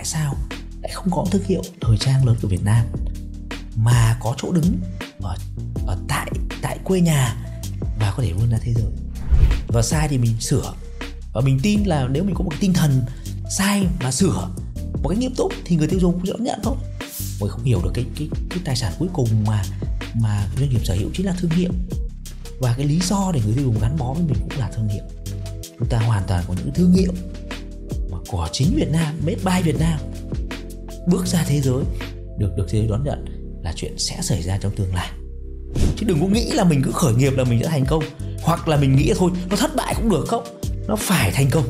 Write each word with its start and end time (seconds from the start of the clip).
tại 0.00 0.06
sao 0.06 0.36
lại 0.82 0.92
không 0.92 1.10
có 1.10 1.24
thương 1.30 1.44
hiệu 1.44 1.62
thời 1.80 1.96
trang 1.98 2.26
lớn 2.26 2.36
của 2.42 2.48
Việt 2.48 2.64
Nam 2.64 2.86
mà 3.76 4.16
có 4.20 4.34
chỗ 4.38 4.52
đứng 4.52 4.80
ở, 5.22 5.36
ở 5.86 5.98
tại 6.08 6.30
tại 6.62 6.78
quê 6.84 7.00
nhà 7.00 7.36
và 7.98 8.12
có 8.16 8.22
thể 8.22 8.32
vươn 8.32 8.50
ra 8.50 8.58
thế 8.62 8.74
giới. 8.74 8.92
Và 9.68 9.82
sai 9.82 10.08
thì 10.08 10.18
mình 10.18 10.40
sửa. 10.40 10.74
Và 11.32 11.40
mình 11.40 11.60
tin 11.62 11.84
là 11.84 12.08
nếu 12.10 12.24
mình 12.24 12.34
có 12.34 12.44
một 12.44 12.52
tinh 12.60 12.72
thần 12.72 13.02
sai 13.50 13.86
mà 14.02 14.10
sửa 14.10 14.48
một 15.02 15.08
cách 15.08 15.18
nghiêm 15.18 15.34
túc 15.36 15.52
thì 15.64 15.76
người 15.76 15.88
tiêu 15.88 16.00
dùng 16.00 16.12
cũng 16.12 16.26
sẽ 16.26 16.32
nhận 16.40 16.60
thôi. 16.62 16.76
Mọi 17.40 17.50
không 17.50 17.64
hiểu 17.64 17.80
được 17.84 17.90
cái 17.94 18.04
cái 18.16 18.28
cái 18.50 18.58
tài 18.64 18.76
sản 18.76 18.92
cuối 18.98 19.08
cùng 19.12 19.28
mà 19.46 19.62
mà 20.14 20.48
doanh 20.58 20.70
nghiệp 20.70 20.84
sở 20.84 20.94
hữu 20.94 21.10
chính 21.14 21.26
là 21.26 21.34
thương 21.40 21.50
hiệu. 21.50 21.70
Và 22.60 22.74
cái 22.76 22.86
lý 22.86 23.00
do 23.02 23.32
để 23.34 23.40
người 23.44 23.54
tiêu 23.54 23.64
dùng 23.64 23.78
gắn 23.80 23.96
bó 23.96 24.12
với 24.12 24.22
mình 24.22 24.36
cũng 24.40 24.58
là 24.58 24.70
thương 24.70 24.88
hiệu. 24.88 25.04
Chúng 25.78 25.88
ta 25.88 25.98
hoàn 25.98 26.22
toàn 26.26 26.44
có 26.48 26.54
những 26.54 26.74
thương 26.74 26.92
hiệu 26.92 27.12
của 28.30 28.48
chính 28.52 28.76
Việt 28.76 28.88
Nam 28.92 29.14
made 29.26 29.38
by 29.44 29.72
Việt 29.72 29.80
Nam. 29.80 29.98
Bước 31.06 31.26
ra 31.26 31.44
thế 31.48 31.60
giới 31.60 31.84
được 32.38 32.50
được 32.56 32.66
thế 32.68 32.78
giới 32.78 32.88
đón 32.88 33.04
nhận 33.04 33.24
là 33.64 33.72
chuyện 33.76 33.98
sẽ 33.98 34.18
xảy 34.22 34.42
ra 34.42 34.58
trong 34.60 34.72
tương 34.76 34.94
lai. 34.94 35.10
Chứ 35.96 36.06
đừng 36.06 36.20
có 36.20 36.26
nghĩ 36.26 36.50
là 36.52 36.64
mình 36.64 36.82
cứ 36.84 36.90
khởi 36.92 37.14
nghiệp 37.14 37.32
là 37.36 37.44
mình 37.44 37.60
sẽ 37.62 37.68
thành 37.68 37.84
công. 37.86 38.04
Hoặc 38.42 38.68
là 38.68 38.76
mình 38.76 38.96
nghĩ 38.96 39.12
thôi 39.16 39.30
nó 39.50 39.56
thất 39.56 39.76
bại 39.76 39.94
cũng 39.96 40.10
được 40.10 40.24
không? 40.28 40.44
Nó 40.88 40.96
phải 40.96 41.30
thành 41.30 41.46
công. 41.50 41.64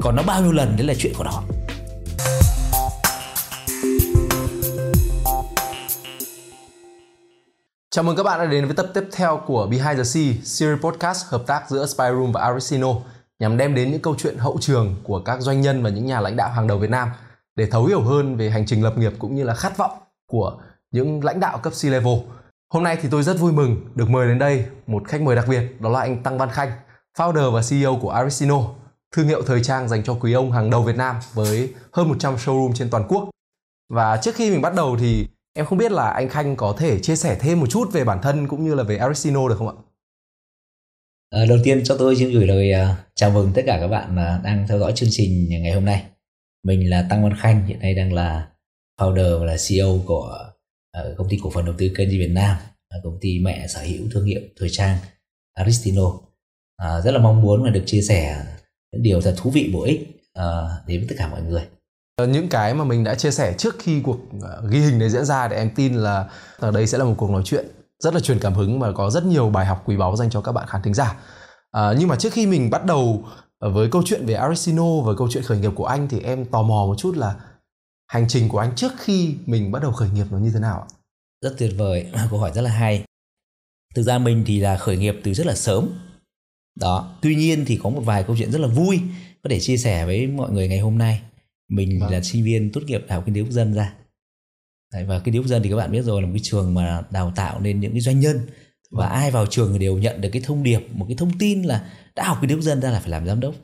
Còn 0.00 0.16
nó 0.16 0.22
bao 0.22 0.42
nhiêu 0.42 0.52
lần 0.52 0.76
đấy 0.76 0.86
là 0.86 0.94
chuyện 0.98 1.12
của 1.18 1.24
nó. 1.24 1.42
Chào 7.90 8.04
mừng 8.04 8.16
các 8.16 8.22
bạn 8.22 8.38
đã 8.38 8.46
đến 8.46 8.64
với 8.64 8.74
tập 8.74 8.86
tiếp 8.94 9.04
theo 9.12 9.40
của 9.46 9.66
Behind 9.66 9.96
the 9.96 10.04
Sea, 10.04 10.32
series 10.42 10.80
podcast 10.80 11.26
hợp 11.26 11.42
tác 11.46 11.70
giữa 11.70 11.86
Spyroom 11.86 12.32
và 12.32 12.40
Arisino 12.40 12.94
nhằm 13.38 13.56
đem 13.56 13.74
đến 13.74 13.90
những 13.90 14.00
câu 14.00 14.14
chuyện 14.18 14.38
hậu 14.38 14.58
trường 14.60 14.96
của 15.02 15.20
các 15.20 15.40
doanh 15.40 15.60
nhân 15.60 15.82
và 15.82 15.90
những 15.90 16.06
nhà 16.06 16.20
lãnh 16.20 16.36
đạo 16.36 16.50
hàng 16.50 16.66
đầu 16.66 16.78
Việt 16.78 16.90
Nam 16.90 17.08
để 17.56 17.66
thấu 17.66 17.84
hiểu 17.86 18.02
hơn 18.02 18.36
về 18.36 18.50
hành 18.50 18.66
trình 18.66 18.84
lập 18.84 18.98
nghiệp 18.98 19.12
cũng 19.18 19.34
như 19.34 19.44
là 19.44 19.54
khát 19.54 19.76
vọng 19.76 19.98
của 20.26 20.58
những 20.90 21.24
lãnh 21.24 21.40
đạo 21.40 21.58
cấp 21.58 21.72
C-level. 21.72 22.20
Hôm 22.70 22.82
nay 22.82 22.98
thì 23.02 23.08
tôi 23.10 23.22
rất 23.22 23.38
vui 23.38 23.52
mừng 23.52 23.76
được 23.94 24.10
mời 24.10 24.28
đến 24.28 24.38
đây 24.38 24.66
một 24.86 25.02
khách 25.08 25.22
mời 25.22 25.36
đặc 25.36 25.44
biệt 25.48 25.80
đó 25.80 25.90
là 25.90 26.00
anh 26.00 26.22
Tăng 26.22 26.38
Văn 26.38 26.50
Khanh, 26.50 26.70
founder 27.18 27.50
và 27.50 27.60
CEO 27.70 27.98
của 28.02 28.10
Arisino, 28.10 28.60
thương 29.16 29.26
hiệu 29.26 29.42
thời 29.42 29.64
trang 29.64 29.88
dành 29.88 30.04
cho 30.04 30.14
quý 30.14 30.32
ông 30.32 30.52
hàng 30.52 30.70
đầu 30.70 30.82
Việt 30.82 30.96
Nam 30.96 31.16
với 31.34 31.74
hơn 31.92 32.08
100 32.08 32.36
showroom 32.36 32.72
trên 32.72 32.90
toàn 32.90 33.04
quốc. 33.08 33.28
Và 33.92 34.16
trước 34.16 34.34
khi 34.34 34.50
mình 34.50 34.62
bắt 34.62 34.74
đầu 34.74 34.96
thì 35.00 35.28
Em 35.58 35.66
không 35.66 35.78
biết 35.78 35.92
là 35.92 36.10
anh 36.10 36.28
Khanh 36.28 36.56
có 36.56 36.74
thể 36.78 36.98
chia 36.98 37.16
sẻ 37.16 37.36
thêm 37.40 37.60
một 37.60 37.66
chút 37.66 37.92
về 37.92 38.04
bản 38.04 38.18
thân 38.22 38.48
cũng 38.48 38.64
như 38.64 38.74
là 38.74 38.82
về 38.82 38.96
Aristino 38.96 39.48
được 39.48 39.54
không 39.58 39.68
ạ? 39.68 39.74
À, 41.30 41.44
đầu 41.48 41.58
tiên 41.64 41.84
cho 41.84 41.96
tôi 41.98 42.16
xin 42.16 42.30
gửi 42.30 42.46
lời 42.46 42.72
uh, 42.72 42.96
chào 43.14 43.30
mừng 43.30 43.52
tất 43.54 43.62
cả 43.66 43.78
các 43.80 43.88
bạn 43.88 44.12
uh, 44.12 44.44
đang 44.44 44.66
theo 44.68 44.78
dõi 44.78 44.92
chương 44.94 45.08
trình 45.12 45.48
ngày 45.48 45.72
hôm 45.72 45.84
nay. 45.84 46.04
Mình 46.64 46.90
là 46.90 47.06
Tăng 47.10 47.22
Văn 47.22 47.36
Khanh, 47.40 47.66
hiện 47.66 47.78
nay 47.78 47.94
đang 47.94 48.12
là 48.12 48.48
founder 49.00 49.38
và 49.38 49.46
là 49.46 49.56
CEO 49.68 49.98
của 50.06 50.52
uh, 50.98 51.16
công 51.18 51.28
ty 51.28 51.38
cổ 51.42 51.50
phần 51.50 51.64
đầu 51.64 51.74
tư 51.78 51.90
kênh 51.96 52.08
Việt 52.08 52.30
Nam, 52.30 52.56
uh, 52.96 53.04
công 53.04 53.18
ty 53.20 53.38
mẹ 53.38 53.66
sở 53.68 53.80
hữu 53.80 54.06
thương 54.12 54.24
hiệu 54.24 54.40
thời 54.60 54.68
trang 54.70 54.98
Aristino. 55.54 56.06
Uh, 56.06 57.04
rất 57.04 57.10
là 57.10 57.18
mong 57.18 57.42
muốn 57.42 57.64
là 57.64 57.70
được 57.70 57.82
chia 57.86 58.02
sẻ 58.02 58.44
những 58.92 59.02
điều 59.02 59.20
thật 59.20 59.34
thú 59.36 59.50
vị 59.50 59.70
bổ 59.72 59.82
ích 59.82 60.00
uh, 60.38 60.86
đến 60.86 61.00
với 61.00 61.08
tất 61.08 61.14
cả 61.18 61.28
mọi 61.28 61.42
người. 61.42 61.62
Những 62.28 62.48
cái 62.48 62.74
mà 62.74 62.84
mình 62.84 63.04
đã 63.04 63.14
chia 63.14 63.30
sẻ 63.30 63.54
trước 63.58 63.76
khi 63.78 64.00
cuộc 64.04 64.18
ghi 64.70 64.80
hình 64.80 64.98
này 64.98 65.10
diễn 65.10 65.24
ra 65.24 65.48
để 65.48 65.56
em 65.56 65.70
tin 65.76 65.94
là 65.94 66.30
ở 66.58 66.70
đây 66.70 66.86
sẽ 66.86 66.98
là 66.98 67.04
một 67.04 67.14
cuộc 67.18 67.30
nói 67.30 67.42
chuyện 67.44 67.66
rất 67.98 68.14
là 68.14 68.20
truyền 68.20 68.38
cảm 68.38 68.54
hứng 68.54 68.80
và 68.80 68.92
có 68.92 69.10
rất 69.10 69.24
nhiều 69.24 69.50
bài 69.50 69.66
học 69.66 69.82
quý 69.86 69.96
báu 69.96 70.16
dành 70.16 70.30
cho 70.30 70.40
các 70.40 70.52
bạn 70.52 70.68
khán 70.68 70.82
thính 70.82 70.94
giả 70.94 71.16
à, 71.70 71.92
nhưng 71.98 72.08
mà 72.08 72.16
trước 72.16 72.32
khi 72.32 72.46
mình 72.46 72.70
bắt 72.70 72.84
đầu 72.84 73.24
với 73.60 73.88
câu 73.90 74.02
chuyện 74.06 74.26
về 74.26 74.34
Arisino 74.34 75.00
và 75.00 75.12
câu 75.18 75.28
chuyện 75.30 75.44
khởi 75.44 75.58
nghiệp 75.58 75.72
của 75.74 75.86
anh 75.86 76.08
thì 76.08 76.20
em 76.20 76.44
tò 76.44 76.62
mò 76.62 76.84
một 76.86 76.94
chút 76.98 77.16
là 77.16 77.34
hành 78.08 78.28
trình 78.28 78.48
của 78.48 78.58
anh 78.58 78.74
trước 78.76 78.92
khi 78.98 79.34
mình 79.46 79.72
bắt 79.72 79.82
đầu 79.82 79.92
khởi 79.92 80.10
nghiệp 80.10 80.26
nó 80.30 80.38
như 80.38 80.50
thế 80.54 80.60
nào 80.60 80.80
ạ? 80.80 80.88
Rất 81.42 81.54
tuyệt 81.58 81.72
vời, 81.76 82.06
câu 82.30 82.38
hỏi 82.38 82.52
rất 82.54 82.62
là 82.62 82.70
hay. 82.70 83.04
Thực 83.94 84.02
ra 84.02 84.18
mình 84.18 84.44
thì 84.46 84.60
là 84.60 84.76
khởi 84.76 84.96
nghiệp 84.96 85.20
từ 85.24 85.34
rất 85.34 85.46
là 85.46 85.54
sớm. 85.54 85.88
Đó, 86.80 87.16
tuy 87.22 87.34
nhiên 87.34 87.64
thì 87.66 87.80
có 87.82 87.90
một 87.90 88.00
vài 88.04 88.22
câu 88.22 88.36
chuyện 88.38 88.52
rất 88.52 88.60
là 88.60 88.68
vui 88.68 89.00
có 89.42 89.50
thể 89.50 89.60
chia 89.60 89.76
sẻ 89.76 90.06
với 90.06 90.26
mọi 90.26 90.50
người 90.50 90.68
ngày 90.68 90.78
hôm 90.78 90.98
nay 90.98 91.20
mình 91.68 92.00
vâng. 92.00 92.10
là 92.10 92.22
sinh 92.22 92.44
viên 92.44 92.72
tốt 92.72 92.80
nghiệp 92.86 93.04
đại 93.08 93.14
học 93.14 93.22
kinh 93.26 93.34
tế 93.34 93.40
quốc 93.40 93.50
dân 93.50 93.74
ra 93.74 93.94
Đấy, 94.92 95.04
và 95.04 95.18
tế 95.18 95.32
quốc 95.32 95.46
dân 95.46 95.62
thì 95.62 95.70
các 95.70 95.76
bạn 95.76 95.92
biết 95.92 96.02
rồi 96.02 96.22
là 96.22 96.26
một 96.26 96.32
cái 96.34 96.42
trường 96.44 96.74
mà 96.74 97.02
đào 97.10 97.32
tạo 97.36 97.60
nên 97.60 97.80
những 97.80 97.92
cái 97.92 98.00
doanh 98.00 98.20
nhân. 98.20 98.40
Và 98.90 99.06
vâng. 99.06 99.14
ai 99.14 99.30
vào 99.30 99.46
trường 99.46 99.78
đều 99.78 99.98
nhận 99.98 100.20
được 100.20 100.28
cái 100.32 100.42
thông 100.44 100.62
điệp 100.62 100.80
một 100.92 101.04
cái 101.08 101.16
thông 101.16 101.38
tin 101.38 101.62
là 101.62 101.90
đã 102.16 102.24
học 102.24 102.38
tế 102.42 102.54
quốc 102.54 102.62
dân 102.62 102.80
ra 102.80 102.90
là 102.90 103.00
phải 103.00 103.10
làm 103.10 103.26
giám 103.26 103.40
đốc. 103.40 103.54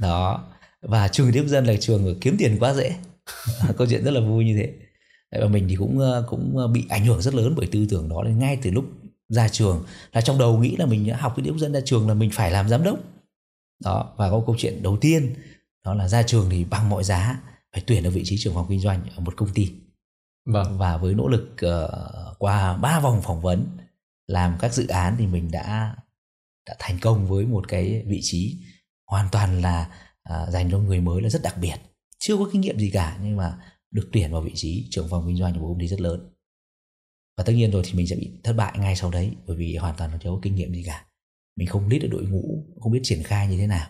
Đó. 0.00 0.48
Và 0.82 1.08
trường 1.08 1.32
quốc 1.32 1.46
dân 1.46 1.64
là 1.64 1.74
trường 1.80 2.20
kiếm 2.20 2.36
tiền 2.38 2.56
quá 2.60 2.74
dễ. 2.74 2.96
Câu 3.76 3.86
chuyện 3.90 4.04
rất 4.04 4.10
là 4.10 4.20
vui 4.20 4.44
như 4.44 4.56
thế. 4.56 4.72
Đấy, 5.32 5.42
và 5.42 5.48
mình 5.48 5.66
thì 5.68 5.76
cũng 5.76 5.98
ờ, 5.98 6.26
cũng 6.28 6.72
bị 6.72 6.84
ảnh 6.88 7.04
hưởng 7.04 7.22
rất 7.22 7.34
lớn 7.34 7.54
bởi 7.56 7.66
tư 7.72 7.86
tưởng 7.90 8.08
đó. 8.08 8.22
Nên 8.24 8.38
ngay 8.38 8.58
từ 8.62 8.70
lúc 8.70 8.84
ra 9.28 9.48
trường 9.48 9.84
là 10.12 10.20
trong 10.20 10.38
đầu 10.38 10.58
nghĩ 10.58 10.76
là 10.76 10.86
mình 10.86 11.06
đã 11.06 11.16
học 11.16 11.34
tế 11.36 11.42
quốc 11.46 11.58
dân 11.58 11.72
ra 11.72 11.80
trường 11.84 12.08
là 12.08 12.14
mình 12.14 12.30
phải 12.30 12.50
làm 12.50 12.68
giám 12.68 12.82
đốc. 12.84 12.98
Đó 13.84 14.14
và 14.16 14.30
có 14.30 14.42
câu 14.46 14.56
chuyện 14.58 14.82
đầu 14.82 14.96
tiên 14.96 15.34
đó 15.84 15.94
là 15.94 16.08
ra 16.08 16.22
trường 16.22 16.50
thì 16.50 16.64
bằng 16.64 16.88
mọi 16.88 17.04
giá 17.04 17.40
phải 17.72 17.82
tuyển 17.86 18.04
ở 18.04 18.10
vị 18.10 18.22
trí 18.24 18.36
trưởng 18.38 18.54
phòng 18.54 18.66
kinh 18.68 18.80
doanh 18.80 19.00
ở 19.16 19.20
một 19.20 19.36
công 19.36 19.48
ty 19.54 19.70
vâng. 20.46 20.78
và 20.78 20.96
với 20.96 21.14
nỗ 21.14 21.28
lực 21.28 21.56
uh, 21.66 22.38
qua 22.38 22.76
ba 22.76 23.00
vòng 23.00 23.22
phỏng 23.22 23.40
vấn 23.40 23.66
làm 24.26 24.56
các 24.60 24.74
dự 24.74 24.86
án 24.86 25.16
thì 25.18 25.26
mình 25.26 25.50
đã 25.50 25.96
đã 26.66 26.76
thành 26.78 26.98
công 27.02 27.26
với 27.26 27.46
một 27.46 27.68
cái 27.68 28.02
vị 28.06 28.20
trí 28.22 28.64
hoàn 29.06 29.28
toàn 29.32 29.62
là 29.62 29.90
uh, 30.32 30.48
dành 30.50 30.70
cho 30.70 30.78
người 30.78 31.00
mới 31.00 31.22
là 31.22 31.28
rất 31.28 31.42
đặc 31.42 31.54
biệt. 31.60 31.76
Chưa 32.18 32.36
có 32.36 32.48
kinh 32.52 32.60
nghiệm 32.60 32.78
gì 32.78 32.90
cả 32.90 33.18
nhưng 33.22 33.36
mà 33.36 33.58
được 33.90 34.08
tuyển 34.12 34.32
vào 34.32 34.40
vị 34.40 34.52
trí 34.54 34.88
trưởng 34.90 35.08
phòng 35.08 35.24
kinh 35.26 35.36
doanh 35.36 35.54
của 35.54 35.60
một 35.60 35.68
công 35.68 35.80
ty 35.80 35.88
rất 35.88 36.00
lớn. 36.00 36.30
Và 37.36 37.44
tất 37.44 37.52
nhiên 37.52 37.70
rồi 37.70 37.82
thì 37.86 37.92
mình 37.94 38.06
sẽ 38.06 38.16
bị 38.16 38.40
thất 38.44 38.52
bại 38.52 38.78
ngay 38.78 38.96
sau 38.96 39.10
đấy 39.10 39.36
bởi 39.46 39.56
vì 39.56 39.76
hoàn 39.76 39.96
toàn 39.96 40.10
chưa 40.22 40.30
có 40.30 40.38
kinh 40.42 40.54
nghiệm 40.54 40.74
gì 40.74 40.82
cả. 40.86 41.06
Mình 41.56 41.68
không 41.68 41.88
biết 41.88 41.98
được 41.98 42.08
đội 42.10 42.22
ngũ 42.22 42.64
không 42.80 42.92
biết 42.92 43.00
triển 43.02 43.22
khai 43.22 43.48
như 43.48 43.58
thế 43.58 43.66
nào. 43.66 43.88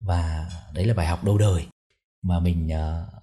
Và 0.00 0.50
đấy 0.74 0.86
là 0.86 0.94
bài 0.94 1.06
học 1.06 1.24
đầu 1.24 1.38
đời 1.38 1.66
mà 2.22 2.40
mình 2.40 2.66
uh, 2.66 3.19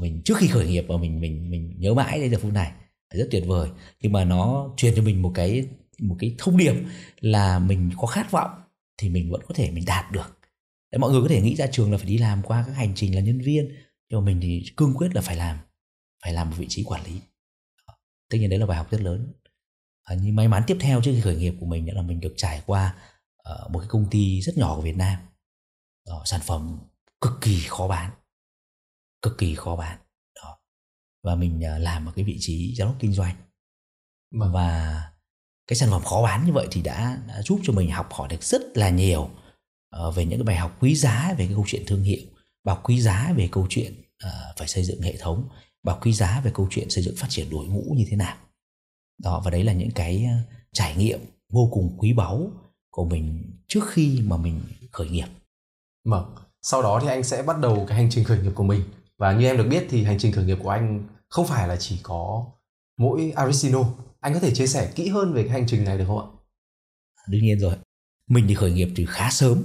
mình 0.00 0.22
trước 0.24 0.38
khi 0.38 0.48
khởi 0.48 0.66
nghiệp 0.66 0.84
và 0.88 0.96
mình 0.96 1.20
mình 1.20 1.50
mình 1.50 1.74
nhớ 1.78 1.94
mãi 1.94 2.20
đến 2.20 2.30
giờ 2.30 2.38
phút 2.38 2.52
này 2.52 2.72
rất 3.14 3.28
tuyệt 3.30 3.44
vời. 3.46 3.68
Nhưng 4.00 4.12
mà 4.12 4.24
nó 4.24 4.70
truyền 4.76 4.94
cho 4.96 5.02
mình 5.02 5.22
một 5.22 5.32
cái 5.34 5.66
một 6.00 6.16
cái 6.18 6.34
thông 6.38 6.56
điệp 6.56 6.74
là 7.20 7.58
mình 7.58 7.90
có 7.96 8.06
khát 8.06 8.30
vọng 8.30 8.50
thì 8.98 9.08
mình 9.08 9.30
vẫn 9.30 9.40
có 9.48 9.54
thể 9.54 9.70
mình 9.70 9.84
đạt 9.86 10.12
được. 10.12 10.38
Đấy, 10.92 10.98
mọi 10.98 11.10
người 11.10 11.22
có 11.22 11.28
thể 11.28 11.42
nghĩ 11.42 11.56
ra 11.56 11.66
trường 11.66 11.92
là 11.92 11.98
phải 11.98 12.06
đi 12.06 12.18
làm 12.18 12.42
qua 12.42 12.64
các 12.66 12.72
hành 12.72 12.92
trình 12.94 13.14
là 13.14 13.20
nhân 13.20 13.40
viên 13.40 13.68
nhưng 14.10 14.20
mà 14.20 14.26
mình 14.26 14.40
thì 14.42 14.64
cương 14.76 14.94
quyết 14.94 15.14
là 15.14 15.20
phải 15.20 15.36
làm 15.36 15.58
phải 16.22 16.32
làm 16.32 16.50
một 16.50 16.56
vị 16.58 16.66
trí 16.68 16.84
quản 16.84 17.04
lý. 17.04 17.20
Tất 18.30 18.38
nhiên 18.38 18.50
đấy 18.50 18.58
là 18.58 18.66
bài 18.66 18.76
học 18.76 18.90
rất 18.90 19.00
lớn. 19.00 19.32
À, 20.04 20.16
nhưng 20.22 20.36
may 20.36 20.48
mắn 20.48 20.62
tiếp 20.66 20.76
theo 20.80 21.02
trước 21.02 21.12
khi 21.14 21.20
khởi 21.20 21.36
nghiệp 21.36 21.54
của 21.60 21.66
mình 21.66 21.94
là 21.94 22.02
mình 22.02 22.20
được 22.20 22.34
trải 22.36 22.62
qua 22.66 22.94
uh, 23.50 23.70
một 23.70 23.78
cái 23.78 23.88
công 23.88 24.06
ty 24.10 24.40
rất 24.40 24.56
nhỏ 24.56 24.76
của 24.76 24.82
Việt 24.82 24.96
Nam. 24.96 25.18
Đó, 26.06 26.22
sản 26.24 26.40
phẩm 26.44 26.78
cực 27.20 27.32
kỳ 27.40 27.60
khó 27.68 27.88
bán 27.88 28.10
cực 29.22 29.38
kỳ 29.38 29.54
khó 29.54 29.76
bán. 29.76 29.98
Đó. 30.34 30.58
Và 31.24 31.34
mình 31.34 31.64
à, 31.64 31.78
làm 31.78 32.06
ở 32.06 32.12
cái 32.16 32.24
vị 32.24 32.36
trí 32.40 32.74
giám 32.74 32.88
đốc 32.88 32.96
kinh 33.00 33.12
doanh. 33.12 33.36
Vâng. 34.34 34.52
và 34.52 35.02
cái 35.66 35.76
sản 35.76 35.90
phẩm 35.90 36.02
khó 36.02 36.22
bán 36.22 36.46
như 36.46 36.52
vậy 36.52 36.68
thì 36.70 36.82
đã, 36.82 37.18
đã 37.28 37.42
giúp 37.42 37.60
cho 37.62 37.72
mình 37.72 37.90
học 37.90 38.12
hỏi 38.12 38.28
được 38.28 38.42
rất 38.42 38.62
là 38.74 38.90
nhiều 38.90 39.30
uh, 39.96 40.14
về 40.14 40.24
những 40.24 40.38
cái 40.38 40.44
bài 40.44 40.56
học 40.56 40.76
quý 40.80 40.94
giá 40.94 41.34
về 41.38 41.46
cái 41.46 41.54
câu 41.54 41.64
chuyện 41.66 41.82
thương 41.86 42.02
hiệu 42.02 42.22
bài 42.64 42.74
học 42.74 42.84
quý 42.84 43.00
giá 43.00 43.32
về 43.36 43.48
câu 43.52 43.66
chuyện 43.70 43.92
uh, 44.26 44.58
phải 44.58 44.68
xây 44.68 44.84
dựng 44.84 45.02
hệ 45.02 45.16
thống 45.16 45.48
bài 45.82 45.94
học 45.94 46.04
quý 46.06 46.12
giá 46.12 46.40
về 46.44 46.50
câu 46.54 46.68
chuyện 46.70 46.90
xây 46.90 47.04
dựng 47.04 47.16
phát 47.16 47.26
triển 47.30 47.50
đội 47.50 47.66
ngũ 47.66 47.94
như 47.96 48.06
thế 48.10 48.16
nào. 48.16 48.36
Đó 49.22 49.42
và 49.44 49.50
đấy 49.50 49.64
là 49.64 49.72
những 49.72 49.90
cái 49.90 50.26
trải 50.72 50.96
nghiệm 50.96 51.20
vô 51.52 51.68
cùng 51.72 51.96
quý 51.98 52.12
báu 52.12 52.50
của 52.90 53.04
mình 53.04 53.52
trước 53.68 53.80
khi 53.90 54.20
mà 54.24 54.36
mình 54.36 54.62
khởi 54.92 55.08
nghiệp. 55.08 55.26
Vâng, 56.04 56.34
sau 56.62 56.82
đó 56.82 56.98
thì 57.02 57.08
anh 57.08 57.22
sẽ 57.22 57.42
bắt 57.42 57.58
đầu 57.58 57.84
cái 57.88 57.96
hành 57.96 58.10
trình 58.10 58.24
khởi 58.24 58.38
nghiệp 58.38 58.52
của 58.54 58.64
mình 58.64 58.82
và 59.20 59.32
như 59.32 59.46
em 59.46 59.56
được 59.56 59.66
biết 59.70 59.86
thì 59.90 60.04
hành 60.04 60.18
trình 60.18 60.32
khởi 60.32 60.44
nghiệp 60.44 60.58
của 60.62 60.70
anh 60.70 61.08
không 61.28 61.46
phải 61.46 61.68
là 61.68 61.76
chỉ 61.76 62.00
có 62.02 62.46
mỗi 62.96 63.32
Arisino. 63.36 63.84
Anh 64.20 64.34
có 64.34 64.40
thể 64.40 64.54
chia 64.54 64.66
sẻ 64.66 64.92
kỹ 64.94 65.08
hơn 65.08 65.32
về 65.32 65.42
cái 65.42 65.52
hành 65.52 65.66
trình 65.66 65.84
này 65.84 65.98
được 65.98 66.04
không 66.06 66.18
ạ? 66.18 66.26
Đương 67.28 67.42
nhiên 67.42 67.60
rồi. 67.60 67.76
Mình 68.28 68.44
thì 68.48 68.54
khởi 68.54 68.72
nghiệp 68.72 68.88
từ 68.96 69.04
khá 69.08 69.30
sớm, 69.30 69.64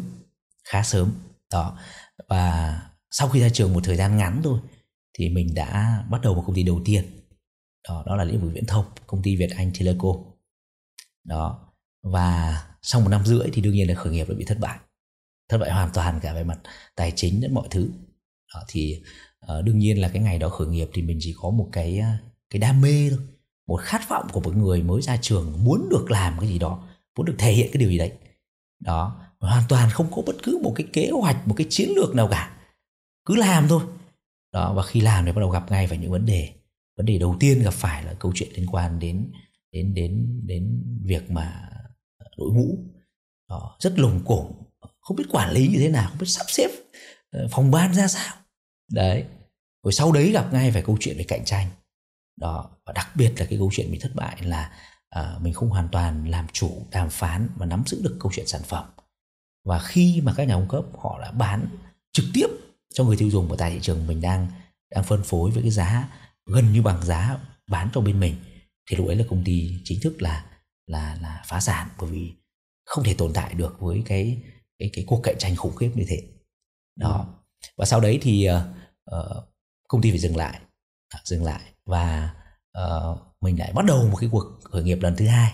khá 0.63 0.83
sớm. 0.83 1.11
Đó. 1.51 1.79
Và 2.29 2.81
sau 3.11 3.29
khi 3.29 3.39
ra 3.39 3.49
trường 3.49 3.73
một 3.73 3.83
thời 3.83 3.95
gian 3.95 4.17
ngắn 4.17 4.41
thôi 4.43 4.59
thì 5.13 5.29
mình 5.29 5.53
đã 5.53 6.03
bắt 6.09 6.21
đầu 6.21 6.35
một 6.35 6.43
công 6.47 6.55
ty 6.55 6.63
đầu 6.63 6.81
tiên. 6.85 7.05
Đó, 7.89 8.03
đó 8.05 8.15
là 8.15 8.23
lĩnh 8.23 8.41
vực 8.41 8.51
viễn 8.53 8.65
thông, 8.65 8.85
công 9.07 9.21
ty 9.21 9.35
Việt 9.35 9.49
Anh 9.57 9.71
Teleco. 9.79 10.09
Đó. 11.23 11.73
Và 12.03 12.63
sau 12.81 13.01
một 13.01 13.09
năm 13.09 13.25
rưỡi 13.25 13.49
thì 13.53 13.61
đương 13.61 13.73
nhiên 13.73 13.87
là 13.87 13.95
khởi 13.95 14.13
nghiệp 14.13 14.29
đã 14.29 14.35
bị 14.37 14.45
thất 14.45 14.59
bại 14.59 14.79
thất 15.49 15.57
bại 15.57 15.71
hoàn 15.71 15.89
toàn 15.93 16.19
cả 16.19 16.33
về 16.33 16.43
mặt 16.43 16.59
tài 16.95 17.11
chính 17.15 17.41
lẫn 17.41 17.53
mọi 17.53 17.67
thứ 17.71 17.89
đó, 18.53 18.63
thì 18.67 19.03
à, 19.39 19.61
đương 19.61 19.79
nhiên 19.79 20.01
là 20.01 20.09
cái 20.09 20.21
ngày 20.21 20.39
đó 20.39 20.49
khởi 20.49 20.67
nghiệp 20.67 20.89
thì 20.93 21.01
mình 21.01 21.17
chỉ 21.21 21.35
có 21.41 21.49
một 21.49 21.69
cái 21.71 21.99
ờ, 21.99 22.07
cái 22.49 22.59
đam 22.59 22.81
mê 22.81 23.09
thôi. 23.09 23.19
Một 23.67 23.81
khát 23.81 24.09
vọng 24.09 24.27
của 24.33 24.39
một 24.39 24.55
người 24.55 24.83
mới 24.83 25.01
ra 25.01 25.17
trường 25.21 25.63
muốn 25.63 25.87
được 25.89 26.11
làm 26.11 26.39
cái 26.39 26.49
gì 26.49 26.59
đó 26.59 26.87
muốn 27.17 27.25
được 27.25 27.35
thể 27.37 27.51
hiện 27.51 27.69
cái 27.73 27.79
điều 27.79 27.89
gì 27.89 27.97
đấy. 27.97 28.11
Đó 28.79 29.21
hoàn 29.39 29.63
toàn 29.69 29.89
không 29.89 30.07
có 30.11 30.21
bất 30.21 30.35
cứ 30.43 30.59
một 30.63 30.73
cái 30.75 30.87
kế 30.93 31.09
hoạch 31.09 31.47
một 31.47 31.53
cái 31.57 31.67
chiến 31.69 31.89
lược 31.95 32.15
nào 32.15 32.27
cả. 32.27 32.57
Cứ 33.25 33.35
làm 33.35 33.67
thôi. 33.67 33.81
Đó 34.53 34.73
và 34.73 34.83
khi 34.83 35.01
làm 35.01 35.25
thì 35.25 35.31
bắt 35.31 35.39
đầu 35.39 35.49
gặp 35.49 35.71
ngay 35.71 35.87
phải 35.87 35.97
những 35.97 36.11
vấn 36.11 36.25
đề. 36.25 36.53
Vấn 36.97 37.05
đề 37.05 37.17
đầu 37.17 37.35
tiên 37.39 37.61
gặp 37.63 37.73
phải 37.73 38.03
là 38.03 38.13
câu 38.13 38.31
chuyện 38.35 38.49
liên 38.55 38.67
quan 38.71 38.99
đến 38.99 39.31
đến 39.71 39.93
đến 39.93 40.41
đến 40.45 40.83
việc 41.03 41.31
mà 41.31 41.69
ờ, 42.17 42.25
đội 42.37 42.51
ngũ. 42.51 42.77
Đó, 43.49 43.77
rất 43.79 43.99
lồng 43.99 44.21
cổng 44.25 44.65
không 44.99 45.17
biết 45.17 45.25
quản 45.31 45.51
lý 45.51 45.67
như 45.67 45.79
thế 45.79 45.89
nào 45.89 46.09
không 46.09 46.19
biết 46.19 46.27
sắp 46.27 46.45
xếp 46.47 46.67
phòng 47.51 47.71
ban 47.71 47.93
ra 47.93 48.07
sao 48.07 48.35
đấy. 48.91 49.25
Rồi 49.83 49.93
sau 49.93 50.11
đấy 50.11 50.31
gặp 50.31 50.53
ngay 50.53 50.71
phải 50.71 50.81
câu 50.81 50.97
chuyện 50.99 51.17
về 51.17 51.23
cạnh 51.27 51.45
tranh. 51.45 51.69
Đó 52.39 52.69
và 52.85 52.93
đặc 52.93 53.07
biệt 53.15 53.33
là 53.37 53.45
cái 53.45 53.57
câu 53.57 53.69
chuyện 53.73 53.91
mình 53.91 54.01
thất 54.01 54.11
bại 54.15 54.37
là 54.43 54.71
à, 55.09 55.37
mình 55.41 55.53
không 55.53 55.69
hoàn 55.69 55.89
toàn 55.91 56.29
làm 56.29 56.47
chủ 56.53 56.85
đàm 56.91 57.09
phán 57.09 57.49
và 57.55 57.65
nắm 57.65 57.83
giữ 57.85 58.01
được 58.03 58.17
câu 58.19 58.31
chuyện 58.35 58.47
sản 58.47 58.61
phẩm. 58.63 58.85
Và 59.65 59.79
khi 59.79 60.21
mà 60.23 60.33
các 60.37 60.47
nhà 60.47 60.55
cung 60.55 60.67
cấp 60.67 60.83
họ 60.97 61.21
đã 61.21 61.31
bán 61.31 61.67
trực 62.13 62.25
tiếp 62.33 62.47
cho 62.93 63.03
người 63.03 63.17
tiêu 63.17 63.29
dùng 63.29 63.51
ở 63.51 63.55
tại 63.57 63.71
thị 63.71 63.79
trường 63.81 64.07
mình 64.07 64.21
đang 64.21 64.47
đang 64.91 65.03
phân 65.03 65.23
phối 65.23 65.51
với 65.51 65.61
cái 65.61 65.71
giá 65.71 66.09
gần 66.45 66.73
như 66.73 66.81
bằng 66.81 67.05
giá 67.05 67.37
bán 67.67 67.89
cho 67.93 68.01
bên 68.01 68.19
mình 68.19 68.35
thì 68.89 68.97
lúc 68.97 69.07
ấy 69.07 69.15
là 69.15 69.25
công 69.29 69.43
ty 69.43 69.81
chính 69.83 69.99
thức 70.01 70.21
là 70.21 70.45
là 70.87 71.17
là 71.21 71.43
phá 71.45 71.59
sản 71.59 71.89
bởi 71.99 72.09
vì 72.09 72.33
không 72.85 73.03
thể 73.03 73.13
tồn 73.13 73.33
tại 73.33 73.53
được 73.53 73.79
với 73.79 74.03
cái 74.05 74.43
cái 74.79 74.89
cái 74.93 75.05
cuộc 75.07 75.19
cạnh 75.23 75.35
tranh 75.39 75.55
khủng 75.55 75.75
khiếp 75.75 75.91
như 75.95 76.05
thế. 76.07 76.21
Đó 76.95 77.44
và 77.77 77.85
sau 77.85 77.99
đấy 77.99 78.19
thì 78.21 78.49
uh, 79.11 79.15
công 79.87 80.01
ty 80.01 80.09
phải 80.09 80.19
dừng 80.19 80.37
lại. 80.37 80.59
Ờ, 81.13 81.19
dừng 81.23 81.43
lại. 81.43 81.61
Và 81.85 82.33
uh, 82.79 83.17
mình 83.41 83.59
lại 83.59 83.73
bắt 83.73 83.85
đầu 83.85 84.07
một 84.07 84.17
cái 84.19 84.29
cuộc 84.31 84.45
khởi 84.63 84.83
nghiệp 84.83 84.97
lần 85.01 85.15
thứ 85.15 85.27
hai. 85.27 85.53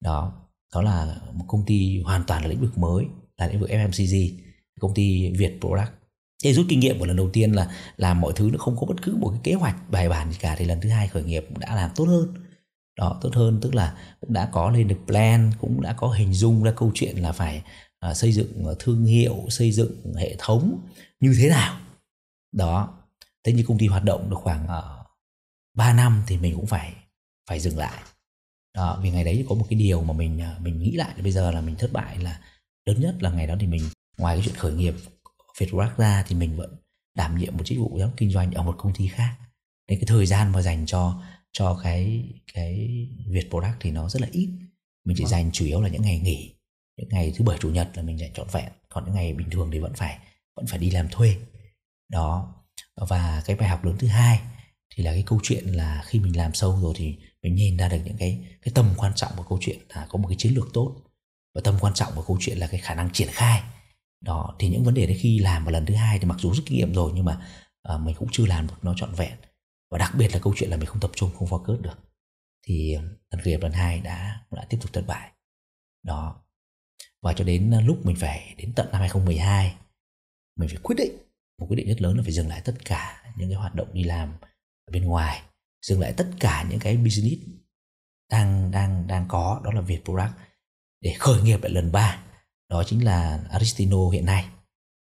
Đó 0.00 0.32
đó 0.74 0.82
là 0.82 1.16
một 1.32 1.44
công 1.48 1.64
ty 1.66 2.00
hoàn 2.04 2.24
toàn 2.24 2.42
là 2.42 2.48
lĩnh 2.48 2.60
vực 2.60 2.78
mới 2.78 3.06
là 3.36 3.46
lĩnh 3.46 3.60
vực 3.60 3.70
FMCG 3.70 4.38
công 4.80 4.94
ty 4.94 5.32
Việt 5.38 5.58
Product. 5.60 5.90
Để 6.44 6.52
rút 6.52 6.66
kinh 6.68 6.80
nghiệm 6.80 6.98
của 6.98 7.06
lần 7.06 7.16
đầu 7.16 7.30
tiên 7.32 7.52
là 7.52 7.70
làm 7.96 8.20
mọi 8.20 8.32
thứ 8.36 8.50
nó 8.52 8.58
không 8.58 8.76
có 8.80 8.86
bất 8.86 9.02
cứ 9.02 9.16
một 9.16 9.30
cái 9.30 9.40
kế 9.42 9.54
hoạch 9.54 9.90
bài 9.90 10.08
bản 10.08 10.30
gì 10.30 10.36
cả 10.40 10.54
thì 10.58 10.64
lần 10.64 10.80
thứ 10.80 10.88
hai 10.88 11.08
khởi 11.08 11.22
nghiệp 11.22 11.44
cũng 11.48 11.58
đã 11.58 11.74
làm 11.74 11.90
tốt 11.96 12.04
hơn. 12.04 12.34
Đó 12.98 13.18
tốt 13.20 13.30
hơn 13.34 13.58
tức 13.62 13.74
là 13.74 13.96
cũng 14.20 14.32
đã 14.32 14.48
có 14.52 14.70
lên 14.70 14.88
được 14.88 14.98
plan 15.06 15.52
cũng 15.60 15.82
đã 15.82 15.92
có 15.92 16.08
hình 16.08 16.34
dung 16.34 16.62
ra 16.62 16.72
câu 16.76 16.90
chuyện 16.94 17.16
là 17.16 17.32
phải 17.32 17.62
uh, 18.10 18.16
xây 18.16 18.32
dựng 18.32 18.74
thương 18.78 19.04
hiệu 19.04 19.46
xây 19.50 19.72
dựng 19.72 20.14
hệ 20.14 20.34
thống 20.38 20.88
như 21.20 21.34
thế 21.38 21.48
nào. 21.48 21.80
Đó. 22.52 22.98
Thế 23.44 23.52
như 23.52 23.64
công 23.68 23.78
ty 23.78 23.86
hoạt 23.86 24.04
động 24.04 24.30
được 24.30 24.36
khoảng 24.36 24.64
uh, 24.64 24.68
ờ, 24.68 25.04
3 25.74 25.92
năm 25.92 26.22
thì 26.26 26.36
mình 26.36 26.56
cũng 26.56 26.66
phải 26.66 26.94
phải 27.48 27.60
dừng 27.60 27.78
lại. 27.78 28.02
Đó, 28.74 29.00
vì 29.02 29.10
ngày 29.10 29.24
đấy 29.24 29.46
có 29.48 29.54
một 29.54 29.66
cái 29.70 29.78
điều 29.78 30.02
mà 30.02 30.14
mình 30.14 30.40
uh, 30.56 30.60
mình 30.60 30.78
nghĩ 30.78 30.92
lại 30.92 31.14
bây 31.22 31.32
giờ 31.32 31.50
là 31.50 31.60
mình 31.60 31.76
thất 31.76 31.92
bại 31.92 32.18
là 32.18 32.40
lớn 32.86 33.00
nhất 33.00 33.14
là 33.20 33.30
ngày 33.30 33.46
đó 33.46 33.56
thì 33.60 33.66
mình 33.66 33.82
ngoài 34.18 34.36
cái 34.36 34.44
chuyện 34.46 34.56
khởi 34.56 34.72
nghiệp 34.72 34.94
Vietwork 35.58 35.96
ra 35.96 36.24
thì 36.28 36.36
mình 36.36 36.56
vẫn 36.56 36.76
đảm 37.16 37.38
nhiệm 37.38 37.56
một 37.56 37.62
chức 37.66 37.78
vụ 37.78 37.98
giám 37.98 38.10
kinh 38.16 38.30
doanh 38.30 38.52
ở 38.52 38.62
một 38.62 38.74
công 38.78 38.94
ty 38.94 39.08
khác. 39.08 39.36
Nên 39.88 39.98
cái 39.98 40.06
thời 40.06 40.26
gian 40.26 40.52
mà 40.52 40.62
dành 40.62 40.86
cho 40.86 41.22
cho 41.52 41.80
cái 41.82 42.24
cái 42.54 42.88
Việt 43.28 43.50
Product 43.50 43.76
thì 43.80 43.90
nó 43.90 44.08
rất 44.08 44.22
là 44.22 44.28
ít. 44.32 44.48
Mình 45.04 45.16
chỉ 45.16 45.24
vâng. 45.24 45.30
dành 45.30 45.50
chủ 45.52 45.64
yếu 45.64 45.80
là 45.80 45.88
những 45.88 46.02
ngày 46.02 46.18
nghỉ 46.18 46.54
những 46.96 47.08
ngày 47.08 47.32
thứ 47.36 47.44
bảy 47.44 47.58
chủ 47.60 47.70
nhật 47.70 47.90
là 47.94 48.02
mình 48.02 48.20
lại 48.20 48.30
trọn 48.34 48.46
vẹn. 48.52 48.72
Còn 48.88 49.04
những 49.04 49.14
ngày 49.14 49.32
bình 49.32 49.50
thường 49.50 49.70
thì 49.72 49.78
vẫn 49.78 49.92
phải 49.94 50.18
vẫn 50.56 50.66
phải 50.66 50.78
đi 50.78 50.90
làm 50.90 51.08
thuê. 51.08 51.36
Đó. 52.08 52.54
Và 52.96 53.42
cái 53.46 53.56
bài 53.56 53.68
học 53.68 53.84
lớn 53.84 53.96
thứ 53.98 54.06
hai 54.06 54.40
thì 54.94 55.04
là 55.04 55.12
cái 55.12 55.22
câu 55.26 55.40
chuyện 55.42 55.66
là 55.66 56.02
khi 56.06 56.20
mình 56.20 56.36
làm 56.36 56.54
sâu 56.54 56.80
rồi 56.82 56.92
thì 56.96 57.16
mình 57.42 57.54
nhìn 57.54 57.76
ra 57.76 57.88
được 57.88 57.98
những 58.04 58.16
cái 58.16 58.46
cái 58.62 58.72
tầm 58.74 58.94
quan 58.96 59.12
trọng 59.14 59.32
của 59.36 59.44
câu 59.48 59.58
chuyện 59.60 59.78
là 59.88 60.06
có 60.08 60.18
một 60.18 60.28
cái 60.28 60.36
chiến 60.38 60.54
lược 60.54 60.68
tốt. 60.72 60.96
Và 61.54 61.60
tầm 61.64 61.76
quan 61.80 61.94
trọng 61.94 62.12
của 62.14 62.24
câu 62.26 62.36
chuyện 62.40 62.58
là 62.58 62.66
cái 62.66 62.80
khả 62.80 62.94
năng 62.94 63.10
triển 63.12 63.28
khai. 63.30 63.62
Đó. 64.20 64.56
Thì 64.58 64.68
những 64.68 64.84
vấn 64.84 64.94
đề 64.94 65.06
đấy 65.06 65.18
khi 65.20 65.38
làm 65.38 65.64
một 65.64 65.70
lần 65.70 65.86
thứ 65.86 65.94
hai 65.94 66.18
thì 66.18 66.24
mặc 66.24 66.38
dù 66.40 66.52
rất 66.54 66.62
kinh 66.66 66.78
nghiệm 66.78 66.94
rồi 66.94 67.12
nhưng 67.14 67.24
mà 67.24 67.46
à, 67.82 67.98
mình 67.98 68.14
cũng 68.18 68.28
chưa 68.32 68.46
làm 68.46 68.66
được 68.66 68.74
nó 68.82 68.94
trọn 68.96 69.14
vẹn. 69.14 69.32
Và 69.90 69.98
đặc 69.98 70.12
biệt 70.18 70.32
là 70.32 70.38
câu 70.38 70.54
chuyện 70.56 70.70
là 70.70 70.76
mình 70.76 70.86
không 70.86 71.00
tập 71.00 71.10
trung 71.14 71.30
không 71.38 71.48
focus 71.48 71.80
được. 71.82 71.98
Thì 72.66 72.94
à, 72.94 73.02
lần 73.02 73.40
khởi 73.40 73.52
nghiệp 73.52 73.62
lần 73.62 73.72
hai 73.72 74.00
đã 74.00 74.40
đã 74.50 74.66
tiếp 74.70 74.78
tục 74.80 74.92
thất 74.92 75.04
bại. 75.06 75.30
Đó 76.02 76.43
và 77.24 77.32
cho 77.32 77.44
đến 77.44 77.70
ờ, 77.70 77.80
lúc 77.80 78.06
mình 78.06 78.16
phải 78.16 78.54
đến 78.56 78.72
tận 78.76 78.88
năm 78.92 79.00
2012 79.00 79.74
mình 80.56 80.68
phải 80.68 80.78
quyết 80.82 80.96
định, 80.98 81.12
một 81.58 81.66
quyết 81.68 81.76
định 81.76 81.88
rất 81.88 82.00
lớn 82.02 82.16
là 82.16 82.22
phải 82.22 82.32
dừng 82.32 82.48
lại 82.48 82.62
tất 82.64 82.74
cả 82.84 83.32
những 83.36 83.48
cái 83.48 83.58
hoạt 83.58 83.74
động 83.74 83.88
đi 83.92 84.04
làm 84.04 84.32
ở 84.86 84.92
bên 84.92 85.04
ngoài, 85.04 85.42
dừng 85.86 86.00
lại 86.00 86.14
tất 86.16 86.30
cả 86.40 86.66
những 86.70 86.78
cái 86.78 86.96
business 86.96 87.42
đang 88.30 88.70
đang 88.70 89.06
đang 89.06 89.24
có, 89.28 89.60
đó 89.64 89.72
là 89.72 89.80
Việt 89.80 90.04
Product 90.04 90.32
để 91.00 91.14
khởi 91.18 91.42
nghiệp 91.42 91.62
lại 91.62 91.72
lần 91.72 91.92
ba. 91.92 92.22
Đó 92.70 92.82
chính 92.86 93.04
là 93.04 93.44
Aristino 93.50 94.08
hiện 94.12 94.26
nay. 94.26 94.46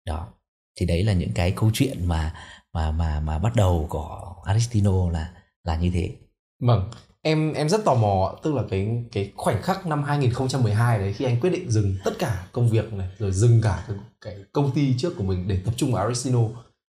Đó, 0.07 0.33
thì 0.77 0.87
đấy 0.87 1.05
là 1.05 1.13
những 1.13 1.33
cái 1.35 1.53
câu 1.57 1.71
chuyện 1.75 2.07
mà 2.07 2.35
mà 2.73 2.91
mà 2.91 3.21
mà 3.21 3.39
bắt 3.39 3.57
đầu 3.57 3.87
của 3.91 4.35
Aristino 4.45 5.11
là 5.11 5.35
là 5.63 5.77
như 5.77 5.91
thế. 5.95 6.17
Vâng 6.61 6.91
em 7.25 7.53
em 7.53 7.69
rất 7.69 7.85
tò 7.85 7.95
mò 7.95 8.35
tức 8.43 8.55
là 8.55 8.63
cái 8.71 9.05
cái 9.13 9.33
khoảnh 9.37 9.63
khắc 9.63 9.87
năm 9.87 10.03
2012 10.03 10.99
đấy 10.99 11.13
khi 11.13 11.25
anh 11.25 11.41
quyết 11.41 11.51
định 11.51 11.71
dừng 11.71 11.97
tất 12.05 12.13
cả 12.19 12.47
công 12.53 12.69
việc 12.69 12.93
này 12.93 13.09
rồi 13.19 13.33
dừng 13.33 13.61
cả 13.63 13.85
cái, 13.89 13.97
cái 14.21 14.37
công 14.53 14.71
ty 14.75 14.95
trước 14.99 15.13
của 15.17 15.25
mình 15.25 15.49
để 15.49 15.61
tập 15.65 15.75
trung 15.77 15.93
vào 15.93 16.03
Aristino 16.03 16.41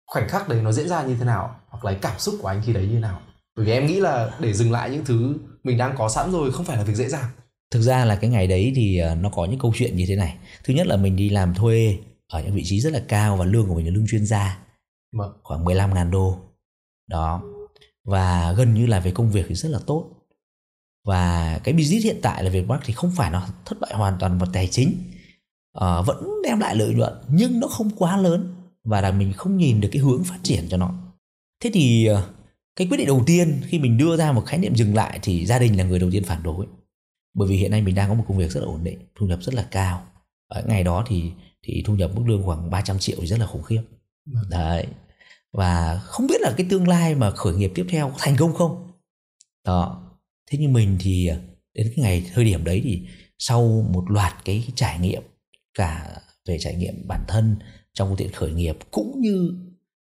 khoảnh 0.07 0.29
khắc 0.29 0.49
đấy 0.49 0.61
nó 0.61 0.71
diễn 0.71 0.89
ra 0.89 1.03
như 1.03 1.15
thế 1.15 1.25
nào? 1.25 1.55
Hoặc 1.67 1.85
là 1.85 1.97
cảm 2.01 2.19
xúc 2.19 2.35
của 2.41 2.47
anh 2.47 2.61
khi 2.65 2.73
đấy 2.73 2.87
như 2.91 2.99
nào? 2.99 3.21
Bởi 3.55 3.65
vì 3.65 3.71
em 3.71 3.85
nghĩ 3.85 3.99
là 3.99 4.31
để 4.39 4.53
dừng 4.53 4.71
lại 4.71 4.89
những 4.89 5.05
thứ 5.05 5.35
mình 5.63 5.77
đang 5.77 5.95
có 5.97 6.09
sẵn 6.09 6.31
rồi 6.31 6.51
không 6.51 6.65
phải 6.65 6.77
là 6.77 6.83
việc 6.83 6.95
dễ 6.95 7.09
dàng. 7.09 7.29
Thực 7.71 7.81
ra 7.81 8.05
là 8.05 8.15
cái 8.15 8.29
ngày 8.29 8.47
đấy 8.47 8.73
thì 8.75 8.97
ờ, 8.97 9.15
nó 9.15 9.29
có 9.29 9.45
những 9.45 9.59
câu 9.59 9.71
chuyện 9.75 9.95
như 9.95 10.05
thế 10.07 10.15
này. 10.15 10.37
Thứ 10.63 10.73
nhất 10.73 10.87
là 10.87 10.97
mình 10.97 11.15
đi 11.15 11.29
làm 11.29 11.53
thuê 11.53 11.97
ở 12.27 12.43
những 12.43 12.53
vị 12.53 12.63
trí 12.65 12.81
rất 12.81 12.93
là 12.93 13.01
cao 13.07 13.37
và 13.37 13.45
lương 13.45 13.67
của 13.67 13.75
mình 13.75 13.85
là 13.85 13.91
lương 13.91 14.07
chuyên 14.07 14.25
gia. 14.25 14.59
Vâng. 15.17 15.31
khoảng 15.43 15.63
15 15.63 15.93
ngàn 15.93 16.11
đô. 16.11 16.37
Đó. 17.09 17.41
Và 18.05 18.53
gần 18.57 18.73
như 18.73 18.85
là 18.85 18.99
về 18.99 19.11
công 19.11 19.31
việc 19.31 19.45
thì 19.49 19.55
rất 19.55 19.69
là 19.69 19.79
tốt 19.87 20.16
và 21.07 21.59
cái 21.63 21.73
business 21.73 22.05
hiện 22.05 22.19
tại 22.21 22.43
là 22.43 22.49
Vietmark 22.49 22.81
thì 22.85 22.93
không 22.93 23.11
phải 23.15 23.31
nó 23.31 23.47
thất 23.65 23.79
bại 23.79 23.91
hoàn 23.93 24.17
toàn 24.19 24.39
về 24.39 24.47
tài 24.53 24.67
chính. 24.67 24.97
Uh, 25.77 26.05
vẫn 26.05 26.41
đem 26.43 26.59
lại 26.59 26.75
lợi 26.75 26.93
nhuận 26.93 27.13
nhưng 27.27 27.59
nó 27.59 27.67
không 27.67 27.89
quá 27.97 28.17
lớn. 28.17 28.53
Và 28.83 29.01
là 29.01 29.11
mình 29.11 29.33
không 29.33 29.57
nhìn 29.57 29.81
được 29.81 29.89
cái 29.91 30.01
hướng 30.01 30.23
phát 30.23 30.37
triển 30.43 30.67
cho 30.69 30.77
nó. 30.77 30.93
Thế 31.63 31.69
thì 31.73 32.09
uh, 32.11 32.19
cái 32.75 32.87
quyết 32.87 32.97
định 32.97 33.07
đầu 33.07 33.23
tiên 33.25 33.61
khi 33.65 33.79
mình 33.79 33.97
đưa 33.97 34.17
ra 34.17 34.31
một 34.31 34.45
khái 34.45 34.59
niệm 34.59 34.75
dừng 34.75 34.95
lại 34.95 35.19
thì 35.21 35.45
gia 35.45 35.59
đình 35.59 35.77
là 35.77 35.83
người 35.83 35.99
đầu 35.99 36.11
tiên 36.11 36.23
phản 36.23 36.43
đối. 36.43 36.65
Bởi 37.33 37.47
vì 37.47 37.57
hiện 37.57 37.71
nay 37.71 37.81
mình 37.81 37.95
đang 37.95 38.09
có 38.09 38.15
một 38.15 38.23
công 38.27 38.37
việc 38.37 38.51
rất 38.51 38.59
là 38.59 38.67
ổn 38.67 38.83
định 38.83 38.99
thu 39.15 39.25
nhập 39.25 39.39
rất 39.41 39.55
là 39.55 39.67
cao. 39.71 40.03
Ở 40.47 40.63
ngày 40.67 40.83
đó 40.83 41.03
thì 41.07 41.31
thì 41.63 41.83
thu 41.85 41.95
nhập 41.95 42.11
mức 42.15 42.23
lương 42.27 42.43
khoảng 42.45 42.69
300 42.69 42.99
triệu 42.99 43.17
thì 43.21 43.27
rất 43.27 43.39
là 43.39 43.45
khủng 43.45 43.63
khiếp. 43.63 43.81
Vâng. 44.25 44.49
đấy. 44.49 44.87
Và 45.53 46.01
không 46.03 46.27
biết 46.27 46.41
là 46.41 46.53
cái 46.57 46.67
tương 46.69 46.87
lai 46.87 47.15
mà 47.15 47.31
khởi 47.31 47.55
nghiệp 47.55 47.71
tiếp 47.75 47.85
theo 47.89 48.09
có 48.09 48.15
thành 48.19 48.35
công 48.37 48.53
không? 48.53 48.91
Đó 49.65 50.06
thế 50.51 50.57
nhưng 50.61 50.73
mình 50.73 50.97
thì 50.99 51.27
à, 51.27 51.37
đến 51.73 51.93
cái 51.95 52.03
ngày 52.03 52.23
thời 52.33 52.45
điểm 52.45 52.63
đấy 52.63 52.81
thì 52.83 53.01
sau 53.39 53.89
một 53.93 54.05
loạt 54.09 54.33
cái 54.45 54.67
trải 54.75 54.99
nghiệm, 54.99 55.23
cả 55.73 56.21
về 56.47 56.57
trải 56.59 56.75
nghiệm 56.75 57.07
bản 57.07 57.23
thân 57.27 57.55
trong 57.93 58.09
phương 58.09 58.17
tiện 58.17 58.31
khởi 58.31 58.51
nghiệp 58.51 58.77
cũng 58.91 59.21
như 59.21 59.53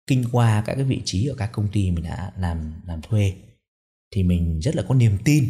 kinh 0.08 0.26
qua 0.32 0.64
các 0.66 0.76
cái 0.76 0.84
vị 0.84 1.02
trí 1.06 1.28
ở 1.28 1.36
các 1.36 1.50
công 1.54 1.68
ty 1.68 1.92
mình 1.92 2.04
đã 2.04 2.32
làm 2.38 2.74
làm 2.88 3.02
thuê, 3.02 3.34
thì 4.12 4.24
mình 4.24 4.60
rất 4.60 4.76
là 4.76 4.84
có 4.88 4.96
niềm 4.96 5.18
tin 5.26 5.50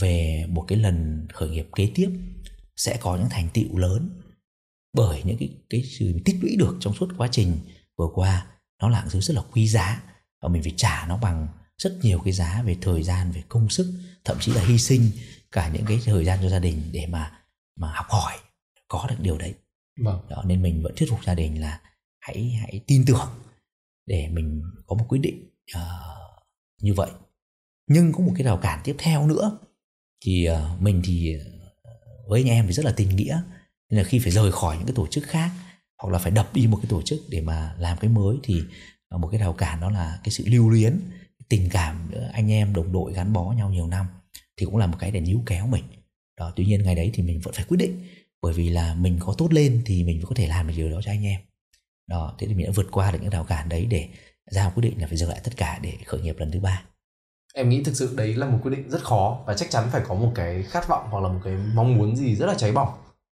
về 0.00 0.46
một 0.48 0.64
cái 0.68 0.78
lần 0.78 1.26
khởi 1.32 1.48
nghiệp 1.48 1.68
kế 1.76 1.90
tiếp 1.94 2.10
sẽ 2.76 2.98
có 3.00 3.16
những 3.16 3.28
thành 3.30 3.48
tựu 3.54 3.78
lớn 3.78 4.20
bởi 4.92 5.22
những 5.24 5.36
cái 5.38 5.48
cái 5.70 5.82
sự 5.82 6.12
tích 6.24 6.36
lũy 6.42 6.56
được 6.56 6.76
trong 6.80 6.94
suốt 6.94 7.08
quá 7.18 7.28
trình 7.32 7.58
vừa 7.96 8.08
qua. 8.14 8.46
Nó 8.82 8.88
là 8.88 9.06
thứ 9.10 9.20
rất 9.20 9.36
là 9.36 9.42
quý 9.52 9.68
giá 9.68 10.02
và 10.42 10.48
mình 10.48 10.62
phải 10.62 10.72
trả 10.76 11.06
nó 11.08 11.16
bằng 11.16 11.48
rất 11.78 11.98
nhiều 12.02 12.20
cái 12.24 12.32
giá 12.32 12.62
về 12.62 12.76
thời 12.80 13.02
gian 13.02 13.32
về 13.32 13.42
công 13.48 13.68
sức 13.68 13.94
thậm 14.24 14.36
chí 14.40 14.52
là 14.52 14.64
hy 14.64 14.78
sinh 14.78 15.10
cả 15.52 15.70
những 15.74 15.84
cái 15.86 16.00
thời 16.04 16.24
gian 16.24 16.38
cho 16.42 16.48
gia 16.48 16.58
đình 16.58 16.82
để 16.92 17.06
mà 17.06 17.32
mà 17.76 17.92
học 17.94 18.06
hỏi 18.08 18.38
có 18.88 19.06
được 19.10 19.16
điều 19.20 19.38
đấy. 19.38 19.54
Vâng. 20.00 20.20
đó 20.28 20.42
nên 20.46 20.62
mình 20.62 20.82
vẫn 20.82 20.92
thuyết 20.96 21.10
phục 21.10 21.24
gia 21.24 21.34
đình 21.34 21.60
là 21.60 21.80
hãy 22.20 22.50
hãy 22.60 22.80
tin 22.86 23.04
tưởng 23.06 23.28
để 24.06 24.28
mình 24.28 24.62
có 24.86 24.96
một 24.96 25.04
quyết 25.08 25.18
định 25.18 25.50
uh, 25.76 26.44
như 26.82 26.94
vậy. 26.94 27.10
Nhưng 27.88 28.12
có 28.12 28.18
một 28.18 28.32
cái 28.36 28.44
rào 28.44 28.56
cản 28.56 28.80
tiếp 28.84 28.96
theo 28.98 29.26
nữa 29.26 29.58
thì 30.24 30.48
uh, 30.50 30.82
mình 30.82 31.02
thì 31.04 31.36
với 32.28 32.40
anh 32.40 32.48
em 32.48 32.66
thì 32.66 32.72
rất 32.72 32.84
là 32.84 32.92
tình 32.96 33.16
nghĩa 33.16 33.42
nên 33.90 33.98
là 33.98 34.04
khi 34.04 34.18
phải 34.18 34.32
rời 34.32 34.52
khỏi 34.52 34.76
những 34.76 34.86
cái 34.86 34.94
tổ 34.96 35.06
chức 35.06 35.24
khác 35.24 35.50
hoặc 36.02 36.10
là 36.10 36.18
phải 36.18 36.32
đập 36.32 36.54
đi 36.54 36.66
một 36.66 36.78
cái 36.82 36.90
tổ 36.90 37.02
chức 37.02 37.20
để 37.28 37.40
mà 37.40 37.74
làm 37.78 37.98
cái 37.98 38.10
mới 38.10 38.36
thì 38.42 38.62
một 39.10 39.28
cái 39.28 39.40
rào 39.40 39.52
cản 39.52 39.80
đó 39.80 39.90
là 39.90 40.20
cái 40.24 40.30
sự 40.30 40.44
lưu 40.46 40.70
luyến 40.70 41.00
tình 41.48 41.68
cảm 41.70 42.08
giữa 42.12 42.30
anh 42.32 42.52
em, 42.52 42.74
đồng 42.74 42.92
đội, 42.92 43.12
gắn 43.12 43.32
bó 43.32 43.52
nhau 43.52 43.70
nhiều 43.70 43.86
năm 43.86 44.06
thì 44.56 44.66
cũng 44.66 44.76
là 44.76 44.86
một 44.86 44.96
cái 45.00 45.10
để 45.10 45.20
níu 45.20 45.40
kéo 45.46 45.66
mình. 45.66 45.84
Đó, 46.38 46.52
tuy 46.56 46.64
nhiên 46.64 46.82
ngày 46.82 46.94
đấy 46.94 47.10
thì 47.14 47.22
mình 47.22 47.40
vẫn 47.40 47.54
phải 47.54 47.64
quyết 47.68 47.76
định, 47.76 48.04
bởi 48.42 48.52
vì 48.52 48.68
là 48.68 48.94
mình 48.94 49.16
có 49.20 49.34
tốt 49.38 49.52
lên 49.52 49.82
thì 49.84 50.04
mình 50.04 50.18
vẫn 50.18 50.26
có 50.28 50.34
thể 50.34 50.46
làm 50.46 50.68
được 50.68 50.74
điều 50.76 50.90
đó 50.90 51.00
cho 51.02 51.12
anh 51.12 51.24
em. 51.24 51.40
Đó, 52.06 52.34
thế 52.38 52.46
thì 52.46 52.54
mình 52.54 52.66
đã 52.66 52.72
vượt 52.74 52.86
qua 52.90 53.10
được 53.10 53.18
những 53.22 53.30
rào 53.30 53.44
cản 53.44 53.68
đấy 53.68 53.86
để 53.90 54.08
ra 54.50 54.70
quyết 54.70 54.80
định 54.82 55.00
là 55.00 55.06
phải 55.06 55.16
dừng 55.16 55.28
lại 55.28 55.40
tất 55.44 55.56
cả 55.56 55.78
để 55.82 55.92
khởi 56.04 56.20
nghiệp 56.20 56.36
lần 56.38 56.50
thứ 56.50 56.60
ba. 56.60 56.82
Em 57.54 57.68
nghĩ 57.68 57.82
thực 57.82 57.96
sự 57.96 58.14
đấy 58.16 58.34
là 58.34 58.46
một 58.46 58.58
quyết 58.62 58.70
định 58.70 58.90
rất 58.90 59.02
khó 59.02 59.44
và 59.46 59.54
chắc 59.54 59.70
chắn 59.70 59.88
phải 59.92 60.02
có 60.08 60.14
một 60.14 60.32
cái 60.34 60.62
khát 60.62 60.88
vọng 60.88 61.06
hoặc 61.10 61.20
là 61.20 61.28
một 61.28 61.40
cái 61.44 61.56
mong 61.74 61.96
muốn 61.96 62.16
gì 62.16 62.36
rất 62.36 62.46
là 62.46 62.54
cháy 62.54 62.72
bỏng 62.72 62.88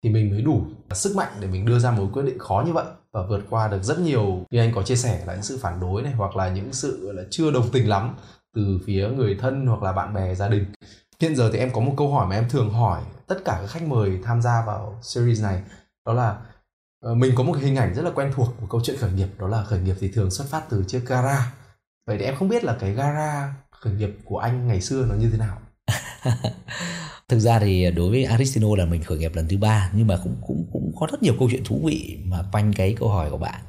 thì 0.03 0.11
mình 0.11 0.31
mới 0.31 0.43
đủ 0.43 0.65
sức 0.91 1.17
mạnh 1.17 1.33
để 1.41 1.49
mình 1.49 1.65
đưa 1.65 1.79
ra 1.79 1.91
một 1.91 2.09
quyết 2.13 2.23
định 2.23 2.39
khó 2.39 2.63
như 2.67 2.73
vậy 2.73 2.85
và 3.13 3.27
vượt 3.27 3.41
qua 3.51 3.69
được 3.69 3.83
rất 3.83 3.99
nhiều. 3.99 4.45
Như 4.51 4.61
anh 4.61 4.73
có 4.75 4.83
chia 4.83 4.97
sẻ 4.97 5.23
là 5.27 5.33
những 5.33 5.43
sự 5.43 5.59
phản 5.63 5.81
đối 5.81 6.03
này, 6.03 6.13
hoặc 6.13 6.37
là 6.37 6.49
những 6.49 6.73
sự 6.73 7.13
là, 7.13 7.23
chưa 7.31 7.51
đồng 7.51 7.71
tình 7.73 7.89
lắm 7.89 8.17
từ 8.55 8.81
phía 8.87 9.09
người 9.09 9.37
thân 9.41 9.67
hoặc 9.67 9.83
là 9.83 9.93
bạn 9.93 10.15
bè, 10.15 10.35
gia 10.35 10.49
đình. 10.49 10.65
Hiện 11.21 11.37
giờ 11.37 11.51
thì 11.53 11.59
em 11.59 11.71
có 11.73 11.81
một 11.81 11.95
câu 11.97 12.15
hỏi 12.15 12.27
mà 12.27 12.37
em 12.37 12.49
thường 12.49 12.71
hỏi 12.71 13.03
tất 13.27 13.45
cả 13.45 13.59
các 13.61 13.71
khách 13.71 13.83
mời 13.83 14.21
tham 14.25 14.43
gia 14.43 14.65
vào 14.67 14.99
series 15.03 15.43
này, 15.43 15.63
đó 16.07 16.13
là 16.13 16.39
ờ, 17.05 17.15
mình 17.15 17.33
có 17.37 17.43
một 17.43 17.57
hình 17.61 17.77
ảnh 17.77 17.95
rất 17.95 18.03
là 18.03 18.11
quen 18.15 18.33
thuộc 18.35 18.49
của 18.61 18.67
câu 18.67 18.81
chuyện 18.85 18.97
khởi 18.97 19.13
nghiệp, 19.13 19.29
đó 19.39 19.49
là 19.49 19.65
khởi 19.65 19.81
nghiệp 19.81 19.97
thì 20.01 20.09
thường 20.13 20.31
xuất 20.31 20.47
phát 20.49 20.63
từ 20.71 20.85
chiếc 20.89 21.03
gara. 21.07 21.53
Vậy 22.07 22.19
thì 22.19 22.25
em 22.25 22.37
không 22.37 22.49
biết 22.49 22.65
là 22.65 22.77
cái 22.81 22.93
gara 22.93 23.55
khởi 23.71 23.93
nghiệp 23.93 24.19
của 24.25 24.39
anh 24.39 24.67
ngày 24.67 24.81
xưa 24.81 25.07
nó 25.09 25.15
như 25.15 25.31
thế 25.31 25.39
nào? 25.39 25.59
thực 27.29 27.39
ra 27.39 27.59
thì 27.59 27.91
đối 27.91 28.11
với 28.11 28.25
Aristino 28.25 28.77
là 28.77 28.85
mình 28.85 29.03
khởi 29.03 29.19
nghiệp 29.19 29.35
lần 29.35 29.49
thứ 29.49 29.59
ba 29.59 29.91
nhưng 29.95 30.07
mà 30.07 30.19
cũng 30.25 30.37
cũng 30.47 30.67
cũng 30.73 30.93
có 30.97 31.07
rất 31.11 31.23
nhiều 31.23 31.35
câu 31.39 31.49
chuyện 31.51 31.65
thú 31.65 31.81
vị 31.85 32.19
mà 32.25 32.43
quanh 32.53 32.73
cái 32.73 32.95
câu 32.99 33.09
hỏi 33.09 33.31
của 33.31 33.39
bạn. 33.39 33.61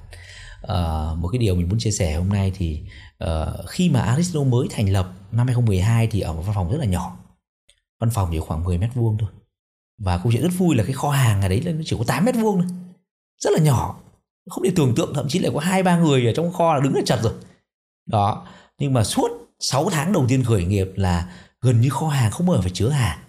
Uh, 0.63 1.17
một 1.17 1.27
cái 1.31 1.39
điều 1.39 1.55
mình 1.55 1.69
muốn 1.69 1.79
chia 1.79 1.91
sẻ 1.91 2.15
hôm 2.15 2.29
nay 2.29 2.51
thì 2.55 2.81
uh, 3.23 3.69
khi 3.69 3.89
mà 3.89 4.01
Aristino 4.01 4.43
mới 4.43 4.67
thành 4.71 4.89
lập 4.89 5.13
năm 5.31 5.47
2012 5.47 6.07
thì 6.07 6.19
ở 6.21 6.33
một 6.33 6.41
văn 6.41 6.55
phòng 6.55 6.71
rất 6.71 6.77
là 6.77 6.85
nhỏ. 6.85 7.17
Văn 7.99 8.09
phòng 8.13 8.29
chỉ 8.31 8.39
khoảng 8.39 8.63
10 8.63 8.77
mét 8.77 8.89
vuông 8.93 9.17
thôi. 9.19 9.29
Và 9.97 10.17
câu 10.17 10.31
chuyện 10.31 10.43
rất 10.43 10.51
vui 10.57 10.75
là 10.75 10.83
cái 10.83 10.93
kho 10.93 11.09
hàng 11.09 11.41
ở 11.41 11.47
đấy 11.47 11.61
nó 11.65 11.81
chỉ 11.85 11.95
có 11.99 12.03
8 12.07 12.25
mét 12.25 12.35
vuông 12.35 12.61
thôi. 12.61 12.67
Rất 13.39 13.53
là 13.53 13.59
nhỏ. 13.59 13.99
Không 14.49 14.63
thể 14.63 14.71
tưởng 14.75 14.95
tượng 14.95 15.13
thậm 15.13 15.27
chí 15.29 15.39
là 15.39 15.49
có 15.53 15.59
hai 15.59 15.83
ba 15.83 15.97
người 15.97 16.25
ở 16.25 16.33
trong 16.35 16.53
kho 16.53 16.73
là 16.73 16.79
đứng 16.79 16.95
là 16.95 17.01
chật 17.05 17.19
rồi. 17.23 17.33
Đó. 18.05 18.47
Nhưng 18.79 18.93
mà 18.93 19.03
suốt 19.03 19.27
6 19.59 19.89
tháng 19.89 20.13
đầu 20.13 20.25
tiên 20.27 20.43
khởi 20.43 20.65
nghiệp 20.65 20.87
là 20.95 21.31
gần 21.61 21.81
như 21.81 21.89
kho 21.89 22.07
hàng 22.07 22.31
không 22.31 22.47
bao 22.47 22.55
giờ 22.55 22.61
phải 22.61 22.71
chứa 22.73 22.89
hàng 22.89 23.19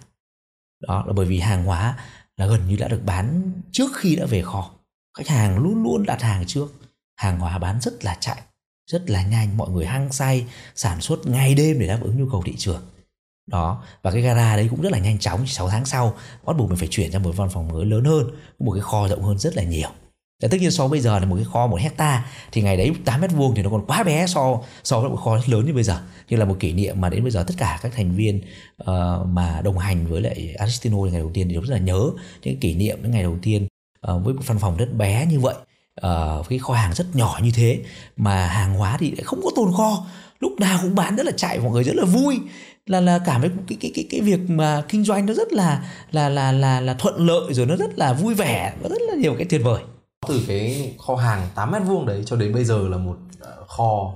đó, 0.81 1.05
là 1.07 1.13
bởi 1.13 1.27
vì 1.27 1.39
hàng 1.39 1.65
hóa 1.65 1.99
là 2.37 2.47
gần 2.47 2.69
như 2.69 2.77
đã 2.77 2.89
được 2.89 3.03
bán 3.05 3.53
trước 3.73 3.91
khi 3.97 4.17
đã 4.17 4.27
về 4.27 4.43
kho. 4.43 4.71
Khách 5.19 5.29
hàng 5.29 5.59
luôn 5.59 5.83
luôn 5.83 6.07
đặt 6.07 6.23
hàng 6.23 6.45
trước. 6.47 6.67
Hàng 7.17 7.39
hóa 7.41 7.59
bán 7.59 7.81
rất 7.81 8.05
là 8.05 8.17
chạy, 8.21 8.43
rất 8.91 9.11
là 9.11 9.23
nhanh. 9.23 9.57
Mọi 9.57 9.71
người 9.71 9.87
hăng 9.87 10.13
say, 10.13 10.47
sản 10.75 11.01
xuất 11.01 11.27
ngày 11.27 11.55
đêm 11.55 11.79
để 11.79 11.87
đáp 11.87 11.99
ứng 12.03 12.19
nhu 12.19 12.31
cầu 12.31 12.43
thị 12.47 12.55
trường. 12.57 12.83
Đó, 13.51 13.83
và 14.03 14.11
cái 14.11 14.23
gara 14.23 14.57
đấy 14.57 14.67
cũng 14.71 14.83
rất 14.83 14.93
là 14.93 14.99
nhanh 14.99 15.19
chóng. 15.19 15.47
6 15.47 15.69
tháng 15.69 15.85
sau, 15.85 16.17
bắt 16.45 16.57
buộc 16.57 16.69
mình 16.69 16.79
phải 16.79 16.89
chuyển 16.91 17.11
ra 17.11 17.19
một 17.19 17.33
văn 17.37 17.49
phòng 17.51 17.69
mới 17.69 17.87
lớn 17.87 18.05
hơn, 18.05 18.31
một 18.59 18.73
cái 18.73 18.81
kho 18.81 19.09
rộng 19.09 19.23
hơn 19.23 19.39
rất 19.39 19.57
là 19.57 19.63
nhiều. 19.63 19.89
Để 20.43 20.49
tất 20.49 20.61
nhiên 20.61 20.71
so 20.71 20.89
bây 20.89 21.01
giờ 21.01 21.19
là 21.19 21.27
một 21.27 21.37
cái 21.37 21.45
kho 21.45 21.67
một 21.67 21.81
hecta 21.81 22.25
thì 22.53 22.63
ngày 22.63 22.77
đấy 22.77 22.93
8 23.05 23.21
mét 23.21 23.33
vuông 23.33 23.55
thì 23.55 23.63
nó 23.63 23.71
còn 23.71 23.87
quá 23.87 24.03
bé 24.03 24.27
so 24.27 24.61
so 24.85 25.01
với 25.01 25.11
một 25.11 25.17
kho 25.17 25.37
rất 25.37 25.49
lớn 25.49 25.67
như 25.67 25.75
bây 25.75 25.83
giờ. 25.83 26.01
Như 26.29 26.37
là 26.37 26.45
một 26.45 26.57
kỷ 26.61 26.73
niệm 26.73 27.01
mà 27.01 27.09
đến 27.09 27.23
bây 27.23 27.31
giờ 27.31 27.45
tất 27.49 27.55
cả 27.59 27.79
các 27.83 27.93
thành 27.97 28.17
viên 28.17 28.41
uh, 28.83 28.89
mà 29.27 29.61
đồng 29.65 29.79
hành 29.79 30.07
với 30.07 30.21
lại 30.21 30.55
Aristino 30.59 30.97
ngày 30.97 31.21
đầu 31.21 31.31
tiên 31.35 31.49
thì 31.49 31.55
rất 31.55 31.69
là 31.69 31.79
nhớ 31.79 32.11
những 32.43 32.57
kỷ 32.57 32.75
niệm 32.75 32.99
những 33.03 33.11
ngày 33.11 33.23
đầu 33.23 33.39
tiên 33.43 33.67
uh, 34.13 34.25
với 34.25 34.35
một 34.35 34.43
văn 34.47 34.59
phòng 34.59 34.77
rất 34.77 34.95
bé 34.97 35.27
như 35.27 35.41
vậy 35.41 35.55
uh, 36.07 36.49
cái 36.49 36.59
kho 36.59 36.75
hàng 36.75 36.95
rất 36.95 37.07
nhỏ 37.15 37.39
như 37.43 37.51
thế 37.55 37.81
mà 38.17 38.47
hàng 38.47 38.75
hóa 38.75 38.97
thì 39.01 39.11
lại 39.11 39.23
không 39.25 39.41
có 39.45 39.51
tồn 39.57 39.73
kho. 39.77 40.07
Lúc 40.41 40.53
nào 40.61 40.79
cũng 40.83 40.95
bán 40.95 41.17
rất 41.17 41.27
là 41.27 41.33
chạy 41.37 41.59
mọi 41.59 41.73
người 41.73 41.85
rất 41.85 41.97
là 41.97 42.05
vui. 42.05 42.39
Là 42.87 43.01
là 43.01 43.19
cảm 43.27 43.41
thấy 43.41 43.51
cái 43.69 43.79
cái 43.81 43.91
cái 43.95 44.07
cái 44.11 44.21
việc 44.21 44.41
mà 44.49 44.83
kinh 44.89 45.05
doanh 45.05 45.27
nó 45.27 45.35
rất 45.35 45.53
là 45.53 45.85
là 46.11 46.29
là 46.29 46.53
là 46.53 46.81
là 46.81 46.95
thuận 46.95 47.27
lợi 47.27 47.55
rồi 47.55 47.67
nó 47.67 47.77
rất 47.77 47.99
là 47.99 48.13
vui 48.13 48.35
vẻ 48.35 48.73
và 48.83 48.89
rất 48.89 49.03
là 49.09 49.15
nhiều 49.15 49.35
cái 49.39 49.47
tuyệt 49.51 49.61
vời 49.65 49.83
từ 50.29 50.45
cái 50.49 50.95
kho 50.99 51.17
hàng 51.17 51.49
8 51.55 51.71
mét 51.71 51.83
vuông 51.87 52.07
đấy 52.07 52.23
cho 52.27 52.37
đến 52.37 52.55
bây 52.55 52.65
giờ 52.65 52.89
là 52.89 52.97
một 52.97 53.19
ờ, 53.41 53.65
kho 53.69 54.15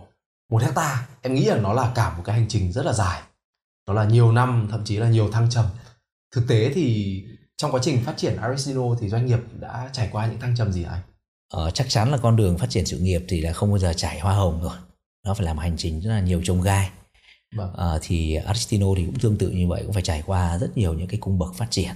một 0.52 0.62
hecta. 0.62 1.07
Em 1.23 1.35
nghĩ 1.35 1.45
là 1.45 1.57
nó 1.57 1.73
là 1.73 1.92
cả 1.95 2.16
một 2.16 2.23
cái 2.26 2.37
hành 2.37 2.49
trình 2.49 2.73
rất 2.73 2.87
là 2.87 2.92
dài. 2.92 3.23
Nó 3.87 3.95
là 3.95 4.04
nhiều 4.04 4.33
năm 4.33 4.69
thậm 4.71 4.85
chí 4.85 4.97
là 4.97 5.09
nhiều 5.09 5.31
thăng 5.31 5.50
trầm. 5.50 5.66
Thực 6.35 6.49
tế 6.49 6.73
thì 6.75 7.16
trong 7.57 7.73
quá 7.73 7.81
trình 7.83 8.04
phát 8.04 8.16
triển 8.16 8.37
Aristino 8.37 8.83
thì 9.00 9.09
doanh 9.09 9.26
nghiệp 9.26 9.40
đã 9.61 9.90
trải 9.92 10.09
qua 10.12 10.26
những 10.26 10.40
thăng 10.40 10.57
trầm 10.57 10.73
gì 10.73 10.83
anh? 10.83 11.00
Ờ, 11.52 11.71
chắc 11.71 11.87
chắn 11.88 12.11
là 12.11 12.19
con 12.23 12.37
đường 12.37 12.59
phát 12.59 12.71
triển 12.71 12.87
sự 12.87 12.99
nghiệp 12.99 13.23
thì 13.28 13.40
là 13.40 13.52
không 13.52 13.71
bao 13.71 13.78
giờ 13.78 13.92
trải 13.97 14.21
hoa 14.21 14.35
hồng 14.35 14.62
rồi. 14.62 14.76
Nó 15.26 15.35
phải 15.35 15.47
làm 15.47 15.59
hành 15.59 15.76
trình 15.76 16.00
rất 16.00 16.11
là 16.11 16.21
nhiều 16.21 16.40
trông 16.45 16.62
gai. 16.62 16.90
Vâng. 17.57 17.75
à, 17.76 17.99
thì 18.02 18.35
Aristino 18.35 18.87
thì 18.97 19.07
cũng 19.07 19.19
tương 19.19 19.38
tự 19.38 19.50
như 19.50 19.69
vậy 19.69 19.83
cũng 19.83 19.92
phải 19.92 20.02
trải 20.02 20.23
qua 20.26 20.59
rất 20.59 20.76
nhiều 20.76 20.95
những 20.95 21.09
cái 21.09 21.21
cung 21.21 21.38
bậc 21.38 21.54
phát 21.54 21.71
triển. 21.71 21.95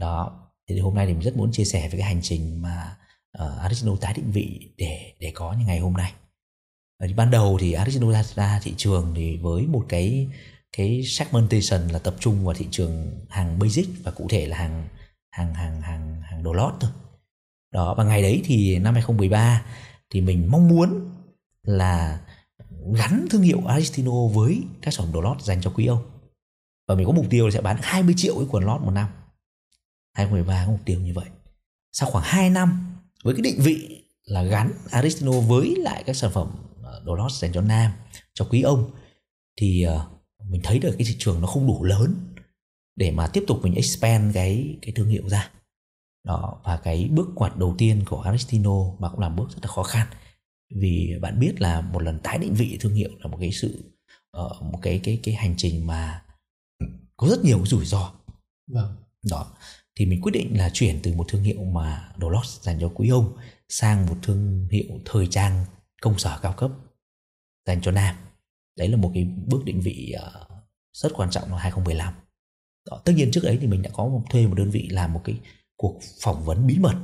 Đó. 0.00 0.40
Thì 0.68 0.78
hôm 0.78 0.94
nay 0.94 1.06
thì 1.06 1.12
mình 1.12 1.22
rất 1.22 1.36
muốn 1.36 1.52
chia 1.52 1.64
sẻ 1.64 1.88
về 1.88 1.98
cái 1.98 2.02
hành 2.02 2.20
trình 2.22 2.62
mà 2.62 2.96
Ờ, 3.38 3.52
uh, 3.56 3.62
Aristino 3.62 3.96
tái 4.00 4.14
định 4.14 4.30
vị 4.32 4.70
để 4.76 5.12
để 5.20 5.32
có 5.34 5.52
như 5.52 5.64
ngày 5.66 5.78
hôm 5.78 5.92
nay. 5.92 6.12
Ờ, 6.98 7.06
thì 7.06 7.14
ban 7.14 7.30
đầu 7.30 7.58
thì 7.60 7.72
Aristino 7.72 8.12
ra, 8.12 8.22
ra 8.22 8.60
thị 8.62 8.74
trường 8.76 9.12
thì 9.16 9.36
với 9.36 9.62
một 9.62 9.84
cái 9.88 10.28
cái 10.76 11.02
segmentation 11.04 11.88
là 11.88 11.98
tập 11.98 12.14
trung 12.20 12.44
vào 12.44 12.54
thị 12.54 12.68
trường 12.70 13.20
hàng 13.28 13.58
basic 13.58 13.88
và 14.04 14.10
cụ 14.10 14.26
thể 14.28 14.46
là 14.46 14.56
hàng 14.56 14.88
hàng 15.30 15.54
hàng 15.54 15.82
hàng 15.82 16.22
hàng 16.22 16.42
đồ 16.42 16.52
lót 16.52 16.74
thôi. 16.80 16.90
Đó 17.72 17.94
và 17.94 18.04
ngày 18.04 18.22
đấy 18.22 18.42
thì 18.44 18.78
năm 18.78 18.94
2013 18.94 19.64
thì 20.10 20.20
mình 20.20 20.48
mong 20.50 20.68
muốn 20.68 21.10
là 21.62 22.20
gắn 22.94 23.26
thương 23.30 23.42
hiệu 23.42 23.62
Aristino 23.66 24.26
với 24.34 24.62
các 24.82 24.94
sản 24.94 25.06
phẩm 25.06 25.12
đồ 25.12 25.20
lót 25.20 25.42
dành 25.42 25.60
cho 25.62 25.72
quý 25.76 25.86
ông. 25.86 26.10
Và 26.88 26.94
mình 26.94 27.06
có 27.06 27.12
mục 27.12 27.26
tiêu 27.30 27.46
là 27.46 27.50
sẽ 27.50 27.60
bán 27.60 27.76
20 27.82 28.14
triệu 28.16 28.34
cái 28.34 28.46
quần 28.50 28.64
lót 28.64 28.80
một 28.80 28.90
năm. 28.90 29.08
2013 30.14 30.64
có 30.66 30.72
mục 30.72 30.80
tiêu 30.84 31.00
như 31.00 31.12
vậy. 31.14 31.26
Sau 31.92 32.10
khoảng 32.10 32.24
2 32.24 32.50
năm 32.50 32.98
với 33.24 33.34
cái 33.34 33.42
định 33.42 33.60
vị 33.60 34.04
là 34.24 34.42
gắn 34.42 34.72
Aristino 34.90 35.40
với 35.40 35.74
lại 35.78 36.02
các 36.06 36.16
sản 36.16 36.30
phẩm 36.30 36.50
ờ, 36.82 37.02
đồ 37.04 37.14
lót 37.14 37.32
dành 37.32 37.52
cho 37.52 37.60
nam 37.60 37.92
cho 38.34 38.46
quý 38.50 38.62
ông 38.62 38.90
thì 39.60 39.82
ờ, 39.82 40.06
mình 40.48 40.60
thấy 40.64 40.78
được 40.78 40.94
cái 40.98 41.06
thị 41.06 41.16
trường 41.18 41.40
nó 41.40 41.46
không 41.46 41.66
đủ 41.66 41.84
lớn 41.84 42.14
để 42.96 43.10
mà 43.10 43.26
tiếp 43.26 43.44
tục 43.46 43.60
mình 43.62 43.74
expand 43.74 44.34
cái 44.34 44.78
cái 44.82 44.92
thương 44.96 45.08
hiệu 45.08 45.28
ra. 45.28 45.50
Đó 46.24 46.60
và 46.64 46.76
cái 46.76 47.08
bước 47.12 47.28
ngoặt 47.34 47.56
đầu 47.56 47.74
tiên 47.78 48.02
của 48.06 48.20
Aristino 48.20 48.90
mà 48.98 49.08
cũng 49.08 49.20
là 49.20 49.28
bước 49.28 49.50
rất 49.50 49.58
là 49.62 49.68
khó 49.68 49.82
khăn. 49.82 50.06
Vì 50.74 51.14
bạn 51.20 51.40
biết 51.40 51.60
là 51.60 51.80
một 51.80 52.02
lần 52.02 52.18
tái 52.18 52.38
định 52.38 52.54
vị 52.54 52.76
thương 52.80 52.94
hiệu 52.94 53.10
là 53.18 53.26
một 53.26 53.38
cái 53.40 53.52
sự 53.52 53.92
uh, 54.38 54.62
một 54.62 54.78
cái 54.82 55.00
cái 55.04 55.20
cái 55.22 55.34
hành 55.34 55.54
trình 55.56 55.86
mà 55.86 56.22
có 57.16 57.26
rất 57.28 57.44
nhiều 57.44 57.66
rủi 57.66 57.84
ro. 57.84 58.12
Vâng. 58.66 58.96
Đó 59.30 59.46
thì 59.98 60.06
mình 60.06 60.20
quyết 60.22 60.32
định 60.32 60.58
là 60.58 60.70
chuyển 60.72 61.00
từ 61.02 61.14
một 61.14 61.24
thương 61.28 61.42
hiệu 61.42 61.64
mà 61.64 62.12
đồ 62.16 62.28
lót 62.28 62.46
dành 62.46 62.80
cho 62.80 62.92
quý 62.94 63.08
ông 63.08 63.36
sang 63.68 64.06
một 64.06 64.16
thương 64.22 64.68
hiệu 64.70 65.00
thời 65.04 65.26
trang 65.26 65.64
công 66.02 66.18
sở 66.18 66.38
cao 66.42 66.52
cấp 66.52 66.70
dành 67.66 67.80
cho 67.80 67.90
nam. 67.90 68.16
Đấy 68.76 68.88
là 68.88 68.96
một 68.96 69.10
cái 69.14 69.24
bước 69.46 69.64
định 69.64 69.80
vị 69.80 70.14
ờ, 70.18 70.46
rất 70.92 71.12
quan 71.14 71.30
trọng 71.30 71.48
năm 71.48 71.58
2015 71.58 72.14
đó, 72.90 73.00
tất 73.04 73.12
nhiên 73.16 73.30
trước 73.32 73.44
ấy 73.44 73.58
thì 73.60 73.66
mình 73.66 73.82
đã 73.82 73.90
có 73.92 74.06
một, 74.06 74.22
thuê 74.30 74.46
một 74.46 74.54
đơn 74.54 74.70
vị 74.70 74.88
làm 74.90 75.12
một 75.12 75.20
cái 75.24 75.40
cuộc 75.76 76.00
phỏng 76.20 76.44
vấn 76.44 76.66
bí 76.66 76.78
mật 76.78 76.96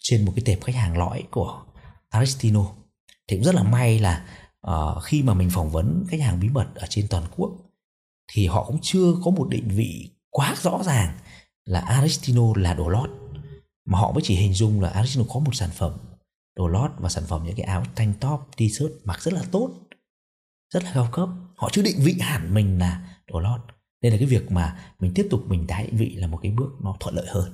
trên 0.00 0.24
một 0.24 0.32
cái 0.36 0.42
tệp 0.44 0.64
khách 0.64 0.74
hàng 0.74 0.98
lõi 0.98 1.22
của 1.30 1.64
Aristino 2.08 2.66
thì 3.28 3.36
cũng 3.36 3.44
rất 3.44 3.54
là 3.54 3.62
may 3.62 3.98
là 3.98 4.26
uh, 4.66 5.02
khi 5.02 5.22
mà 5.22 5.34
mình 5.34 5.50
phỏng 5.50 5.70
vấn 5.70 6.04
khách 6.08 6.20
hàng 6.20 6.40
bí 6.40 6.48
mật 6.48 6.66
ở 6.74 6.86
trên 6.90 7.08
toàn 7.08 7.24
quốc 7.36 7.50
thì 8.32 8.46
họ 8.46 8.64
cũng 8.64 8.78
chưa 8.82 9.14
có 9.24 9.30
một 9.30 9.48
định 9.48 9.68
vị 9.68 10.10
quá 10.30 10.54
rõ 10.62 10.82
ràng 10.84 11.18
là 11.68 11.80
Aristino 11.80 12.42
là 12.56 12.74
đồ 12.74 12.88
lót. 12.88 13.10
Mà 13.84 13.98
họ 13.98 14.12
mới 14.12 14.22
chỉ 14.24 14.36
hình 14.36 14.54
dung 14.54 14.80
là 14.80 14.88
Aristino 14.88 15.24
có 15.28 15.40
một 15.40 15.54
sản 15.54 15.70
phẩm 15.72 15.98
đồ 16.56 16.68
lót 16.68 16.90
và 16.98 17.08
sản 17.08 17.24
phẩm 17.26 17.44
những 17.44 17.56
cái 17.56 17.66
áo 17.66 17.84
tank 17.94 18.20
top 18.20 18.40
t-shirt 18.56 18.90
mặc 19.04 19.22
rất 19.22 19.34
là 19.34 19.42
tốt 19.50 19.70
rất 20.74 20.84
là 20.84 20.90
cao 20.94 21.08
cấp. 21.12 21.28
Họ 21.56 21.68
chưa 21.72 21.82
định 21.82 21.96
vị 21.98 22.16
hẳn 22.20 22.54
mình 22.54 22.78
là 22.78 23.16
đồ 23.26 23.40
lót. 23.40 23.60
Nên 24.02 24.12
là 24.12 24.18
cái 24.18 24.26
việc 24.26 24.50
mà 24.50 24.94
mình 24.98 25.12
tiếp 25.14 25.26
tục 25.30 25.44
mình 25.48 25.66
tái 25.66 25.84
định 25.84 25.96
vị 25.96 26.14
là 26.14 26.26
một 26.26 26.38
cái 26.42 26.52
bước 26.52 26.70
nó 26.82 26.96
thuận 27.00 27.14
lợi 27.14 27.26
hơn. 27.28 27.52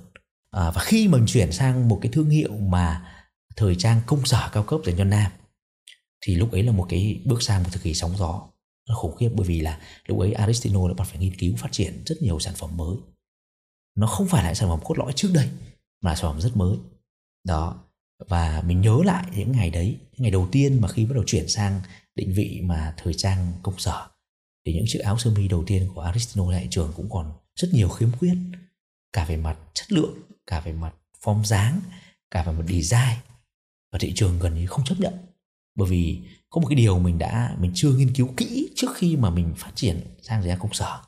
À, 0.50 0.70
và 0.70 0.80
khi 0.80 1.08
mình 1.08 1.24
chuyển 1.26 1.52
sang 1.52 1.88
một 1.88 1.98
cái 2.02 2.12
thương 2.12 2.30
hiệu 2.30 2.56
mà 2.56 3.12
thời 3.56 3.74
trang 3.76 4.00
công 4.06 4.24
sở 4.24 4.48
cao 4.52 4.62
cấp 4.62 4.80
dành 4.84 4.96
cho 4.98 5.04
nam 5.04 5.32
thì 6.20 6.34
lúc 6.34 6.52
ấy 6.52 6.62
là 6.62 6.72
một 6.72 6.86
cái 6.88 7.22
bước 7.24 7.42
sang 7.42 7.62
một 7.62 7.68
thời 7.72 7.82
kỳ 7.82 7.94
sóng 7.94 8.16
gió. 8.16 8.42
Nó 8.88 8.94
khủng 8.94 9.16
khiếp 9.16 9.30
bởi 9.34 9.46
vì 9.46 9.60
là 9.60 9.80
lúc 10.06 10.18
ấy 10.18 10.32
Aristino 10.32 10.88
đã 10.88 10.94
bắt 10.94 11.08
phải 11.08 11.18
nghiên 11.18 11.36
cứu 11.38 11.56
phát 11.56 11.72
triển 11.72 12.02
rất 12.06 12.16
nhiều 12.20 12.40
sản 12.40 12.54
phẩm 12.56 12.76
mới 12.76 12.96
nó 13.94 14.06
không 14.06 14.28
phải 14.28 14.44
là 14.44 14.54
sản 14.54 14.68
phẩm 14.68 14.80
cốt 14.84 14.98
lõi 14.98 15.12
trước 15.12 15.30
đây, 15.34 15.48
mà 16.02 16.10
là 16.10 16.16
sản 16.16 16.30
phẩm 16.32 16.40
rất 16.40 16.56
mới. 16.56 16.76
Đó, 17.44 17.84
và 18.28 18.62
mình 18.66 18.80
nhớ 18.80 18.98
lại 19.04 19.24
những 19.36 19.52
ngày 19.52 19.70
đấy, 19.70 19.98
những 20.12 20.22
ngày 20.22 20.30
đầu 20.30 20.48
tiên 20.52 20.80
mà 20.80 20.88
khi 20.88 21.06
bắt 21.06 21.14
đầu 21.14 21.24
chuyển 21.26 21.48
sang 21.48 21.80
định 22.14 22.32
vị 22.34 22.60
mà 22.62 22.94
thời 22.96 23.14
trang 23.14 23.52
công 23.62 23.78
sở, 23.78 24.08
thì 24.66 24.74
những 24.74 24.84
chiếc 24.88 24.98
áo 24.98 25.18
sơ 25.18 25.30
mi 25.30 25.48
đầu 25.48 25.64
tiên 25.66 25.88
của 25.94 26.00
Aristino 26.00 26.52
tại 26.52 26.68
trường 26.70 26.92
cũng 26.96 27.10
còn 27.10 27.32
rất 27.56 27.68
nhiều 27.72 27.88
khiếm 27.88 28.12
khuyết. 28.12 28.34
Cả 29.12 29.24
về 29.24 29.36
mặt 29.36 29.58
chất 29.74 29.92
lượng, 29.92 30.14
cả 30.46 30.60
về 30.60 30.72
mặt 30.72 30.94
form 31.22 31.44
dáng, 31.44 31.80
cả 32.30 32.42
về 32.42 32.52
mặt 32.52 32.64
design, 32.68 33.18
và 33.92 33.98
thị 33.98 34.12
trường 34.14 34.38
gần 34.38 34.54
như 34.54 34.66
không 34.66 34.84
chấp 34.84 35.00
nhận. 35.00 35.14
Bởi 35.74 35.88
vì 35.88 36.22
có 36.50 36.60
một 36.60 36.66
cái 36.68 36.76
điều 36.76 36.98
mình 36.98 37.18
đã, 37.18 37.56
mình 37.58 37.72
chưa 37.74 37.92
nghiên 37.92 38.14
cứu 38.14 38.28
kỹ 38.36 38.72
trước 38.76 38.96
khi 38.96 39.16
mà 39.16 39.30
mình 39.30 39.54
phát 39.56 39.72
triển 39.74 40.00
sang 40.22 40.42
thời 40.42 40.56
công 40.56 40.72
sở 40.72 41.00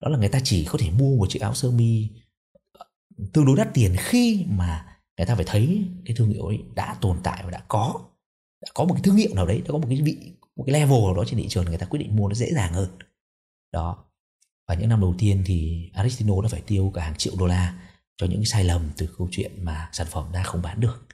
đó 0.00 0.08
là 0.08 0.18
người 0.18 0.28
ta 0.28 0.40
chỉ 0.44 0.64
có 0.64 0.78
thể 0.78 0.90
mua 0.90 1.16
một 1.16 1.26
chiếc 1.30 1.42
áo 1.42 1.54
sơ 1.54 1.70
mi 1.70 2.08
ờ, 2.72 2.86
tương 3.32 3.46
đối 3.46 3.56
đắt 3.56 3.68
tiền 3.74 3.96
khi 3.98 4.44
mà 4.48 4.86
người 5.18 5.26
ta 5.26 5.34
phải 5.34 5.44
thấy 5.48 5.84
cái 6.04 6.16
thương 6.16 6.28
hiệu 6.28 6.46
ấy 6.46 6.58
đã 6.74 6.96
tồn 7.00 7.18
tại 7.22 7.42
và 7.44 7.50
đã 7.50 7.64
có 7.68 7.94
đã 8.62 8.70
có 8.74 8.84
một 8.84 8.94
cái 8.94 9.02
thương 9.02 9.16
hiệu 9.16 9.34
nào 9.34 9.46
đấy 9.46 9.58
đã 9.58 9.68
có 9.68 9.78
một 9.78 9.86
cái 9.88 10.02
vị 10.02 10.32
một 10.60 10.64
cái 10.66 10.72
level 10.72 11.00
nào 11.00 11.14
đó 11.14 11.24
trên 11.24 11.38
thị 11.38 11.48
trường 11.48 11.64
người 11.64 11.78
ta 11.78 11.86
quyết 11.86 11.98
định 11.98 12.16
mua 12.16 12.28
nó 12.28 12.34
dễ 12.34 12.52
dàng 12.52 12.72
hơn. 12.72 12.88
Đó. 13.72 14.04
Và 14.68 14.74
những 14.74 14.88
năm 14.88 15.00
đầu 15.00 15.14
tiên 15.18 15.42
thì 15.46 15.90
Aristino 15.94 16.42
đã 16.42 16.48
phải 16.48 16.60
tiêu 16.66 16.92
cả 16.94 17.04
hàng 17.04 17.14
triệu 17.16 17.32
đô 17.38 17.46
la 17.46 17.78
cho 18.16 18.26
những 18.26 18.44
sai 18.44 18.64
lầm 18.64 18.90
từ 18.96 19.08
câu 19.18 19.28
chuyện 19.30 19.64
mà 19.64 19.88
sản 19.92 20.06
phẩm 20.10 20.30
đã 20.32 20.42
không 20.42 20.62
bán 20.62 20.80
được. 20.80 21.06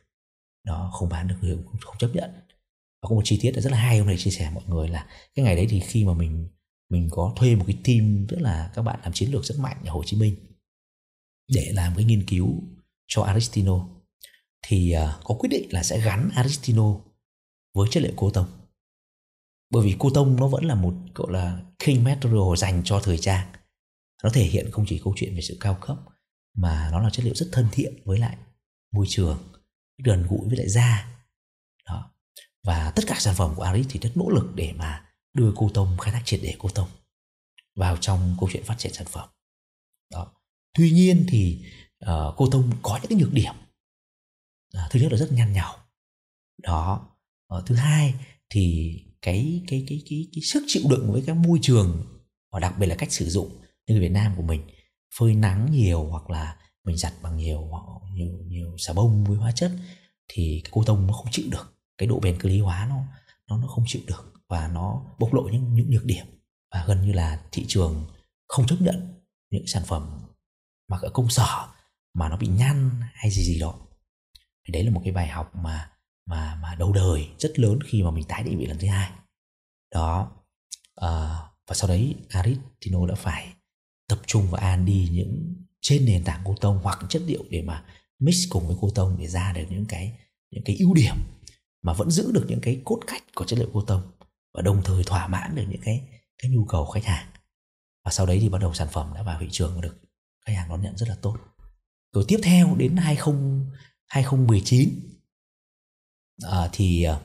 Nó 0.67 0.91
không 0.93 1.09
bán 1.09 1.29
được 1.29 1.35
người 1.41 1.57
không, 1.57 1.77
không 1.81 1.97
chấp 1.99 2.11
nhận. 2.15 2.31
Và 3.03 3.09
có 3.09 3.15
một 3.15 3.23
chi 3.25 3.39
tiết 3.43 3.53
rất 3.53 3.73
là 3.73 3.79
hay 3.79 3.99
hôm 3.99 4.07
nay 4.07 4.17
chia 4.19 4.31
sẻ 4.31 4.51
mọi 4.55 4.65
người 4.67 4.89
là 4.89 5.07
cái 5.35 5.45
ngày 5.45 5.57
đấy 5.57 5.67
thì 5.71 5.81
khi 5.81 6.05
mà 6.05 6.15
mình 6.15 6.49
mình 6.91 7.09
có 7.11 7.33
thuê 7.37 7.55
một 7.55 7.65
cái 7.67 7.79
team 7.85 8.27
rất 8.27 8.41
là 8.41 8.71
các 8.75 8.83
bạn 8.83 9.01
làm 9.03 9.13
chiến 9.13 9.31
lược 9.31 9.45
rất 9.45 9.59
mạnh 9.59 9.77
ở 9.85 9.93
Hồ 9.93 10.03
Chí 10.07 10.17
Minh 10.17 10.37
để 11.49 11.71
làm 11.75 11.93
cái 11.97 12.05
nghiên 12.05 12.27
cứu 12.27 12.63
cho 13.07 13.23
Aristino. 13.23 13.89
Thì 14.63 14.95
uh, 14.97 15.25
có 15.25 15.35
quyết 15.35 15.49
định 15.49 15.69
là 15.73 15.83
sẽ 15.83 16.01
gắn 16.01 16.31
Aristino 16.35 16.95
với 17.75 17.89
chất 17.91 18.03
liệu 18.03 18.13
cô 18.17 18.31
tông. 18.31 18.47
Bởi 19.71 19.85
vì 19.85 19.97
cô 19.99 20.11
tông 20.11 20.37
nó 20.37 20.49
vẫn 20.49 20.65
là 20.65 20.75
một 20.75 20.95
gọi 21.15 21.33
là 21.33 21.63
king 21.79 22.05
material 22.05 22.57
dành 22.57 22.83
cho 22.85 23.01
thời 23.01 23.19
trang. 23.19 23.53
Nó 24.23 24.31
thể 24.31 24.45
hiện 24.45 24.71
không 24.71 24.85
chỉ 24.89 25.01
câu 25.05 25.15
chuyện 25.17 25.35
về 25.35 25.41
sự 25.41 25.57
cao 25.61 25.79
cấp 25.81 25.97
mà 26.57 26.89
nó 26.93 27.01
là 27.01 27.11
chất 27.11 27.25
liệu 27.25 27.35
rất 27.35 27.49
thân 27.53 27.69
thiện 27.73 28.03
với 28.05 28.19
lại 28.19 28.37
môi 28.93 29.07
trường 29.09 29.39
gần 30.05 30.27
gũi 30.29 30.49
với 30.49 30.57
lại 30.57 30.69
da. 30.69 31.19
Đó. 31.89 32.11
Và 32.65 32.93
tất 32.97 33.03
cả 33.07 33.17
sản 33.19 33.35
phẩm 33.35 33.53
của 33.57 33.63
Aris 33.63 33.87
thì 33.91 34.01
rất 34.01 34.17
nỗ 34.17 34.29
lực 34.31 34.55
để 34.55 34.73
mà 34.73 35.06
đưa 35.37 35.53
cô 35.57 35.71
tông 35.75 35.97
khai 35.99 36.13
thác 36.13 36.23
triệt 36.25 36.41
để 36.43 36.55
cô 36.59 36.69
tông 36.69 36.89
vào 37.75 37.97
trong 37.97 38.37
câu 38.41 38.49
chuyện 38.53 38.65
phát 38.65 38.79
triển 38.79 38.93
sản 38.93 39.07
phẩm. 39.07 39.29
Đó. 40.11 40.33
Tuy 40.79 40.91
nhiên 40.91 41.27
thì 41.29 41.65
uh, 42.05 42.35
cô 42.37 42.49
tông 42.51 42.73
có 42.83 42.99
những 43.03 43.09
cái 43.09 43.19
nhược 43.19 43.33
điểm 43.33 43.55
uh, 44.77 44.91
thứ 44.91 45.01
nhất 45.01 45.13
là 45.13 45.19
rất 45.19 45.33
nhăn 45.33 45.53
nhào 45.53 45.77
đó. 46.63 47.09
Uh, 47.57 47.67
thứ 47.67 47.75
hai 47.75 48.15
thì 48.51 48.95
cái 49.23 49.63
cái 49.67 49.85
cái 49.89 50.03
cái 50.11 50.27
cái 50.33 50.43
sức 50.43 50.65
chịu 50.67 50.83
đựng 50.91 51.13
với 51.13 51.23
cái 51.27 51.35
môi 51.35 51.59
trường 51.63 52.05
và 52.53 52.61
đặc 52.61 52.75
biệt 52.79 52.87
là 52.87 52.95
cách 52.95 53.13
sử 53.13 53.29
dụng 53.29 53.63
như 53.87 54.01
Việt 54.01 54.09
Nam 54.09 54.33
của 54.37 54.43
mình 54.43 54.63
phơi 55.19 55.35
nắng 55.35 55.73
nhiều 55.73 56.05
hoặc 56.05 56.31
là 56.31 56.57
mình 56.85 56.97
giặt 56.97 57.13
bằng 57.23 57.37
nhiều 57.37 57.71
nhiều 58.13 58.39
nhiều 58.47 58.77
xà 58.79 58.93
bông 58.93 59.25
với 59.25 59.37
hóa 59.37 59.53
chất 59.53 59.73
thì 60.29 60.61
cái 60.65 60.71
cô 60.75 60.85
tông 60.85 61.07
nó 61.07 61.13
không 61.13 61.27
chịu 61.31 61.47
được. 61.51 61.73
Cái 61.99 62.07
độ 62.07 62.21
bền 62.21 62.39
cơ 62.39 62.49
lý 62.49 62.61
hóa 62.61 62.87
nó 62.89 62.97
nó 63.49 63.59
nó 63.59 63.67
không 63.67 63.85
chịu 63.87 64.03
được 64.07 64.33
và 64.49 64.69
nó 64.69 65.03
bộc 65.19 65.35
lộ 65.35 65.43
những 65.43 65.75
những 65.75 65.91
nhược 65.91 66.05
điểm 66.05 66.27
và 66.75 66.85
gần 66.87 67.03
như 67.03 67.13
là 67.13 67.43
thị 67.53 67.65
trường 67.69 68.07
không 68.49 68.67
chấp 68.67 68.77
nhận 68.81 69.23
những 69.51 69.67
sản 69.67 69.83
phẩm 69.87 70.21
mặc 70.89 71.03
ở 71.03 71.11
công 71.11 71.31
sở 71.31 71.69
mà 72.15 72.29
nó 72.29 72.37
bị 72.37 72.47
nhăn 72.47 73.01
hay 73.15 73.31
gì 73.31 73.45
gì 73.45 73.61
đó. 73.61 73.75
Thì 74.65 74.73
đấy 74.73 74.85
là 74.85 74.91
một 74.91 75.01
cái 75.05 75.13
bài 75.13 75.29
học 75.29 75.55
mà 75.55 75.91
mà 76.27 76.59
mà 76.63 76.75
đầu 76.75 76.93
đời 76.93 77.29
rất 77.39 77.59
lớn 77.59 77.79
khi 77.87 78.03
mà 78.03 78.11
mình 78.11 78.25
tái 78.25 78.43
định 78.43 78.59
vị 78.59 78.67
lần 78.67 78.79
thứ 78.79 78.89
hai. 78.89 79.11
Đó 79.95 80.33
à, 80.95 81.09
và 81.67 81.75
sau 81.75 81.89
đấy 81.89 82.15
Aristino 82.29 83.07
đã 83.07 83.15
phải 83.15 83.55
tập 84.09 84.21
trung 84.27 84.51
vào 84.51 84.77
đi 84.77 85.09
những 85.13 85.55
trên 85.81 86.05
nền 86.05 86.25
tảng 86.25 86.41
cô 86.45 86.55
tông 86.61 86.79
hoặc 86.83 86.99
chất 87.09 87.23
liệu 87.27 87.45
để 87.51 87.63
mà 87.63 87.85
mix 88.19 88.37
cùng 88.51 88.67
với 88.67 88.77
cô 88.81 88.91
tông 88.91 89.17
để 89.19 89.27
ra 89.27 89.53
được 89.53 89.65
những 89.71 89.85
cái 89.85 90.19
những 90.51 90.65
cái 90.65 90.77
ưu 90.77 90.95
điểm 90.95 91.17
mà 91.83 91.93
vẫn 91.93 92.11
giữ 92.11 92.33
được 92.33 92.45
những 92.49 92.61
cái 92.61 92.81
cốt 92.85 93.01
cách 93.07 93.23
của 93.35 93.45
chất 93.45 93.59
liệu 93.59 93.71
cô 93.73 93.83
tông 93.83 94.03
và 94.57 94.63
đồng 94.63 94.83
thời 94.85 95.05
thỏa 95.05 95.27
mãn 95.27 95.55
được 95.55 95.65
những 95.69 95.81
cái 95.85 96.09
cái 96.39 96.51
nhu 96.51 96.65
cầu 96.65 96.87
khách 96.87 97.05
hàng. 97.05 97.27
Và 98.05 98.13
sau 98.13 98.27
đấy 98.27 98.39
thì 98.41 98.49
bắt 98.49 98.59
đầu 98.59 98.75
sản 98.75 98.89
phẩm 98.93 99.13
đã 99.15 99.23
vào 99.23 99.41
thị 99.41 99.49
trường 99.51 99.75
và 99.75 99.81
được 99.81 100.01
khách 100.47 100.53
hàng 100.53 100.69
đón 100.69 100.83
nhận 100.83 100.97
rất 100.97 101.09
là 101.09 101.17
tốt. 101.23 101.39
Rồi 102.13 102.25
tiếp 102.29 102.41
theo 102.43 102.75
đến 102.79 102.97
20 102.97 103.35
2019 104.07 105.01
à, 106.43 106.69
thì 106.73 107.03
à, 107.03 107.21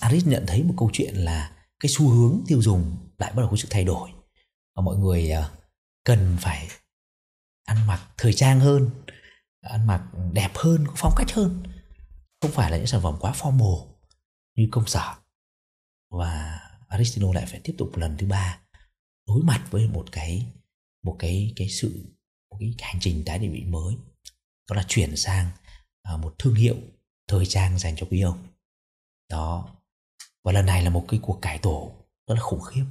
Aris 0.00 0.26
nhận 0.26 0.44
thấy 0.46 0.62
một 0.62 0.74
câu 0.78 0.90
chuyện 0.92 1.14
là 1.14 1.52
cái 1.80 1.90
xu 1.90 2.08
hướng 2.08 2.40
tiêu 2.46 2.62
dùng 2.62 2.96
lại 3.18 3.32
bắt 3.32 3.40
đầu 3.42 3.50
có 3.50 3.56
sự 3.56 3.68
thay 3.70 3.84
đổi. 3.84 4.10
Và 4.76 4.82
mọi 4.82 4.96
người 4.96 5.30
à, 5.30 5.50
cần 6.04 6.36
phải 6.40 6.68
ăn 7.64 7.86
mặc 7.86 8.08
thời 8.16 8.32
trang 8.32 8.60
hơn 8.60 8.90
ăn 9.60 9.86
mặc 9.86 10.02
đẹp 10.32 10.50
hơn 10.54 10.84
phong 10.96 11.14
cách 11.16 11.32
hơn. 11.32 11.62
Không 12.40 12.50
phải 12.50 12.70
là 12.70 12.76
những 12.76 12.86
sản 12.86 13.02
phẩm 13.02 13.16
quá 13.20 13.32
formal 13.32 13.86
như 14.56 14.68
công 14.70 14.86
sở 14.86 15.19
và 16.10 16.60
Aristino 16.88 17.32
lại 17.32 17.46
phải 17.46 17.60
tiếp 17.64 17.74
tục 17.78 17.96
lần 17.96 18.16
thứ 18.18 18.26
ba 18.26 18.60
đối 19.26 19.42
mặt 19.42 19.66
với 19.70 19.88
một 19.88 20.06
cái 20.12 20.46
một 21.02 21.16
cái 21.18 21.52
cái 21.56 21.68
sự, 21.68 22.16
một 22.50 22.56
cái 22.60 22.74
hành 22.78 23.00
trình 23.00 23.22
tái 23.26 23.38
định 23.38 23.52
vị 23.52 23.64
mới. 23.64 23.94
Đó 24.70 24.76
là 24.76 24.84
chuyển 24.88 25.16
sang 25.16 25.50
à, 26.02 26.16
một 26.16 26.34
thương 26.38 26.54
hiệu 26.54 26.76
thời 27.28 27.46
trang 27.46 27.78
dành 27.78 27.96
cho 27.96 28.06
quý 28.10 28.20
ông. 28.20 28.46
Đó. 29.30 29.76
Và 30.44 30.52
lần 30.52 30.66
này 30.66 30.82
là 30.82 30.90
một 30.90 31.04
cái 31.08 31.20
cuộc 31.22 31.38
cải 31.42 31.58
tổ 31.58 31.92
rất 32.26 32.34
là 32.34 32.40
khủng 32.40 32.60
khiếp, 32.60 32.84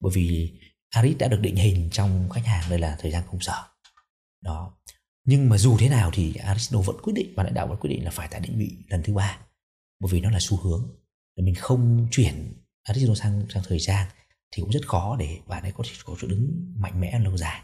bởi 0.00 0.12
vì 0.14 0.52
Aris 0.90 1.18
đã 1.18 1.28
được 1.28 1.40
định 1.40 1.56
hình 1.56 1.88
trong 1.92 2.28
khách 2.30 2.46
hàng 2.46 2.70
đây 2.70 2.78
là 2.78 2.96
thời 3.00 3.10
gian 3.10 3.24
công 3.26 3.40
sở 3.40 3.68
đó. 4.42 4.76
Nhưng 5.24 5.48
mà 5.48 5.58
dù 5.58 5.76
thế 5.78 5.88
nào 5.88 6.10
thì 6.14 6.34
Aristino 6.34 6.80
vẫn 6.80 6.96
quyết 7.02 7.12
định, 7.12 7.32
và 7.36 7.44
lãnh 7.44 7.54
đạo 7.54 7.66
vẫn 7.66 7.78
quyết 7.80 7.90
định 7.90 8.04
là 8.04 8.10
phải 8.10 8.28
tái 8.28 8.40
định 8.40 8.58
vị 8.58 8.76
lần 8.88 9.02
thứ 9.02 9.14
ba, 9.14 9.40
bởi 10.00 10.12
vì 10.12 10.20
nó 10.20 10.30
là 10.30 10.38
xu 10.40 10.56
hướng. 10.56 10.88
Mình 11.36 11.54
không 11.54 12.08
chuyển 12.10 12.52
À, 12.82 12.90
Aristino 12.90 13.14
sang 13.14 13.46
sang 13.54 13.62
thời 13.68 13.80
trang 13.80 14.08
thì 14.52 14.62
cũng 14.62 14.70
rất 14.70 14.88
khó 14.88 15.16
để 15.18 15.38
bạn 15.46 15.62
ấy 15.62 15.72
có 15.72 15.84
thể 15.84 15.90
có 16.04 16.14
chỗ 16.20 16.28
đứng 16.28 16.72
mạnh 16.76 17.00
mẽ 17.00 17.18
lâu 17.18 17.36
dài. 17.36 17.62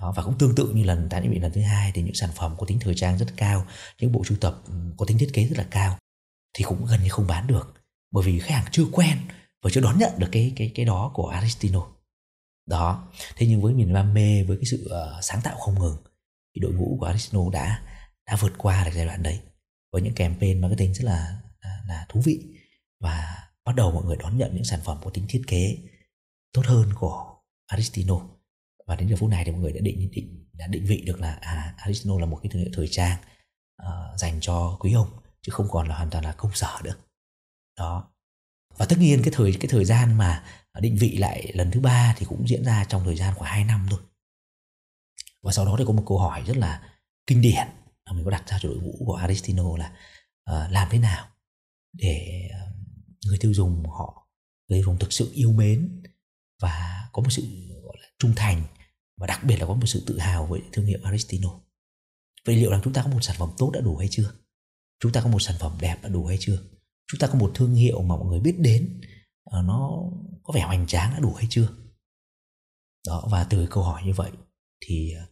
Đó, 0.00 0.12
và 0.16 0.22
cũng 0.22 0.38
tương 0.38 0.54
tự 0.54 0.72
như 0.74 0.84
lần 0.84 1.08
tái 1.08 1.20
định 1.20 1.30
vị 1.30 1.38
lần 1.38 1.52
thứ 1.52 1.60
hai 1.60 1.92
thì 1.94 2.02
những 2.02 2.14
sản 2.14 2.30
phẩm 2.34 2.54
có 2.58 2.66
tính 2.66 2.78
thời 2.80 2.94
trang 2.94 3.18
rất 3.18 3.26
cao 3.36 3.66
những 4.00 4.12
bộ 4.12 4.24
sưu 4.24 4.38
tập 4.38 4.62
có 4.96 5.06
tính 5.06 5.18
thiết 5.18 5.30
kế 5.32 5.44
rất 5.44 5.58
là 5.58 5.66
cao 5.70 5.98
thì 6.54 6.64
cũng 6.64 6.86
gần 6.86 7.02
như 7.02 7.08
không 7.08 7.26
bán 7.26 7.46
được 7.46 7.74
bởi 8.10 8.24
vì 8.24 8.38
khách 8.38 8.54
hàng 8.54 8.66
chưa 8.72 8.84
quen 8.92 9.18
và 9.62 9.70
chưa 9.70 9.80
đón 9.80 9.98
nhận 9.98 10.12
được 10.18 10.28
cái 10.32 10.52
cái 10.56 10.72
cái 10.74 10.86
đó 10.86 11.10
của 11.14 11.28
Aristino. 11.28 11.86
Đó 12.66 13.08
thế 13.36 13.46
nhưng 13.46 13.62
với 13.62 13.74
niềm 13.74 13.94
đam 13.94 14.14
mê 14.14 14.42
với 14.42 14.56
cái 14.56 14.64
sự 14.64 14.88
uh, 14.90 15.24
sáng 15.24 15.40
tạo 15.44 15.56
không 15.56 15.78
ngừng 15.78 15.96
thì 16.54 16.60
đội 16.60 16.72
ngũ 16.72 16.96
của 17.00 17.06
Aristino 17.06 17.50
đã 17.52 17.82
đã 18.26 18.36
vượt 18.36 18.52
qua 18.58 18.84
được 18.84 18.90
giai 18.94 19.06
đoạn 19.06 19.22
đấy 19.22 19.40
với 19.92 20.02
những 20.02 20.14
campaign 20.14 20.60
marketing 20.60 20.94
rất 20.94 21.04
là 21.04 21.40
là, 21.60 21.80
là 21.88 22.06
thú 22.08 22.20
vị 22.24 22.40
và 23.00 23.47
bắt 23.68 23.74
đầu 23.74 23.92
mọi 23.92 24.04
người 24.04 24.16
đón 24.16 24.38
nhận 24.38 24.54
những 24.54 24.64
sản 24.64 24.80
phẩm 24.84 24.98
có 25.04 25.10
tính 25.10 25.26
thiết 25.28 25.42
kế 25.46 25.76
tốt 26.52 26.62
hơn 26.66 26.92
của 27.00 27.34
Aristino. 27.66 28.20
Và 28.86 28.96
đến 28.96 29.08
giờ 29.08 29.16
phút 29.16 29.30
này 29.30 29.44
thì 29.44 29.52
mọi 29.52 29.60
người 29.60 29.72
đã 29.72 29.80
định 29.80 30.10
định 30.12 30.48
đã 30.52 30.66
định 30.66 30.84
vị 30.86 31.02
được 31.06 31.20
là 31.20 31.32
à 31.32 31.74
Aristino 31.76 32.18
là 32.18 32.26
một 32.26 32.40
cái 32.42 32.50
thương 32.50 32.62
hiệu 32.62 32.70
thời 32.74 32.88
trang 32.88 33.18
uh, 33.82 34.18
dành 34.18 34.40
cho 34.40 34.76
quý 34.80 34.92
ông 34.92 35.08
chứ 35.42 35.52
không 35.52 35.68
còn 35.70 35.88
là 35.88 35.96
hoàn 35.96 36.10
toàn 36.10 36.24
là 36.24 36.32
công 36.32 36.54
sở 36.54 36.78
nữa. 36.84 36.94
Đó. 37.78 38.10
Và 38.76 38.86
tất 38.86 38.96
nhiên 38.98 39.20
cái 39.24 39.32
thời 39.36 39.52
cái 39.52 39.68
thời 39.70 39.84
gian 39.84 40.18
mà 40.18 40.44
định 40.80 40.96
vị 41.00 41.16
lại 41.16 41.52
lần 41.54 41.70
thứ 41.70 41.80
ba 41.80 42.14
thì 42.16 42.26
cũng 42.26 42.48
diễn 42.48 42.64
ra 42.64 42.84
trong 42.88 43.04
thời 43.04 43.16
gian 43.16 43.34
khoảng 43.34 43.50
2 43.50 43.64
năm 43.64 43.86
thôi. 43.90 44.00
Và 45.42 45.52
sau 45.52 45.64
đó 45.64 45.74
thì 45.78 45.84
có 45.86 45.92
một 45.92 46.04
câu 46.06 46.18
hỏi 46.18 46.42
rất 46.46 46.56
là 46.56 46.82
kinh 47.26 47.40
điển 47.42 47.66
mà 48.06 48.12
mình 48.12 48.24
có 48.24 48.30
đặt 48.30 48.48
ra 48.48 48.58
cho 48.60 48.68
đội 48.68 48.78
ngũ 48.78 48.94
của 49.06 49.14
Aristino 49.14 49.76
là 49.76 49.92
uh, 50.50 50.72
làm 50.72 50.88
thế 50.90 50.98
nào 50.98 51.28
để 51.92 52.42
uh, 52.64 52.67
người 53.28 53.38
tiêu 53.38 53.54
dùng 53.54 53.82
họ, 53.88 54.28
người 54.68 54.78
tiêu 54.78 54.84
dùng 54.84 54.98
thực 54.98 55.12
sự 55.12 55.30
yêu 55.34 55.52
mến 55.52 56.02
và 56.62 57.08
có 57.12 57.22
một 57.22 57.30
sự, 57.30 57.42
gọi 57.82 57.96
là, 58.00 58.08
trung 58.18 58.32
thành 58.36 58.62
và 59.16 59.26
đặc 59.26 59.44
biệt 59.44 59.56
là 59.56 59.66
có 59.66 59.74
một 59.74 59.86
sự 59.86 60.04
tự 60.06 60.18
hào 60.18 60.46
với 60.46 60.60
thương 60.72 60.86
hiệu 60.86 60.98
Aristino. 61.02 61.50
Vậy 62.46 62.56
liệu 62.56 62.70
rằng 62.70 62.80
chúng 62.84 62.92
ta 62.92 63.02
có 63.02 63.10
một 63.10 63.20
sản 63.22 63.36
phẩm 63.38 63.50
tốt 63.58 63.70
đã 63.74 63.80
đủ 63.80 63.96
hay 63.96 64.08
chưa? 64.10 64.32
Chúng 65.00 65.12
ta 65.12 65.20
có 65.20 65.28
một 65.28 65.38
sản 65.38 65.56
phẩm 65.60 65.78
đẹp 65.80 65.98
đã 66.02 66.08
đủ 66.08 66.26
hay 66.26 66.36
chưa? 66.40 66.58
Chúng 67.06 67.18
ta 67.18 67.26
có 67.26 67.34
một 67.34 67.52
thương 67.54 67.74
hiệu 67.74 68.02
mà 68.02 68.16
mọi 68.16 68.26
người 68.26 68.40
biết 68.40 68.56
đến 68.58 69.00
à, 69.44 69.62
nó 69.62 70.02
có 70.42 70.52
vẻ 70.54 70.60
hoành 70.60 70.86
tráng 70.86 71.12
đã 71.12 71.18
đủ 71.20 71.34
hay 71.34 71.46
chưa? 71.50 71.68
Đó, 73.06 73.28
và 73.30 73.44
từ 73.44 73.66
câu 73.70 73.82
hỏi 73.82 74.02
như 74.04 74.12
vậy 74.12 74.30
thì 74.86 75.14
à, 75.14 75.26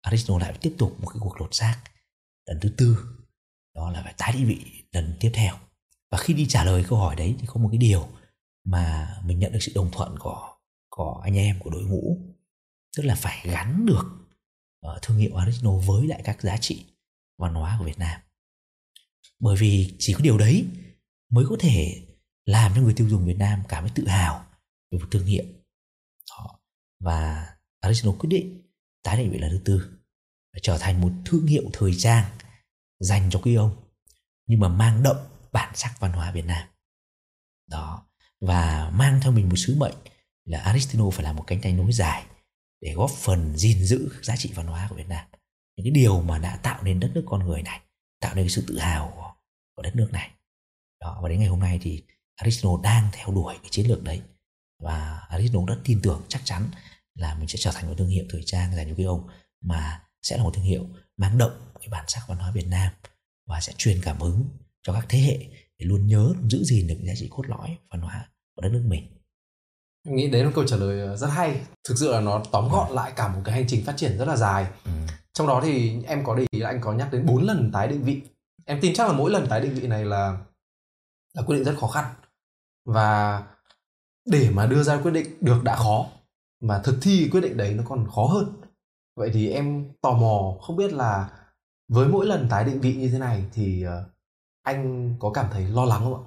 Aristino 0.00 0.34
Aristotle 0.36 0.48
lại 0.48 0.58
tiếp 0.62 0.74
tục 0.78 1.00
một 1.00 1.08
cái 1.08 1.20
cuộc 1.20 1.40
lột 1.40 1.54
xác 1.54 1.82
lần 2.46 2.58
thứ 2.60 2.68
tư. 2.76 2.96
Đó 3.74 3.90
là 3.90 4.02
phải 4.02 4.14
tái 4.18 4.32
định 4.32 4.46
vị 4.46 4.64
lần 4.92 5.16
tiếp 5.20 5.30
theo 5.34 5.54
và 6.12 6.18
khi 6.18 6.34
đi 6.34 6.46
trả 6.48 6.64
lời 6.64 6.84
câu 6.88 6.98
hỏi 6.98 7.16
đấy 7.16 7.36
thì 7.38 7.46
có 7.46 7.60
một 7.60 7.68
cái 7.72 7.78
điều 7.78 8.08
mà 8.64 9.16
mình 9.24 9.38
nhận 9.38 9.52
được 9.52 9.58
sự 9.60 9.72
đồng 9.74 9.90
thuận 9.92 10.18
của 10.18 10.56
của 10.88 11.20
anh 11.24 11.36
em 11.36 11.58
của 11.60 11.70
đội 11.70 11.82
ngũ. 11.82 12.18
Tức 12.96 13.02
là 13.02 13.14
phải 13.14 13.40
gắn 13.44 13.86
được 13.86 14.04
uh, 14.86 15.02
thương 15.02 15.16
hiệu 15.16 15.36
Aristotle 15.36 15.86
với 15.86 16.06
lại 16.06 16.20
các 16.24 16.42
giá 16.42 16.56
trị 16.56 16.86
văn 17.38 17.54
hóa 17.54 17.76
của 17.78 17.84
Việt 17.84 17.98
Nam. 17.98 18.20
Bởi 19.38 19.56
vì 19.56 19.94
chỉ 19.98 20.14
có 20.14 20.20
điều 20.20 20.38
đấy 20.38 20.66
mới 21.30 21.44
có 21.48 21.56
thể 21.60 22.06
làm 22.44 22.72
cho 22.74 22.80
người 22.80 22.94
tiêu 22.94 23.08
dùng 23.08 23.26
Việt 23.26 23.38
Nam 23.38 23.62
cảm 23.68 23.84
thấy 23.84 23.92
tự 23.94 24.06
hào 24.06 24.46
về 24.90 24.98
một 24.98 25.06
thương 25.10 25.26
hiệu. 25.26 25.44
Đó. 26.30 26.58
và 27.00 27.48
Aristotle 27.80 28.18
quyết 28.18 28.28
định 28.28 28.62
tái 29.02 29.16
định 29.16 29.30
vị 29.30 29.38
lần 29.38 29.50
thứ 29.50 29.60
tư 29.64 29.98
trở 30.62 30.78
thành 30.78 31.00
một 31.00 31.10
thương 31.24 31.46
hiệu 31.46 31.62
thời 31.72 31.94
trang 31.98 32.24
dành 33.00 33.30
cho 33.30 33.40
quý 33.42 33.54
ông 33.54 33.76
nhưng 34.46 34.60
mà 34.60 34.68
mang 34.68 35.02
đậm 35.02 35.16
bản 35.52 35.74
sắc 35.74 36.00
văn 36.00 36.12
hóa 36.12 36.32
Việt 36.32 36.44
Nam. 36.44 36.68
Đó 37.70 38.06
và 38.40 38.90
mang 38.90 39.20
theo 39.22 39.32
mình 39.32 39.48
một 39.48 39.56
sứ 39.56 39.76
mệnh 39.76 39.94
là 40.44 40.60
Aristino 40.60 41.10
phải 41.10 41.24
là 41.24 41.32
một 41.32 41.44
cánh 41.46 41.60
tay 41.60 41.72
nối 41.72 41.92
dài 41.92 42.26
để 42.80 42.92
góp 42.92 43.10
phần 43.10 43.56
gìn 43.56 43.84
giữ 43.84 44.10
giá 44.22 44.36
trị 44.36 44.52
văn 44.54 44.66
hóa 44.66 44.86
của 44.90 44.96
Việt 44.96 45.08
Nam. 45.08 45.26
Những 45.76 45.84
cái 45.84 45.90
điều 45.90 46.22
mà 46.22 46.38
đã 46.38 46.56
tạo 46.56 46.82
nên 46.82 47.00
đất 47.00 47.10
nước 47.14 47.24
con 47.26 47.40
người 47.46 47.62
này 47.62 47.80
tạo 48.20 48.34
nên 48.34 48.44
cái 48.44 48.50
sự 48.50 48.64
tự 48.68 48.78
hào 48.78 49.12
của, 49.16 49.34
của 49.76 49.82
đất 49.82 49.96
nước 49.96 50.08
này. 50.12 50.30
Đó 51.00 51.20
và 51.22 51.28
đến 51.28 51.38
ngày 51.38 51.48
hôm 51.48 51.60
nay 51.60 51.78
thì 51.82 52.02
Aristino 52.36 52.70
đang 52.82 53.08
theo 53.12 53.30
đuổi 53.30 53.54
cái 53.62 53.68
chiến 53.70 53.86
lược 53.86 54.02
đấy. 54.02 54.22
Và 54.82 55.26
Aristino 55.28 55.60
rất 55.66 55.80
tin 55.84 56.00
tưởng 56.02 56.22
chắc 56.28 56.42
chắn 56.44 56.70
là 57.14 57.34
mình 57.34 57.48
sẽ 57.48 57.58
trở 57.58 57.70
thành 57.74 57.86
một 57.86 57.94
thương 57.98 58.08
hiệu 58.08 58.24
thời 58.30 58.42
trang 58.46 58.76
dành 58.76 58.88
cho 58.88 58.94
cái 58.96 59.06
ông 59.06 59.28
mà 59.60 60.02
sẽ 60.22 60.36
là 60.36 60.42
một 60.42 60.54
thương 60.54 60.64
hiệu 60.64 60.86
mang 61.16 61.38
đậm 61.38 61.50
cái 61.80 61.88
bản 61.88 62.04
sắc 62.08 62.22
văn 62.28 62.38
hóa 62.38 62.50
Việt 62.50 62.66
Nam 62.66 62.92
và 63.46 63.60
sẽ 63.60 63.72
truyền 63.78 64.00
cảm 64.02 64.20
hứng 64.20 64.48
cho 64.82 64.92
các 64.92 65.06
thế 65.08 65.18
hệ 65.18 65.38
để 65.78 65.86
luôn 65.86 66.06
nhớ 66.06 66.34
giữ 66.48 66.64
gìn 66.64 66.86
được 66.86 66.98
giá 67.02 67.12
trị 67.16 67.28
cốt 67.30 67.42
lõi 67.48 67.78
văn 67.90 68.00
hóa 68.00 68.28
của 68.56 68.62
đất 68.62 68.68
nước 68.72 68.82
mình. 68.86 69.06
Em 70.06 70.16
nghĩ 70.16 70.30
đấy 70.30 70.42
là 70.42 70.48
một 70.48 70.52
câu 70.54 70.66
trả 70.66 70.76
lời 70.76 71.00
ờ, 71.00 71.16
rất 71.16 71.26
hay. 71.26 71.60
Thực 71.88 71.98
sự 71.98 72.12
là 72.12 72.20
nó 72.20 72.42
tóm 72.52 72.68
gọn 72.72 72.92
lại 72.92 73.12
cả 73.16 73.28
một 73.28 73.40
cái 73.44 73.54
hành 73.54 73.64
trình 73.68 73.84
phát 73.84 73.96
triển 73.96 74.18
rất 74.18 74.28
là 74.28 74.36
dài. 74.36 74.66
Ừ. 74.84 74.90
trong 75.32 75.46
đó 75.46 75.60
thì 75.64 76.02
em 76.04 76.24
có 76.24 76.34
để 76.34 76.46
ý 76.50 76.60
là 76.60 76.68
anh 76.68 76.80
có 76.80 76.92
nhắc 76.92 77.12
đến 77.12 77.26
4 77.26 77.42
lần 77.42 77.70
tái 77.72 77.88
định 77.88 78.02
vị. 78.02 78.22
Em 78.64 78.78
tin 78.80 78.94
chắc 78.94 79.08
là 79.08 79.12
mỗi 79.12 79.30
lần 79.30 79.46
tái 79.48 79.60
định 79.60 79.74
vị 79.74 79.86
này 79.86 80.04
là 80.04 80.38
là 81.34 81.42
quyết 81.42 81.56
định 81.56 81.64
rất 81.64 81.74
khó 81.80 81.86
khăn. 81.86 82.04
Và 82.84 83.42
để 84.26 84.50
mà 84.50 84.66
đưa 84.66 84.82
ra 84.82 85.00
quyết 85.02 85.10
định 85.10 85.26
được 85.40 85.64
đã 85.64 85.76
khó 85.76 86.06
mà 86.60 86.80
thực 86.84 86.98
thi 87.02 87.28
quyết 87.32 87.40
định 87.40 87.56
đấy 87.56 87.74
nó 87.74 87.82
còn 87.86 88.06
khó 88.14 88.24
hơn. 88.24 88.60
Vậy 89.16 89.30
thì 89.34 89.50
em 89.50 89.92
tò 90.02 90.12
mò 90.12 90.58
không 90.60 90.76
biết 90.76 90.92
là 90.92 91.30
với 91.88 92.08
mỗi 92.08 92.26
lần 92.26 92.46
tái 92.50 92.64
định 92.64 92.80
vị 92.80 92.94
như 92.94 93.08
thế 93.08 93.18
này 93.18 93.44
thì 93.52 93.82
ờ, 93.82 94.04
anh 94.62 95.14
có 95.18 95.30
cảm 95.30 95.46
thấy 95.52 95.68
lo 95.68 95.84
lắng 95.84 96.00
không 96.04 96.14
ạ? 96.14 96.22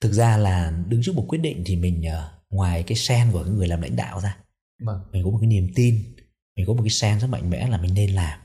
Thực 0.00 0.12
ra 0.12 0.36
là 0.36 0.84
đứng 0.88 1.00
trước 1.02 1.14
một 1.14 1.24
quyết 1.28 1.38
định 1.38 1.62
thì 1.66 1.76
mình 1.76 2.02
ờ, 2.02 2.40
ngoài 2.50 2.82
cái 2.82 2.96
sen 2.96 3.28
của 3.32 3.44
người 3.44 3.68
làm 3.68 3.80
lãnh 3.80 3.96
đạo 3.96 4.20
ra 4.20 4.38
vâng. 4.80 5.00
mình 5.12 5.24
có 5.24 5.30
một 5.30 5.38
cái 5.40 5.48
niềm 5.48 5.68
tin 5.74 6.14
mình 6.58 6.66
có 6.66 6.72
một 6.72 6.82
cái 6.82 6.90
sen 6.90 7.20
rất 7.20 7.26
mạnh 7.26 7.50
mẽ 7.50 7.68
là 7.68 7.78
mình 7.78 7.94
nên 7.94 8.10
làm. 8.10 8.40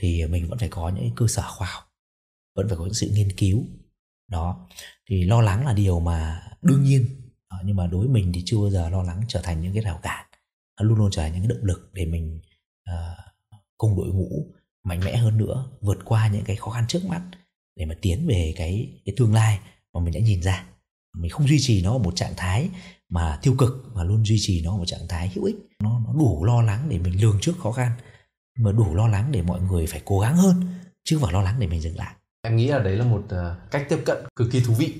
Thì 0.00 0.26
mình 0.26 0.48
vẫn 0.48 0.58
phải 0.58 0.68
có 0.68 0.88
những 0.88 1.10
cơ 1.16 1.26
sở 1.26 1.42
khoa 1.48 1.68
học 1.70 1.84
vẫn 2.56 2.68
phải 2.68 2.78
có 2.78 2.84
những 2.84 2.94
sự 2.94 3.10
nghiên 3.14 3.32
cứu. 3.36 3.64
Đó 4.28 4.68
thì 5.06 5.24
lo 5.24 5.40
lắng 5.40 5.66
là 5.66 5.72
điều 5.72 6.00
mà 6.00 6.42
đương 6.62 6.82
nhiên. 6.82 7.06
Ờ, 7.48 7.58
nhưng 7.64 7.76
mà 7.76 7.86
đối 7.86 8.06
với 8.06 8.08
mình 8.08 8.32
thì 8.34 8.42
chưa 8.46 8.56
bao 8.56 8.70
giờ 8.70 8.88
lo 8.88 9.02
lắng 9.02 9.22
trở 9.28 9.40
thành 9.42 9.60
những 9.60 9.74
cái 9.74 9.82
rào 9.82 9.98
cản. 10.02 10.26
Nó 10.80 10.86
luôn 10.86 10.98
luôn 10.98 11.10
trở 11.12 11.22
thành 11.22 11.32
những 11.32 11.42
cái 11.42 11.48
động 11.48 11.64
lực 11.64 11.90
để 11.92 12.06
mình 12.06 12.40
uh, 12.90 13.54
cùng 13.78 13.96
đội 13.96 14.08
ngũ 14.08 14.52
mạnh 14.84 15.00
mẽ 15.04 15.16
hơn 15.16 15.38
nữa 15.38 15.70
vượt 15.80 15.98
qua 16.04 16.28
những 16.28 16.44
cái 16.44 16.56
khó 16.56 16.70
khăn 16.70 16.84
trước 16.88 17.04
mắt 17.04 17.22
để 17.76 17.86
mà 17.86 17.94
tiến 18.02 18.26
về 18.26 18.54
cái 18.56 19.00
cái 19.04 19.14
tương 19.16 19.34
lai 19.34 19.58
mà 19.94 20.00
mình 20.00 20.14
đã 20.14 20.20
nhìn 20.20 20.42
ra. 20.42 20.64
Mình 21.16 21.30
không 21.30 21.48
duy 21.48 21.58
trì 21.60 21.82
nó 21.82 21.92
ở 21.92 21.98
một 21.98 22.16
trạng 22.16 22.34
thái 22.36 22.68
mà 23.08 23.38
tiêu 23.42 23.54
cực 23.58 23.86
mà 23.94 24.04
luôn 24.04 24.24
duy 24.24 24.36
trì 24.40 24.62
nó 24.64 24.70
ở 24.70 24.76
một 24.76 24.86
trạng 24.86 25.08
thái 25.08 25.32
hữu 25.34 25.44
ích. 25.44 25.56
Nó, 25.82 26.00
nó 26.06 26.12
đủ 26.12 26.44
lo 26.44 26.62
lắng 26.62 26.86
để 26.88 26.98
mình 26.98 27.20
lường 27.20 27.38
trước 27.40 27.58
khó 27.58 27.72
khăn 27.72 27.92
mà 28.58 28.72
đủ 28.72 28.94
lo 28.94 29.08
lắng 29.08 29.32
để 29.32 29.42
mọi 29.42 29.60
người 29.60 29.86
phải 29.86 30.02
cố 30.04 30.20
gắng 30.20 30.36
hơn 30.36 30.62
chứ 31.04 31.16
không 31.16 31.22
phải 31.22 31.32
lo 31.32 31.42
lắng 31.42 31.56
để 31.58 31.66
mình 31.66 31.80
dừng 31.80 31.96
lại. 31.96 32.14
Em 32.42 32.56
nghĩ 32.56 32.66
là 32.66 32.78
đấy 32.78 32.96
là 32.96 33.04
một 33.04 33.24
ờ, 33.28 33.56
cách 33.70 33.86
tiếp 33.88 33.98
cận 34.06 34.16
cực 34.36 34.48
kỳ 34.52 34.60
thú 34.60 34.74
vị. 34.74 34.94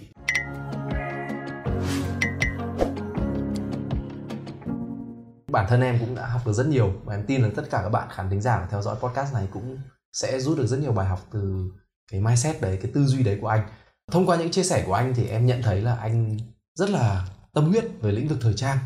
Bản 5.52 5.66
thân 5.68 5.80
em 5.80 5.98
cũng 6.00 6.14
đã 6.14 6.26
học 6.26 6.46
được 6.46 6.52
rất 6.52 6.66
nhiều 6.66 6.92
và 7.04 7.14
em 7.14 7.26
tin 7.26 7.42
là 7.42 7.48
tất 7.56 7.62
cả 7.70 7.80
các 7.82 7.88
bạn 7.88 8.08
khán 8.10 8.30
thính 8.30 8.40
giả 8.40 8.68
theo 8.70 8.82
dõi 8.82 8.96
podcast 9.00 9.34
này 9.34 9.48
cũng 9.52 9.78
sẽ 10.12 10.40
rút 10.40 10.58
được 10.58 10.66
rất 10.66 10.76
nhiều 10.76 10.92
bài 10.92 11.06
học 11.06 11.20
từ 11.32 11.70
cái 12.12 12.20
mindset 12.20 12.60
đấy 12.60 12.78
cái 12.82 12.90
tư 12.94 13.06
duy 13.06 13.22
đấy 13.22 13.38
của 13.40 13.48
anh. 13.48 13.68
Thông 14.12 14.26
qua 14.26 14.36
những 14.36 14.50
chia 14.50 14.62
sẻ 14.62 14.84
của 14.86 14.94
anh 14.94 15.14
thì 15.14 15.26
em 15.26 15.46
nhận 15.46 15.62
thấy 15.62 15.80
là 15.80 15.96
anh 15.96 16.38
rất 16.74 16.90
là 16.90 17.28
tâm 17.52 17.64
huyết 17.64 17.84
về 18.00 18.12
lĩnh 18.12 18.28
vực 18.28 18.38
thời 18.40 18.54
trang. 18.54 18.78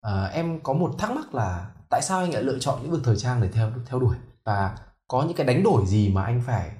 À, 0.00 0.24
em 0.24 0.60
có 0.60 0.72
một 0.72 0.94
thắc 0.98 1.10
mắc 1.10 1.34
là 1.34 1.70
tại 1.90 2.02
sao 2.02 2.18
anh 2.18 2.32
lại 2.32 2.42
lựa 2.42 2.58
chọn 2.58 2.82
lĩnh 2.82 2.90
vực 2.90 3.00
thời 3.04 3.16
trang 3.16 3.40
để 3.40 3.48
theo 3.48 3.72
theo 3.86 4.00
đuổi? 4.00 4.16
Và 4.44 4.78
có 5.08 5.22
những 5.22 5.36
cái 5.36 5.46
đánh 5.46 5.62
đổi 5.62 5.86
gì 5.86 6.08
mà 6.08 6.24
anh 6.24 6.42
phải 6.46 6.72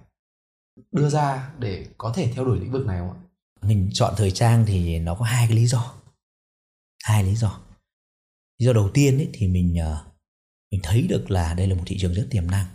đưa 0.93 1.09
ra 1.09 1.51
để 1.59 1.87
có 1.99 2.13
thể 2.15 2.33
theo 2.35 2.45
đuổi 2.45 2.59
lĩnh 2.59 2.73
vực 2.73 2.87
này 2.87 2.99
không 2.99 3.11
ạ? 3.11 3.19
Mình 3.63 3.91
chọn 3.93 4.15
thời 4.17 4.31
trang 4.31 4.65
thì 4.67 4.99
nó 4.99 5.15
có 5.15 5.25
hai 5.25 5.47
cái 5.47 5.57
lý 5.57 5.67
do. 5.67 5.93
Hai 7.05 7.25
lý 7.25 7.35
do 7.35 7.59
lý 8.59 8.67
do 8.67 8.73
đầu 8.73 8.91
tiên 8.95 9.19
ấy, 9.19 9.31
thì 9.33 9.49
mình 9.49 9.77
ờ, 9.77 10.05
mình 10.71 10.81
thấy 10.85 11.03
được 11.03 11.31
là 11.31 11.55
đây 11.55 11.67
là 11.67 11.75
một 11.75 11.83
thị 11.87 11.97
trường 12.01 12.15
rất 12.15 12.27
tiềm 12.31 12.51
năng. 12.51 12.67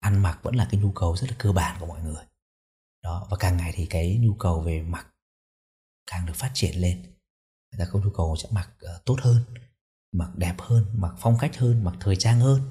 Ăn 0.00 0.22
mặc 0.22 0.40
vẫn 0.42 0.56
là 0.56 0.68
cái 0.70 0.80
nhu 0.80 0.92
cầu 0.92 1.16
rất 1.16 1.30
là 1.30 1.36
cơ 1.38 1.52
bản 1.52 1.76
của 1.80 1.86
mọi 1.86 2.02
người. 2.02 2.24
Đó 3.02 3.26
và 3.30 3.36
càng 3.40 3.56
ngày 3.56 3.72
thì 3.74 3.86
cái 3.86 4.18
nhu 4.18 4.34
cầu 4.34 4.60
về 4.60 4.82
mặc 4.82 5.06
càng 6.10 6.26
được 6.26 6.36
phát 6.36 6.50
triển 6.54 6.76
lên. 6.80 7.02
Người 7.70 7.78
ta 7.78 7.86
có 7.92 8.00
nhu 8.00 8.10
cầu 8.10 8.36
sẽ 8.36 8.48
mặc 8.52 8.70
ờ, 8.78 9.02
tốt 9.04 9.16
hơn 9.22 9.42
mặc 10.12 10.30
đẹp 10.36 10.54
hơn 10.58 10.84
mặc 10.94 11.14
phong 11.18 11.36
cách 11.40 11.56
hơn 11.56 11.84
mặc 11.84 11.94
thời 12.00 12.16
trang 12.16 12.40
hơn. 12.40 12.70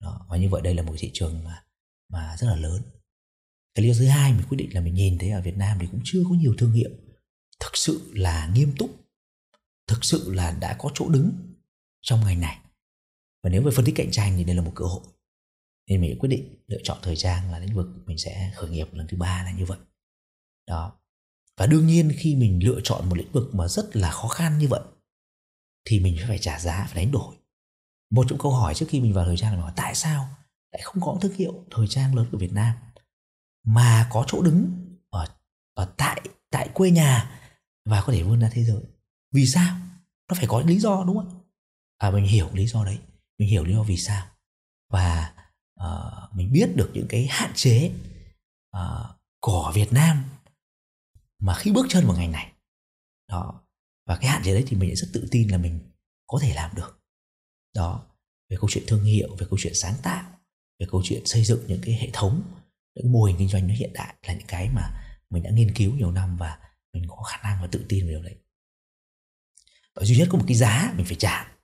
Đó 0.00 0.26
và 0.28 0.36
như 0.36 0.48
vậy 0.48 0.62
đây 0.62 0.74
là 0.74 0.82
một 0.82 0.94
thị 0.98 1.10
trường 1.14 1.44
mà 1.44 1.64
mà 2.08 2.36
rất 2.36 2.46
là 2.46 2.56
lớn. 2.56 2.82
Cái 3.74 3.84
lý 3.84 3.92
do 3.92 3.98
thứ 3.98 4.06
hai 4.06 4.32
mình 4.32 4.46
quyết 4.48 4.56
định 4.56 4.74
là 4.74 4.80
mình 4.80 4.94
nhìn 4.94 5.18
thấy 5.18 5.30
ở 5.30 5.42
Việt 5.42 5.56
Nam 5.56 5.78
thì 5.80 5.86
cũng 5.86 6.00
chưa 6.04 6.22
có 6.28 6.34
nhiều 6.34 6.54
thương 6.58 6.72
hiệu 6.72 6.90
thực 7.60 7.70
sự 7.76 8.12
là 8.14 8.50
nghiêm 8.54 8.74
túc 8.78 8.90
thực 9.86 10.04
sự 10.04 10.32
là 10.34 10.50
đã 10.60 10.76
có 10.78 10.90
chỗ 10.94 11.08
đứng 11.08 11.55
trong 12.06 12.24
ngành 12.24 12.40
này. 12.40 12.58
Và 13.42 13.50
nếu 13.50 13.62
về 13.62 13.70
phân 13.74 13.84
tích 13.84 13.94
cạnh 13.96 14.10
tranh 14.10 14.34
thì 14.36 14.44
đây 14.44 14.56
là 14.56 14.62
một 14.62 14.72
cơ 14.74 14.84
hội. 14.84 15.00
Nên 15.88 16.00
mình 16.00 16.18
quyết 16.18 16.28
định 16.28 16.64
lựa 16.66 16.78
chọn 16.82 16.98
thời 17.02 17.16
trang 17.16 17.52
là 17.52 17.58
lĩnh 17.58 17.74
vực 17.74 17.86
mình 18.06 18.18
sẽ 18.18 18.52
khởi 18.56 18.70
nghiệp 18.70 18.88
lần 18.92 19.06
thứ 19.06 19.16
ba 19.16 19.42
là 19.42 19.50
như 19.50 19.64
vậy. 19.64 19.78
Đó. 20.68 20.98
Và 21.56 21.66
đương 21.66 21.86
nhiên 21.86 22.12
khi 22.16 22.34
mình 22.34 22.64
lựa 22.64 22.80
chọn 22.84 23.08
một 23.08 23.18
lĩnh 23.18 23.32
vực 23.32 23.54
mà 23.54 23.68
rất 23.68 23.96
là 23.96 24.10
khó 24.10 24.28
khăn 24.28 24.58
như 24.58 24.68
vậy, 24.68 24.80
thì 25.84 26.00
mình 26.00 26.16
phải 26.28 26.38
trả 26.38 26.58
giá, 26.58 26.86
phải 26.88 27.04
đánh 27.04 27.12
đổi. 27.12 27.36
Một 28.10 28.26
trong 28.28 28.38
câu 28.38 28.52
hỏi 28.52 28.74
trước 28.74 28.86
khi 28.88 29.00
mình 29.00 29.12
vào 29.12 29.24
thời 29.24 29.36
trang 29.36 29.54
là 29.54 29.62
hỏi 29.62 29.72
tại 29.76 29.94
sao 29.94 30.28
lại 30.72 30.82
không 30.82 31.02
có 31.02 31.18
thương 31.20 31.34
hiệu 31.34 31.64
thời 31.70 31.88
trang 31.88 32.14
lớn 32.14 32.26
của 32.32 32.38
Việt 32.38 32.52
Nam 32.52 32.76
mà 33.66 34.08
có 34.12 34.24
chỗ 34.26 34.42
đứng 34.42 34.86
ở 35.10 35.26
ở 35.74 35.94
tại 35.96 36.20
tại 36.50 36.68
quê 36.74 36.90
nhà 36.90 37.40
và 37.84 38.02
có 38.06 38.12
thể 38.12 38.22
vươn 38.22 38.40
ra 38.40 38.50
thế 38.52 38.64
giới? 38.64 38.82
Vì 39.32 39.46
sao? 39.46 39.76
Nó 40.28 40.34
phải 40.34 40.46
có 40.48 40.60
lý 40.60 40.78
do, 40.78 41.04
đúng 41.06 41.16
không 41.16 41.45
à 41.98 42.10
mình 42.10 42.24
hiểu 42.24 42.50
lý 42.52 42.66
do 42.66 42.84
đấy. 42.84 42.98
Mình 43.38 43.48
hiểu 43.48 43.64
lý 43.64 43.74
do 43.74 43.82
vì 43.82 43.96
sao. 43.96 44.26
Và 44.90 45.34
uh, 45.80 46.34
mình 46.34 46.52
biết 46.52 46.76
được 46.76 46.90
những 46.94 47.06
cái 47.08 47.26
hạn 47.30 47.52
chế 47.54 47.90
uh, 48.76 49.06
của 49.40 49.72
Việt 49.74 49.92
Nam 49.92 50.24
mà 51.38 51.54
khi 51.54 51.72
bước 51.72 51.86
chân 51.88 52.06
vào 52.06 52.16
ngành 52.16 52.32
này. 52.32 52.52
Đó. 53.28 53.60
Và 54.06 54.16
cái 54.16 54.30
hạn 54.30 54.42
chế 54.44 54.52
đấy 54.52 54.64
thì 54.66 54.76
mình 54.76 54.96
rất 54.96 55.08
tự 55.12 55.28
tin 55.30 55.48
là 55.48 55.58
mình 55.58 55.80
có 56.26 56.38
thể 56.42 56.54
làm 56.54 56.74
được. 56.74 57.00
Đó. 57.74 58.06
Về 58.50 58.56
câu 58.60 58.70
chuyện 58.70 58.84
thương 58.86 59.04
hiệu 59.04 59.36
về 59.36 59.46
câu 59.50 59.58
chuyện 59.62 59.74
sáng 59.74 59.94
tạo 60.02 60.32
về 60.78 60.86
câu 60.90 61.02
chuyện 61.04 61.26
xây 61.26 61.44
dựng 61.44 61.64
những 61.66 61.80
cái 61.84 61.94
hệ 61.94 62.10
thống 62.12 62.42
những 62.94 63.12
mô 63.12 63.24
hình 63.24 63.36
kinh 63.38 63.48
doanh 63.48 63.68
nó 63.68 63.74
hiện 63.74 63.92
đại 63.92 64.14
là 64.26 64.34
những 64.34 64.46
cái 64.46 64.68
mà 64.68 65.02
mình 65.30 65.42
đã 65.42 65.50
nghiên 65.50 65.74
cứu 65.74 65.94
nhiều 65.94 66.12
năm 66.12 66.36
và 66.36 66.58
mình 66.92 67.04
có 67.08 67.22
khả 67.22 67.36
năng 67.42 67.62
và 67.62 67.68
tự 67.72 67.86
tin 67.88 68.06
về 68.06 68.10
điều 68.10 68.22
đấy. 68.22 68.36
Và 69.94 70.04
duy 70.04 70.16
nhất 70.16 70.28
có 70.30 70.38
một 70.38 70.44
cái 70.48 70.56
giá 70.56 70.92
mình 70.96 71.06
phải 71.06 71.16
trả 71.18 71.55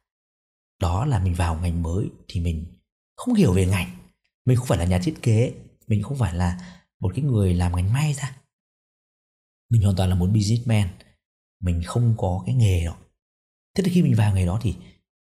đó 0.82 1.04
là 1.04 1.18
mình 1.18 1.34
vào 1.34 1.58
ngành 1.60 1.82
mới 1.82 2.10
thì 2.28 2.40
mình 2.40 2.66
không 3.16 3.34
hiểu 3.34 3.52
về 3.52 3.66
ngành. 3.66 3.96
Mình 4.44 4.56
không 4.56 4.66
phải 4.66 4.78
là 4.78 4.84
nhà 4.84 4.98
thiết 4.98 5.14
kế, 5.22 5.52
mình 5.86 6.02
không 6.02 6.18
phải 6.18 6.34
là 6.34 6.80
một 7.00 7.12
cái 7.14 7.24
người 7.24 7.54
làm 7.54 7.76
ngành 7.76 7.92
may 7.92 8.14
ra. 8.14 8.36
Mình 9.70 9.82
hoàn 9.82 9.96
toàn 9.96 10.08
là 10.08 10.14
một 10.14 10.26
businessman, 10.26 10.88
mình 11.60 11.82
không 11.86 12.14
có 12.18 12.42
cái 12.46 12.54
nghề 12.54 12.84
đó. 12.84 12.96
Thế 13.74 13.84
thì 13.84 13.92
khi 13.92 14.02
mình 14.02 14.14
vào 14.14 14.34
nghề 14.34 14.46
đó 14.46 14.58
thì 14.62 14.74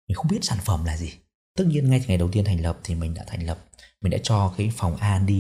mình 0.09 0.15
không 0.15 0.29
biết 0.29 0.39
sản 0.43 0.59
phẩm 0.65 0.85
là 0.85 0.97
gì. 0.97 1.13
Tất 1.57 1.65
nhiên 1.67 1.91
ngay 1.91 2.01
từ 2.01 2.07
ngày 2.07 2.19
đầu 2.19 2.29
tiên 2.33 2.45
thành 2.45 2.63
lập 2.63 2.81
thì 2.85 2.95
mình 2.95 3.15
đã 3.15 3.25
thành 3.27 3.47
lập, 3.47 3.65
mình 4.01 4.11
đã 4.11 4.19
cho 4.23 4.55
cái 4.57 4.73
phòng 4.77 4.97
R&D 4.97 5.33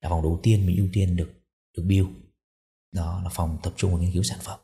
là 0.00 0.08
phòng 0.08 0.22
đầu 0.22 0.40
tiên 0.42 0.66
mình 0.66 0.76
ưu 0.76 0.88
tiên 0.92 1.16
được 1.16 1.32
được 1.76 1.82
build. 1.88 2.08
Đó 2.92 3.20
là 3.24 3.30
phòng 3.32 3.58
tập 3.62 3.72
trung 3.76 3.90
vào 3.90 4.00
nghiên 4.00 4.12
cứu 4.12 4.22
sản 4.22 4.38
phẩm. 4.42 4.60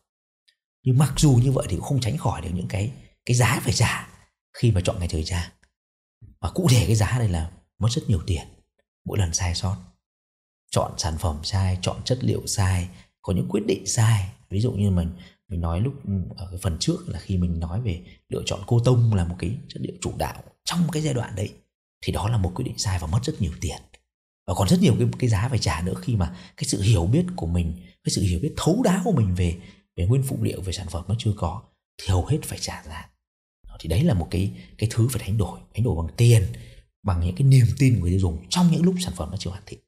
Nhưng 0.84 0.98
mặc 0.98 1.14
dù 1.16 1.40
như 1.42 1.52
vậy 1.52 1.66
thì 1.70 1.76
cũng 1.76 1.84
không 1.84 2.00
tránh 2.00 2.16
khỏi 2.16 2.40
được 2.40 2.50
những 2.54 2.68
cái 2.68 2.92
cái 3.26 3.36
giá 3.36 3.60
phải 3.62 3.72
trả 3.72 4.15
khi 4.56 4.70
mà 4.70 4.80
chọn 4.84 4.98
ngành 5.00 5.08
thời 5.08 5.24
trang 5.24 5.50
và 6.40 6.50
cụ 6.54 6.68
thể 6.70 6.86
cái 6.86 6.96
giá 6.96 7.18
đây 7.18 7.28
là 7.28 7.50
mất 7.78 7.88
rất 7.90 8.02
nhiều 8.08 8.20
tiền, 8.26 8.46
mỗi 9.04 9.18
lần 9.18 9.32
sai 9.32 9.54
sót. 9.54 9.76
Chọn 10.70 10.92
sản 10.98 11.18
phẩm 11.18 11.40
sai, 11.44 11.78
chọn 11.82 11.96
chất 12.04 12.18
liệu 12.20 12.46
sai, 12.46 12.88
có 13.22 13.32
những 13.32 13.48
quyết 13.48 13.66
định 13.66 13.86
sai. 13.86 14.32
Ví 14.50 14.60
dụ 14.60 14.72
như 14.72 14.90
mình 14.90 15.10
mình 15.48 15.60
nói 15.60 15.80
lúc 15.80 15.94
ừ, 16.06 16.12
ở 16.36 16.48
cái 16.50 16.58
phần 16.62 16.76
trước 16.80 17.08
là 17.08 17.18
khi 17.18 17.36
mình 17.36 17.60
nói 17.60 17.80
về 17.80 18.02
lựa 18.28 18.42
chọn 18.46 18.60
cô 18.66 18.80
tông 18.84 19.14
là 19.14 19.24
một 19.24 19.36
cái 19.38 19.50
chất 19.68 19.80
liệu 19.80 19.94
chủ 20.00 20.12
đạo 20.18 20.42
trong 20.64 20.80
cái 20.92 21.02
giai 21.02 21.14
đoạn 21.14 21.34
đấy, 21.36 21.52
thì 22.04 22.12
đó 22.12 22.28
là 22.28 22.36
một 22.36 22.52
quyết 22.54 22.64
định 22.64 22.78
sai 22.78 22.98
và 22.98 23.06
mất 23.06 23.20
rất 23.24 23.40
nhiều 23.40 23.52
tiền. 23.60 23.78
Và 24.46 24.54
còn 24.54 24.68
rất 24.68 24.80
nhiều 24.80 24.94
cái 24.98 25.08
cái 25.18 25.30
giá 25.30 25.48
phải 25.48 25.58
trả 25.58 25.80
nữa 25.80 25.94
khi 26.02 26.16
mà 26.16 26.36
cái 26.56 26.64
sự 26.64 26.82
hiểu 26.82 27.06
biết 27.06 27.24
của 27.36 27.46
mình, 27.46 27.72
cái 28.04 28.10
sự 28.10 28.22
hiểu 28.22 28.40
biết 28.42 28.54
thấu 28.56 28.82
đáo 28.82 29.00
của 29.04 29.12
mình 29.12 29.34
về 29.34 29.58
về 29.96 30.06
nguyên 30.06 30.22
phụ 30.22 30.38
liệu, 30.42 30.60
về 30.60 30.72
sản 30.72 30.86
phẩm 30.90 31.04
nó 31.08 31.14
chưa 31.18 31.32
có, 31.36 31.62
thì 31.98 32.08
hầu 32.08 32.26
hết 32.26 32.38
phải 32.42 32.58
trả 32.58 32.82
giá 32.82 33.10
thì 33.78 33.88
đấy 33.88 34.04
là 34.04 34.14
một 34.14 34.28
cái 34.30 34.52
cái 34.78 34.88
thứ 34.92 35.08
phải 35.08 35.22
đánh 35.26 35.38
đổi 35.38 35.60
đánh 35.74 35.84
đổi 35.84 36.06
bằng 36.06 36.14
tiền, 36.16 36.46
bằng 37.02 37.20
những 37.20 37.34
cái 37.34 37.46
niềm 37.46 37.66
tin 37.78 37.94
của 37.94 38.00
người 38.00 38.10
tiêu 38.10 38.20
dùng 38.20 38.46
trong 38.48 38.70
những 38.70 38.82
lúc 38.82 38.94
sản 39.00 39.14
phẩm 39.16 39.30
nó 39.30 39.36
chưa 39.36 39.50
hoàn 39.50 39.62
thiện. 39.66 39.80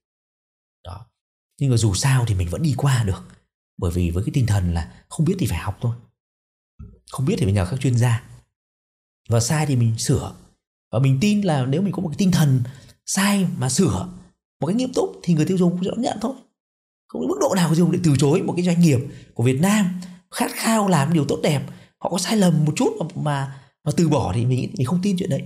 Đó. 0.85 1.07
Nhưng 1.61 1.71
mà 1.71 1.77
dù 1.77 1.95
sao 1.95 2.25
thì 2.27 2.35
mình 2.35 2.49
vẫn 2.49 2.63
đi 2.63 2.75
qua 2.77 3.05
được, 3.05 3.29
bởi 3.79 3.91
vì 3.91 4.11
với 4.11 4.25
cái 4.25 4.31
tinh 4.35 4.47
thần 4.47 4.75
là 4.75 5.05
không 5.09 5.27
biết 5.27 5.37
thì 5.39 5.47
phải 5.47 5.59
học 5.59 5.79
thôi. 5.81 5.97
Không 7.11 7.27
biết 7.27 7.35
thì 7.39 7.45
phải 7.45 7.53
nhờ 7.53 7.67
các 7.71 7.81
chuyên 7.81 7.99
gia. 7.99 8.23
Và 9.29 9.41
sai 9.41 9.67
thì 9.67 9.77
mình 9.77 9.99
sửa. 9.99 10.35
Và 10.93 10.99
mình 10.99 11.19
tin 11.21 11.41
là 11.41 11.67
nếu 11.67 11.83
mình 11.83 11.93
có 11.93 12.03
một 12.03 12.09
cái 12.09 12.19
tinh 12.19 12.31
thần 12.31 12.63
sai 13.07 13.47
mà 13.57 13.69
sửa, 13.69 14.09
một 14.61 14.67
cái 14.67 14.77
nghiêm 14.77 14.93
túc 14.95 15.21
thì 15.23 15.35
người 15.35 15.47
tiêu 15.47 15.59
dùng 15.59 15.71
cũng 15.71 15.85
sẽ 15.85 15.91
nhận 15.99 16.19
thôi. 16.21 16.35
Không 17.09 17.23
có 17.23 17.29
mức 17.29 17.39
độ 17.41 17.55
nào 17.55 17.69
người 17.69 17.77
tiêu 17.77 17.85
dùng 17.85 17.93
để 17.93 17.99
từ 18.05 18.17
chối 18.19 18.43
một 18.43 18.53
cái 18.57 18.65
doanh 18.65 18.81
nghiệp 18.81 18.99
của 19.35 19.45
Việt 19.45 19.61
Nam 19.61 20.01
khát 20.31 20.51
khao 20.55 20.89
làm 20.89 21.13
điều 21.13 21.25
tốt 21.25 21.41
đẹp, 21.43 21.63
họ 21.99 22.11
có 22.11 22.19
sai 22.19 22.37
lầm 22.37 22.65
một 22.65 22.73
chút 22.77 22.93
mà 23.15 23.63
mà 23.89 23.93
từ 23.97 24.09
bỏ 24.09 24.33
thì 24.35 24.47
mình 24.47 24.73
mình 24.77 24.87
không 24.87 25.01
tin 25.03 25.17
chuyện 25.19 25.31
đấy. 25.31 25.43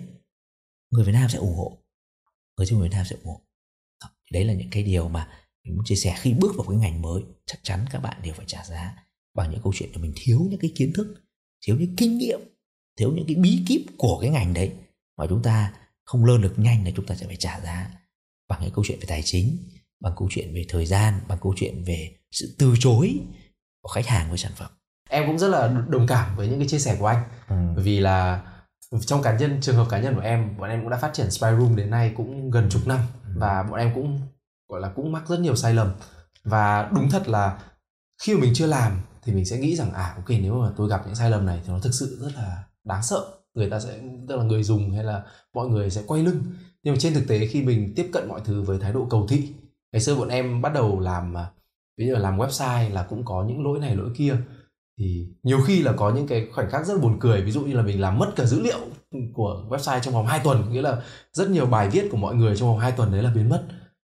Người 0.90 1.04
Việt 1.04 1.12
Nam 1.12 1.28
sẽ 1.30 1.38
ủng 1.38 1.56
hộ. 1.56 1.78
Người 2.56 2.66
tiêu 2.66 2.78
dùng 2.78 2.82
Việt 2.82 2.92
Nam 2.92 3.06
sẽ 3.10 3.16
ủng 3.16 3.26
hộ. 3.26 3.40
Đó. 4.00 4.08
đấy 4.32 4.44
là 4.44 4.54
những 4.54 4.70
cái 4.70 4.82
điều 4.82 5.08
mà 5.08 5.28
mình 5.64 5.76
muốn 5.76 5.84
chia 5.84 5.94
sẻ. 5.94 6.16
Khi 6.18 6.32
bước 6.32 6.52
vào 6.56 6.66
cái 6.68 6.78
ngành 6.78 7.02
mới, 7.02 7.22
chắc 7.46 7.58
chắn 7.62 7.84
các 7.90 7.98
bạn 7.98 8.22
đều 8.22 8.34
phải 8.34 8.46
trả 8.48 8.64
giá 8.64 8.96
bằng 9.34 9.50
những 9.50 9.60
câu 9.62 9.72
chuyện 9.76 9.90
là 9.92 10.02
mình 10.02 10.12
thiếu 10.16 10.46
những 10.50 10.60
cái 10.60 10.72
kiến 10.74 10.92
thức, 10.94 11.14
thiếu 11.66 11.76
những 11.78 11.96
kinh 11.96 12.18
nghiệm, 12.18 12.40
thiếu 12.98 13.12
những 13.12 13.24
cái 13.28 13.36
bí 13.36 13.62
kíp 13.66 13.80
của 13.98 14.18
cái 14.20 14.30
ngành 14.30 14.54
đấy 14.54 14.72
mà 15.16 15.26
chúng 15.28 15.42
ta 15.42 15.74
không 16.04 16.24
lơn 16.24 16.42
được 16.42 16.54
nhanh 16.56 16.84
là 16.84 16.90
chúng 16.96 17.06
ta 17.06 17.14
sẽ 17.14 17.26
phải 17.26 17.36
trả 17.36 17.60
giá 17.60 17.90
bằng 18.48 18.62
những 18.62 18.74
câu 18.74 18.84
chuyện 18.88 18.98
về 18.98 19.06
tài 19.08 19.22
chính, 19.24 19.58
bằng 20.00 20.12
câu 20.16 20.28
chuyện 20.30 20.54
về 20.54 20.64
thời 20.68 20.86
gian, 20.86 21.20
bằng 21.28 21.38
câu 21.42 21.54
chuyện 21.56 21.84
về 21.84 22.16
sự 22.30 22.56
từ 22.58 22.74
chối 22.80 23.20
của 23.80 23.88
khách 23.88 24.06
hàng 24.06 24.28
với 24.28 24.38
sản 24.38 24.52
phẩm 24.56 24.70
em 25.12 25.26
cũng 25.26 25.38
rất 25.38 25.48
là 25.48 25.68
đồng 25.88 26.06
cảm 26.06 26.36
với 26.36 26.48
những 26.48 26.58
cái 26.58 26.68
chia 26.68 26.78
sẻ 26.78 26.96
của 26.98 27.06
anh. 27.06 27.22
Ừ. 27.48 27.56
bởi 27.74 27.84
vì 27.84 28.00
là 28.00 28.42
trong 29.06 29.22
cá 29.22 29.38
nhân 29.38 29.58
trường 29.60 29.76
hợp 29.76 29.86
cá 29.90 30.00
nhân 30.00 30.14
của 30.14 30.20
em 30.20 30.58
bọn 30.58 30.70
em 30.70 30.80
cũng 30.80 30.90
đã 30.90 30.96
phát 30.96 31.10
triển 31.12 31.30
spy 31.30 31.48
room 31.58 31.76
đến 31.76 31.90
nay 31.90 32.12
cũng 32.16 32.50
gần 32.50 32.68
chục 32.70 32.86
năm 32.86 32.98
ừ. 33.24 33.30
và 33.36 33.62
bọn 33.62 33.78
em 33.78 33.92
cũng 33.94 34.20
gọi 34.68 34.80
là 34.80 34.88
cũng 34.88 35.12
mắc 35.12 35.22
rất 35.28 35.40
nhiều 35.40 35.56
sai 35.56 35.74
lầm. 35.74 35.92
Và 36.44 36.90
đúng 36.94 37.10
thật 37.10 37.28
là 37.28 37.58
khi 38.22 38.34
mà 38.34 38.40
mình 38.40 38.52
chưa 38.54 38.66
làm 38.66 39.00
thì 39.22 39.32
mình 39.32 39.44
sẽ 39.44 39.58
nghĩ 39.58 39.76
rằng 39.76 39.92
à 39.92 40.12
ok 40.16 40.28
nếu 40.28 40.54
mà 40.54 40.70
tôi 40.76 40.88
gặp 40.88 41.02
những 41.06 41.14
sai 41.14 41.30
lầm 41.30 41.46
này 41.46 41.60
thì 41.64 41.72
nó 41.72 41.78
thực 41.78 41.94
sự 41.94 42.18
rất 42.20 42.30
là 42.34 42.64
đáng 42.84 43.02
sợ. 43.02 43.24
Người 43.54 43.70
ta 43.70 43.80
sẽ 43.80 43.98
tức 44.28 44.36
là 44.36 44.44
người 44.44 44.62
dùng 44.62 44.94
hay 44.94 45.04
là 45.04 45.22
mọi 45.54 45.68
người 45.68 45.90
sẽ 45.90 46.02
quay 46.06 46.22
lưng. 46.22 46.42
Nhưng 46.82 46.94
mà 46.94 46.98
trên 47.00 47.14
thực 47.14 47.28
tế 47.28 47.46
khi 47.46 47.62
mình 47.62 47.92
tiếp 47.96 48.10
cận 48.12 48.28
mọi 48.28 48.40
thứ 48.44 48.62
với 48.62 48.78
thái 48.78 48.92
độ 48.92 49.06
cầu 49.10 49.26
thị 49.28 49.52
ngày 49.92 50.00
xưa 50.00 50.14
bọn 50.14 50.28
em 50.28 50.62
bắt 50.62 50.72
đầu 50.74 51.00
làm 51.00 51.34
ví 51.98 52.06
dụ 52.06 52.12
là 52.12 52.20
làm 52.20 52.38
website 52.38 52.92
là 52.92 53.02
cũng 53.02 53.24
có 53.24 53.44
những 53.48 53.64
lỗi 53.64 53.78
này 53.78 53.96
lỗi 53.96 54.10
kia 54.16 54.36
thì 55.02 55.26
nhiều 55.42 55.60
khi 55.66 55.82
là 55.82 55.92
có 55.92 56.10
những 56.10 56.26
cái 56.26 56.46
khoảnh 56.54 56.70
khắc 56.70 56.86
rất 56.86 57.00
buồn 57.00 57.16
cười 57.20 57.42
ví 57.42 57.50
dụ 57.50 57.60
như 57.60 57.74
là 57.74 57.82
mình 57.82 58.00
làm 58.00 58.18
mất 58.18 58.32
cả 58.36 58.44
dữ 58.44 58.60
liệu 58.60 58.78
của 59.34 59.64
website 59.68 60.00
trong 60.00 60.14
vòng 60.14 60.26
2 60.26 60.40
tuần 60.44 60.72
nghĩa 60.72 60.82
là 60.82 61.02
rất 61.32 61.50
nhiều 61.50 61.66
bài 61.66 61.88
viết 61.88 62.08
của 62.10 62.16
mọi 62.16 62.34
người 62.34 62.56
trong 62.56 62.68
vòng 62.68 62.78
2 62.78 62.92
tuần 62.92 63.12
đấy 63.12 63.22
là 63.22 63.32
biến 63.34 63.48
mất. 63.48 63.64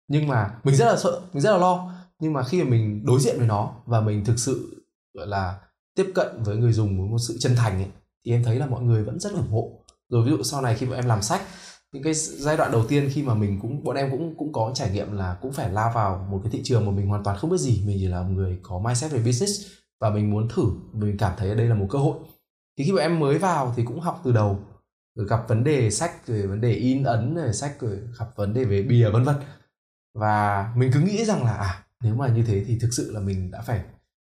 Nhưng 0.09 0.28
mà 0.28 0.50
mình 0.64 0.76
rất 0.76 0.87
là 0.87 0.96
sợ 0.96 1.20
mình 1.32 1.42
rất 1.42 1.52
là 1.52 1.59
lo. 1.59 1.92
Nhưng 2.20 2.32
mà 2.32 2.42
khi 2.42 2.62
mà 2.62 2.70
mình 2.70 3.06
đối 3.06 3.20
diện 3.20 3.38
với 3.38 3.46
nó 3.46 3.72
và 3.87 4.00
mình 4.00 4.24
thực 4.24 4.38
sự 4.38 4.85
gọi 5.14 5.26
là 5.26 5.59
tiếp 5.94 6.12
cận 6.14 6.42
với 6.42 6.56
người 6.56 6.72
dùng 6.72 7.00
với 7.00 7.09
một 7.09 7.18
sự 7.18 7.37
chân 7.40 7.56
thành 7.56 7.74
ấy, 7.74 7.90
thì 8.24 8.32
em 8.32 8.44
thấy 8.44 8.56
là 8.56 8.66
mọi 8.66 8.82
người 8.82 9.04
vẫn 9.04 9.20
rất 9.20 9.32
ủng 9.32 9.50
hộ. 9.50 9.85
Rồi 10.09 10.24
ví 10.24 10.30
dụ 10.30 10.42
sau 10.42 10.62
này 10.62 10.74
khi 10.74 10.87
mà 10.87 10.96
em 10.96 11.06
làm 11.06 11.22
sách 11.22 11.42
những 11.92 12.02
cái 12.02 12.14
giai 12.14 12.56
đoạn 12.56 12.72
đầu 12.72 12.85
tiên 12.88 13.11
khi 13.12 13.22
mà 13.22 13.35
mình 13.35 13.59
cũng 13.62 13.85
bọn 13.85 13.96
em 13.96 14.11
cũng 14.11 14.35
cũng 14.38 14.52
có 14.52 14.70
trải 14.74 14.90
nghiệm 14.90 15.12
là 15.12 15.37
cũng 15.42 15.52
phải 15.52 15.72
lao 15.72 15.92
vào 15.94 16.28
một 16.30 16.40
cái 16.42 16.52
thị 16.52 16.61
trường 16.64 16.87
mà 16.87 16.92
mình 16.92 17.06
hoàn 17.06 17.24
toàn 17.24 17.38
không 17.38 17.50
biết 17.50 17.59
gì. 17.59 17.82
Mình 17.87 17.96
chỉ 18.00 18.06
là 18.06 18.22
một 18.22 18.30
người 18.35 18.59
có 18.62 18.78
mindset 18.78 19.12
về 19.12 19.18
business 19.18 19.66
và 20.00 20.11
mình 20.11 20.30
muốn 20.30 20.48
thử, 20.48 20.64
mình 20.92 21.16
cảm 21.18 21.32
thấy 21.37 21.54
đây 21.54 21.66
là 21.66 21.74
một 21.74 21.87
cơ 21.90 21.98
hội. 21.98 22.18
Thì 22.78 22.85
khi 22.85 22.92
mà 22.92 23.02
em 23.02 23.20
mới 23.20 23.38
vào 23.38 23.72
thì 23.76 23.85
cũng 23.85 24.00
học 24.00 24.20
từ 24.24 24.32
đầu, 24.32 24.59
rồi 25.14 25.26
gặp 25.28 25.48
vấn 25.48 25.64
đề 25.64 25.90
sách, 25.90 26.26
rồi 26.26 26.46
vấn 26.46 26.61
đề 26.61 26.72
in 26.72 27.02
ấn, 27.02 27.35
rồi 27.35 27.52
sách, 27.52 27.80
rồi 27.80 27.98
gặp 28.18 28.26
vấn 28.37 28.54
đề 28.54 28.64
về 28.64 28.82
bìa, 28.82 29.11
vân 29.11 29.24
vân. 29.24 29.37
Và 30.14 30.66
mình 30.76 30.90
cứ 30.94 31.00
nghĩ 31.00 31.24
rằng 31.24 31.44
là 31.44 31.52
à 31.52 31.87
nếu 32.02 32.14
mà 32.14 32.28
như 32.28 32.42
thế 32.42 32.64
thì 32.66 32.78
thực 32.78 32.90
sự 32.92 33.12
là 33.12 33.20
mình 33.20 33.50
đã 33.50 33.62
phải, 33.62 33.80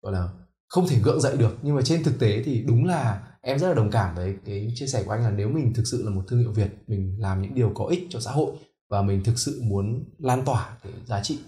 gọi 0.03 0.13
là, 0.13 0.29
không 0.69 0.89
thể 0.89 0.99
gượng 0.99 1.21
dậy 1.21 1.37
được. 1.37 1.57
Nhưng 1.63 1.77
mà 1.77 1.83
trên 1.83 2.05
thực 2.05 2.19
tế 2.19 2.43
thì 2.43 2.63
đúng 2.63 2.85
là 2.85 3.23
em 3.41 3.59
rất 3.59 3.69
là 3.69 3.75
đồng 3.75 3.91
cảm 3.91 4.15
với 4.15 4.37
cái 4.45 4.73
chia 4.75 4.87
sẻ 4.87 5.03
của 5.03 5.11
anh 5.11 5.23
là 5.23 5.31
nếu 5.31 5.49
mình 5.49 5.75
thực 5.75 5.87
sự 5.87 6.03
là 6.05 6.11
một 6.11 6.25
thương 6.29 6.41
hiệu 6.41 6.53
việt, 6.53 6.71
mình 6.87 7.17
làm 7.21 7.43
những 7.43 7.55
điều 7.55 7.73
có 7.75 7.85
ích 7.87 8.07
cho 8.11 8.21
xã 8.21 8.31
hội 8.31 8.53
và 8.91 9.03
mình 9.03 9.25
thực 9.25 9.39
sự 9.39 9.61
muốn 9.65 10.05
lan 10.19 10.45
tỏa 10.45 10.79
cái 10.83 10.93
giá 11.07 11.23
trị 11.23 11.39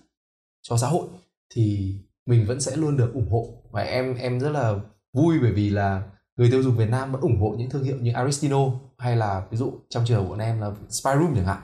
cho 0.62 0.76
xã 0.76 0.86
hội 0.86 1.08
thì 1.54 1.94
mình 2.26 2.46
vẫn 2.46 2.60
sẽ 2.60 2.76
luôn 2.76 2.96
được 2.96 3.10
ủng 3.14 3.30
hộ 3.30 3.59
và 3.70 3.82
em 3.82 4.14
em 4.14 4.40
rất 4.40 4.50
là 4.50 4.74
vui 5.12 5.38
bởi 5.40 5.52
vì 5.52 5.70
là 5.70 6.02
người 6.36 6.50
tiêu 6.50 6.62
dùng 6.62 6.76
Việt 6.76 6.90
Nam 6.90 7.12
vẫn 7.12 7.20
ủng 7.20 7.40
hộ 7.40 7.54
những 7.58 7.70
thương 7.70 7.82
hiệu 7.82 7.96
như 8.00 8.12
Aristino 8.12 8.58
hay 8.98 9.16
là 9.16 9.42
ví 9.50 9.56
dụ 9.56 9.72
trong 9.90 10.04
trường 10.06 10.24
của 10.24 10.30
bọn 10.30 10.38
em 10.38 10.60
là 10.60 10.70
Spyroom 10.88 11.34
chẳng 11.34 11.46
hạn. 11.46 11.62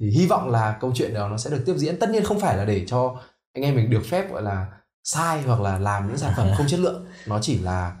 Thì 0.00 0.10
hy 0.10 0.26
vọng 0.26 0.50
là 0.50 0.78
câu 0.80 0.92
chuyện 0.94 1.14
đó 1.14 1.28
nó 1.28 1.36
sẽ 1.36 1.50
được 1.50 1.62
tiếp 1.66 1.74
diễn. 1.76 1.98
Tất 1.98 2.10
nhiên 2.10 2.24
không 2.24 2.40
phải 2.40 2.56
là 2.56 2.64
để 2.64 2.84
cho 2.86 3.20
anh 3.54 3.64
em 3.64 3.76
mình 3.76 3.90
được 3.90 4.02
phép 4.04 4.32
gọi 4.32 4.42
là 4.42 4.66
sai 5.04 5.42
hoặc 5.42 5.60
là 5.60 5.78
làm 5.78 6.08
những 6.08 6.18
sản 6.18 6.32
phẩm 6.36 6.48
không 6.56 6.66
chất 6.66 6.80
lượng. 6.80 7.06
Nó 7.26 7.38
chỉ 7.42 7.58
là 7.58 7.96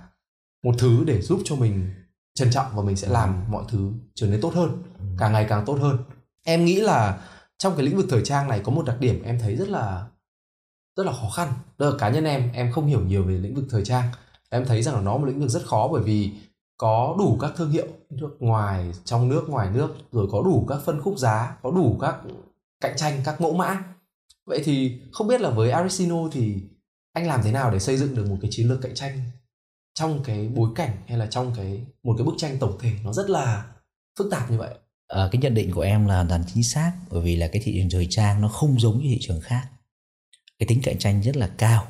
một 0.64 0.74
thứ 0.78 1.04
để 1.06 1.22
giúp 1.22 1.40
cho 1.44 1.56
mình 1.56 1.90
trân 2.34 2.50
trọng 2.50 2.66
và 2.74 2.82
mình 2.82 2.96
sẽ 2.96 3.08
làm 3.08 3.44
mọi 3.48 3.64
thứ 3.68 3.92
trở 4.14 4.26
nên 4.26 4.40
tốt 4.40 4.54
hơn 4.54 4.82
ừ. 4.98 5.04
càng 5.18 5.32
ngày 5.32 5.46
càng 5.48 5.64
tốt 5.66 5.78
hơn. 5.80 5.98
Em 6.44 6.64
nghĩ 6.64 6.80
là 6.80 7.20
trong 7.58 7.76
cái 7.76 7.86
lĩnh 7.86 7.96
vực 7.96 8.06
thời 8.10 8.24
trang 8.24 8.48
này 8.48 8.60
có 8.64 8.72
một 8.72 8.86
đặc 8.86 8.96
điểm 9.00 9.22
em 9.22 9.38
thấy 9.38 9.56
rất 9.56 9.68
là 9.68 10.06
rất 10.96 11.06
là 11.06 11.12
khó 11.12 11.30
khăn. 11.30 11.52
Đó 11.78 11.90
là 11.90 11.96
cá 11.98 12.10
nhân 12.10 12.24
em 12.24 12.50
em 12.52 12.72
không 12.72 12.86
hiểu 12.86 13.00
nhiều 13.00 13.24
về 13.24 13.34
lĩnh 13.34 13.54
vực 13.54 13.64
thời 13.70 13.84
trang. 13.84 14.08
Em 14.50 14.64
thấy 14.64 14.82
rằng 14.82 14.94
là 14.94 15.00
nó 15.00 15.16
một 15.16 15.24
lĩnh 15.24 15.40
vực 15.40 15.50
rất 15.50 15.62
khó 15.66 15.88
bởi 15.92 16.02
vì 16.02 16.32
có 16.76 17.14
đủ 17.18 17.38
các 17.40 17.52
thương 17.56 17.70
hiệu 17.70 17.86
nước 18.10 18.36
ngoài 18.40 18.92
trong 19.04 19.28
nước 19.28 19.48
ngoài 19.48 19.70
nước 19.70 19.94
rồi 20.12 20.28
có 20.32 20.42
đủ 20.42 20.66
các 20.68 20.78
phân 20.84 21.02
khúc 21.02 21.18
giá 21.18 21.56
có 21.62 21.70
đủ 21.70 21.98
các 22.00 22.16
cạnh 22.80 22.96
tranh 22.96 23.20
các 23.24 23.40
mẫu 23.40 23.54
mã. 23.54 23.84
Vậy 24.46 24.62
thì 24.64 25.00
không 25.12 25.26
biết 25.28 25.40
là 25.40 25.50
với 25.50 25.70
Arisino 25.70 26.16
thì 26.32 26.62
anh 27.12 27.26
làm 27.26 27.40
thế 27.42 27.52
nào 27.52 27.70
để 27.70 27.78
xây 27.78 27.96
dựng 27.96 28.14
được 28.14 28.26
một 28.30 28.36
cái 28.40 28.50
chiến 28.54 28.68
lược 28.68 28.80
cạnh 28.82 28.94
tranh 28.94 29.20
trong 29.94 30.22
cái 30.24 30.48
bối 30.48 30.70
cảnh 30.74 30.96
hay 31.06 31.18
là 31.18 31.26
trong 31.26 31.52
cái 31.56 31.86
một 32.02 32.14
cái 32.18 32.26
bức 32.26 32.34
tranh 32.38 32.58
tổng 32.58 32.78
thể 32.80 32.92
nó 33.04 33.12
rất 33.12 33.30
là 33.30 33.66
phức 34.18 34.30
tạp 34.30 34.50
như 34.50 34.58
vậy? 34.58 34.74
À, 35.08 35.28
cái 35.32 35.42
nhận 35.42 35.54
định 35.54 35.70
của 35.70 35.80
em 35.80 36.06
là 36.06 36.14
hoàn 36.14 36.28
toàn 36.28 36.44
chính 36.54 36.62
xác 36.62 36.92
bởi 37.10 37.22
vì 37.22 37.36
là 37.36 37.48
cái 37.52 37.62
thị 37.64 37.74
trường 37.78 37.90
thời 37.90 38.06
trang 38.10 38.40
nó 38.40 38.48
không 38.48 38.80
giống 38.80 38.98
như 38.98 39.08
thị 39.08 39.18
trường 39.20 39.40
khác 39.40 39.68
cái 40.62 40.66
tính 40.68 40.80
cạnh 40.82 40.98
tranh 40.98 41.22
rất 41.22 41.36
là 41.36 41.48
cao 41.58 41.86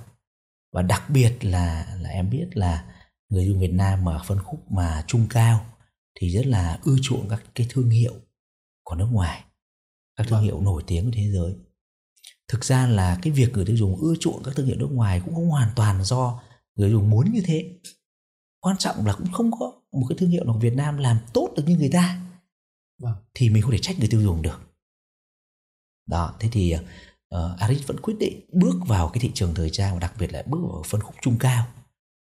và 0.73 0.83
đặc 0.83 1.03
biệt 1.11 1.45
là 1.45 1.97
là 2.01 2.09
em 2.09 2.31
biết 2.31 2.49
là 2.53 2.95
người 3.29 3.47
dùng 3.47 3.61
Việt 3.61 3.73
Nam 3.73 4.05
mà 4.05 4.19
phân 4.27 4.39
khúc 4.39 4.73
mà 4.73 5.05
trung 5.07 5.27
cao 5.31 5.67
thì 6.15 6.31
rất 6.31 6.47
là 6.47 6.79
ưa 6.85 6.97
chuộng 7.03 7.29
các 7.29 7.43
cái 7.55 7.67
thương 7.71 7.91
hiệu 7.91 8.15
của 8.85 8.95
nước 8.95 9.09
ngoài 9.13 9.45
các 10.17 10.27
thương 10.29 10.39
vâng. 10.39 10.45
hiệu 10.45 10.61
nổi 10.61 10.85
tiếng 10.87 11.05
của 11.05 11.11
thế 11.15 11.31
giới 11.33 11.55
thực 12.49 12.65
ra 12.65 12.87
là 12.87 13.19
cái 13.23 13.33
việc 13.33 13.53
người 13.53 13.65
tiêu 13.65 13.77
dùng 13.77 13.97
ưa 13.97 14.15
chuộng 14.21 14.43
các 14.43 14.55
thương 14.57 14.67
hiệu 14.67 14.77
nước 14.77 14.91
ngoài 14.91 15.23
cũng 15.25 15.35
không 15.35 15.49
hoàn 15.49 15.69
toàn 15.77 16.05
do 16.05 16.43
người 16.75 16.91
dùng 16.91 17.11
muốn 17.11 17.33
như 17.33 17.43
thế 17.45 17.81
quan 18.61 18.77
trọng 18.79 19.07
là 19.07 19.13
cũng 19.13 19.33
không 19.33 19.51
có 19.51 19.73
một 19.93 20.07
cái 20.09 20.19
thương 20.19 20.31
hiệu 20.31 20.45
nào 20.45 20.59
Việt 20.59 20.75
Nam 20.75 20.97
làm 20.97 21.19
tốt 21.33 21.53
được 21.57 21.63
như 21.67 21.77
người 21.77 21.91
ta 21.93 22.21
vâng. 22.99 23.15
thì 23.35 23.51
mình 23.51 23.63
không 23.63 23.73
thể 23.73 23.79
trách 23.83 23.99
người 23.99 24.09
tiêu 24.09 24.23
dùng 24.23 24.43
được 24.43 24.61
đó 26.07 26.35
thế 26.41 26.49
thì 26.53 26.75
uh, 27.33 27.59
Aris 27.59 27.87
vẫn 27.87 28.01
quyết 28.01 28.15
định 28.19 28.41
bước 28.53 28.75
vào 28.87 29.09
cái 29.09 29.21
thị 29.21 29.31
trường 29.35 29.55
thời 29.55 29.71
trang 29.71 29.95
và 29.95 30.01
đặc 30.01 30.15
biệt 30.19 30.33
là 30.33 30.43
bước 30.47 30.59
vào 30.63 30.83
phân 30.87 31.01
khúc 31.01 31.15
trung 31.23 31.37
cao. 31.41 31.67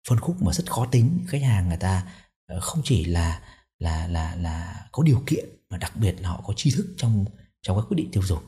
Phân 0.09 0.21
khúc 0.21 0.43
mà 0.43 0.53
rất 0.53 0.71
khó 0.71 0.87
tính. 0.87 1.25
Khách 1.29 1.43
hàng 1.43 1.69
người 1.69 1.77
ta 1.77 2.13
uh, 2.57 2.63
không 2.63 2.81
chỉ 2.85 3.05
là 3.05 3.43
là 3.79 4.07
là 4.07 4.35
là 4.35 4.89
có 4.93 5.03
điều 5.03 5.23
kiện 5.27 5.45
mà 5.71 5.79
đặc 5.79 5.97
biệt 5.97 6.21
là 6.21 6.29
họ 6.29 6.43
có 6.47 6.53
tri 6.57 6.71
thức 6.71 6.95
trong 6.97 7.25
trong 7.63 7.77
các 7.77 7.83
quyết 7.89 7.97
định 7.97 8.11
tiêu 8.13 8.23
dùng. 8.23 8.43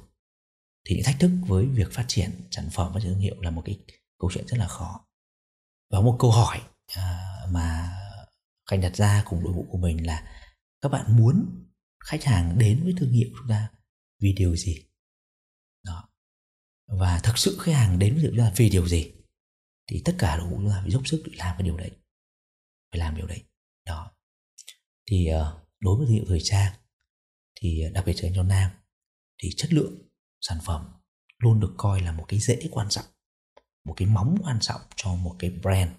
Thì 0.88 0.94
những 0.94 1.04
thách 1.04 1.20
thức 1.20 1.30
với 1.46 1.66
việc 1.66 1.92
phát 1.92 2.04
triển 2.08 2.30
sản 2.50 2.70
phẩm 2.70 2.92
và 2.94 3.00
thương 3.00 3.18
hiệu 3.18 3.40
là 3.40 3.50
một 3.50 3.62
cái 3.64 3.78
câu 4.18 4.30
chuyện 4.34 4.46
rất 4.46 4.58
là 4.58 4.68
khó. 4.68 5.06
Và 5.90 6.00
một 6.00 6.16
câu 6.18 6.30
hỏi 6.30 6.60
uh, 6.98 7.52
mà 7.52 7.90
khanh 8.70 8.80
đặt 8.80 8.96
ra 8.96 9.22
cùng 9.26 9.44
đội 9.44 9.52
ngũ 9.52 9.66
của 9.70 9.78
mình 9.78 10.06
là 10.06 10.22
các 10.80 10.88
bạn 10.88 11.16
muốn 11.16 11.64
khách 12.04 12.24
hàng 12.24 12.58
đến 12.58 12.84
với 12.84 12.94
thương 12.98 13.12
hiệu 13.12 13.28
chúng 13.38 13.48
ta 13.48 13.68
vì 14.20 14.32
điều 14.32 14.56
gì? 14.56 14.87
Và 16.88 17.20
thực 17.22 17.38
sự 17.38 17.58
khách 17.60 17.72
hàng 17.72 17.98
đến 17.98 18.14
với 18.14 18.24
chúng 18.26 18.38
ta 18.38 18.52
vì 18.56 18.70
điều 18.70 18.88
gì? 18.88 19.12
Thì 19.90 20.02
tất 20.04 20.16
cả 20.18 20.36
đội 20.36 20.48
ngũ 20.48 20.56
chúng 20.56 20.70
ta 20.70 20.78
phải 20.80 20.90
dốc 20.90 21.02
sức 21.06 21.22
để 21.26 21.32
làm 21.36 21.56
cái 21.58 21.62
điều 21.62 21.76
đấy. 21.76 21.90
Phải 22.92 22.98
làm 22.98 23.16
điều 23.16 23.26
đấy. 23.26 23.42
Đó. 23.86 24.10
Thì 25.10 25.26
ờ, 25.26 25.64
đối 25.80 25.96
với 25.96 26.06
thương 26.06 26.14
hiệu 26.14 26.24
thời 26.28 26.40
trang, 26.42 26.72
thì 27.60 27.82
ờ, 27.82 27.90
đặc 27.90 28.04
biệt 28.06 28.14
cho 28.34 28.42
nam, 28.42 28.70
thì 29.42 29.50
chất 29.56 29.72
lượng 29.72 29.98
sản 30.40 30.58
phẩm 30.64 30.88
luôn 31.38 31.60
được 31.60 31.74
coi 31.76 32.00
là 32.00 32.12
một 32.12 32.24
cái 32.28 32.40
dễ 32.40 32.68
quan 32.70 32.88
trọng, 32.88 33.04
một 33.84 33.94
cái 33.96 34.08
móng 34.08 34.36
quan 34.44 34.58
trọng 34.60 34.80
cho 34.96 35.14
một 35.14 35.36
cái 35.38 35.50
brand, 35.50 35.90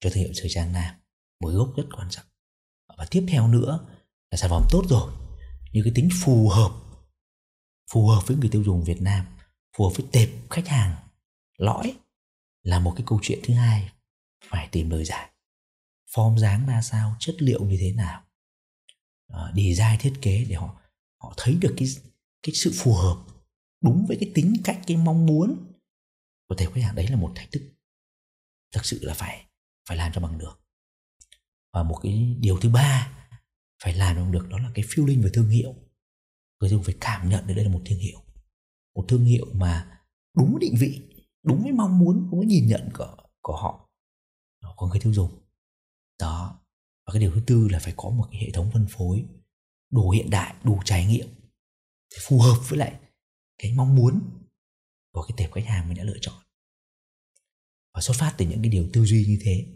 cho 0.00 0.10
thương 0.10 0.24
hiệu 0.24 0.32
thời 0.36 0.48
trang 0.50 0.72
nam, 0.72 0.94
một 1.40 1.48
gốc 1.48 1.72
rất 1.76 1.84
quan 1.96 2.08
trọng. 2.10 2.24
Và 2.98 3.06
tiếp 3.10 3.26
theo 3.28 3.48
nữa 3.48 3.86
là 4.30 4.36
sản 4.36 4.50
phẩm 4.50 4.66
tốt 4.70 4.82
rồi, 4.88 5.12
nhưng 5.72 5.84
cái 5.84 5.92
tính 5.96 6.08
phù 6.24 6.48
hợp 6.48 6.72
phù 7.90 8.08
hợp 8.08 8.26
với 8.26 8.36
người 8.36 8.48
tiêu 8.48 8.64
dùng 8.64 8.84
Việt 8.84 9.02
Nam 9.02 9.26
phù 9.76 9.84
hợp 9.84 9.96
với 9.96 10.06
tệp 10.12 10.28
khách 10.50 10.68
hàng. 10.68 10.96
Lõi 11.58 11.96
là 12.62 12.80
một 12.80 12.92
cái 12.96 13.04
câu 13.06 13.18
chuyện 13.22 13.40
thứ 13.44 13.54
hai 13.54 13.90
phải 14.44 14.68
tìm 14.72 14.90
lời 14.90 15.04
giải. 15.04 15.30
Form 16.10 16.38
dáng 16.38 16.66
ra 16.66 16.82
sao 16.82 17.16
chất 17.18 17.36
liệu 17.38 17.64
như 17.64 17.76
thế 17.80 17.92
nào. 17.92 18.24
Uh, 19.32 19.54
design 19.54 19.98
thiết 20.00 20.14
kế 20.22 20.44
để 20.48 20.54
họ 20.54 20.80
họ 21.18 21.34
thấy 21.36 21.58
được 21.60 21.74
cái 21.76 21.88
cái 22.42 22.54
sự 22.54 22.72
phù 22.74 22.94
hợp 22.94 23.24
đúng 23.80 24.06
với 24.08 24.16
cái 24.20 24.30
tính 24.34 24.54
cách 24.64 24.80
cái 24.86 24.96
mong 24.96 25.26
muốn 25.26 25.72
của 26.48 26.54
tệp 26.54 26.72
khách 26.74 26.80
hàng. 26.80 26.94
Đấy 26.94 27.08
là 27.08 27.16
một 27.16 27.32
thách 27.34 27.52
thức 27.52 27.62
thực 28.72 28.84
sự 28.84 28.98
là 29.02 29.14
phải 29.14 29.46
phải 29.88 29.96
làm 29.96 30.12
cho 30.12 30.20
bằng 30.20 30.38
được. 30.38 30.60
Và 31.72 31.82
một 31.82 32.00
cái 32.02 32.36
điều 32.40 32.58
thứ 32.60 32.68
ba 32.68 33.12
phải 33.82 33.94
làm 33.94 34.16
bằng 34.16 34.32
được 34.32 34.48
đó 34.48 34.58
là 34.58 34.70
cái 34.74 34.84
feeling 34.84 35.22
về 35.22 35.30
thương 35.34 35.48
hiệu. 35.48 35.74
Người 36.60 36.70
dùng 36.70 36.82
phải 36.82 36.94
cảm 37.00 37.28
nhận 37.28 37.46
được 37.46 37.54
đây 37.54 37.64
là 37.64 37.70
một 37.70 37.82
thương 37.84 37.98
hiệu 37.98 38.25
một 38.96 39.04
thương 39.08 39.24
hiệu 39.24 39.46
mà 39.52 40.00
đúng 40.36 40.58
định 40.58 40.74
vị, 40.78 41.02
đúng 41.42 41.62
với 41.62 41.72
mong 41.72 41.98
muốn 41.98 42.28
đúng 42.30 42.38
với 42.38 42.46
nhìn 42.46 42.66
nhận 42.66 42.88
của 42.94 43.16
của 43.42 43.56
họ. 43.56 43.90
Của 44.76 44.86
người 44.86 45.00
tiêu 45.00 45.12
dùng. 45.12 45.30
Đó. 46.18 46.60
Và 47.06 47.12
cái 47.12 47.20
điều 47.20 47.32
thứ 47.34 47.42
tư 47.46 47.68
là 47.68 47.78
phải 47.78 47.94
có 47.96 48.10
một 48.10 48.28
cái 48.30 48.40
hệ 48.40 48.50
thống 48.50 48.70
phân 48.72 48.86
phối 48.90 49.26
đủ 49.90 50.10
hiện 50.10 50.30
đại 50.30 50.54
đủ 50.64 50.80
trải 50.84 51.06
nghiệm 51.06 51.28
phù 52.20 52.40
hợp 52.40 52.56
với 52.68 52.78
lại 52.78 53.00
cái 53.58 53.72
mong 53.72 53.96
muốn 53.96 54.20
của 55.12 55.22
cái 55.22 55.34
tệp 55.36 55.52
khách 55.52 55.66
hàng 55.66 55.88
mình 55.88 55.96
đã 55.96 56.04
lựa 56.04 56.18
chọn. 56.20 56.34
Và 57.94 58.00
xuất 58.00 58.16
phát 58.16 58.34
từ 58.38 58.46
những 58.46 58.62
cái 58.62 58.70
điều 58.70 58.88
tư 58.92 59.04
duy 59.04 59.26
như 59.26 59.38
thế, 59.42 59.66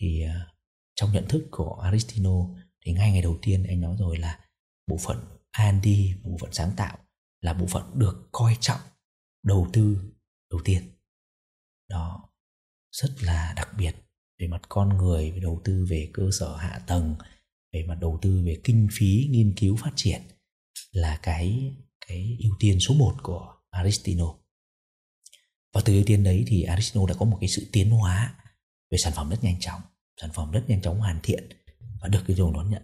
thì 0.00 0.22
à, 0.22 0.54
trong 0.94 1.12
nhận 1.12 1.28
thức 1.28 1.48
của 1.50 1.74
Aristino 1.74 2.48
thì 2.84 2.92
ngay 2.92 3.12
ngày 3.12 3.22
đầu 3.22 3.38
tiên 3.42 3.64
anh 3.64 3.80
nói 3.80 3.96
rồi 3.98 4.18
là 4.18 4.40
bộ 4.86 4.96
phận 5.00 5.18
R&D 5.58 5.86
và 6.22 6.30
bộ 6.30 6.36
phận 6.40 6.52
sáng 6.52 6.72
tạo 6.76 6.98
là 7.40 7.52
bộ 7.52 7.66
phận 7.66 7.98
được 7.98 8.28
coi 8.32 8.56
trọng, 8.60 8.80
đầu 9.42 9.68
tư, 9.72 9.98
đầu 10.50 10.60
tiên. 10.64 10.82
Đó, 11.88 12.30
rất 12.92 13.22
là 13.22 13.52
đặc 13.56 13.68
biệt 13.78 13.94
về 14.38 14.46
mặt 14.46 14.62
con 14.68 14.96
người, 14.96 15.30
về 15.30 15.40
đầu 15.40 15.60
tư 15.64 15.86
về 15.90 16.10
cơ 16.12 16.30
sở 16.38 16.56
hạ 16.56 16.84
tầng, 16.86 17.14
về 17.72 17.84
mặt 17.88 17.98
đầu 18.00 18.18
tư 18.22 18.42
về 18.46 18.60
kinh 18.64 18.88
phí 18.92 19.28
nghiên 19.30 19.54
cứu 19.56 19.76
phát 19.76 19.92
triển 19.96 20.22
là 20.92 21.20
cái 21.22 21.76
cái 22.06 22.38
ưu 22.40 22.56
tiên 22.58 22.80
số 22.80 22.94
1 22.94 23.14
của 23.22 23.54
Aristino. 23.70 24.34
Và 25.72 25.80
từ 25.84 25.94
ưu 25.94 26.04
tiên 26.06 26.24
đấy 26.24 26.44
thì 26.46 26.62
Aristino 26.62 27.06
đã 27.06 27.14
có 27.18 27.24
một 27.24 27.38
cái 27.40 27.48
sự 27.48 27.66
tiến 27.72 27.90
hóa 27.90 28.34
về 28.90 28.98
sản 28.98 29.12
phẩm 29.16 29.30
rất 29.30 29.44
nhanh 29.44 29.60
chóng, 29.60 29.80
sản 30.20 30.30
phẩm 30.34 30.50
rất 30.50 30.64
nhanh 30.68 30.82
chóng 30.82 30.98
hoàn 30.98 31.20
thiện 31.22 31.48
và 32.00 32.08
được 32.08 32.22
cái 32.26 32.36
dùng 32.36 32.52
đón 32.52 32.70
nhận 32.70 32.82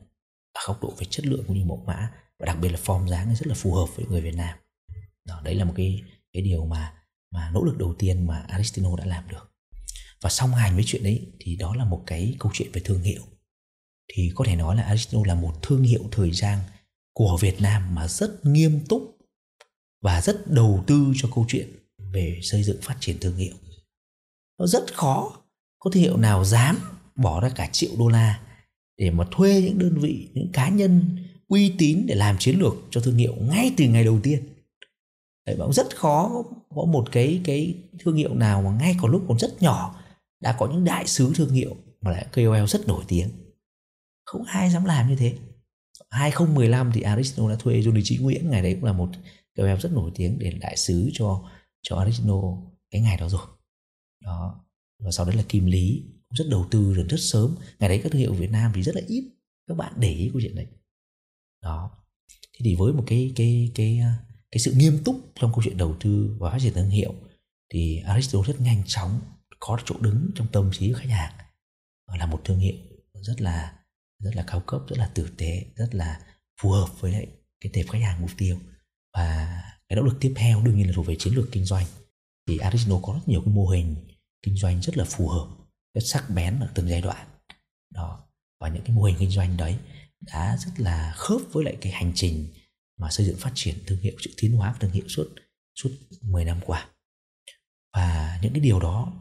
ở 0.53 0.61
góc 0.67 0.83
độ 0.83 0.95
về 0.99 1.07
chất 1.11 1.27
lượng 1.27 1.45
cũng 1.47 1.59
như 1.59 1.65
mẫu 1.65 1.85
mã 1.87 2.12
và 2.38 2.47
đặc 2.47 2.59
biệt 2.61 2.68
là 2.68 2.79
form 2.85 3.09
dáng 3.09 3.35
rất 3.35 3.47
là 3.47 3.55
phù 3.55 3.75
hợp 3.75 3.87
với 3.97 4.07
người 4.07 4.21
Việt 4.21 4.35
Nam. 4.35 4.59
Đó, 5.25 5.40
đấy 5.45 5.55
là 5.55 5.64
một 5.64 5.73
cái 5.77 6.03
cái 6.33 6.42
điều 6.42 6.66
mà 6.66 6.95
mà 7.31 7.51
nỗ 7.55 7.64
lực 7.64 7.79
đầu 7.79 7.95
tiên 7.99 8.27
mà 8.27 8.45
Aristino 8.49 8.97
đã 8.97 9.05
làm 9.05 9.29
được. 9.29 9.53
Và 10.21 10.31
song 10.31 10.51
hành 10.51 10.75
với 10.75 10.85
chuyện 10.87 11.03
đấy 11.03 11.33
thì 11.40 11.57
đó 11.57 11.75
là 11.75 11.85
một 11.85 12.03
cái 12.07 12.37
câu 12.38 12.53
chuyện 12.55 12.71
về 12.73 12.81
thương 12.85 13.03
hiệu. 13.03 13.23
Thì 14.14 14.33
có 14.35 14.45
thể 14.45 14.57
nói 14.57 14.77
là 14.77 14.83
Aristino 14.83 15.23
là 15.27 15.35
một 15.35 15.62
thương 15.62 15.83
hiệu 15.83 16.03
thời 16.11 16.31
trang 16.35 16.59
của 17.12 17.38
Việt 17.40 17.61
Nam 17.61 17.95
mà 17.95 18.09
rất 18.09 18.45
nghiêm 18.47 18.81
túc 18.88 19.18
và 20.03 20.21
rất 20.21 20.51
đầu 20.51 20.85
tư 20.87 21.12
cho 21.16 21.29
câu 21.35 21.45
chuyện 21.49 21.68
về 22.12 22.38
xây 22.42 22.62
dựng 22.62 22.79
phát 22.83 22.97
triển 23.01 23.18
thương 23.21 23.37
hiệu. 23.37 23.55
Nó 24.59 24.66
rất 24.66 24.95
khó. 24.95 25.37
Có 25.79 25.90
thương 25.90 26.03
hiệu 26.03 26.16
nào 26.16 26.45
dám 26.45 26.79
bỏ 27.16 27.40
ra 27.40 27.49
cả 27.49 27.68
triệu 27.73 27.90
đô 27.99 28.09
la 28.09 28.40
để 28.99 29.11
mà 29.11 29.27
thuê 29.31 29.62
những 29.62 29.79
đơn 29.79 29.99
vị, 30.01 30.29
những 30.35 30.53
cá 30.53 30.68
nhân 30.68 31.18
uy 31.53 31.75
tín 31.79 32.05
để 32.07 32.15
làm 32.15 32.38
chiến 32.38 32.59
lược 32.59 32.75
cho 32.91 33.01
thương 33.01 33.17
hiệu 33.17 33.35
ngay 33.41 33.75
từ 33.77 33.85
ngày 33.85 34.05
đầu 34.05 34.21
tiên. 34.23 34.43
Đấy, 35.47 35.57
cũng 35.59 35.73
rất 35.73 35.97
khó 35.97 36.45
có 36.75 36.85
một 36.85 37.09
cái 37.12 37.41
cái 37.45 37.75
thương 37.99 38.17
hiệu 38.17 38.35
nào 38.35 38.62
mà 38.62 38.71
ngay 38.71 38.97
còn 39.01 39.11
lúc 39.11 39.25
còn 39.29 39.38
rất 39.38 39.62
nhỏ 39.62 40.03
đã 40.41 40.57
có 40.59 40.67
những 40.67 40.85
đại 40.85 41.07
sứ 41.07 41.33
thương 41.35 41.51
hiệu 41.51 41.77
mà 42.01 42.11
lại 42.11 42.27
KOL 42.33 42.67
rất 42.69 42.88
nổi 42.88 43.05
tiếng. 43.09 43.29
Không 44.25 44.45
ai 44.45 44.71
dám 44.71 44.85
làm 44.85 45.09
như 45.09 45.17
thế. 45.17 45.35
2015 46.11 46.91
thì 46.95 47.01
Aristo 47.01 47.49
đã 47.49 47.57
thuê 47.59 47.81
Johnny 47.81 48.01
Trí 48.05 48.17
Nguyễn 48.17 48.51
ngày 48.51 48.62
đấy 48.62 48.75
cũng 48.75 48.85
là 48.85 48.93
một 48.93 49.09
KOL 49.57 49.81
rất 49.81 49.93
nổi 49.93 50.11
tiếng 50.15 50.38
để 50.38 50.53
đại 50.61 50.77
sứ 50.77 51.11
cho 51.12 51.51
cho 51.83 51.97
Aristo 51.97 52.43
cái 52.91 53.01
ngày 53.01 53.17
đó 53.17 53.29
rồi. 53.29 53.47
Đó 54.25 54.65
và 55.05 55.11
sau 55.11 55.27
đấy 55.27 55.37
là 55.37 55.43
Kim 55.49 55.67
Lý 55.67 56.05
cũng 56.29 56.37
rất 56.37 56.45
đầu 56.51 56.67
tư 56.71 56.95
rồi 56.95 57.07
rất 57.09 57.21
sớm. 57.21 57.57
Ngày 57.79 57.88
đấy 57.88 58.01
các 58.03 58.12
thương 58.12 58.21
hiệu 58.21 58.35
Việt 58.35 58.51
Nam 58.51 58.73
thì 58.75 58.83
rất 58.83 58.95
là 58.95 59.03
ít. 59.07 59.31
Các 59.67 59.77
bạn 59.77 59.93
để 59.97 60.12
ý 60.12 60.31
câu 60.33 60.41
chuyện 60.43 60.55
đấy 60.55 60.67
đó. 61.62 61.90
Thế 62.29 62.61
thì 62.64 62.75
với 62.75 62.92
một 62.92 63.05
cái 63.07 63.33
cái 63.37 63.72
cái 63.75 63.98
à, 63.98 64.18
cái 64.51 64.59
sự 64.59 64.72
nghiêm 64.72 65.05
túc 65.05 65.16
trong 65.35 65.53
câu 65.53 65.62
chuyện 65.64 65.77
đầu 65.77 65.96
tư 66.01 66.37
và 66.38 66.51
phát 66.51 66.59
triển 66.61 66.75
thương 66.75 66.90
hiệu, 66.90 67.14
thì 67.72 67.98
Aristo 67.98 68.38
rất 68.46 68.61
nhanh 68.61 68.83
chóng, 68.87 69.20
có 69.61 69.79
chỗ 69.85 69.94
đứng 70.01 70.31
trong 70.35 70.46
tâm 70.53 70.70
trí 70.72 70.92
của 70.92 70.98
khách 70.98 71.11
hàng. 71.11 71.33
Là 72.18 72.27
một 72.27 72.40
thương 72.44 72.59
hiệu 72.59 72.75
rất 73.22 73.40
là 73.40 73.72
rất 74.22 74.37
là 74.37 74.44
cao 74.46 74.61
cấp, 74.61 74.81
rất 74.88 74.98
là 74.98 75.11
tử 75.14 75.29
tế, 75.37 75.64
rất 75.77 75.94
là 75.94 76.20
phù 76.61 76.70
hợp 76.70 77.01
với 77.01 77.12
lại 77.12 77.27
cái 77.61 77.72
tệp 77.72 77.87
khách 77.88 78.03
hàng 78.03 78.20
mục 78.20 78.31
tiêu. 78.37 78.59
Và 79.14 79.62
cái 79.88 79.96
động 79.96 80.05
lực 80.05 80.16
tiếp 80.20 80.33
theo 80.37 80.62
đương 80.62 80.77
nhiên 80.77 80.87
là 80.87 80.92
thuộc 80.96 81.07
về 81.07 81.16
chiến 81.18 81.35
lược 81.35 81.48
kinh 81.53 81.64
doanh. 81.64 81.87
Thì 82.48 82.59
Aristo 82.59 83.01
có 83.03 83.12
rất 83.12 83.29
nhiều 83.29 83.42
cái 83.44 83.55
mô 83.55 83.68
hình 83.68 83.96
kinh 84.42 84.57
doanh 84.57 84.83
rất 84.83 84.96
là 84.96 85.05
phù 85.05 85.29
hợp, 85.29 85.48
rất 85.94 86.01
sắc 86.05 86.31
bén 86.31 86.61
ở 86.61 86.68
từng 86.75 86.88
giai 86.88 87.01
đoạn. 87.01 87.27
Đó. 87.94 88.29
Và 88.61 88.68
những 88.68 88.85
cái 88.85 88.96
mô 88.96 89.03
hình 89.03 89.16
kinh 89.18 89.31
doanh 89.31 89.57
đấy 89.57 89.77
đã 90.27 90.57
rất 90.57 90.73
là 90.77 91.13
khớp 91.17 91.41
với 91.53 91.65
lại 91.65 91.77
cái 91.81 91.93
hành 91.93 92.13
trình 92.15 92.53
mà 92.99 93.11
xây 93.11 93.27
dựng 93.27 93.37
phát 93.39 93.53
triển 93.55 93.75
thương 93.87 93.99
hiệu 93.99 94.13
sự 94.19 94.31
tiến 94.37 94.57
hóa 94.57 94.75
thương 94.81 94.91
hiệu 94.91 95.05
suốt 95.09 95.29
suốt 95.75 95.91
10 96.21 96.45
năm 96.45 96.61
qua. 96.67 96.89
Và 97.93 98.39
những 98.43 98.53
cái 98.53 98.61
điều 98.61 98.81
đó 98.81 99.13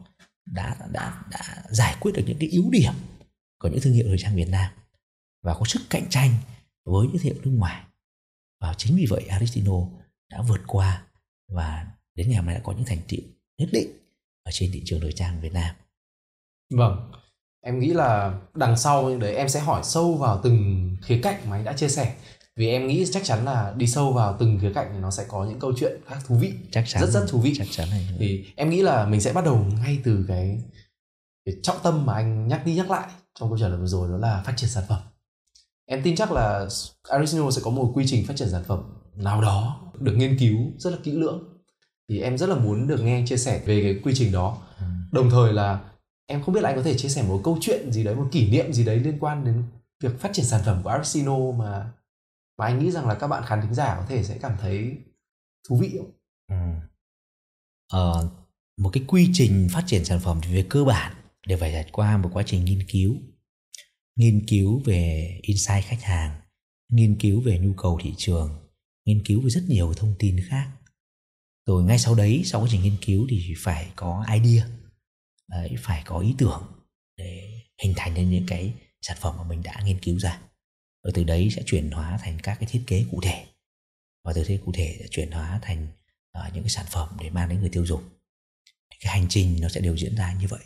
đã 0.46 0.76
đã 0.92 1.24
đã 1.30 1.64
giải 1.70 1.96
quyết 2.00 2.12
được 2.12 2.22
những 2.26 2.38
cái 2.40 2.48
yếu 2.48 2.64
điểm 2.70 2.92
của 3.58 3.68
những 3.68 3.80
thương 3.80 3.92
hiệu 3.92 4.04
thời 4.08 4.18
trang 4.18 4.36
Việt 4.36 4.48
Nam 4.48 4.72
và 5.42 5.54
có 5.54 5.64
sức 5.64 5.82
cạnh 5.90 6.06
tranh 6.10 6.34
với 6.84 7.06
những 7.06 7.12
thương 7.12 7.22
hiệu 7.22 7.42
nước 7.44 7.50
ngoài. 7.50 7.84
Và 8.60 8.74
chính 8.78 8.96
vì 8.96 9.06
vậy 9.10 9.26
Aristino 9.28 9.88
đã 10.30 10.42
vượt 10.42 10.60
qua 10.66 11.06
và 11.48 11.86
đến 12.14 12.28
ngày 12.28 12.36
hôm 12.36 12.46
nay 12.46 12.54
đã 12.54 12.60
có 12.64 12.72
những 12.72 12.84
thành 12.84 13.00
tựu 13.08 13.20
nhất 13.58 13.68
định 13.72 13.90
ở 14.42 14.52
trên 14.52 14.70
thị 14.72 14.82
trường 14.84 15.00
thời 15.00 15.12
trang 15.12 15.40
Việt 15.40 15.52
Nam. 15.52 15.76
Vâng, 16.70 17.12
em 17.62 17.78
nghĩ 17.78 17.92
là 17.92 18.34
đằng 18.54 18.76
sau 18.76 19.18
đấy 19.18 19.34
em 19.34 19.48
sẽ 19.48 19.60
hỏi 19.60 19.80
sâu 19.84 20.14
vào 20.14 20.40
từng 20.42 20.90
khía 21.02 21.20
cạnh 21.22 21.36
mà 21.50 21.56
anh 21.56 21.64
đã 21.64 21.72
chia 21.72 21.88
sẻ. 21.88 22.14
Vì 22.56 22.68
em 22.68 22.86
nghĩ 22.86 23.04
chắc 23.12 23.24
chắn 23.24 23.44
là 23.44 23.74
đi 23.76 23.86
sâu 23.86 24.12
vào 24.12 24.36
từng 24.40 24.58
khía 24.60 24.72
cạnh 24.74 24.88
thì 24.92 24.98
nó 24.98 25.10
sẽ 25.10 25.24
có 25.28 25.44
những 25.44 25.58
câu 25.58 25.72
chuyện 25.76 26.00
khác 26.06 26.18
thú 26.26 26.34
vị 26.34 26.52
chắc 26.70 26.84
chắn. 26.86 27.02
rất 27.02 27.10
rất 27.10 27.26
thú 27.28 27.40
vị. 27.40 27.52
Chắc 27.56 27.66
chắn 27.70 27.90
này 27.90 28.08
thì 28.18 28.44
em 28.56 28.70
nghĩ 28.70 28.82
là 28.82 29.06
mình 29.06 29.20
sẽ 29.20 29.32
bắt 29.32 29.44
đầu 29.44 29.64
ngay 29.82 29.98
từ 30.04 30.24
cái, 30.28 30.58
cái 31.44 31.54
trọng 31.62 31.76
tâm 31.82 32.06
mà 32.06 32.14
anh 32.14 32.48
nhắc 32.48 32.66
đi 32.66 32.74
nhắc 32.74 32.90
lại 32.90 33.08
trong 33.38 33.48
câu 33.48 33.58
trả 33.58 33.68
lời 33.68 33.78
vừa 33.78 33.86
rồi 33.86 34.08
đó 34.08 34.16
là 34.16 34.42
phát 34.46 34.52
triển 34.56 34.70
sản 34.70 34.84
phẩm. 34.88 34.98
Em 35.86 36.02
tin 36.02 36.16
chắc 36.16 36.32
là 36.32 36.66
Arisino 37.08 37.50
sẽ 37.50 37.62
có 37.64 37.70
một 37.70 37.92
quy 37.94 38.04
trình 38.06 38.26
phát 38.26 38.36
triển 38.36 38.50
sản 38.50 38.64
phẩm 38.66 38.82
nào 39.16 39.42
đó 39.42 39.80
được 39.98 40.12
nghiên 40.16 40.38
cứu 40.38 40.58
rất 40.78 40.90
là 40.90 40.96
kỹ 41.04 41.12
lưỡng. 41.12 41.42
Thì 42.08 42.20
em 42.20 42.38
rất 42.38 42.48
là 42.48 42.54
muốn 42.54 42.86
được 42.86 43.00
nghe 43.02 43.24
chia 43.26 43.36
sẻ 43.36 43.62
về 43.66 43.82
cái 43.82 44.00
quy 44.04 44.12
trình 44.16 44.32
đó. 44.32 44.58
Ừ. 44.78 44.84
đồng 45.12 45.30
thời 45.30 45.52
là 45.52 45.80
em 46.32 46.42
không 46.42 46.54
biết 46.54 46.60
là 46.60 46.68
anh 46.68 46.76
có 46.76 46.82
thể 46.82 46.98
chia 46.98 47.08
sẻ 47.08 47.22
một 47.22 47.40
câu 47.44 47.58
chuyện 47.60 47.92
gì 47.92 48.04
đấy 48.04 48.14
một 48.14 48.28
kỷ 48.32 48.50
niệm 48.50 48.72
gì 48.72 48.84
đấy 48.84 49.00
liên 49.00 49.18
quan 49.20 49.44
đến 49.44 49.62
việc 50.00 50.20
phát 50.20 50.30
triển 50.32 50.44
sản 50.44 50.60
phẩm 50.64 50.80
của 50.82 50.90
Arisino 50.90 51.38
mà 51.56 51.92
mà 52.58 52.66
anh 52.66 52.78
nghĩ 52.78 52.90
rằng 52.90 53.08
là 53.08 53.14
các 53.14 53.26
bạn 53.26 53.42
khán 53.46 53.60
thính 53.62 53.74
giả 53.74 53.96
có 53.96 54.06
thể 54.08 54.24
sẽ 54.24 54.38
cảm 54.42 54.52
thấy 54.60 54.96
thú 55.68 55.76
vị 55.76 55.98
không? 55.98 56.10
Ừ. 56.48 56.86
Ờ, 57.92 58.30
một 58.78 58.90
cái 58.92 59.04
quy 59.06 59.30
trình 59.32 59.68
phát 59.72 59.84
triển 59.86 60.04
sản 60.04 60.20
phẩm 60.20 60.40
thì 60.42 60.54
về 60.54 60.66
cơ 60.68 60.84
bản 60.84 61.14
đều 61.46 61.58
phải 61.58 61.72
trải 61.72 61.88
qua 61.92 62.16
một 62.16 62.30
quá 62.32 62.42
trình 62.46 62.64
nghiên 62.64 62.82
cứu 62.88 63.16
nghiên 64.16 64.46
cứu 64.46 64.82
về 64.84 65.38
insight 65.42 65.84
khách 65.84 66.02
hàng 66.02 66.40
nghiên 66.88 67.18
cứu 67.20 67.40
về 67.40 67.58
nhu 67.58 67.72
cầu 67.72 67.98
thị 68.02 68.14
trường 68.16 68.50
nghiên 69.04 69.22
cứu 69.24 69.40
về 69.40 69.50
rất 69.50 69.62
nhiều 69.68 69.92
thông 69.96 70.14
tin 70.18 70.36
khác 70.48 70.70
rồi 71.66 71.84
ngay 71.84 71.98
sau 71.98 72.14
đấy 72.14 72.42
sau 72.44 72.60
quá 72.60 72.68
trình 72.70 72.82
nghiên 72.82 72.96
cứu 73.06 73.26
thì 73.30 73.54
phải 73.58 73.92
có 73.96 74.24
idea 74.32 74.66
đấy, 75.52 75.74
phải 75.78 76.02
có 76.04 76.18
ý 76.18 76.34
tưởng 76.38 76.72
để 77.16 77.60
hình 77.82 77.92
thành 77.96 78.14
nên 78.14 78.30
những 78.30 78.46
cái 78.48 78.74
sản 79.00 79.16
phẩm 79.20 79.36
mà 79.38 79.44
mình 79.44 79.62
đã 79.62 79.82
nghiên 79.84 80.00
cứu 80.00 80.18
ra. 80.18 80.40
Rồi 81.04 81.12
từ 81.14 81.24
đấy 81.24 81.48
sẽ 81.50 81.62
chuyển 81.66 81.90
hóa 81.90 82.18
thành 82.22 82.38
các 82.42 82.54
cái 82.60 82.68
thiết 82.72 82.82
kế 82.86 83.04
cụ 83.10 83.20
thể. 83.22 83.46
Và 84.24 84.32
từ 84.32 84.44
thế 84.44 84.58
cụ 84.64 84.72
thể 84.74 84.96
sẽ 85.00 85.06
chuyển 85.10 85.30
hóa 85.30 85.58
thành 85.62 85.88
uh, 86.38 86.54
những 86.54 86.62
cái 86.62 86.70
sản 86.70 86.86
phẩm 86.90 87.16
để 87.20 87.30
mang 87.30 87.48
đến 87.48 87.60
người 87.60 87.68
tiêu 87.68 87.86
dùng. 87.86 88.02
Cái 89.00 89.12
hành 89.12 89.26
trình 89.28 89.58
nó 89.60 89.68
sẽ 89.68 89.80
đều 89.80 89.96
diễn 89.96 90.16
ra 90.16 90.32
như 90.32 90.46
vậy. 90.48 90.60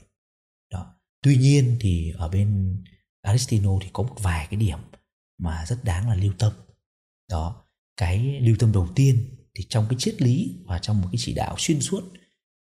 Đó. 0.71 0.95
Tuy 1.23 1.37
nhiên 1.37 1.77
thì 1.81 2.13
ở 2.17 2.29
bên 2.29 2.79
Aristino 3.23 3.71
thì 3.83 3.89
có 3.93 4.03
một 4.03 4.17
vài 4.19 4.47
cái 4.51 4.61
điểm 4.61 4.79
mà 5.39 5.65
rất 5.67 5.85
đáng 5.85 6.09
là 6.09 6.15
lưu 6.15 6.33
tâm. 6.39 6.53
Đó 7.31 7.65
cái 7.97 8.41
lưu 8.41 8.57
tâm 8.59 8.73
đầu 8.73 8.89
tiên 8.95 9.37
thì 9.55 9.67
trong 9.69 9.87
cái 9.91 9.97
triết 9.99 10.23
lý 10.23 10.57
và 10.65 10.79
trong 10.79 11.01
một 11.01 11.09
cái 11.13 11.19
chỉ 11.19 11.35
đạo 11.35 11.55
xuyên 11.59 11.81
suốt 11.81 12.05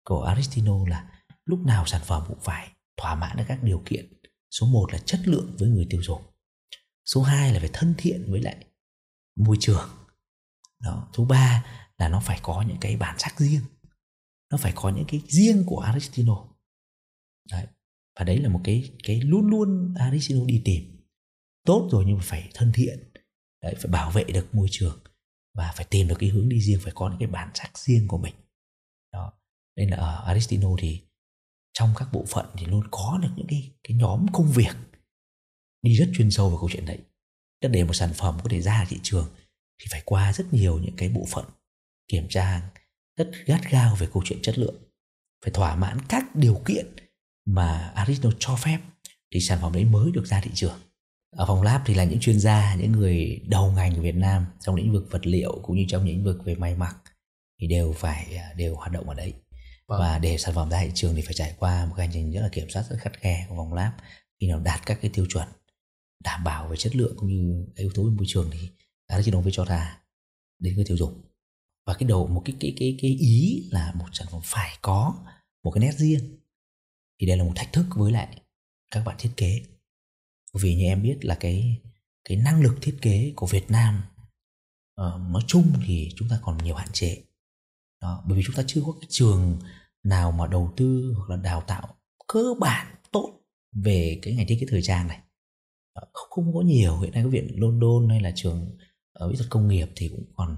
của 0.03 0.23
Aristino 0.23 0.87
là 0.87 1.18
lúc 1.49 1.59
nào 1.59 1.85
sản 1.85 2.01
phẩm 2.05 2.23
cũng 2.27 2.39
phải 2.41 2.71
thỏa 2.97 3.15
mãn 3.15 3.37
được 3.37 3.43
các 3.47 3.63
điều 3.63 3.81
kiện. 3.85 4.13
Số 4.51 4.67
1 4.67 4.93
là 4.93 4.99
chất 4.99 5.19
lượng 5.25 5.55
với 5.59 5.69
người 5.69 5.87
tiêu 5.89 6.01
dùng. 6.03 6.21
Số 7.05 7.21
2 7.21 7.53
là 7.53 7.59
phải 7.59 7.69
thân 7.73 7.93
thiện 7.97 8.31
với 8.31 8.41
lại 8.41 8.65
môi 9.35 9.57
trường. 9.59 9.89
Đó 10.79 11.09
số 11.17 11.25
3 11.25 11.65
là 11.97 12.09
nó 12.09 12.19
phải 12.19 12.39
có 12.43 12.61
những 12.67 12.77
cái 12.81 12.97
bản 12.97 13.19
sắc 13.19 13.39
riêng. 13.39 13.61
Nó 14.51 14.57
phải 14.57 14.71
có 14.75 14.89
những 14.89 15.05
cái 15.07 15.21
riêng 15.27 15.63
của 15.65 15.79
Aristino. 15.79 16.47
Đấy 17.51 17.67
và 18.19 18.25
đấy 18.25 18.37
là 18.37 18.49
một 18.49 18.61
cái 18.63 18.91
cái 19.03 19.21
luôn 19.21 19.47
luôn 19.47 19.93
Aristino 19.99 20.45
đi 20.45 20.61
tìm. 20.65 21.05
Tốt 21.65 21.89
rồi 21.91 22.03
nhưng 22.07 22.17
mà 22.17 22.23
phải 22.25 22.49
thân 22.53 22.71
thiện. 22.73 23.11
Đấy, 23.63 23.75
phải 23.75 23.91
bảo 23.91 24.11
vệ 24.11 24.23
được 24.23 24.55
môi 24.55 24.67
trường 24.71 24.99
và 25.57 25.73
phải 25.75 25.85
tìm 25.89 26.07
được 26.07 26.15
cái 26.19 26.29
hướng 26.29 26.49
đi 26.49 26.61
riêng 26.61 26.79
phải 26.83 26.93
có 26.95 27.09
những 27.09 27.19
cái 27.19 27.27
bản 27.27 27.51
sắc 27.53 27.77
riêng 27.77 28.07
của 28.07 28.17
mình. 28.17 28.35
Đó 29.13 29.33
nên 29.75 29.89
là 29.89 29.97
ở 29.97 30.23
Aristino 30.25 30.69
thì 30.79 31.08
trong 31.79 31.93
các 31.97 32.07
bộ 32.11 32.25
phận 32.27 32.45
thì 32.57 32.65
luôn 32.65 32.83
có 32.91 33.19
được 33.21 33.29
những 33.35 33.47
cái 33.47 33.71
cái 33.83 33.97
nhóm 33.97 34.25
công 34.33 34.51
việc 34.51 34.75
đi 35.81 35.95
rất 35.95 36.09
chuyên 36.13 36.31
sâu 36.31 36.49
vào 36.49 36.59
câu 36.59 36.69
chuyện 36.73 36.85
đấy. 36.85 36.97
Tức 37.61 37.69
để 37.69 37.83
một 37.83 37.93
sản 37.93 38.13
phẩm 38.13 38.39
có 38.43 38.49
thể 38.49 38.61
ra 38.61 38.85
thị 38.89 38.99
trường 39.03 39.27
thì 39.79 39.85
phải 39.91 40.01
qua 40.05 40.33
rất 40.33 40.53
nhiều 40.53 40.79
những 40.79 40.95
cái 40.97 41.09
bộ 41.09 41.25
phận 41.29 41.45
kiểm 42.07 42.27
tra 42.29 42.69
rất 43.17 43.31
gắt 43.45 43.61
gao 43.71 43.95
về 43.95 44.07
câu 44.13 44.23
chuyện 44.25 44.39
chất 44.41 44.57
lượng. 44.59 44.75
Phải 45.43 45.51
thỏa 45.53 45.75
mãn 45.75 45.97
các 46.09 46.35
điều 46.35 46.61
kiện 46.65 46.85
mà 47.45 47.91
Aristo 47.95 48.29
cho 48.39 48.55
phép 48.55 48.79
thì 49.33 49.39
sản 49.39 49.59
phẩm 49.61 49.73
đấy 49.73 49.85
mới 49.85 50.11
được 50.11 50.27
ra 50.27 50.41
thị 50.41 50.51
trường. 50.53 50.79
Ở 51.35 51.45
phòng 51.45 51.61
lab 51.61 51.81
thì 51.85 51.93
là 51.93 52.03
những 52.03 52.19
chuyên 52.19 52.39
gia, 52.39 52.75
những 52.75 52.91
người 52.91 53.41
đầu 53.47 53.71
ngành 53.71 53.95
của 53.95 54.01
Việt 54.01 54.15
Nam 54.15 54.45
trong 54.59 54.75
lĩnh 54.75 54.93
vực 54.93 55.07
vật 55.11 55.27
liệu 55.27 55.59
cũng 55.63 55.75
như 55.75 55.85
trong 55.87 56.05
lĩnh 56.05 56.23
vực 56.23 56.45
về 56.45 56.55
may 56.55 56.75
mặc 56.75 56.95
thì 57.61 57.67
đều 57.67 57.93
phải 57.93 58.35
à, 58.35 58.53
đều 58.57 58.75
hoạt 58.75 58.91
động 58.91 59.09
ở 59.09 59.15
đấy 59.15 59.33
vâng. 59.89 59.99
và 59.99 60.19
để 60.19 60.37
sản 60.37 60.55
phẩm 60.55 60.69
ra 60.69 60.81
thị 60.81 60.91
trường 60.95 61.15
thì 61.15 61.21
phải 61.21 61.33
trải 61.33 61.55
qua 61.59 61.85
một 61.85 61.93
cái 61.97 62.07
hành 62.07 62.13
trình 62.13 62.31
rất 62.31 62.41
là 62.41 62.49
kiểm 62.51 62.69
soát 62.69 62.85
rất 62.89 62.97
khắt 62.99 63.19
khe 63.19 63.45
của 63.49 63.55
vòng 63.55 63.73
lab 63.73 63.93
khi 64.39 64.47
nào 64.47 64.59
đạt 64.59 64.85
các 64.85 64.99
cái 65.01 65.11
tiêu 65.13 65.25
chuẩn 65.29 65.47
đảm 66.23 66.43
bảo 66.43 66.67
về 66.67 66.77
chất 66.77 66.95
lượng 66.95 67.13
cũng 67.17 67.29
như 67.29 67.65
cái 67.75 67.83
yếu 67.83 67.91
tố 67.95 68.03
về 68.03 68.09
môi 68.09 68.25
trường 68.27 68.49
thì 68.53 68.69
đã 69.09 69.21
chỉ 69.25 69.31
đồng 69.31 69.43
với 69.43 69.51
cho 69.55 69.65
ra 69.65 70.01
đến 70.59 70.75
người 70.75 70.85
tiêu 70.85 70.97
dùng 70.97 71.21
và 71.85 71.93
cái 71.93 72.09
đầu 72.09 72.27
một 72.27 72.41
cái 72.45 72.55
cái 72.59 72.73
cái 72.79 72.97
cái 73.01 73.11
ý 73.11 73.67
là 73.71 73.93
một 73.95 74.05
sản 74.13 74.27
phẩm 74.31 74.41
phải 74.43 74.77
có 74.81 75.25
một 75.63 75.71
cái 75.71 75.81
nét 75.81 75.93
riêng 75.97 76.37
thì 77.19 77.27
đây 77.27 77.37
là 77.37 77.43
một 77.43 77.53
thách 77.55 77.73
thức 77.73 77.85
với 77.95 78.11
lại 78.11 78.41
các 78.91 79.03
bạn 79.05 79.15
thiết 79.19 79.31
kế 79.37 79.61
vì 80.53 80.75
như 80.75 80.85
em 80.85 81.03
biết 81.03 81.17
là 81.21 81.35
cái 81.39 81.81
cái 82.23 82.37
năng 82.37 82.61
lực 82.61 82.77
thiết 82.81 82.97
kế 83.01 83.33
của 83.35 83.47
Việt 83.47 83.71
Nam 83.71 84.01
uh, 85.01 85.29
nói 85.29 85.43
chung 85.47 85.73
thì 85.87 86.09
chúng 86.15 86.29
ta 86.29 86.39
còn 86.41 86.57
nhiều 86.57 86.75
hạn 86.75 86.87
chế 86.93 87.23
đó 88.01 88.23
bởi 88.27 88.37
vì 88.37 88.43
chúng 88.45 88.55
ta 88.55 88.63
chưa 88.67 88.81
có 88.85 88.91
cái 88.91 89.07
trường 89.09 89.59
nào 90.03 90.31
mà 90.31 90.47
đầu 90.47 90.73
tư 90.77 91.13
hoặc 91.17 91.29
là 91.29 91.41
đào 91.41 91.63
tạo 91.67 91.95
cơ 92.27 92.43
bản 92.59 92.95
tốt 93.11 93.39
về 93.83 94.19
cái 94.21 94.33
ngành 94.33 94.47
thiết 94.47 94.57
kế 94.59 94.67
thời 94.69 94.81
trang 94.81 95.07
này. 95.07 95.19
Không, 95.93 96.29
không 96.29 96.53
có 96.53 96.61
nhiều. 96.61 96.99
Hiện 96.99 97.11
nay 97.11 97.23
cái 97.23 97.31
viện 97.31 97.47
London 97.55 98.09
hay 98.09 98.21
là 98.21 98.31
trường 98.35 98.77
ở 99.13 99.27
mỹ 99.27 99.35
thuật 99.37 99.49
công 99.49 99.67
nghiệp 99.67 99.89
thì 99.95 100.09
cũng 100.09 100.25
còn, 100.35 100.57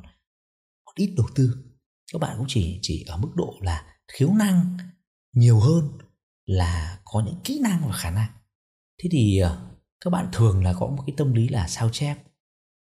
còn 0.86 0.96
ít 0.96 1.14
đầu 1.18 1.28
tư. 1.36 1.56
Các 2.14 2.22
bạn 2.22 2.36
cũng 2.38 2.48
chỉ 2.50 2.80
chỉ 2.82 3.06
ở 3.08 3.18
mức 3.18 3.30
độ 3.36 3.58
là 3.62 3.96
khiếu 4.08 4.30
năng 4.34 4.78
nhiều 5.34 5.60
hơn 5.60 5.90
là 6.46 7.00
có 7.06 7.24
những 7.26 7.40
kỹ 7.44 7.60
năng 7.64 7.88
và 7.88 7.94
khả 7.94 8.12
năng. 8.12 8.30
Thế 9.04 9.10
thì 9.12 9.38
ờ, 9.38 9.72
các 10.02 10.10
bạn 10.10 10.30
thường 10.34 10.64
là 10.64 10.74
có 10.74 10.88
một 10.88 11.04
cái 11.08 11.14
tâm 11.18 11.34
lý 11.34 11.50
là 11.50 11.68
sao 11.68 11.90
chép? 11.90 12.18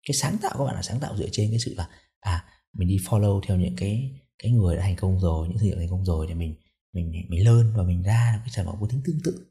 Cái 0.06 0.14
sáng 0.14 0.36
tạo 0.42 0.54
các 0.58 0.64
bạn 0.64 0.74
là 0.74 0.82
sáng 0.82 1.00
tạo 1.00 1.16
dựa 1.16 1.28
trên 1.32 1.50
cái 1.50 1.58
sự 1.58 1.74
là 1.76 1.88
à 2.20 2.44
mình 2.72 2.88
đi 2.88 2.96
follow 2.96 3.40
theo 3.46 3.56
những 3.56 3.76
cái 3.76 4.20
cái 4.42 4.52
người 4.52 4.76
đã 4.76 4.82
thành 4.82 4.96
công 4.96 5.20
rồi 5.20 5.48
những 5.48 5.58
thương 5.58 5.66
hiệu 5.66 5.76
thành 5.78 5.90
công 5.90 6.04
rồi 6.04 6.26
thì 6.28 6.34
mình 6.34 6.54
mình 6.92 7.26
mình 7.28 7.44
lơn 7.44 7.72
và 7.76 7.82
mình 7.82 8.02
ra 8.02 8.40
cái 8.44 8.50
sản 8.50 8.66
phẩm 8.66 8.76
có 8.80 8.86
tính 8.90 9.02
tương 9.04 9.20
tự. 9.24 9.46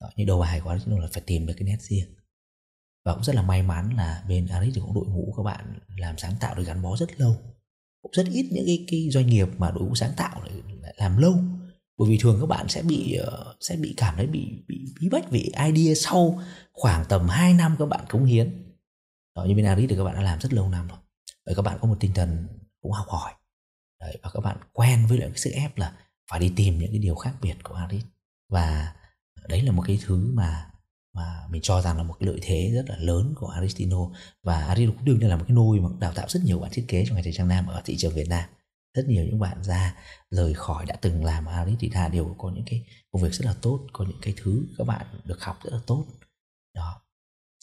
Đó, 0.00 0.10
như 0.16 0.24
đầu 0.24 0.40
bài 0.40 0.60
quá 0.64 0.78
chúng 0.84 1.00
là 1.00 1.08
phải 1.12 1.22
tìm 1.26 1.46
được 1.46 1.54
cái 1.56 1.68
nét 1.68 1.76
riêng. 1.80 2.14
Và 3.04 3.14
cũng 3.14 3.24
rất 3.24 3.34
là 3.34 3.42
may 3.42 3.62
mắn 3.62 3.96
là 3.96 4.24
bên 4.28 4.46
Aris 4.46 4.74
thì 4.74 4.80
cũng 4.80 4.94
đội 4.94 5.06
ngũ 5.06 5.34
các 5.36 5.42
bạn 5.42 5.78
làm 5.96 6.18
sáng 6.18 6.34
tạo 6.40 6.54
được 6.54 6.64
gắn 6.66 6.82
bó 6.82 6.96
rất 6.96 7.20
lâu. 7.20 7.36
Cũng 8.02 8.12
rất 8.12 8.26
ít 8.32 8.48
những 8.52 8.66
cái, 8.66 8.84
cái 8.90 9.08
doanh 9.10 9.26
nghiệp 9.26 9.48
mà 9.58 9.70
đội 9.70 9.84
ngũ 9.84 9.94
sáng 9.94 10.12
tạo 10.16 10.42
lại 10.42 10.52
làm 10.96 11.18
lâu. 11.18 11.34
Bởi 11.98 12.08
vì 12.08 12.18
thường 12.18 12.38
các 12.40 12.46
bạn 12.46 12.68
sẽ 12.68 12.82
bị 12.82 13.14
ờ, 13.14 13.56
sẽ 13.60 13.76
bị 13.76 13.94
cảm 13.96 14.16
thấy 14.16 14.26
bị 14.26 14.64
bị 14.68 14.94
bí 15.00 15.08
bách 15.08 15.30
vì 15.30 15.52
idea 15.66 15.94
sau 15.94 16.42
khoảng 16.72 17.04
tầm 17.08 17.28
2 17.28 17.54
năm 17.54 17.76
các 17.78 17.86
bạn 17.86 18.04
cống 18.08 18.24
hiến. 18.24 18.74
Đó, 19.36 19.44
như 19.44 19.54
bên 19.54 19.64
Aris 19.64 19.90
thì 19.90 19.96
các 19.96 20.04
bạn 20.04 20.14
đã 20.14 20.22
làm 20.22 20.40
rất 20.40 20.52
lâu 20.52 20.68
năm 20.68 20.88
rồi. 20.88 20.98
Và 21.46 21.52
các 21.56 21.62
bạn 21.62 21.78
có 21.80 21.88
một 21.88 21.96
tinh 22.00 22.14
thần 22.14 22.46
cũng 22.82 22.92
học 22.92 23.06
hỏi. 23.08 23.32
Đấy, 24.00 24.18
và 24.22 24.30
các 24.34 24.40
bạn 24.40 24.56
quen 24.72 25.06
với 25.06 25.18
lại 25.18 25.28
cái 25.28 25.38
sức 25.38 25.50
ép 25.50 25.76
là 25.76 25.92
phải 26.30 26.40
đi 26.40 26.52
tìm 26.56 26.78
những 26.78 26.90
cái 26.90 26.98
điều 26.98 27.14
khác 27.14 27.34
biệt 27.42 27.56
của 27.62 27.74
Aris 27.74 28.04
và 28.48 28.94
đấy 29.48 29.62
là 29.62 29.72
một 29.72 29.82
cái 29.86 29.98
thứ 30.06 30.32
mà 30.34 30.70
mà 31.14 31.46
mình 31.50 31.62
cho 31.62 31.80
rằng 31.82 31.96
là 31.96 32.02
một 32.02 32.16
cái 32.20 32.26
lợi 32.26 32.38
thế 32.42 32.70
rất 32.74 32.84
là 32.88 32.96
lớn 32.96 33.34
của 33.36 33.46
Aristino. 33.46 33.98
Và 34.42 34.60
Aristino 34.60 34.92
cũng 34.92 35.04
đương 35.04 35.18
nhiên 35.18 35.28
là 35.28 35.36
một 35.36 35.44
cái 35.48 35.54
nôi 35.54 35.80
mà 35.80 35.88
đào 36.00 36.12
tạo 36.12 36.26
rất 36.28 36.40
nhiều 36.44 36.58
bạn 36.58 36.70
thiết 36.74 36.84
kế 36.88 37.04
trong 37.06 37.14
ngành 37.14 37.24
thời 37.24 37.32
trang 37.32 37.48
nam 37.48 37.66
ở 37.66 37.82
thị 37.84 37.96
trường 37.96 38.14
Việt 38.14 38.28
Nam. 38.28 38.48
Rất 38.94 39.08
nhiều 39.08 39.24
những 39.24 39.38
bạn 39.38 39.64
ra 39.64 39.96
rời 40.30 40.54
khỏi 40.54 40.86
đã 40.86 40.96
từng 41.00 41.24
làm 41.24 41.46
Aris 41.46 41.76
thì 41.80 41.88
đa 41.88 42.08
đều 42.08 42.34
có 42.38 42.50
những 42.50 42.64
cái 42.66 42.84
công 43.10 43.22
việc 43.22 43.34
rất 43.34 43.46
là 43.46 43.54
tốt 43.62 43.86
có 43.92 44.04
những 44.04 44.18
cái 44.22 44.34
thứ 44.36 44.66
các 44.78 44.86
bạn 44.86 45.06
được 45.24 45.42
học 45.42 45.58
rất 45.64 45.72
là 45.72 45.80
tốt. 45.86 46.06
Đó. 46.74 47.00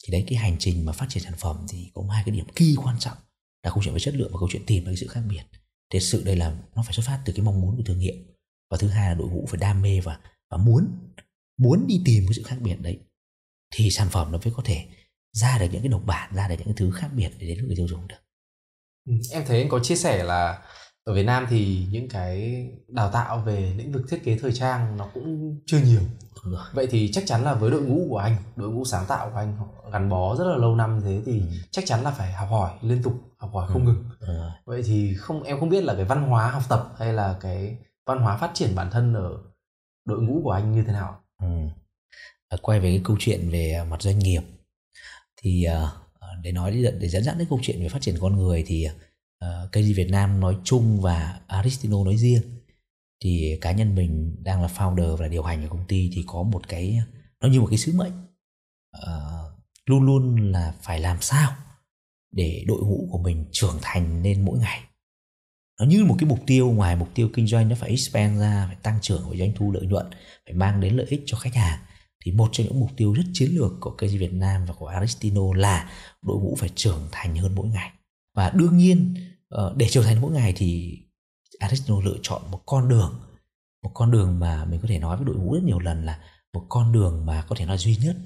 Thì 0.04 0.12
đấy 0.12 0.24
cái 0.28 0.38
hành 0.38 0.56
trình 0.58 0.86
mà 0.86 0.92
phát 0.92 1.06
triển 1.08 1.22
sản 1.22 1.34
phẩm 1.38 1.66
thì 1.68 1.90
có 1.94 2.02
hai 2.10 2.22
cái 2.26 2.34
điểm 2.34 2.46
kỳ 2.54 2.76
quan 2.84 2.98
trọng. 2.98 3.16
Là 3.62 3.70
câu 3.70 3.82
chuyện 3.82 3.94
về 3.94 4.00
chất 4.00 4.14
lượng 4.14 4.30
và 4.32 4.38
câu 4.38 4.48
chuyện 4.52 4.66
tìm 4.66 4.84
ra 4.84 4.90
cái 4.90 4.96
sự 4.96 5.06
khác 5.06 5.20
biệt 5.28 5.42
thế 5.90 6.00
sự 6.00 6.22
đây 6.24 6.36
là, 6.36 6.56
nó 6.74 6.82
phải 6.82 6.92
xuất 6.92 7.06
phát 7.06 7.22
từ 7.24 7.32
cái 7.32 7.44
mong 7.44 7.60
muốn 7.60 7.76
của 7.76 7.82
thương 7.86 7.98
hiệu 7.98 8.14
và 8.70 8.76
thứ 8.76 8.88
hai 8.88 9.08
là 9.08 9.14
đội 9.14 9.28
ngũ 9.28 9.46
phải 9.48 9.60
đam 9.60 9.82
mê 9.82 10.00
và 10.00 10.20
và 10.50 10.56
muốn 10.56 10.88
muốn 11.58 11.86
đi 11.86 12.02
tìm 12.04 12.24
cái 12.26 12.34
sự 12.34 12.42
khác 12.42 12.56
biệt 12.60 12.76
đấy. 12.80 12.98
Thì 13.74 13.90
sản 13.90 14.08
phẩm 14.10 14.32
nó 14.32 14.38
mới 14.44 14.54
có 14.56 14.62
thể 14.66 14.86
ra 15.32 15.58
được 15.58 15.66
những 15.72 15.82
cái 15.82 15.88
độc 15.88 16.02
bản, 16.06 16.34
ra 16.34 16.48
được 16.48 16.54
những 16.58 16.66
cái 16.66 16.74
thứ 16.76 16.90
khác 16.90 17.08
biệt 17.14 17.30
để 17.38 17.46
đến 17.46 17.66
người 17.66 17.76
tiêu 17.76 17.88
dùng 17.88 18.08
được. 18.08 18.16
Ừ, 19.08 19.12
em 19.30 19.44
thấy 19.46 19.60
anh 19.60 19.68
có 19.68 19.80
chia 19.82 19.96
sẻ 19.96 20.24
là 20.24 20.62
ở 21.06 21.14
Việt 21.14 21.22
Nam 21.22 21.46
thì 21.50 21.86
những 21.90 22.08
cái 22.08 22.66
đào 22.88 23.10
tạo 23.10 23.38
về 23.38 23.72
lĩnh 23.76 23.92
vực 23.92 24.02
thiết 24.08 24.24
kế 24.24 24.38
thời 24.38 24.52
trang 24.52 24.96
nó 24.96 25.08
cũng 25.14 25.58
chưa 25.66 25.78
nhiều 25.78 26.00
vậy 26.72 26.86
thì 26.90 27.10
chắc 27.12 27.24
chắn 27.26 27.44
là 27.44 27.54
với 27.54 27.70
đội 27.70 27.82
ngũ 27.82 28.06
của 28.08 28.18
anh 28.18 28.36
đội 28.56 28.70
ngũ 28.70 28.84
sáng 28.84 29.04
tạo 29.08 29.30
của 29.30 29.36
anh 29.36 29.58
gắn 29.92 30.08
bó 30.08 30.36
rất 30.36 30.44
là 30.44 30.56
lâu 30.56 30.76
năm 30.76 31.00
thế 31.04 31.22
thì 31.26 31.40
ừ. 31.40 31.46
chắc 31.70 31.84
chắn 31.86 32.02
là 32.02 32.10
phải 32.10 32.32
học 32.32 32.48
hỏi 32.50 32.70
liên 32.82 33.02
tục 33.02 33.14
học 33.38 33.50
hỏi 33.54 33.68
không 33.72 33.86
ừ. 33.86 33.92
ngừng 33.92 34.04
ừ. 34.20 34.50
vậy 34.64 34.82
thì 34.86 35.14
không 35.14 35.42
em 35.42 35.60
không 35.60 35.68
biết 35.68 35.84
là 35.84 35.94
cái 35.94 36.04
văn 36.04 36.22
hóa 36.22 36.50
học 36.50 36.62
tập 36.68 36.94
hay 36.98 37.12
là 37.12 37.36
cái 37.40 37.76
văn 38.06 38.18
hóa 38.18 38.36
phát 38.36 38.50
triển 38.54 38.74
bản 38.74 38.90
thân 38.90 39.14
ở 39.14 39.38
đội 40.04 40.22
ngũ 40.22 40.40
của 40.44 40.50
anh 40.50 40.72
như 40.72 40.82
thế 40.86 40.92
nào 40.92 41.20
ừ 41.42 41.46
quay 42.62 42.80
về 42.80 42.90
cái 42.90 43.00
câu 43.04 43.16
chuyện 43.20 43.50
về 43.50 43.84
mặt 43.90 44.02
doanh 44.02 44.18
nghiệp 44.18 44.42
thì 45.36 45.64
ờ, 45.64 45.90
để 46.42 46.52
nói 46.52 46.82
để 47.00 47.08
dẫn 47.08 47.24
dắt 47.24 47.34
đến 47.38 47.48
câu 47.50 47.58
chuyện 47.62 47.82
về 47.82 47.88
phát 47.88 48.02
triển 48.02 48.16
con 48.20 48.36
người 48.36 48.64
thì 48.66 48.88
uh, 49.44 49.72
ờ, 49.72 49.82
Việt 49.96 50.08
Nam 50.10 50.40
nói 50.40 50.56
chung 50.64 51.00
và 51.00 51.40
Aristino 51.46 52.04
nói 52.04 52.16
riêng. 52.16 52.42
Thì 53.24 53.58
cá 53.60 53.72
nhân 53.72 53.94
mình 53.94 54.36
đang 54.42 54.62
là 54.62 54.68
founder 54.68 55.16
và 55.16 55.28
điều 55.28 55.42
hành 55.42 55.62
của 55.62 55.76
công 55.76 55.86
ty 55.88 56.10
thì 56.14 56.24
có 56.26 56.42
một 56.42 56.68
cái 56.68 56.98
nó 57.40 57.48
như 57.48 57.60
một 57.60 57.66
cái 57.70 57.78
sứ 57.78 57.92
mệnh. 57.92 58.12
Uh, 58.96 59.52
luôn 59.86 60.02
luôn 60.02 60.52
là 60.52 60.74
phải 60.82 61.00
làm 61.00 61.16
sao 61.20 61.52
để 62.32 62.64
đội 62.66 62.82
ngũ 62.82 63.08
của 63.10 63.18
mình 63.18 63.44
trưởng 63.52 63.78
thành 63.82 64.22
lên 64.22 64.44
mỗi 64.44 64.58
ngày. 64.58 64.80
Nó 65.80 65.86
như 65.86 66.04
một 66.04 66.16
cái 66.18 66.28
mục 66.28 66.38
tiêu 66.46 66.70
ngoài 66.70 66.96
mục 66.96 67.08
tiêu 67.14 67.28
kinh 67.34 67.46
doanh 67.46 67.68
nó 67.68 67.76
phải 67.78 67.90
expand 67.90 68.40
ra 68.40 68.64
phải 68.66 68.76
tăng 68.82 68.98
trưởng 69.02 69.30
về 69.30 69.38
doanh 69.38 69.52
thu 69.56 69.72
lợi 69.72 69.86
nhuận 69.86 70.06
phải 70.44 70.54
mang 70.54 70.80
đến 70.80 70.96
lợi 70.96 71.06
ích 71.10 71.22
cho 71.26 71.36
khách 71.36 71.54
hàng. 71.54 71.78
Thì 72.24 72.32
một 72.32 72.48
trong 72.52 72.66
những 72.66 72.80
mục 72.80 72.90
tiêu 72.96 73.12
rất 73.12 73.22
chiến 73.32 73.50
lược 73.52 73.72
của 73.80 73.90
KG 73.90 74.18
Việt 74.18 74.32
Nam 74.32 74.64
và 74.66 74.74
của 74.74 74.86
Aristino 74.86 75.54
là 75.54 75.90
đội 76.22 76.36
ngũ 76.36 76.56
phải 76.58 76.68
trưởng 76.74 77.08
thành 77.12 77.36
hơn 77.36 77.54
mỗi 77.54 77.68
ngày 77.68 77.90
và 78.36 78.50
đương 78.50 78.76
nhiên 78.76 79.14
ờ, 79.48 79.74
để 79.76 79.88
trưởng 79.88 80.04
thành 80.04 80.20
mỗi 80.20 80.32
ngày 80.32 80.52
thì 80.56 80.98
Aristotle 81.58 82.04
lựa 82.04 82.18
chọn 82.22 82.42
một 82.50 82.62
con 82.66 82.88
đường 82.88 83.20
một 83.82 83.90
con 83.94 84.10
đường 84.10 84.38
mà 84.38 84.64
mình 84.64 84.80
có 84.80 84.88
thể 84.88 84.98
nói 84.98 85.16
với 85.16 85.26
đội 85.26 85.36
ngũ 85.36 85.54
rất 85.54 85.62
nhiều 85.64 85.78
lần 85.78 86.04
là 86.04 86.20
một 86.52 86.66
con 86.68 86.92
đường 86.92 87.26
mà 87.26 87.44
có 87.48 87.56
thể 87.58 87.66
nói 87.66 87.78
duy 87.78 87.96
nhất 87.96 88.16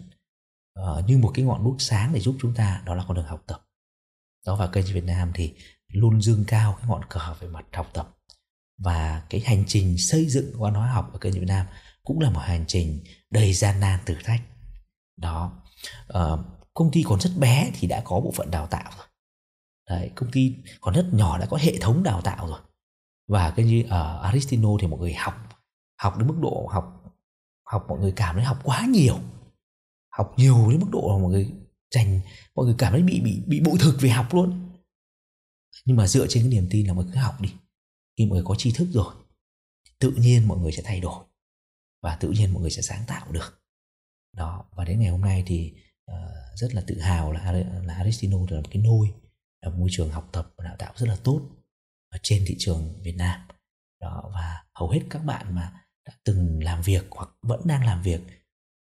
uh, 0.81 1.05
như 1.07 1.19
một 1.19 1.31
cái 1.35 1.45
ngọn 1.45 1.65
đuốc 1.65 1.77
sáng 1.79 2.13
để 2.13 2.21
giúp 2.21 2.37
chúng 2.41 2.55
ta 2.55 2.83
đó 2.85 2.95
là 2.95 3.05
con 3.09 3.17
đường 3.17 3.27
học 3.27 3.43
tập. 3.47 3.67
Đó 4.47 4.57
và 4.57 4.67
kênh 4.67 4.87
Việt 4.87 5.05
Nam 5.05 5.31
thì 5.35 5.55
luôn 5.89 6.23
dương 6.23 6.45
cao 6.47 6.77
cái 6.79 6.89
ngọn 6.89 7.05
cờ 7.05 7.35
về 7.41 7.49
mặt 7.49 7.65
học 7.73 7.91
tập. 7.93 8.17
Và 8.79 9.23
cái 9.31 9.41
hành 9.41 9.65
trình 9.67 9.99
xây 9.99 10.29
dựng 10.29 10.53
văn 10.55 10.75
hóa 10.75 10.93
học 10.93 11.13
ở 11.13 11.19
kênh 11.19 11.33
Việt 11.33 11.47
Nam 11.47 11.67
cũng 12.05 12.21
là 12.21 12.31
một 12.31 12.41
hành 12.41 12.65
trình 12.69 13.05
đầy 13.31 13.53
gian 13.53 13.81
nan 13.81 14.01
thử 14.07 14.15
thách. 14.25 14.41
Đó 15.17 15.63
uh, 16.19 16.41
công 16.75 16.91
ty 16.91 17.03
còn 17.03 17.21
rất 17.21 17.31
bé 17.39 17.71
thì 17.75 17.89
đã 17.89 18.03
có 18.05 18.21
bộ 18.21 18.33
phận 18.37 18.51
đào 18.51 18.67
tạo 18.67 18.93
rồi. 18.97 19.07
Đấy, 19.91 20.11
công 20.15 20.31
ty 20.31 20.57
còn 20.81 20.95
rất 20.95 21.09
nhỏ 21.13 21.39
đã 21.39 21.47
có 21.47 21.59
hệ 21.61 21.79
thống 21.81 22.03
đào 22.03 22.21
tạo 22.21 22.47
rồi. 22.47 22.61
Và 23.29 23.51
cái 23.51 23.67
như 23.67 23.85
ở 23.89 24.21
Aristino 24.23 24.69
thì 24.81 24.87
mọi 24.87 25.01
người 25.01 25.15
học 25.15 25.35
học 26.03 26.19
đến 26.19 26.29
mức 26.29 26.37
độ 26.43 26.69
học 26.71 27.15
học 27.67 27.85
mọi 27.89 27.99
người 27.99 28.13
cảm 28.17 28.35
thấy 28.35 28.45
học 28.45 28.61
quá 28.65 28.87
nhiều 28.89 29.19
học 30.17 30.35
nhiều 30.37 30.71
đến 30.71 30.81
mức 30.81 30.89
độ 30.93 31.09
mà 31.09 31.23
mọi 31.23 31.31
người 31.31 31.53
dành 31.95 32.21
mọi 32.55 32.67
người 32.67 32.75
cảm 32.79 32.93
thấy 32.93 33.03
bị 33.03 33.21
bị 33.21 33.43
bị 33.47 33.61
bội 33.61 33.79
thực 33.81 33.97
về 34.01 34.09
học 34.11 34.35
luôn. 34.35 34.71
Nhưng 35.87 35.97
mà 35.97 36.07
dựa 36.07 36.27
trên 36.29 36.43
cái 36.43 36.51
niềm 36.51 36.67
tin 36.71 36.87
là 36.87 36.93
mọi 36.93 37.05
người 37.05 37.15
cứ 37.15 37.21
học 37.21 37.41
đi 37.41 37.53
khi 38.19 38.27
mọi 38.27 38.37
người 38.37 38.45
có 38.45 38.55
tri 38.55 38.73
thức 38.73 38.89
rồi 38.91 39.15
tự 39.99 40.11
nhiên 40.11 40.49
mọi 40.49 40.59
người 40.59 40.73
sẽ 40.73 40.83
thay 40.83 41.01
đổi 41.01 41.25
và 42.03 42.17
tự 42.17 42.31
nhiên 42.31 42.53
mọi 42.53 42.63
người 42.63 42.71
sẽ 42.71 42.83
sáng 42.83 43.05
tạo 43.07 43.33
được. 43.33 43.63
Đó 44.37 44.65
và 44.73 44.85
đến 44.85 45.01
ngày 45.01 45.11
hôm 45.11 45.21
nay 45.21 45.45
thì 45.47 45.75
uh, 46.13 46.59
rất 46.59 46.75
là 46.75 46.83
tự 46.87 47.01
hào 47.01 47.33
là 47.33 47.53
là 47.85 47.95
Aristino 47.95 48.39
là 48.51 48.61
một 48.61 48.69
cái 48.71 48.83
nôi 48.83 49.13
là 49.63 49.71
môi 49.71 49.89
trường 49.93 50.11
học 50.11 50.29
tập 50.33 50.53
và 50.57 50.65
đào 50.65 50.77
tạo 50.79 50.93
rất 50.97 51.09
là 51.09 51.17
tốt 51.25 51.41
ở 52.11 52.19
trên 52.23 52.45
thị 52.47 52.57
trường 52.59 53.03
Việt 53.03 53.15
Nam. 53.17 53.41
Đó 54.01 54.31
và 54.35 54.65
hầu 54.75 54.91
hết 54.91 55.01
các 55.11 55.25
bạn 55.25 55.55
mà 55.55 55.73
đã 56.07 56.13
từng 56.25 56.63
làm 56.63 56.83
việc 56.83 57.07
hoặc 57.11 57.29
vẫn 57.43 57.61
đang 57.65 57.85
làm 57.85 58.03
việc 58.03 58.21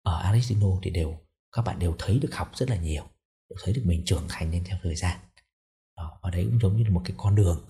ở 0.02 0.20
Aristino 0.22 0.68
thì 0.82 0.90
đều 0.90 1.18
các 1.52 1.62
bạn 1.62 1.78
đều 1.78 1.94
thấy 1.98 2.18
được 2.18 2.34
học 2.34 2.50
rất 2.54 2.70
là 2.70 2.76
nhiều 2.76 3.04
đều 3.50 3.56
thấy 3.62 3.74
được 3.74 3.82
mình 3.84 4.02
trưởng 4.04 4.24
thành 4.28 4.50
lên 4.50 4.64
theo 4.64 4.78
thời 4.82 4.96
gian. 4.96 5.18
Đó, 5.96 6.18
và 6.22 6.30
đấy 6.30 6.44
cũng 6.44 6.58
giống 6.60 6.76
như 6.76 6.84
là 6.84 6.90
một 6.90 7.02
cái 7.04 7.14
con 7.16 7.34
đường 7.34 7.66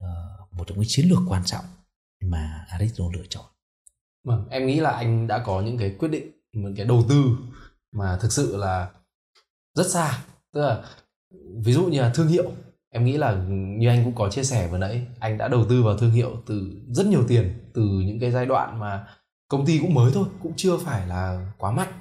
ờ, 0.00 0.08
một 0.50 0.64
trong 0.66 0.78
những 0.78 0.88
chiến 0.88 1.08
lược 1.08 1.18
quan 1.28 1.44
trọng 1.44 1.64
mà 2.24 2.66
Aristino 2.68 3.10
lựa 3.12 3.24
chọn. 3.28 3.44
Vâng, 4.24 4.48
em 4.50 4.66
nghĩ 4.66 4.80
là 4.80 4.90
anh 4.90 5.26
đã 5.26 5.42
có 5.46 5.62
những 5.62 5.78
cái 5.78 5.96
quyết 5.98 6.08
định, 6.08 6.30
một 6.52 6.70
cái 6.76 6.86
đầu 6.86 7.04
tư 7.08 7.36
mà 7.92 8.18
thực 8.20 8.32
sự 8.32 8.56
là 8.56 8.90
rất 9.74 9.90
xa. 9.90 10.24
Tức 10.52 10.60
là 10.60 10.84
ví 11.64 11.72
dụ 11.72 11.84
như 11.84 12.00
là 12.00 12.10
thương 12.14 12.28
hiệu, 12.28 12.50
em 12.90 13.04
nghĩ 13.04 13.16
là 13.16 13.44
như 13.48 13.88
anh 13.88 14.04
cũng 14.04 14.14
có 14.14 14.30
chia 14.30 14.42
sẻ 14.42 14.68
vừa 14.68 14.78
nãy, 14.78 15.06
anh 15.18 15.38
đã 15.38 15.48
đầu 15.48 15.64
tư 15.68 15.82
vào 15.82 15.98
thương 15.98 16.10
hiệu 16.10 16.30
từ 16.46 16.70
rất 16.88 17.06
nhiều 17.06 17.24
tiền 17.28 17.70
từ 17.74 17.82
những 17.82 18.20
cái 18.20 18.30
giai 18.30 18.46
đoạn 18.46 18.78
mà 18.78 19.06
công 19.48 19.66
ty 19.66 19.78
cũng 19.78 19.94
mới 19.94 20.12
thôi, 20.14 20.24
cũng 20.42 20.52
chưa 20.56 20.76
phải 20.76 21.06
là 21.06 21.52
quá 21.58 21.70
mạnh. 21.70 21.92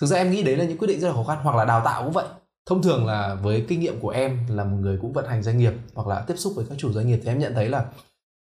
Thực 0.00 0.06
ra 0.06 0.16
em 0.16 0.30
nghĩ 0.30 0.42
đấy 0.42 0.56
là 0.56 0.64
những 0.64 0.78
quyết 0.78 0.88
định 0.88 1.00
rất 1.00 1.08
là 1.08 1.14
khó 1.14 1.24
khăn 1.24 1.38
hoặc 1.42 1.56
là 1.56 1.64
đào 1.64 1.82
tạo 1.84 2.04
cũng 2.04 2.12
vậy. 2.12 2.26
Thông 2.66 2.82
thường 2.82 3.06
là 3.06 3.34
với 3.34 3.64
kinh 3.68 3.80
nghiệm 3.80 4.00
của 4.00 4.10
em 4.10 4.38
là 4.48 4.64
một 4.64 4.76
người 4.80 4.98
cũng 5.00 5.12
vận 5.12 5.26
hành 5.26 5.42
doanh 5.42 5.58
nghiệp 5.58 5.72
hoặc 5.94 6.08
là 6.08 6.20
tiếp 6.20 6.34
xúc 6.36 6.52
với 6.56 6.66
các 6.68 6.78
chủ 6.78 6.92
doanh 6.92 7.06
nghiệp 7.06 7.20
thì 7.22 7.28
em 7.28 7.38
nhận 7.38 7.54
thấy 7.54 7.68
là 7.68 7.84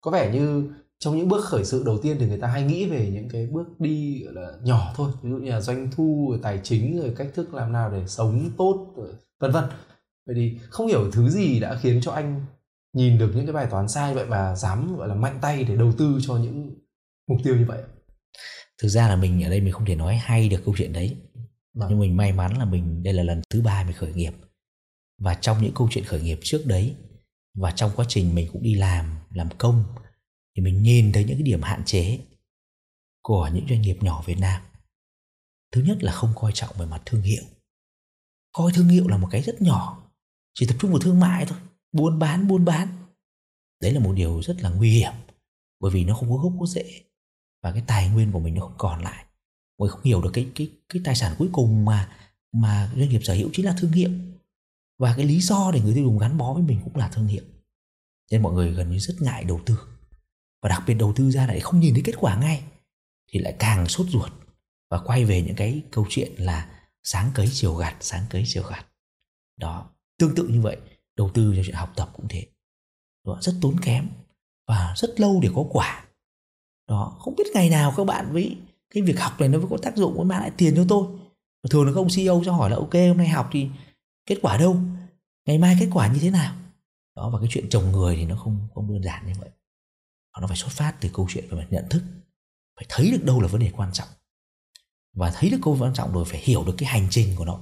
có 0.00 0.10
vẻ 0.10 0.32
như 0.32 0.70
trong 0.98 1.16
những 1.16 1.28
bước 1.28 1.44
khởi 1.44 1.64
sự 1.64 1.82
đầu 1.86 1.98
tiên 1.98 2.16
thì 2.20 2.26
người 2.26 2.38
ta 2.38 2.48
hay 2.48 2.62
nghĩ 2.62 2.86
về 2.86 3.10
những 3.12 3.28
cái 3.28 3.46
bước 3.46 3.80
đi 3.80 4.24
gọi 4.24 4.34
là 4.34 4.52
nhỏ 4.62 4.92
thôi 4.96 5.10
ví 5.22 5.30
dụ 5.30 5.36
như 5.36 5.50
là 5.50 5.60
doanh 5.60 5.90
thu 5.96 6.26
rồi 6.30 6.40
tài 6.42 6.60
chính 6.62 7.00
rồi 7.00 7.14
cách 7.16 7.28
thức 7.34 7.54
làm 7.54 7.72
nào 7.72 7.90
để 7.90 8.06
sống 8.06 8.50
tốt 8.56 8.92
rồi 8.96 9.08
vân 9.40 9.52
vân 9.52 9.64
vậy 10.28 10.36
thì 10.36 10.58
không 10.70 10.86
hiểu 10.86 11.10
thứ 11.10 11.30
gì 11.30 11.60
đã 11.60 11.78
khiến 11.82 12.00
cho 12.02 12.12
anh 12.12 12.46
nhìn 12.92 13.18
được 13.18 13.32
những 13.34 13.46
cái 13.46 13.52
bài 13.52 13.66
toán 13.70 13.88
sai 13.88 14.14
vậy 14.14 14.24
và 14.24 14.54
dám 14.54 14.96
gọi 14.96 15.08
là 15.08 15.14
mạnh 15.14 15.38
tay 15.42 15.64
để 15.64 15.76
đầu 15.76 15.92
tư 15.98 16.18
cho 16.26 16.36
những 16.36 16.74
mục 17.28 17.38
tiêu 17.44 17.56
như 17.56 17.64
vậy 17.68 17.82
thực 18.82 18.88
ra 18.88 19.08
là 19.08 19.16
mình 19.16 19.44
ở 19.44 19.50
đây 19.50 19.60
mình 19.60 19.72
không 19.72 19.84
thể 19.84 19.94
nói 19.94 20.16
hay 20.16 20.48
được 20.48 20.62
câu 20.64 20.74
chuyện 20.78 20.92
đấy 20.92 21.16
vâng. 21.74 21.88
nhưng 21.90 22.00
mình 22.00 22.16
may 22.16 22.32
mắn 22.32 22.58
là 22.58 22.64
mình 22.64 23.02
đây 23.02 23.14
là 23.14 23.22
lần 23.22 23.42
thứ 23.50 23.62
ba 23.62 23.84
mình 23.84 23.96
khởi 23.96 24.12
nghiệp 24.12 24.32
và 25.18 25.34
trong 25.34 25.62
những 25.62 25.72
câu 25.74 25.88
chuyện 25.90 26.04
khởi 26.04 26.20
nghiệp 26.20 26.38
trước 26.42 26.62
đấy 26.66 26.94
và 27.54 27.70
trong 27.70 27.90
quá 27.96 28.04
trình 28.08 28.34
mình 28.34 28.48
cũng 28.52 28.62
đi 28.62 28.74
làm 28.74 29.16
làm 29.30 29.48
công 29.58 29.84
thì 30.56 30.62
mình 30.62 30.82
nhìn 30.82 31.12
thấy 31.12 31.24
những 31.24 31.36
cái 31.36 31.42
điểm 31.42 31.62
hạn 31.62 31.82
chế 31.84 32.18
của 33.22 33.50
những 33.54 33.66
doanh 33.68 33.82
nghiệp 33.82 33.96
nhỏ 34.00 34.22
Việt 34.26 34.38
Nam. 34.38 34.62
Thứ 35.72 35.82
nhất 35.82 36.02
là 36.02 36.12
không 36.12 36.32
coi 36.36 36.52
trọng 36.54 36.76
về 36.78 36.86
mặt 36.86 37.02
thương 37.06 37.22
hiệu. 37.22 37.42
Coi 38.52 38.72
thương 38.72 38.88
hiệu 38.88 39.08
là 39.08 39.16
một 39.16 39.28
cái 39.30 39.42
rất 39.42 39.62
nhỏ, 39.62 40.07
chỉ 40.58 40.66
tập 40.66 40.76
trung 40.80 40.90
vào 40.90 41.00
thương 41.00 41.20
mại 41.20 41.46
thôi, 41.46 41.58
buôn 41.92 42.18
bán 42.18 42.48
buôn 42.48 42.64
bán. 42.64 42.88
Đấy 43.80 43.92
là 43.92 44.00
một 44.00 44.12
điều 44.12 44.42
rất 44.42 44.60
là 44.60 44.70
nguy 44.70 44.90
hiểm 44.90 45.12
bởi 45.80 45.90
vì 45.90 46.04
nó 46.04 46.14
không 46.14 46.30
có 46.30 46.36
gốc 46.36 46.52
có 46.60 46.66
rễ 46.66 47.00
và 47.62 47.72
cái 47.72 47.82
tài 47.86 48.08
nguyên 48.08 48.32
của 48.32 48.40
mình 48.40 48.54
nó 48.54 48.60
không 48.60 48.74
còn 48.78 49.02
lại. 49.02 49.24
Mọi 49.78 49.88
không 49.88 50.02
hiểu 50.02 50.22
được 50.22 50.30
cái 50.32 50.48
cái 50.54 50.70
cái 50.88 51.02
tài 51.04 51.14
sản 51.14 51.34
cuối 51.38 51.48
cùng 51.52 51.84
mà 51.84 52.16
mà 52.52 52.92
doanh 52.96 53.08
nghiệp 53.08 53.20
sở 53.22 53.34
hữu 53.34 53.50
chính 53.52 53.66
là 53.66 53.74
thương 53.78 53.92
hiệu. 53.92 54.10
Và 54.98 55.14
cái 55.16 55.26
lý 55.26 55.40
do 55.40 55.70
để 55.74 55.80
người 55.80 55.94
tiêu 55.94 56.04
dùng 56.04 56.18
gắn 56.18 56.38
bó 56.38 56.52
với 56.52 56.62
mình 56.62 56.80
cũng 56.84 56.96
là 56.96 57.08
thương 57.08 57.26
hiệu. 57.26 57.44
Nên 58.30 58.42
mọi 58.42 58.52
người 58.52 58.72
gần 58.72 58.90
như 58.90 58.98
rất 58.98 59.14
ngại 59.20 59.44
đầu 59.44 59.60
tư. 59.66 59.78
Và 60.62 60.68
đặc 60.68 60.82
biệt 60.86 60.94
đầu 60.94 61.12
tư 61.16 61.30
ra 61.30 61.46
lại 61.46 61.60
không 61.60 61.80
nhìn 61.80 61.94
thấy 61.94 62.02
kết 62.04 62.14
quả 62.18 62.40
ngay 62.40 62.62
thì 63.32 63.40
lại 63.40 63.56
càng 63.58 63.88
sốt 63.88 64.06
ruột 64.10 64.32
và 64.90 64.98
quay 64.98 65.24
về 65.24 65.42
những 65.42 65.56
cái 65.56 65.82
câu 65.90 66.06
chuyện 66.08 66.32
là 66.36 66.88
sáng 67.02 67.30
cấy 67.34 67.48
chiều 67.52 67.74
gặt 67.74 67.96
sáng 68.00 68.24
cấy 68.30 68.44
chiều 68.46 68.62
gặt 68.62 68.86
đó 69.56 69.90
tương 70.18 70.34
tự 70.34 70.48
như 70.48 70.60
vậy 70.60 70.76
đầu 71.16 71.30
tư 71.34 71.52
cho 71.56 71.62
chuyện 71.64 71.74
học 71.74 71.92
tập 71.96 72.10
cũng 72.12 72.28
thế. 72.28 72.46
Đó, 73.26 73.38
rất 73.40 73.52
tốn 73.62 73.76
kém 73.82 74.08
và 74.66 74.94
rất 74.96 75.20
lâu 75.20 75.40
để 75.42 75.48
có 75.54 75.64
quả. 75.70 76.04
Đó 76.88 77.16
không 77.18 77.34
biết 77.36 77.44
ngày 77.54 77.70
nào 77.70 77.94
các 77.96 78.04
bạn 78.04 78.32
với 78.32 78.56
cái 78.90 79.02
việc 79.02 79.20
học 79.20 79.40
này 79.40 79.48
nó 79.48 79.58
có 79.70 79.76
tác 79.82 79.96
dụng 79.96 80.16
mới 80.16 80.24
mang 80.24 80.40
lại 80.40 80.50
tiền 80.56 80.76
cho 80.76 80.84
tôi. 80.88 81.06
Thường 81.70 81.86
là 81.86 81.92
các 81.92 82.00
ông 82.00 82.08
CEO 82.16 82.42
cho 82.44 82.52
hỏi 82.52 82.70
là 82.70 82.76
ok 82.76 82.94
hôm 82.94 83.16
nay 83.16 83.28
học 83.28 83.48
thì 83.52 83.68
kết 84.26 84.38
quả 84.42 84.56
đâu? 84.56 84.76
Ngày 85.46 85.58
mai 85.58 85.76
kết 85.80 85.88
quả 85.92 86.12
như 86.12 86.18
thế 86.20 86.30
nào? 86.30 86.54
Đó 87.16 87.30
và 87.30 87.38
cái 87.38 87.48
chuyện 87.50 87.68
trồng 87.68 87.92
người 87.92 88.16
thì 88.16 88.26
nó 88.26 88.36
không 88.36 88.68
không 88.74 88.92
đơn 88.92 89.02
giản 89.02 89.26
như 89.26 89.32
vậy. 89.40 89.50
Nó 90.40 90.46
phải 90.46 90.56
xuất 90.56 90.70
phát 90.70 90.94
từ 91.00 91.10
câu 91.12 91.26
chuyện 91.30 91.44
về 91.50 91.58
mặt 91.58 91.66
nhận 91.70 91.88
thức. 91.90 92.02
Phải 92.76 92.86
thấy 92.88 93.10
được 93.10 93.24
đâu 93.24 93.40
là 93.40 93.48
vấn 93.48 93.60
đề 93.60 93.72
quan 93.76 93.92
trọng. 93.92 94.08
Và 95.16 95.32
thấy 95.34 95.50
được 95.50 95.58
câu 95.62 95.76
quan 95.80 95.94
trọng 95.94 96.12
rồi 96.12 96.24
phải 96.24 96.40
hiểu 96.40 96.64
được 96.64 96.74
cái 96.78 96.88
hành 96.88 97.06
trình 97.10 97.36
của 97.36 97.44
nó 97.44 97.60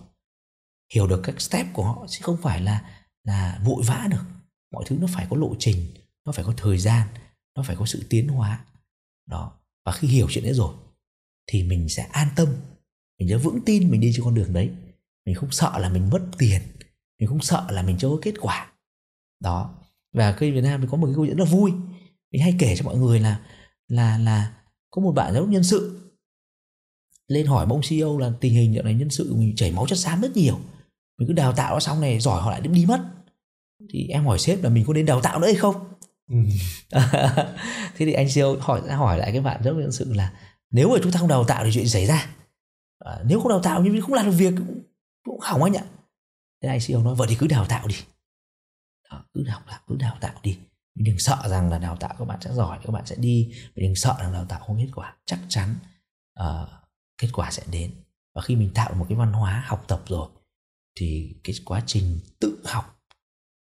hiểu 0.94 1.06
được 1.06 1.20
các 1.24 1.40
step 1.40 1.66
của 1.72 1.84
họ 1.84 2.06
chứ 2.08 2.18
không 2.22 2.36
phải 2.42 2.60
là 2.60 3.04
là 3.24 3.60
vội 3.64 3.82
vã 3.86 4.08
được. 4.10 4.24
Mọi 4.72 4.84
thứ 4.86 4.96
nó 5.00 5.06
phải 5.06 5.26
có 5.30 5.36
lộ 5.36 5.54
trình, 5.58 5.86
nó 6.24 6.32
phải 6.32 6.44
có 6.44 6.54
thời 6.56 6.78
gian, 6.78 7.08
nó 7.56 7.62
phải 7.62 7.76
có 7.76 7.86
sự 7.86 8.06
tiến 8.10 8.28
hóa. 8.28 8.64
Đó, 9.26 9.58
và 9.84 9.92
khi 9.92 10.08
hiểu 10.08 10.26
chuyện 10.30 10.44
đấy 10.44 10.54
rồi, 10.54 10.74
thì 11.46 11.62
mình 11.62 11.88
sẽ 11.88 12.02
an 12.02 12.28
tâm, 12.36 12.48
mình 13.18 13.28
sẽ 13.28 13.36
vững 13.36 13.60
tin 13.66 13.90
mình 13.90 14.00
đi 14.00 14.12
trên 14.14 14.24
con 14.24 14.34
đường 14.34 14.52
đấy. 14.52 14.70
Mình 15.26 15.34
không 15.34 15.50
sợ 15.50 15.78
là 15.78 15.88
mình 15.88 16.10
mất 16.10 16.22
tiền, 16.38 16.62
mình 17.20 17.28
không 17.28 17.42
sợ 17.42 17.66
là 17.70 17.82
mình 17.82 17.96
chưa 17.98 18.08
có 18.08 18.18
kết 18.22 18.34
quả. 18.40 18.72
Đó, 19.40 19.74
và 20.12 20.32
khi 20.32 20.50
Việt 20.50 20.60
Nam 20.60 20.80
mình 20.80 20.90
có 20.90 20.96
một 20.96 21.06
cái 21.06 21.14
câu 21.14 21.26
chuyện 21.26 21.36
rất 21.36 21.44
là 21.44 21.50
vui. 21.50 21.72
Mình 22.32 22.42
hay 22.42 22.54
kể 22.58 22.76
cho 22.76 22.84
mọi 22.84 22.96
người 22.96 23.20
là 23.20 23.40
là 23.88 24.18
là 24.18 24.54
có 24.90 25.02
một 25.02 25.12
bạn 25.12 25.32
giám 25.32 25.42
đốc 25.42 25.50
nhân 25.50 25.64
sự 25.64 26.06
lên 27.28 27.46
hỏi 27.46 27.66
ông 27.70 27.80
CEO 27.88 28.18
là 28.18 28.32
tình 28.40 28.54
hình 28.54 28.74
dạo 28.74 28.84
này 28.84 28.94
nhân 28.94 29.10
sự 29.10 29.34
mình 29.34 29.56
chảy 29.56 29.72
máu 29.72 29.86
chất 29.86 29.98
xám 29.98 30.20
rất 30.20 30.36
nhiều 30.36 30.60
mình 31.18 31.28
cứ 31.28 31.34
đào 31.34 31.52
tạo 31.52 31.74
nó 31.74 31.80
xong 31.80 32.00
này 32.00 32.20
giỏi 32.20 32.42
họ 32.42 32.50
lại 32.50 32.60
đi 32.60 32.86
mất. 32.86 33.00
Thì 33.90 34.08
em 34.08 34.26
hỏi 34.26 34.38
sếp 34.38 34.62
là 34.62 34.70
mình 34.70 34.84
có 34.86 34.92
nên 34.92 35.06
đào 35.06 35.20
tạo 35.20 35.38
nữa 35.38 35.46
hay 35.46 35.54
không? 35.54 35.74
Ừ. 36.30 36.36
thế 37.96 38.06
thì 38.06 38.12
anh 38.12 38.26
CEO 38.34 38.56
hỏi 38.60 38.88
hỏi 38.88 39.18
lại 39.18 39.32
cái 39.32 39.40
bạn 39.40 39.60
đốc 39.64 39.76
nhân 39.76 39.92
sự 39.92 40.12
là 40.14 40.32
nếu 40.70 40.88
mà 40.88 40.96
chúng 41.02 41.12
ta 41.12 41.18
không 41.18 41.28
đào 41.28 41.44
tạo 41.44 41.64
thì 41.64 41.70
chuyện 41.72 41.88
xảy 41.88 42.06
ra. 42.06 42.26
À, 42.98 43.18
nếu 43.24 43.40
không 43.40 43.48
đào 43.48 43.62
tạo 43.62 43.82
nhưng 43.82 44.00
không 44.00 44.14
làm 44.14 44.26
được 44.26 44.36
việc 44.36 44.54
cũng, 44.58 44.82
cũng 45.24 45.40
hỏng 45.40 45.62
anh 45.62 45.76
ạ. 45.76 45.84
Thế 46.62 46.68
anh 46.68 46.78
CEO 46.86 47.02
nói 47.02 47.14
vậy 47.14 47.26
thì 47.30 47.36
cứ 47.38 47.46
đào 47.46 47.66
tạo 47.66 47.88
đi. 47.88 47.96
Đó, 49.10 49.24
cứ 49.34 49.42
đào 49.42 49.60
tạo 49.68 49.80
cứ 49.86 49.96
đào 49.96 50.16
tạo 50.20 50.34
đi. 50.42 50.58
Mình 50.94 51.04
đừng 51.04 51.18
sợ 51.18 51.42
rằng 51.48 51.70
là 51.70 51.78
đào 51.78 51.96
tạo 51.96 52.14
các 52.18 52.24
bạn 52.24 52.38
sẽ 52.40 52.52
giỏi 52.54 52.78
các 52.84 52.90
bạn 52.90 53.06
sẽ 53.06 53.16
đi. 53.16 53.52
Mình 53.74 53.86
đừng 53.86 53.94
sợ 53.94 54.16
rằng 54.20 54.32
đào 54.32 54.44
tạo 54.44 54.60
không 54.60 54.78
kết 54.78 54.90
quả. 54.94 55.16
Chắc 55.26 55.38
chắn 55.48 55.74
uh, 56.40 56.68
kết 57.18 57.28
quả 57.32 57.50
sẽ 57.50 57.62
đến. 57.70 57.90
Và 58.34 58.42
khi 58.42 58.56
mình 58.56 58.70
tạo 58.74 58.94
một 58.94 59.06
cái 59.08 59.18
văn 59.18 59.32
hóa 59.32 59.64
học 59.66 59.84
tập 59.88 60.02
rồi 60.06 60.28
thì 60.96 61.36
cái 61.44 61.56
quá 61.64 61.82
trình 61.86 62.18
tự 62.40 62.58
học 62.64 63.00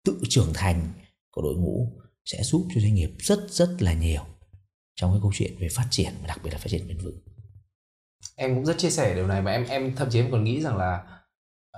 tự 0.05 0.21
trưởng 0.29 0.53
thành 0.55 0.89
của 1.31 1.43
đội 1.43 1.55
ngũ 1.55 1.93
sẽ 2.25 2.43
giúp 2.43 2.67
cho 2.75 2.81
doanh 2.81 2.95
nghiệp 2.95 3.11
rất 3.19 3.39
rất 3.51 3.77
là 3.79 3.93
nhiều 3.93 4.23
trong 4.97 5.11
cái 5.13 5.21
câu 5.23 5.31
chuyện 5.35 5.57
về 5.61 5.69
phát 5.71 5.87
triển 5.91 6.13
và 6.21 6.27
đặc 6.27 6.41
biệt 6.45 6.51
là 6.51 6.59
phát 6.59 6.69
triển 6.69 6.89
bền 6.89 6.99
vững. 6.99 7.19
Em 8.37 8.55
cũng 8.55 8.67
rất 8.67 8.79
chia 8.79 8.91
sẻ 8.91 9.15
điều 9.15 9.27
này 9.27 9.43
và 9.43 9.53
em 9.53 9.65
em 9.65 9.97
thậm 9.97 10.11
chí 10.11 10.21
em 10.21 10.31
còn 10.31 10.45
nghĩ 10.45 10.61
rằng 10.63 10.77
là 10.77 11.21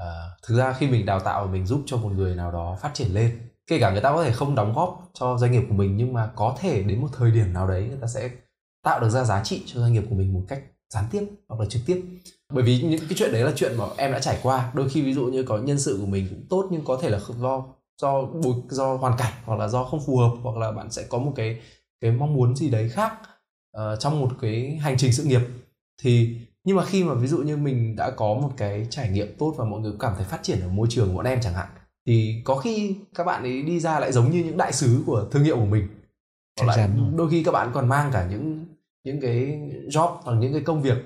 uh, 0.01 0.43
thực 0.43 0.57
ra 0.57 0.73
khi 0.73 0.87
mình 0.87 1.07
đào 1.07 1.21
tạo 1.21 1.47
mình 1.47 1.67
giúp 1.67 1.83
cho 1.87 1.97
một 1.97 2.13
người 2.13 2.35
nào 2.37 2.53
đó 2.53 2.79
phát 2.83 2.91
triển 2.95 3.15
lên 3.15 3.49
kể 3.67 3.79
cả 3.81 3.91
người 3.91 4.01
ta 4.01 4.13
có 4.13 4.25
thể 4.25 4.33
không 4.33 4.55
đóng 4.55 4.73
góp 4.75 5.11
cho 5.15 5.39
doanh 5.39 5.53
nghiệp 5.53 5.63
của 5.69 5.75
mình 5.75 5.97
nhưng 5.97 6.13
mà 6.13 6.31
có 6.37 6.57
thể 6.61 6.83
đến 6.83 7.01
một 7.01 7.09
thời 7.13 7.31
điểm 7.31 7.53
nào 7.53 7.69
đấy 7.69 7.87
người 7.89 7.99
ta 8.01 8.07
sẽ 8.07 8.31
tạo 8.83 9.01
được 9.01 9.11
ra 9.11 9.25
giá 9.25 9.45
trị 9.45 9.63
cho 9.67 9.81
doanh 9.81 9.93
nghiệp 9.93 10.05
của 10.09 10.15
mình 10.15 10.35
một 10.35 10.45
cách 10.49 10.63
gián 10.91 11.05
tiếp 11.11 11.25
hoặc 11.49 11.61
là 11.61 11.67
trực 11.67 11.83
tiếp. 11.87 12.05
Bởi 12.53 12.65
vì 12.65 12.83
những 12.83 13.01
cái 13.01 13.15
chuyện 13.17 13.33
đấy 13.33 13.43
là 13.43 13.53
chuyện 13.57 13.77
mà 13.77 13.85
em 13.97 14.13
đã 14.13 14.21
trải 14.21 14.39
qua. 14.43 14.71
Đôi 14.75 14.89
khi 14.89 15.03
ví 15.03 15.15
dụ 15.15 15.27
như 15.27 15.43
có 15.43 15.59
nhân 15.59 15.79
sự 15.79 15.99
của 16.01 16.07
mình 16.07 16.27
cũng 16.31 16.47
tốt 16.49 16.69
nhưng 16.71 16.85
có 16.85 16.99
thể 17.03 17.11
là 17.11 17.21
do 17.41 17.65
do 18.03 18.23
do 18.71 18.95
hoàn 18.95 19.19
cảnh 19.19 19.33
hoặc 19.45 19.59
là 19.59 19.69
do 19.69 19.85
không 19.85 20.01
phù 20.07 20.17
hợp 20.17 20.33
hoặc 20.43 20.57
là 20.57 20.73
bạn 20.73 20.91
sẽ 20.91 21.05
có 21.09 21.19
một 21.19 21.33
cái 21.37 21.61
cái 22.01 22.11
mong 22.13 22.35
muốn 22.35 22.57
gì 22.57 22.71
đấy 22.71 22.89
khác 22.89 23.13
uh, 23.77 24.01
trong 24.01 24.21
một 24.21 24.31
cái 24.41 24.79
hành 24.83 24.97
trình 24.99 25.13
sự 25.13 25.25
nghiệp. 25.25 25.41
Thì 26.03 26.37
nhưng 26.65 26.77
mà 26.77 26.85
khi 26.85 27.05
mà 27.05 27.15
ví 27.15 27.27
dụ 27.27 27.39
như 27.39 27.57
mình 27.57 27.97
đã 27.97 28.11
có 28.11 28.35
một 28.35 28.51
cái 28.57 28.87
trải 28.91 29.09
nghiệm 29.09 29.37
tốt 29.39 29.55
và 29.57 29.65
mọi 29.65 29.81
người 29.81 29.93
cảm 30.01 30.13
thấy 30.17 30.25
phát 30.25 30.43
triển 30.43 30.61
ở 30.61 30.69
môi 30.69 30.87
trường 30.91 31.09
của 31.09 31.15
bọn 31.15 31.27
em 31.27 31.41
chẳng 31.43 31.55
hạn 31.55 31.69
thì 32.07 32.43
có 32.45 32.57
khi 32.57 32.97
các 33.15 33.25
bạn 33.25 33.43
ấy 33.43 33.63
đi 33.63 33.81
ra 33.81 34.01
lại 34.01 34.13
giống 34.13 34.31
như 34.31 34.45
những 34.45 34.57
đại 34.57 34.73
sứ 34.73 35.03
của 35.07 35.29
thương 35.31 35.45
hiệu 35.45 35.57
của 35.57 35.67
mình. 35.67 35.89
Hoặc 36.61 36.67
lại 36.67 36.91
đôi 37.17 37.31
khi 37.31 37.43
các 37.45 37.53
bạn 37.53 37.71
còn 37.75 37.89
mang 37.89 38.11
cả 38.13 38.29
những 38.31 38.67
những 39.09 39.21
cái 39.21 39.61
job 39.89 40.17
hoặc 40.23 40.35
những 40.35 40.53
cái 40.53 40.63
công 40.63 40.83
việc 40.83 40.99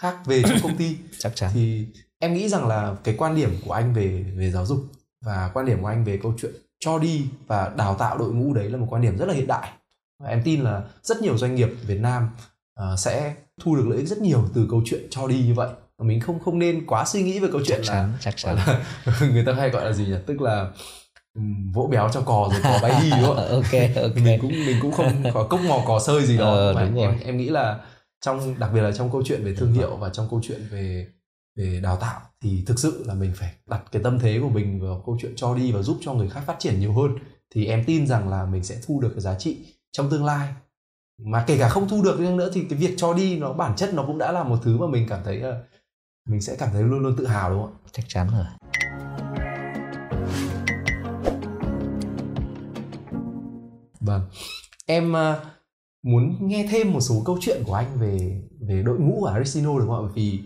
khác 0.00 0.16
về 0.26 0.42
trong 0.48 0.58
công 0.62 0.76
ty. 0.76 0.96
Chắc 1.18 1.32
chắn. 1.36 1.50
Thì 1.54 1.86
em 2.18 2.34
nghĩ 2.34 2.48
rằng 2.48 2.66
là 2.66 2.94
cái 3.04 3.14
quan 3.18 3.36
điểm 3.36 3.50
của 3.64 3.72
anh 3.72 3.94
về 3.94 4.24
về 4.36 4.50
giáo 4.50 4.66
dục 4.66 4.78
và 5.24 5.50
quan 5.54 5.66
điểm 5.66 5.82
của 5.82 5.86
anh 5.86 6.04
về 6.04 6.18
câu 6.22 6.34
chuyện 6.38 6.52
cho 6.80 6.98
đi 6.98 7.26
và 7.46 7.72
đào 7.76 7.94
tạo 7.94 8.18
đội 8.18 8.32
ngũ 8.32 8.54
đấy 8.54 8.70
là 8.70 8.76
một 8.76 8.86
quan 8.90 9.02
điểm 9.02 9.16
rất 9.18 9.26
là 9.26 9.34
hiện 9.34 9.46
đại. 9.46 9.70
Và 10.18 10.28
em 10.28 10.42
tin 10.44 10.60
là 10.60 10.82
rất 11.02 11.22
nhiều 11.22 11.38
doanh 11.38 11.54
nghiệp 11.54 11.68
Việt 11.86 12.00
Nam 12.00 12.28
uh, 12.80 12.98
sẽ 12.98 13.34
thu 13.60 13.76
được 13.76 13.88
lợi 13.88 13.98
ích 13.98 14.08
rất 14.08 14.18
nhiều 14.18 14.44
từ 14.54 14.66
câu 14.70 14.82
chuyện 14.84 15.06
cho 15.10 15.26
đi 15.26 15.42
như 15.42 15.54
vậy. 15.54 15.68
Mình 16.02 16.20
không 16.20 16.40
không 16.40 16.58
nên 16.58 16.86
quá 16.86 17.04
suy 17.04 17.22
nghĩ 17.22 17.38
về 17.38 17.48
câu 17.52 17.60
chuyện 17.66 17.80
chắc 17.84 17.92
chắn, 17.92 18.08
là 18.12 18.18
chắc 18.20 18.36
chắn. 18.36 18.56
Là, 18.56 18.84
người 19.32 19.44
ta 19.44 19.52
hay 19.52 19.70
gọi 19.70 19.84
là 19.84 19.92
gì 19.92 20.04
nhỉ? 20.04 20.16
Tức 20.26 20.40
là 20.40 20.70
vỗ 21.72 21.88
béo 21.90 22.08
cho 22.12 22.20
cò 22.20 22.48
rồi 22.52 22.60
cò 22.62 22.78
bay 22.82 23.02
đi 23.02 23.10
đúng 23.10 23.26
không 23.26 23.36
ok 23.50 23.72
ok. 24.02 24.16
Mình 24.24 24.40
cũng 24.40 24.50
mình 24.50 24.76
cũng 24.82 24.92
không 24.92 25.22
có 25.34 25.46
cốc 25.50 25.60
mò 25.68 25.82
cò 25.86 26.00
sơi 26.00 26.26
gì 26.26 26.38
đó 26.38 26.54
ờ, 26.54 26.72
mà 26.74 26.84
đúng 26.84 26.96
em 26.96 27.10
rồi. 27.10 27.20
em 27.24 27.36
nghĩ 27.36 27.48
là 27.48 27.80
trong 28.20 28.58
đặc 28.58 28.70
biệt 28.74 28.80
là 28.80 28.92
trong 28.92 29.12
câu 29.12 29.22
chuyện 29.24 29.44
về 29.44 29.54
thương 29.54 29.72
hiệu 29.72 29.96
và 29.96 30.08
trong 30.08 30.26
câu 30.30 30.40
chuyện 30.42 30.60
về 30.70 31.06
về 31.56 31.80
đào 31.82 31.96
tạo 31.96 32.20
thì 32.40 32.64
thực 32.66 32.78
sự 32.78 33.04
là 33.06 33.14
mình 33.14 33.32
phải 33.34 33.52
đặt 33.66 33.82
cái 33.92 34.02
tâm 34.02 34.18
thế 34.18 34.38
của 34.42 34.48
mình 34.48 34.80
vào 34.80 35.02
câu 35.06 35.18
chuyện 35.22 35.32
cho 35.36 35.54
đi 35.54 35.72
và 35.72 35.82
giúp 35.82 35.98
cho 36.00 36.12
người 36.12 36.28
khác 36.28 36.42
phát 36.46 36.56
triển 36.58 36.80
nhiều 36.80 36.92
hơn. 36.92 37.16
Thì 37.54 37.66
em 37.66 37.84
tin 37.86 38.06
rằng 38.06 38.28
là 38.28 38.44
mình 38.44 38.64
sẽ 38.64 38.76
thu 38.86 39.00
được 39.00 39.10
cái 39.10 39.20
giá 39.20 39.34
trị 39.34 39.58
trong 39.92 40.10
tương 40.10 40.24
lai. 40.24 40.48
Mà 41.24 41.44
kể 41.46 41.58
cả 41.58 41.68
không 41.68 41.88
thu 41.88 42.02
được 42.02 42.20
nữa 42.20 42.50
thì 42.54 42.64
cái 42.70 42.78
việc 42.78 42.94
cho 42.96 43.14
đi 43.14 43.38
nó 43.38 43.52
bản 43.52 43.76
chất 43.76 43.94
nó 43.94 44.04
cũng 44.06 44.18
đã 44.18 44.32
là 44.32 44.42
một 44.42 44.58
thứ 44.62 44.78
mà 44.78 44.86
mình 44.86 45.06
cảm 45.08 45.20
thấy 45.24 45.36
là 45.36 45.60
mình 46.28 46.40
sẽ 46.40 46.56
cảm 46.58 46.68
thấy 46.72 46.82
luôn 46.82 47.00
luôn 47.00 47.16
tự 47.16 47.26
hào 47.26 47.50
đúng 47.50 47.62
không 47.62 47.72
ạ? 47.72 47.88
Chắc 47.92 48.04
chắn 48.08 48.28
rồi 48.32 48.44
vâng. 54.00 54.22
Em 54.86 55.12
uh, 55.12 55.46
muốn 56.02 56.48
nghe 56.48 56.66
thêm 56.70 56.92
một 56.92 57.00
số 57.00 57.22
câu 57.26 57.38
chuyện 57.40 57.62
của 57.66 57.74
anh 57.74 57.98
về 57.98 58.42
về 58.68 58.82
đội 58.82 58.98
ngũ 58.98 59.20
của 59.20 59.26
Arisino 59.26 59.78
đúng 59.78 59.88
không 59.88 59.96
ạ? 59.96 60.02
Bởi 60.02 60.12
vì 60.14 60.40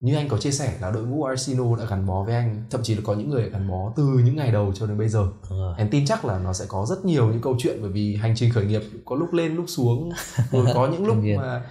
như 0.00 0.14
anh 0.14 0.28
có 0.28 0.38
chia 0.38 0.50
sẻ 0.50 0.78
là 0.80 0.90
đội 0.90 1.06
ngũ 1.06 1.24
Arisino 1.24 1.76
đã 1.76 1.84
gắn 1.84 2.06
bó 2.06 2.24
với 2.24 2.34
anh 2.34 2.64
thậm 2.70 2.82
chí 2.82 2.94
là 2.94 3.00
có 3.04 3.14
những 3.14 3.30
người 3.30 3.50
gắn 3.50 3.68
bó 3.68 3.92
từ 3.96 4.04
những 4.24 4.36
ngày 4.36 4.52
đầu 4.52 4.72
cho 4.74 4.86
đến 4.86 4.98
bây 4.98 5.08
giờ. 5.08 5.26
Ừ. 5.50 5.74
em 5.78 5.88
tin 5.90 6.06
chắc 6.06 6.24
là 6.24 6.38
nó 6.38 6.52
sẽ 6.52 6.64
có 6.68 6.86
rất 6.86 7.04
nhiều 7.04 7.28
những 7.28 7.40
câu 7.40 7.56
chuyện 7.58 7.78
bởi 7.82 7.90
vì 7.90 8.16
hành 8.16 8.34
trình 8.36 8.52
khởi 8.52 8.64
nghiệp 8.64 8.82
có 9.04 9.16
lúc 9.16 9.32
lên 9.32 9.54
lúc 9.54 9.64
xuống 9.68 10.10
rồi 10.50 10.66
có 10.74 10.88
những 10.88 11.06
lúc 11.06 11.16
mà 11.36 11.62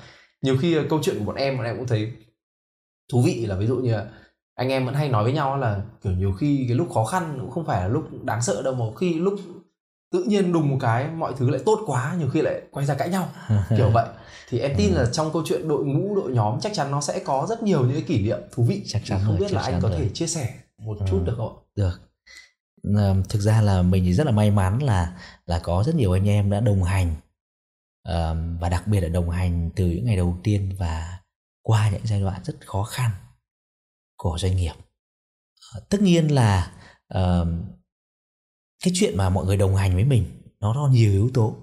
nhiều 0.41 0.57
khi 0.57 0.77
câu 0.89 0.99
chuyện 1.03 1.19
của 1.19 1.25
bọn 1.25 1.35
em 1.35 1.57
bọn 1.57 1.65
em 1.65 1.77
cũng 1.77 1.87
thấy 1.87 2.11
thú 3.11 3.21
vị 3.21 3.45
là 3.45 3.55
ví 3.55 3.67
dụ 3.67 3.75
như 3.75 3.91
là 3.91 4.09
anh 4.55 4.69
em 4.69 4.85
vẫn 4.85 4.95
hay 4.95 5.09
nói 5.09 5.23
với 5.23 5.33
nhau 5.33 5.57
là 5.57 5.81
kiểu 6.03 6.13
nhiều 6.13 6.33
khi 6.33 6.65
cái 6.67 6.77
lúc 6.77 6.91
khó 6.93 7.05
khăn 7.05 7.37
cũng 7.41 7.51
không 7.51 7.65
phải 7.65 7.81
là 7.81 7.87
lúc 7.87 8.23
đáng 8.23 8.41
sợ 8.41 8.61
đâu 8.61 8.73
mà 8.73 8.85
khi 8.99 9.13
lúc 9.13 9.33
tự 10.11 10.23
nhiên 10.23 10.53
đùng 10.53 10.69
một 10.69 10.77
cái 10.81 11.07
mọi 11.07 11.33
thứ 11.37 11.49
lại 11.49 11.61
tốt 11.65 11.79
quá 11.85 12.15
nhiều 12.19 12.29
khi 12.29 12.41
lại 12.41 12.61
quay 12.71 12.85
ra 12.85 12.93
cãi 12.95 13.09
nhau 13.09 13.29
kiểu 13.77 13.89
vậy 13.93 14.07
thì 14.49 14.59
em 14.59 14.73
tin 14.77 14.93
là 14.93 15.05
trong 15.11 15.33
câu 15.33 15.43
chuyện 15.45 15.67
đội 15.67 15.85
ngũ 15.85 16.15
đội 16.15 16.31
nhóm 16.31 16.59
chắc 16.61 16.71
chắn 16.75 16.91
nó 16.91 17.01
sẽ 17.01 17.19
có 17.25 17.45
rất 17.49 17.63
nhiều 17.63 17.81
những 17.85 17.93
cái 17.93 18.03
kỷ 18.07 18.23
niệm 18.23 18.39
thú 18.51 18.63
vị 18.63 18.83
chắc 18.87 19.01
chắn 19.05 19.19
không 19.25 19.37
rồi, 19.37 19.39
biết 19.39 19.53
là 19.53 19.61
anh 19.61 19.81
có 19.81 19.89
rồi. 19.89 19.97
thể 19.97 20.09
chia 20.13 20.27
sẻ 20.27 20.53
một 20.77 20.97
Ừ. 20.99 21.05
chút 21.09 21.21
được 21.25 21.33
không 21.37 21.57
ạ? 21.57 21.61
được 21.75 22.01
Ờ, 22.95 23.15
thực 23.29 23.39
ra 23.41 23.61
là 23.61 23.81
mình 23.81 24.03
thì 24.05 24.13
rất 24.13 24.25
là 24.25 24.31
may 24.31 24.51
mắn 24.51 24.83
là 24.83 25.17
là 25.45 25.59
có 25.63 25.83
rất 25.85 25.95
nhiều 25.95 26.11
anh 26.11 26.27
em 26.29 26.49
đã 26.49 26.59
đồng 26.59 26.83
hành 26.83 27.15
và 28.59 28.69
đặc 28.71 28.87
biệt 28.87 29.01
là 29.01 29.09
đồng 29.09 29.29
hành 29.29 29.69
từ 29.75 29.85
những 29.85 30.05
ngày 30.05 30.15
đầu 30.15 30.37
tiên 30.43 30.75
và 30.79 31.19
qua 31.61 31.89
những 31.89 32.01
giai 32.03 32.21
đoạn 32.21 32.41
rất 32.43 32.67
khó 32.67 32.83
khăn 32.83 33.11
của 34.15 34.37
doanh 34.39 34.55
nghiệp 34.55 34.73
Ờ, 35.73 35.81
tất 35.89 36.01
nhiên 36.01 36.35
là 36.35 36.71
cái 38.83 38.93
chuyện 38.95 39.17
mà 39.17 39.29
mọi 39.29 39.45
người 39.45 39.57
đồng 39.57 39.75
hành 39.75 39.95
với 39.95 40.05
mình 40.05 40.25
nó 40.59 40.73
có 40.73 40.87
nhiều 40.87 41.11
yếu 41.11 41.29
tố. 41.33 41.55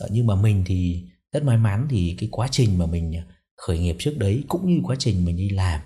Ờ, 0.00 0.08
nhưng 0.12 0.26
mà 0.26 0.34
mình 0.34 0.64
thì 0.66 1.08
rất 1.32 1.44
may 1.44 1.56
mắn 1.56 1.86
thì 1.90 2.16
cái 2.18 2.28
quá 2.32 2.48
trình 2.50 2.78
mà 2.78 2.86
mình 2.86 3.12
ờ, 3.12 3.22
khởi 3.56 3.78
nghiệp 3.78 3.96
trước 3.98 4.14
đấy 4.18 4.44
cũng 4.48 4.66
như 4.66 4.80
quá 4.84 4.96
trình 4.98 5.24
mình 5.24 5.36
đi 5.36 5.50
làm 5.50 5.80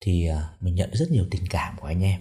thì 0.00 0.26
ờ, 0.26 0.54
mình 0.60 0.74
nhận 0.74 0.90
rất 0.92 1.10
nhiều 1.10 1.26
tình 1.30 1.44
cảm 1.50 1.76
của 1.80 1.86
anh 1.86 2.02
em. 2.02 2.20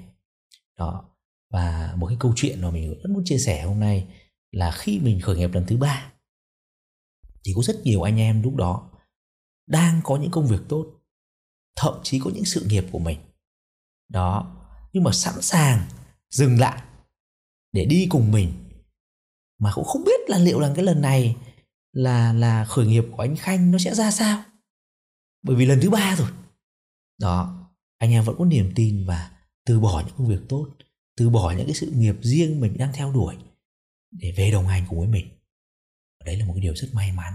Đó 0.77 1.05
và 1.51 1.93
một 1.97 2.07
cái 2.07 2.17
câu 2.19 2.33
chuyện 2.35 2.61
mà 2.61 2.71
mình 2.71 2.89
rất 2.89 3.09
muốn 3.09 3.23
chia 3.25 3.37
sẻ 3.37 3.63
hôm 3.63 3.79
nay 3.79 4.07
là 4.51 4.71
khi 4.71 4.99
mình 4.99 5.21
khởi 5.21 5.35
nghiệp 5.35 5.49
lần 5.53 5.65
thứ 5.67 5.77
ba 5.77 6.11
thì 7.45 7.53
có 7.55 7.61
rất 7.63 7.81
nhiều 7.83 8.01
anh 8.01 8.19
em 8.19 8.43
lúc 8.43 8.55
đó 8.55 8.91
đang 9.67 10.01
có 10.03 10.17
những 10.17 10.31
công 10.31 10.47
việc 10.47 10.61
tốt 10.69 10.85
thậm 11.75 11.93
chí 12.03 12.19
có 12.19 12.31
những 12.33 12.45
sự 12.45 12.65
nghiệp 12.69 12.85
của 12.91 12.99
mình. 12.99 13.19
Đó 14.09 14.57
nhưng 14.93 15.03
mà 15.03 15.11
sẵn 15.11 15.41
sàng 15.41 15.87
dừng 16.29 16.59
lại 16.59 16.81
để 17.71 17.85
đi 17.85 18.07
cùng 18.09 18.31
mình. 18.31 18.53
Mà 19.59 19.71
cũng 19.75 19.85
không 19.85 20.03
biết 20.03 20.29
là 20.29 20.37
liệu 20.37 20.59
rằng 20.59 20.73
cái 20.75 20.85
lần 20.85 21.01
này 21.01 21.35
là 21.93 22.33
là 22.33 22.65
khởi 22.65 22.87
nghiệp 22.87 23.03
của 23.11 23.21
anh 23.21 23.35
Khanh 23.35 23.71
nó 23.71 23.77
sẽ 23.77 23.95
ra 23.95 24.11
sao. 24.11 24.43
Bởi 25.43 25.55
vì 25.55 25.65
lần 25.65 25.79
thứ 25.81 25.89
ba 25.89 26.15
rồi. 26.15 26.29
Đó, 27.17 27.67
anh 27.97 28.11
em 28.11 28.23
vẫn 28.23 28.35
có 28.39 28.45
niềm 28.45 28.71
tin 28.75 29.05
và 29.05 29.31
từ 29.65 29.79
bỏ 29.79 30.03
những 30.05 30.15
công 30.17 30.27
việc 30.27 30.41
tốt, 30.49 30.69
từ 31.17 31.29
bỏ 31.29 31.53
những 31.57 31.65
cái 31.65 31.75
sự 31.75 31.91
nghiệp 31.91 32.15
riêng 32.21 32.61
mình 32.61 32.77
đang 32.77 32.93
theo 32.93 33.13
đuổi 33.13 33.35
để 34.11 34.33
về 34.37 34.51
đồng 34.51 34.67
hành 34.67 34.85
cùng 34.89 34.99
với 34.99 35.07
mình. 35.07 35.27
Đấy 36.25 36.37
là 36.37 36.45
một 36.45 36.53
cái 36.53 36.61
điều 36.61 36.75
rất 36.75 36.87
may 36.93 37.11
mắn 37.11 37.33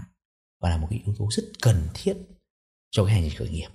và 0.61 0.69
là 0.69 0.77
một 0.77 0.87
cái 0.89 1.01
yếu 1.05 1.15
tố 1.17 1.27
rất 1.31 1.43
cần 1.61 1.87
thiết 1.93 2.17
cho 2.91 3.05
cái 3.05 3.13
hành 3.13 3.23
trình 3.29 3.37
khởi 3.37 3.49
nghiệp. 3.49 3.69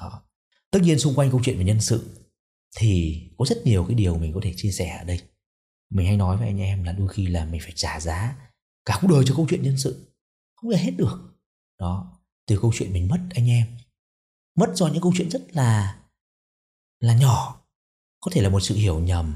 Đó. 0.00 0.22
Tất 0.70 0.78
nhiên 0.82 0.98
xung 0.98 1.14
quanh 1.14 1.30
câu 1.30 1.40
chuyện 1.44 1.58
về 1.58 1.64
nhân 1.64 1.80
sự 1.80 2.26
thì 2.76 3.22
có 3.38 3.44
rất 3.44 3.58
nhiều 3.64 3.84
cái 3.84 3.94
điều 3.94 4.18
mình 4.18 4.32
có 4.32 4.40
thể 4.42 4.52
chia 4.56 4.70
sẻ 4.70 4.98
ở 4.98 5.04
đây 5.04 5.20
mình 5.90 6.06
hay 6.06 6.16
nói 6.16 6.36
với 6.36 6.46
anh 6.46 6.60
em 6.60 6.84
là 6.84 6.92
đôi 6.92 7.08
khi 7.08 7.26
là 7.26 7.44
mình 7.44 7.60
phải 7.60 7.72
trả 7.74 8.00
giá 8.00 8.36
cả 8.84 8.98
cuộc 9.00 9.08
đời 9.08 9.24
cho 9.26 9.34
câu 9.36 9.46
chuyện 9.50 9.62
nhân 9.62 9.78
sự. 9.78 10.12
Không 10.54 10.70
thể 10.70 10.78
hết 10.78 10.92
được. 10.96 11.38
Đó, 11.80 12.20
từ 12.46 12.58
câu 12.60 12.72
chuyện 12.74 12.92
mình 12.92 13.08
mất, 13.08 13.20
anh 13.30 13.48
em. 13.48 13.66
Mất 14.58 14.72
do 14.74 14.86
những 14.86 15.02
câu 15.02 15.12
chuyện 15.16 15.30
rất 15.30 15.42
là 15.50 16.00
là 17.00 17.14
nhỏ. 17.14 17.60
Có 18.20 18.30
thể 18.34 18.42
là 18.42 18.48
một 18.48 18.60
sự 18.60 18.74
hiểu 18.74 19.00
nhầm. 19.00 19.34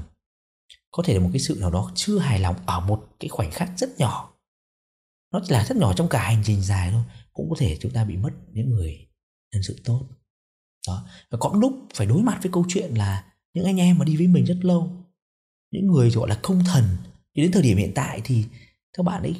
Có 0.91 1.03
thể 1.05 1.13
là 1.13 1.19
một 1.19 1.29
cái 1.33 1.39
sự 1.39 1.57
nào 1.59 1.71
đó 1.71 1.91
chưa 1.95 2.19
hài 2.19 2.39
lòng 2.39 2.55
ở 2.65 2.79
một 2.79 3.07
cái 3.19 3.29
khoảnh 3.29 3.51
khắc 3.51 3.71
rất 3.77 3.89
nhỏ. 3.97 4.33
Nó 5.33 5.41
chỉ 5.45 5.53
là 5.53 5.65
rất 5.65 5.77
nhỏ 5.77 5.93
trong 5.93 6.09
cả 6.09 6.23
hành 6.23 6.43
trình 6.45 6.61
dài 6.61 6.91
thôi. 6.91 7.03
Cũng 7.33 7.49
có 7.49 7.55
thể 7.59 7.77
chúng 7.81 7.91
ta 7.91 8.05
bị 8.05 8.17
mất 8.17 8.31
những 8.51 8.69
người 8.69 9.07
nhân 9.53 9.63
sự 9.63 9.81
tốt. 9.83 10.07
Đó, 10.87 11.07
và 11.29 11.37
có 11.41 11.51
lúc 11.55 11.87
phải 11.93 12.07
đối 12.07 12.21
mặt 12.21 12.39
với 12.41 12.51
câu 12.51 12.65
chuyện 12.67 12.93
là 12.93 13.33
những 13.53 13.65
anh 13.65 13.77
em 13.77 13.97
mà 13.97 14.05
đi 14.05 14.17
với 14.17 14.27
mình 14.27 14.45
rất 14.45 14.57
lâu 14.61 15.02
những 15.73 15.87
người 15.87 16.09
gọi 16.09 16.29
là 16.29 16.39
công 16.41 16.63
thần, 16.63 16.83
thì 17.35 17.41
đến 17.41 17.51
thời 17.51 17.61
điểm 17.61 17.77
hiện 17.77 17.91
tại 17.95 18.21
thì 18.23 18.45
các 18.97 19.03
bạn 19.03 19.21
ấy 19.21 19.35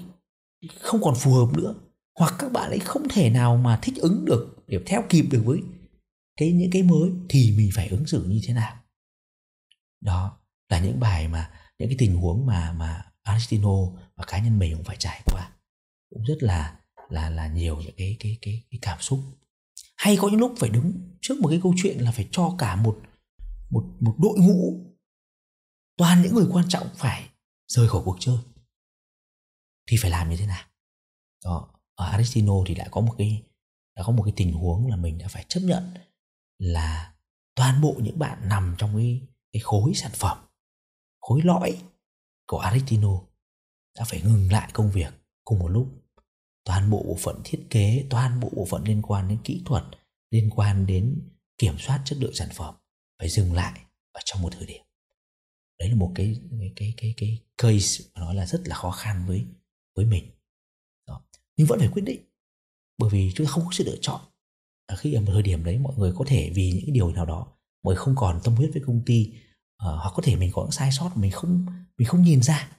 không 0.79 1.01
còn 1.03 1.15
phù 1.15 1.33
hợp 1.33 1.57
nữa, 1.57 1.75
hoặc 2.19 2.35
các 2.39 2.51
bạn 2.51 2.69
ấy 2.69 2.79
không 2.79 3.07
thể 3.09 3.29
nào 3.29 3.57
mà 3.57 3.79
thích 3.81 3.95
ứng 3.97 4.25
được 4.25 4.63
để 4.67 4.79
theo 4.85 5.03
kịp 5.09 5.25
được 5.31 5.41
với 5.45 5.59
cái, 6.37 6.51
những 6.51 6.71
cái 6.71 6.83
mới, 6.83 7.11
thì 7.29 7.53
mình 7.57 7.69
phải 7.73 7.87
ứng 7.87 8.07
xử 8.07 8.23
như 8.23 8.41
thế 8.43 8.53
nào. 8.53 8.75
Đó 10.01 10.37
là 10.69 10.79
những 10.79 10.99
bài 10.99 11.27
mà, 11.27 11.51
những 11.79 11.89
cái 11.89 11.95
tình 11.99 12.15
huống 12.15 12.45
mà 12.45 12.71
mà 12.71 13.05
Aristino 13.23 13.85
và 14.15 14.25
cá 14.27 14.39
nhân 14.39 14.59
mình 14.59 14.75
cũng 14.75 14.83
phải 14.83 14.97
trải 14.99 15.21
qua. 15.25 15.51
Cũng 16.09 16.23
rất 16.23 16.37
là 16.39 16.79
là 17.09 17.29
là 17.29 17.47
nhiều 17.47 17.81
những 17.81 17.95
cái 17.97 18.17
cái 18.19 18.37
cái 18.41 18.63
cái 18.71 18.79
cảm 18.81 19.01
xúc. 19.01 19.19
Hay 19.95 20.17
có 20.21 20.29
những 20.29 20.39
lúc 20.39 20.53
phải 20.57 20.69
đứng 20.69 20.93
trước 21.21 21.39
một 21.41 21.49
cái 21.49 21.59
câu 21.63 21.73
chuyện 21.77 21.97
là 21.97 22.11
phải 22.11 22.27
cho 22.31 22.55
cả 22.57 22.75
một 22.75 23.01
một 23.69 23.83
một 23.99 24.15
đội 24.19 24.37
ngũ 24.37 24.92
toàn 25.97 26.21
những 26.21 26.35
người 26.35 26.47
quan 26.51 26.65
trọng 26.69 26.87
phải 26.95 27.29
rời 27.67 27.89
khỏi 27.89 28.01
cuộc 28.05 28.17
chơi. 28.19 28.37
Thì 29.87 29.97
phải 30.01 30.11
làm 30.11 30.29
như 30.29 30.37
thế 30.37 30.45
nào? 30.45 30.65
Đó, 31.45 31.69
ở 31.95 32.05
Aristino 32.05 32.53
thì 32.65 32.75
đã 32.75 32.87
có 32.91 33.01
một 33.01 33.15
cái, 33.17 33.43
đã 33.95 34.03
có 34.03 34.11
một 34.11 34.23
cái 34.23 34.33
tình 34.35 34.53
huống 34.53 34.89
là 34.89 34.95
mình 34.95 35.17
đã 35.17 35.27
phải 35.27 35.45
chấp 35.47 35.59
nhận 35.59 35.93
là 36.57 37.13
toàn 37.55 37.81
bộ 37.81 37.95
những 37.99 38.19
bạn 38.19 38.49
nằm 38.49 38.75
trong 38.77 38.97
cái 38.97 39.21
cái 39.53 39.59
khối 39.59 39.93
sản 39.95 40.11
phẩm, 40.13 40.37
khối 41.21 41.41
lõi 41.43 41.81
của 42.47 42.57
Aristino 42.59 43.21
đã 43.97 44.03
phải 44.05 44.21
ngừng 44.21 44.51
lại 44.51 44.69
công 44.73 44.91
việc 44.91 45.13
cùng 45.43 45.59
một 45.59 45.67
lúc. 45.67 45.87
Toàn 46.65 46.89
bộ 46.89 47.03
bộ 47.07 47.17
phận 47.19 47.41
thiết 47.43 47.67
kế, 47.69 48.07
toàn 48.09 48.39
bộ 48.39 48.49
bộ 48.55 48.65
phận 48.65 48.83
liên 48.83 49.01
quan 49.01 49.27
đến 49.27 49.39
kỹ 49.43 49.61
thuật, 49.65 49.83
liên 50.31 50.49
quan 50.49 50.85
đến 50.85 51.29
kiểm 51.57 51.75
soát 51.79 52.01
chất 52.05 52.17
lượng 52.17 52.33
sản 52.33 52.49
phẩm 52.53 52.75
phải 53.19 53.29
dừng 53.29 53.53
lại 53.53 53.81
ở 54.11 54.21
trong 54.25 54.41
một 54.41 54.49
thời 54.53 54.65
điểm 54.65 54.83
đấy 55.83 55.89
là 55.89 55.95
một 55.95 56.11
cái 56.15 56.39
cái 56.59 56.73
cái 56.75 56.93
cái, 56.97 57.13
cái 57.17 57.39
case 57.57 58.03
mà 58.15 58.21
nói 58.21 58.35
là 58.35 58.45
rất 58.45 58.67
là 58.67 58.75
khó 58.75 58.91
khăn 58.91 59.23
với 59.27 59.45
với 59.95 60.05
mình. 60.05 60.23
Đó. 61.07 61.21
nhưng 61.57 61.67
vẫn 61.67 61.79
phải 61.79 61.87
quyết 61.87 62.01
định 62.01 62.21
bởi 62.97 63.09
vì 63.09 63.31
chúng 63.35 63.47
ta 63.47 63.51
không 63.51 63.65
có 63.65 63.69
sự 63.71 63.83
lựa 63.83 63.97
chọn. 64.01 64.21
À, 64.87 64.95
khi 64.95 65.13
ở 65.13 65.21
một 65.21 65.31
thời 65.33 65.41
điểm 65.41 65.63
đấy 65.63 65.77
mọi 65.77 65.93
người 65.97 66.13
có 66.17 66.25
thể 66.27 66.51
vì 66.55 66.71
những 66.71 66.93
điều 66.93 67.11
nào 67.11 67.25
đó 67.25 67.47
mọi 67.83 67.93
người 67.93 68.03
không 68.03 68.15
còn 68.15 68.39
tâm 68.43 68.55
huyết 68.55 68.69
với 68.73 68.83
công 68.85 69.01
ty 69.05 69.33
à, 69.77 69.87
hoặc 69.87 70.13
có 70.15 70.23
thể 70.23 70.35
mình 70.35 70.51
có 70.53 70.61
những 70.61 70.71
sai 70.71 70.91
sót 70.91 71.17
mình 71.17 71.31
không 71.31 71.65
mình 71.97 72.07
không 72.07 72.21
nhìn 72.21 72.41
ra. 72.41 72.69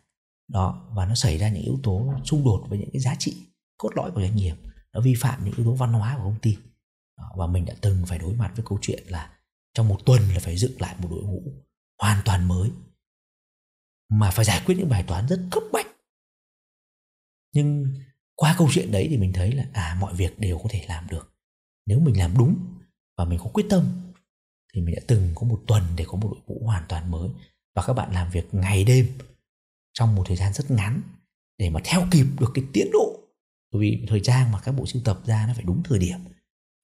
Đó 0.49 0.91
và 0.95 1.07
nó 1.07 1.15
xảy 1.15 1.39
ra 1.39 1.49
những 1.49 1.63
yếu 1.63 1.79
tố 1.83 2.15
xung 2.25 2.45
đột 2.45 2.67
với 2.69 2.79
những 2.79 2.91
cái 2.93 3.01
giá 3.01 3.15
trị 3.19 3.37
cốt 3.77 3.91
lõi 3.95 4.11
của 4.11 4.21
doanh 4.21 4.37
nghiệp. 4.37 4.55
Nó 4.93 5.01
vi 5.01 5.15
phạm 5.15 5.45
những 5.45 5.55
yếu 5.57 5.67
tố 5.67 5.75
văn 5.75 5.93
hóa 5.93 6.15
của 6.17 6.25
công 6.25 6.41
ty. 6.43 6.57
Đó, 7.19 7.33
và 7.37 7.47
mình 7.47 7.65
đã 7.65 7.75
từng 7.81 8.07
phải 8.07 8.19
đối 8.19 8.35
mặt 8.35 8.53
với 8.57 8.65
câu 8.69 8.79
chuyện 8.83 9.03
là 9.07 9.31
trong 9.75 9.89
một 9.89 9.99
tuần 10.07 10.23
là 10.23 10.41
phải 10.41 10.57
dựng 10.57 10.81
lại 10.81 10.97
một 10.99 11.09
đội 11.11 11.23
ngũ 11.23 11.43
hoàn 12.03 12.23
toàn 12.25 12.49
mới 12.49 12.71
mà 14.09 14.31
phải 14.31 14.45
giải 14.45 14.63
quyết 14.67 14.75
những 14.79 14.89
bài 14.89 15.03
toán 15.03 15.29
rất 15.29 15.41
cấp 15.51 15.63
bách. 15.73 15.87
Nhưng 17.53 17.95
qua 18.35 18.55
câu 18.59 18.69
chuyện 18.73 18.93
đấy 18.93 19.07
thì 19.11 19.17
mình 19.17 19.33
thấy 19.33 19.53
là 19.53 19.67
à 19.73 19.97
mọi 20.01 20.15
việc 20.15 20.39
đều 20.39 20.59
có 20.59 20.65
thể 20.71 20.85
làm 20.89 21.07
được. 21.09 21.35
Nếu 21.87 22.01
mình 22.01 22.19
làm 22.19 22.39
đúng 22.39 22.57
và 23.17 23.25
mình 23.25 23.39
có 23.39 23.51
quyết 23.53 23.67
tâm 23.71 24.13
thì 24.75 24.81
mình 24.81 24.95
đã 24.95 25.03
từng 25.07 25.33
có 25.35 25.47
một 25.47 25.63
tuần 25.67 25.83
để 25.97 26.05
có 26.09 26.19
một 26.19 26.31
đội 26.33 26.41
ngũ 26.47 26.67
hoàn 26.67 26.85
toàn 26.89 27.11
mới. 27.11 27.29
Và 27.75 27.83
các 27.87 27.93
bạn 27.93 28.13
làm 28.13 28.31
việc 28.31 28.55
ngày 28.55 28.85
đêm 28.85 29.19
trong 29.93 30.15
một 30.15 30.25
thời 30.27 30.37
gian 30.37 30.53
rất 30.53 30.71
ngắn 30.71 31.03
để 31.59 31.71
mà 31.71 31.81
theo 31.85 32.07
kịp 32.11 32.27
được 32.41 32.51
cái 32.55 32.65
tiến 32.73 32.91
độ. 32.93 33.21
Bởi 33.73 33.81
vì 33.81 34.07
thời 34.09 34.21
trang 34.21 34.53
mà 34.53 34.61
các 34.61 34.73
bộ 34.73 34.87
sưu 34.87 35.03
tập 35.05 35.21
ra 35.25 35.47
nó 35.47 35.55
phải 35.55 35.65
đúng 35.65 35.83
thời 35.83 35.99
điểm. 35.99 36.19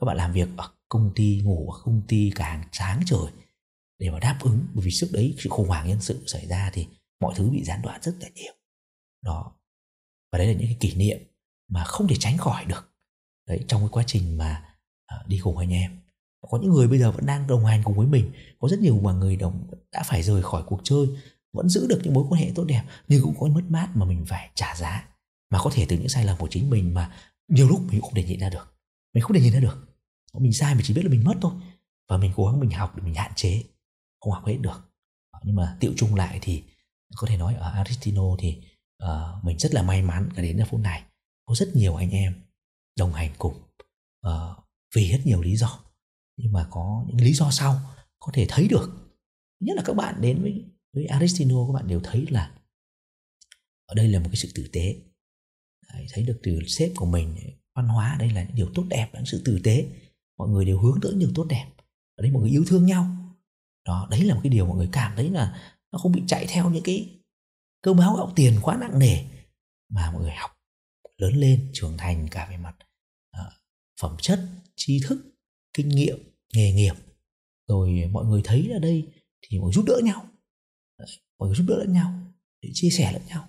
Các 0.00 0.04
bạn 0.06 0.16
làm 0.16 0.32
việc 0.32 0.48
ở 0.56 0.70
công 0.88 1.12
ty, 1.14 1.40
ngủ 1.44 1.70
ở 1.70 1.80
công 1.84 2.02
ty 2.08 2.32
cả 2.34 2.44
hàng 2.44 2.68
sáng 2.72 3.02
trời 3.06 3.32
để 3.98 4.10
mà 4.10 4.18
đáp 4.18 4.38
ứng. 4.42 4.66
Bởi 4.74 4.84
vì 4.84 4.90
trước 4.94 5.08
đấy 5.12 5.34
sự 5.38 5.50
khủng 5.50 5.68
hoảng 5.68 5.88
nhân 5.88 6.00
sự 6.00 6.24
xảy 6.26 6.46
ra 6.46 6.70
thì 6.72 6.86
mọi 7.20 7.34
thứ 7.36 7.50
bị 7.50 7.64
gián 7.64 7.82
đoạn 7.82 8.00
rất 8.02 8.14
là 8.20 8.28
nhiều. 8.34 8.52
Đó. 9.22 9.52
Và 10.32 10.38
đấy 10.38 10.46
là 10.46 10.52
những 10.52 10.66
cái 10.68 10.76
kỷ 10.80 10.94
niệm 10.94 11.18
mà 11.68 11.84
không 11.84 12.08
thể 12.08 12.16
tránh 12.18 12.38
khỏi 12.38 12.64
được. 12.64 12.92
Đấy 13.48 13.64
trong 13.68 13.80
cái 13.80 13.88
quá 13.92 14.04
trình 14.06 14.38
mà 14.38 14.76
uh, 15.14 15.28
đi 15.28 15.40
cùng 15.42 15.58
anh 15.58 15.72
em. 15.72 16.00
Có 16.50 16.58
những 16.58 16.70
người 16.70 16.88
bây 16.88 16.98
giờ 16.98 17.12
vẫn 17.12 17.26
đang 17.26 17.46
đồng 17.46 17.64
hành 17.64 17.82
cùng 17.84 17.96
với 17.96 18.06
mình. 18.06 18.32
Có 18.58 18.68
rất 18.68 18.78
nhiều 18.80 19.00
mà 19.00 19.12
người 19.12 19.36
đồng 19.36 19.70
đã 19.92 20.02
phải 20.02 20.22
rời 20.22 20.42
khỏi 20.42 20.62
cuộc 20.66 20.80
chơi 20.84 21.08
vẫn 21.52 21.68
giữ 21.68 21.86
được 21.86 22.00
những 22.04 22.14
mối 22.14 22.24
quan 22.28 22.42
hệ 22.42 22.52
tốt 22.54 22.64
đẹp 22.64 22.82
nhưng 23.08 23.22
cũng 23.22 23.34
có 23.40 23.46
mất 23.46 23.64
mát 23.68 23.88
mà 23.94 24.06
mình 24.06 24.24
phải 24.26 24.50
trả 24.54 24.74
giá. 24.76 25.08
Mà 25.50 25.58
có 25.62 25.70
thể 25.74 25.86
từ 25.88 25.98
những 25.98 26.08
sai 26.08 26.24
lầm 26.24 26.36
của 26.38 26.48
chính 26.50 26.70
mình 26.70 26.94
mà 26.94 27.16
nhiều 27.48 27.68
lúc 27.68 27.80
mình 27.80 27.90
cũng 27.90 28.00
không 28.00 28.14
thể 28.14 28.24
nhìn 28.24 28.40
ra 28.40 28.50
được. 28.50 28.74
Mình 29.14 29.22
không 29.22 29.32
thể 29.36 29.40
nhìn 29.40 29.52
ra 29.52 29.60
được. 29.60 29.86
Mình 30.38 30.52
sai 30.52 30.74
mình 30.74 30.84
chỉ 30.86 30.94
biết 30.94 31.02
là 31.04 31.10
mình 31.10 31.24
mất 31.24 31.34
thôi. 31.40 31.52
Và 32.08 32.16
mình 32.16 32.32
cố 32.36 32.46
gắng 32.46 32.60
mình 32.60 32.70
học 32.70 32.96
để 32.96 33.02
mình 33.02 33.14
hạn 33.14 33.32
chế. 33.34 33.62
Không 34.20 34.32
học 34.32 34.46
hết 34.46 34.56
được. 34.56 34.90
Ờ, 35.30 35.40
nhưng 35.44 35.56
mà 35.56 35.76
tiệu 35.80 35.92
chung 35.96 36.14
lại 36.14 36.38
thì 36.42 36.62
có 37.16 37.26
thể 37.26 37.36
nói 37.36 37.54
ở 37.54 37.70
Aristino 37.70 38.22
thì 38.38 38.62
uh, 39.04 39.44
mình 39.44 39.58
rất 39.58 39.74
là 39.74 39.82
may 39.82 40.02
mắn 40.02 40.28
cả 40.36 40.42
đến 40.42 40.58
giờ 40.58 40.64
phút 40.70 40.80
này. 40.80 41.04
Có 41.46 41.54
rất 41.54 41.76
nhiều 41.76 41.96
anh 41.96 42.10
em 42.10 42.34
đồng 42.96 43.12
hành 43.12 43.30
cùng 43.38 43.54
uh, 44.26 44.32
vì 44.94 45.12
rất 45.12 45.20
nhiều 45.24 45.42
lý 45.42 45.56
do. 45.56 45.80
Nhưng 46.36 46.52
mà 46.52 46.66
có 46.70 47.04
những 47.08 47.20
lý 47.20 47.32
do 47.32 47.50
sau 47.50 47.80
có 48.18 48.32
thể 48.34 48.46
thấy 48.48 48.68
được. 48.68 49.16
Nhất 49.60 49.76
là 49.76 49.82
các 49.86 49.96
bạn 49.96 50.20
đến 50.20 50.42
với 50.42 50.64
với 50.94 51.06
Aristino 51.06 51.66
các 51.66 51.72
bạn 51.72 51.88
đều 51.88 52.00
thấy 52.04 52.26
là 52.30 52.54
ở 53.86 53.94
đây 53.94 54.08
là 54.08 54.18
một 54.18 54.26
cái 54.28 54.36
sự 54.36 54.50
tử 54.54 54.68
tế. 54.72 54.96
Đấy, 55.92 56.06
thấy 56.12 56.24
được 56.24 56.40
từ 56.42 56.60
sếp 56.66 56.90
của 56.96 57.06
mình 57.06 57.36
văn 57.74 57.88
hóa 57.88 58.16
đây 58.18 58.30
là 58.30 58.42
những 58.42 58.56
điều 58.56 58.70
tốt 58.74 58.84
đẹp 58.88 59.08
là 59.12 59.20
những 59.20 59.26
sự 59.26 59.42
tử 59.44 59.60
tế. 59.64 59.86
Mọi 60.38 60.48
người 60.48 60.64
đều 60.64 60.80
hướng 60.80 60.98
tới 61.02 61.10
những 61.10 61.20
điều 61.20 61.30
tốt 61.34 61.46
đẹp. 61.48 61.66
Ở 62.16 62.22
đây 62.22 62.32
mọi 62.32 62.42
người 62.42 62.50
yêu 62.50 62.64
thương 62.66 62.86
nhau. 62.86 63.06
Đó 63.86 64.08
đấy 64.10 64.24
là 64.24 64.34
một 64.34 64.40
cái 64.44 64.50
điều 64.50 64.66
mọi 64.66 64.76
người 64.76 64.88
cảm 64.92 65.12
thấy 65.16 65.30
là 65.30 65.74
nó 65.92 65.98
không 65.98 66.12
bị 66.12 66.22
chạy 66.26 66.46
theo 66.48 66.70
những 66.70 66.82
cái 66.82 67.20
cơm 67.82 67.98
áo 67.98 68.16
gạo 68.16 68.32
tiền 68.36 68.58
quá 68.62 68.76
nặng 68.76 68.98
nề 68.98 69.24
mà 69.88 70.10
mọi 70.10 70.22
người 70.22 70.32
học 70.32 70.50
lớn 71.16 71.34
lên 71.34 71.70
trưởng 71.72 71.96
thành 71.96 72.28
cả 72.30 72.46
về 72.50 72.56
mặt 72.56 72.76
uh, 73.36 73.52
phẩm 74.00 74.16
chất 74.20 74.48
tri 74.76 75.00
thức 75.08 75.22
kinh 75.74 75.88
nghiệm 75.88 76.18
nghề 76.54 76.72
nghiệp. 76.72 76.94
Rồi 77.68 78.08
mọi 78.12 78.24
người 78.24 78.40
thấy 78.44 78.70
ở 78.72 78.78
đây 78.78 79.08
thì 79.42 79.58
mọi 79.58 79.64
người 79.64 79.74
giúp 79.74 79.84
đỡ 79.86 80.00
nhau. 80.04 80.26
Mọi 81.38 81.48
người 81.48 81.56
giúp 81.56 81.64
đỡ 81.68 81.76
lẫn 81.78 81.92
nhau 81.92 82.12
để 82.62 82.70
chia 82.72 82.90
sẻ 82.90 83.12
lẫn 83.12 83.22
nhau. 83.26 83.48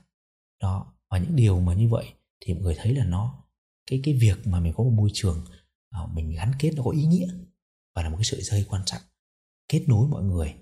Đó 0.61 0.93
và 1.09 1.17
những 1.17 1.35
điều 1.35 1.59
mà 1.59 1.73
như 1.73 1.87
vậy 1.87 2.13
thì 2.39 2.53
mọi 2.53 2.63
người 2.63 2.75
thấy 2.77 2.95
là 2.95 3.05
nó 3.05 3.45
cái 3.85 4.01
cái 4.03 4.13
việc 4.13 4.47
mà 4.47 4.59
mình 4.59 4.73
có 4.77 4.83
một 4.83 4.93
môi 4.95 5.09
trường 5.13 5.45
uh, 6.03 6.11
mình 6.13 6.35
gắn 6.35 6.51
kết 6.59 6.71
nó 6.75 6.83
có 6.83 6.91
ý 6.91 7.05
nghĩa 7.05 7.27
và 7.95 8.03
là 8.03 8.09
một 8.09 8.17
cái 8.17 8.25
sợi 8.25 8.41
dây 8.41 8.65
quan 8.69 8.81
trọng 8.85 9.01
kết 9.67 9.83
nối 9.87 10.07
mọi 10.07 10.23
người 10.23 10.53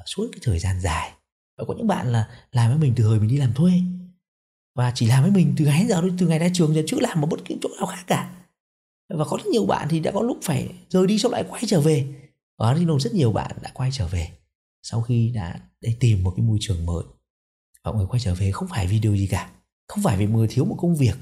uh, 0.00 0.06
suốt 0.06 0.28
cái 0.32 0.40
thời 0.42 0.58
gian 0.58 0.80
dài 0.80 1.12
và 1.58 1.64
có 1.68 1.74
những 1.74 1.86
bạn 1.86 2.12
là 2.12 2.28
làm 2.52 2.70
với 2.70 2.78
mình 2.78 2.92
từ 2.96 3.06
hồi 3.06 3.20
mình 3.20 3.28
đi 3.28 3.36
làm 3.36 3.52
thuê. 3.52 3.72
Và 4.74 4.92
chỉ 4.94 5.06
làm 5.06 5.22
với 5.22 5.32
mình 5.32 5.54
từ 5.58 5.64
ngày 5.64 5.86
giờ 5.86 6.02
từ 6.18 6.28
ngày 6.28 6.38
ra 6.38 6.48
trường 6.54 6.74
giờ 6.74 6.82
chưa 6.86 7.00
làm 7.00 7.20
một 7.20 7.26
bất 7.30 7.44
kỳ 7.44 7.56
chỗ 7.62 7.68
nào 7.78 7.86
khác 7.86 8.04
cả. 8.06 8.46
Và 9.08 9.24
có 9.24 9.36
rất 9.36 9.46
nhiều 9.46 9.66
bạn 9.66 9.88
thì 9.90 10.00
đã 10.00 10.10
có 10.10 10.20
lúc 10.20 10.38
phải 10.42 10.68
rời 10.88 11.06
đi 11.06 11.18
sau 11.18 11.30
lại 11.30 11.44
quay 11.48 11.62
trở 11.66 11.80
về. 11.80 12.14
Ở 12.56 12.74
thì 12.78 12.86
rất 13.00 13.14
nhiều 13.14 13.32
bạn 13.32 13.50
đã 13.62 13.70
quay 13.74 13.90
trở 13.92 14.06
về 14.06 14.30
sau 14.82 15.02
khi 15.02 15.32
đã 15.34 15.60
tìm 16.00 16.22
một 16.22 16.32
cái 16.36 16.46
môi 16.46 16.58
trường 16.60 16.86
mới. 16.86 17.04
Và 17.84 17.92
mọi 17.92 17.94
người 17.94 18.06
quay 18.06 18.20
trở 18.20 18.34
về 18.34 18.50
không 18.50 18.68
phải 18.68 18.86
vì 18.86 18.98
điều 18.98 19.16
gì 19.16 19.26
cả. 19.26 19.50
Không 19.88 20.02
phải 20.02 20.16
vì 20.16 20.26
người 20.26 20.48
thiếu 20.50 20.64
một 20.64 20.76
công 20.78 20.96
việc. 20.96 21.14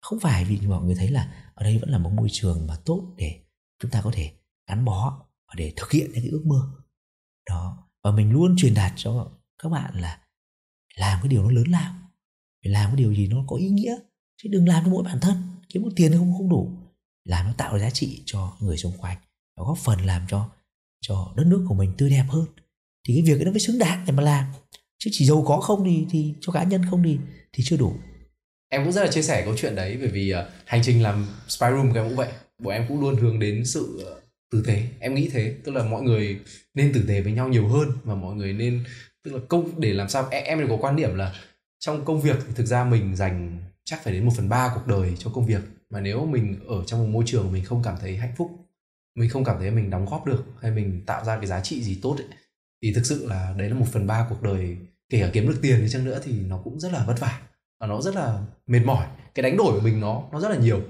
Không 0.00 0.20
phải 0.20 0.44
vì 0.44 0.60
mọi 0.66 0.84
người 0.84 0.94
thấy 0.94 1.08
là 1.08 1.52
ở 1.54 1.64
đây 1.64 1.78
vẫn 1.78 1.90
là 1.90 1.98
một 1.98 2.10
môi 2.12 2.28
trường 2.32 2.66
mà 2.66 2.76
tốt 2.84 3.14
để 3.16 3.40
chúng 3.78 3.90
ta 3.90 4.02
có 4.02 4.10
thể 4.14 4.32
gắn 4.68 4.84
bó 4.84 5.26
và 5.48 5.54
để 5.56 5.72
thực 5.76 5.90
hiện 5.90 6.10
những 6.12 6.22
cái 6.22 6.30
ước 6.30 6.42
mơ. 6.46 6.70
Đó. 7.48 7.88
Và 8.02 8.10
mình 8.10 8.32
luôn 8.32 8.54
truyền 8.58 8.74
đạt 8.74 8.92
cho 8.96 9.30
các 9.62 9.68
bạn 9.68 10.00
là 10.00 10.18
làm 10.96 11.18
cái 11.22 11.28
điều 11.28 11.42
nó 11.42 11.50
lớn 11.50 11.64
lao 11.68 11.94
phải 12.64 12.72
làm 12.72 12.90
cái 12.90 12.96
điều 12.96 13.14
gì 13.14 13.26
nó 13.26 13.44
có 13.48 13.56
ý 13.56 13.68
nghĩa 13.68 13.96
chứ 14.42 14.48
đừng 14.52 14.68
làm 14.68 14.84
cho 14.84 14.90
mỗi 14.90 15.04
bản 15.04 15.20
thân 15.20 15.36
kiếm 15.68 15.82
một 15.82 15.90
tiền 15.96 16.12
không 16.12 16.32
không 16.38 16.48
đủ. 16.48 16.70
Làm 17.24 17.46
nó 17.46 17.52
tạo 17.52 17.78
giá 17.78 17.90
trị 17.90 18.22
cho 18.26 18.56
người 18.60 18.76
xung 18.76 18.92
quanh 18.98 19.16
và 19.56 19.64
góp 19.64 19.78
phần 19.78 20.00
làm 20.06 20.22
cho 20.28 20.50
cho 21.00 21.32
đất 21.36 21.46
nước 21.46 21.64
của 21.68 21.74
mình 21.74 21.92
tươi 21.98 22.10
đẹp 22.10 22.24
hơn. 22.28 22.46
Thì 23.08 23.14
cái 23.14 23.22
việc 23.22 23.40
ấy 23.40 23.44
nó 23.44 23.50
mới 23.50 23.60
xứng 23.60 23.78
đáng 23.78 24.04
để 24.06 24.12
mà 24.12 24.22
làm. 24.22 24.44
Chứ 24.98 25.10
chỉ 25.12 25.26
giàu 25.26 25.44
có 25.46 25.60
không 25.60 25.84
thì 25.84 26.06
thì 26.10 26.34
cho 26.40 26.52
cá 26.52 26.64
nhân 26.64 26.82
không 26.90 27.02
thì 27.02 27.18
thì 27.52 27.64
chưa 27.66 27.76
đủ. 27.76 27.94
Em 28.68 28.84
cũng 28.84 28.92
rất 28.92 29.04
là 29.04 29.10
chia 29.10 29.22
sẻ 29.22 29.42
câu 29.44 29.56
chuyện 29.56 29.74
đấy 29.74 29.96
bởi 30.00 30.08
vì 30.08 30.34
uh, 30.34 30.52
hành 30.66 30.80
trình 30.84 31.02
làm 31.02 31.26
spy 31.48 31.66
room 31.70 31.92
của 31.92 31.98
em 31.98 32.08
cũng 32.08 32.16
vậy. 32.16 32.32
Bọn 32.58 32.74
em 32.74 32.84
cũng 32.88 33.00
luôn 33.00 33.16
hướng 33.16 33.38
đến 33.38 33.64
sự 33.66 34.06
uh, 34.16 34.22
tử 34.50 34.62
tế. 34.66 34.88
Em 35.00 35.14
nghĩ 35.14 35.30
thế 35.32 35.54
tức 35.64 35.72
là 35.72 35.84
mọi 35.84 36.02
người 36.02 36.40
nên 36.74 36.92
tử 36.92 37.04
tế 37.08 37.20
với 37.20 37.32
nhau 37.32 37.48
nhiều 37.48 37.68
hơn 37.68 37.88
và 38.04 38.14
mọi 38.14 38.34
người 38.34 38.52
nên 38.52 38.84
tức 39.24 39.32
là 39.32 39.40
công 39.48 39.80
để 39.80 39.92
làm 39.92 40.08
sao 40.08 40.28
em 40.30 40.58
em 40.58 40.68
có 40.68 40.76
quan 40.80 40.96
điểm 40.96 41.14
là 41.14 41.34
trong 41.78 42.04
công 42.04 42.20
việc 42.20 42.36
thì 42.46 42.52
thực 42.54 42.66
ra 42.66 42.84
mình 42.84 43.16
dành 43.16 43.58
chắc 43.84 44.04
phải 44.04 44.12
đến 44.12 44.24
một 44.24 44.32
phần 44.36 44.48
ba 44.48 44.72
cuộc 44.74 44.86
đời 44.86 45.14
cho 45.18 45.30
công 45.34 45.46
việc. 45.46 45.60
Mà 45.90 46.00
nếu 46.00 46.26
mình 46.26 46.60
ở 46.68 46.84
trong 46.86 47.00
một 47.00 47.08
môi 47.12 47.24
trường 47.26 47.52
mình 47.52 47.64
không 47.64 47.82
cảm 47.84 47.96
thấy 48.00 48.16
hạnh 48.16 48.32
phúc 48.36 48.50
mình 49.20 49.30
không 49.30 49.44
cảm 49.44 49.56
thấy 49.58 49.70
mình 49.70 49.90
đóng 49.90 50.06
góp 50.10 50.26
được 50.26 50.44
hay 50.60 50.70
mình 50.70 51.02
tạo 51.06 51.24
ra 51.24 51.36
cái 51.36 51.46
giá 51.46 51.60
trị 51.60 51.82
gì 51.82 51.98
tốt 52.02 52.16
ấy, 52.18 52.26
thì 52.82 52.92
thực 52.94 53.06
sự 53.06 53.26
là 53.28 53.54
đấy 53.58 53.68
là 53.68 53.74
một 53.74 53.86
phần 53.92 54.06
ba 54.06 54.26
cuộc 54.28 54.42
đời. 54.42 54.76
Kể 55.08 55.20
cả 55.20 55.30
kiếm 55.32 55.48
được 55.48 55.58
tiền 55.62 55.80
đi 55.80 55.88
chăng 55.88 56.04
nữa 56.04 56.20
thì 56.24 56.32
nó 56.48 56.60
cũng 56.64 56.80
rất 56.80 56.92
là 56.92 57.04
vất 57.06 57.20
vả 57.20 57.40
và 57.80 57.86
nó 57.86 58.00
rất 58.00 58.14
là 58.14 58.42
mệt 58.66 58.80
mỏi. 58.84 59.06
Cái 59.34 59.42
đánh 59.42 59.56
đổi 59.56 59.72
của 59.72 59.80
mình 59.80 60.00
nó 60.00 60.22
nó 60.32 60.40
rất 60.40 60.48
là 60.48 60.56
nhiều. 60.56 60.80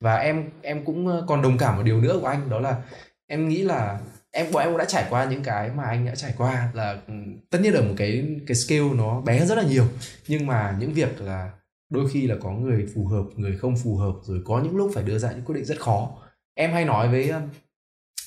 Và 0.00 0.16
em 0.16 0.50
em 0.62 0.84
cũng 0.84 1.06
ờ, 1.06 1.24
còn 1.28 1.42
đồng 1.42 1.58
cảm 1.58 1.76
một 1.76 1.82
điều 1.82 2.00
nữa 2.00 2.18
của 2.20 2.26
anh 2.26 2.50
đó 2.50 2.60
là 2.60 2.82
em 3.26 3.48
nghĩ 3.48 3.62
là 3.62 4.00
em, 4.38 4.52
bọn 4.52 4.62
em 4.62 4.70
cũng 4.70 4.78
đã 4.78 4.84
trải 4.84 5.06
qua 5.10 5.24
những 5.24 5.42
cái 5.42 5.70
mà 5.70 5.84
anh 5.84 6.06
đã 6.06 6.14
trải 6.14 6.34
qua 6.36 6.70
là 6.74 7.02
ừ, 7.06 7.14
tất 7.50 7.58
nhiên 7.62 7.74
ở 7.74 7.82
một 7.82 7.94
cái 7.96 8.36
cái 8.46 8.54
scale 8.54 8.94
nó 8.94 9.20
bé 9.20 9.46
rất 9.46 9.54
là 9.54 9.62
nhiều. 9.62 9.88
Nhưng 10.28 10.46
mà 10.46 10.76
những 10.80 10.92
việc 10.92 11.20
là 11.20 11.52
đôi 11.90 12.10
khi 12.10 12.26
là 12.26 12.36
có 12.42 12.50
người 12.50 12.86
phù 12.94 13.06
hợp, 13.06 13.24
người 13.36 13.58
không 13.58 13.76
phù 13.76 13.96
hợp, 13.96 14.14
rồi 14.22 14.42
có 14.44 14.60
những 14.62 14.76
lúc 14.76 14.90
phải 14.94 15.04
đưa 15.04 15.18
ra 15.18 15.32
những 15.32 15.44
quyết 15.44 15.54
định 15.54 15.64
rất 15.64 15.80
khó. 15.80 16.18
Em 16.54 16.72
hay 16.72 16.84
nói 16.84 17.08
với 17.08 17.32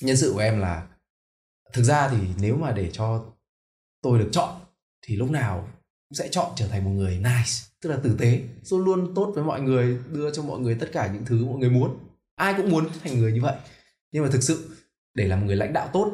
nhân 0.00 0.16
sự 0.16 0.32
của 0.32 0.40
em 0.40 0.60
là, 0.60 0.86
thực 1.72 1.82
ra 1.82 2.08
thì 2.08 2.18
nếu 2.40 2.56
mà 2.56 2.72
để 2.72 2.90
cho 2.92 3.24
tôi 4.02 4.18
được 4.18 4.28
chọn, 4.32 4.60
thì 5.02 5.16
lúc 5.16 5.30
nào 5.30 5.68
cũng 6.08 6.16
sẽ 6.16 6.28
chọn 6.28 6.52
trở 6.56 6.68
thành 6.68 6.84
một 6.84 6.90
người 6.90 7.16
nice, 7.16 7.52
tức 7.82 7.90
là 7.90 7.96
tử 8.02 8.16
tế, 8.18 8.40
luôn 8.70 8.84
luôn 8.84 9.14
tốt 9.14 9.32
với 9.34 9.44
mọi 9.44 9.60
người, 9.60 9.98
đưa 10.12 10.34
cho 10.34 10.42
mọi 10.42 10.60
người 10.60 10.74
tất 10.74 10.90
cả 10.92 11.10
những 11.12 11.24
thứ 11.24 11.44
mọi 11.44 11.58
người 11.58 11.70
muốn. 11.70 11.98
Ai 12.34 12.54
cũng 12.56 12.70
muốn 12.70 12.88
thành 13.04 13.18
người 13.18 13.32
như 13.32 13.42
vậy. 13.42 13.56
Nhưng 14.12 14.22
mà 14.22 14.28
thực 14.32 14.42
sự 14.42 14.76
để 15.14 15.28
làm 15.28 15.46
người 15.46 15.56
lãnh 15.56 15.72
đạo 15.72 15.88
tốt 15.92 16.12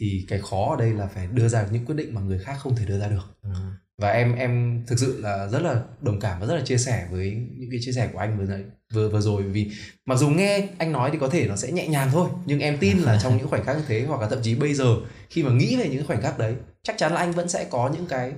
thì 0.00 0.24
cái 0.28 0.38
khó 0.38 0.70
ở 0.70 0.76
đây 0.76 0.92
là 0.92 1.06
phải 1.06 1.26
đưa 1.26 1.48
ra 1.48 1.66
những 1.70 1.84
quyết 1.84 1.94
định 1.94 2.14
mà 2.14 2.20
người 2.20 2.38
khác 2.38 2.56
không 2.58 2.76
thể 2.76 2.84
đưa 2.84 2.98
ra 2.98 3.08
được 3.08 3.36
ừ. 3.42 3.50
và 3.98 4.10
em 4.10 4.34
em 4.34 4.84
thực 4.86 4.98
sự 4.98 5.20
là 5.22 5.48
rất 5.48 5.62
là 5.62 5.82
đồng 6.00 6.20
cảm 6.20 6.40
và 6.40 6.46
rất 6.46 6.54
là 6.56 6.64
chia 6.64 6.78
sẻ 6.78 7.08
với 7.10 7.30
những 7.56 7.70
cái 7.70 7.80
chia 7.82 7.92
sẻ 7.92 8.08
của 8.12 8.18
anh 8.18 8.38
vừa 8.38 8.58
vừa 8.92 9.08
vừa 9.08 9.20
rồi 9.20 9.42
vì 9.42 9.70
mặc 10.06 10.16
dù 10.16 10.28
nghe 10.28 10.68
anh 10.78 10.92
nói 10.92 11.10
thì 11.12 11.18
có 11.18 11.28
thể 11.28 11.48
nó 11.48 11.56
sẽ 11.56 11.72
nhẹ 11.72 11.88
nhàng 11.88 12.08
thôi 12.12 12.30
nhưng 12.46 12.60
em 12.60 12.78
tin 12.80 12.98
là 12.98 13.18
trong 13.22 13.36
những 13.38 13.48
khoảnh 13.48 13.64
khắc 13.64 13.76
như 13.76 13.84
thế 13.88 14.04
hoặc 14.08 14.20
là 14.20 14.28
thậm 14.28 14.38
chí 14.42 14.54
bây 14.54 14.74
giờ 14.74 14.96
khi 15.30 15.42
mà 15.42 15.52
nghĩ 15.52 15.76
về 15.76 15.88
những 15.88 16.06
khoảnh 16.06 16.22
khắc 16.22 16.38
đấy 16.38 16.54
chắc 16.82 16.98
chắn 16.98 17.12
là 17.12 17.20
anh 17.20 17.32
vẫn 17.32 17.48
sẽ 17.48 17.66
có 17.70 17.90
những 17.94 18.06
cái 18.06 18.32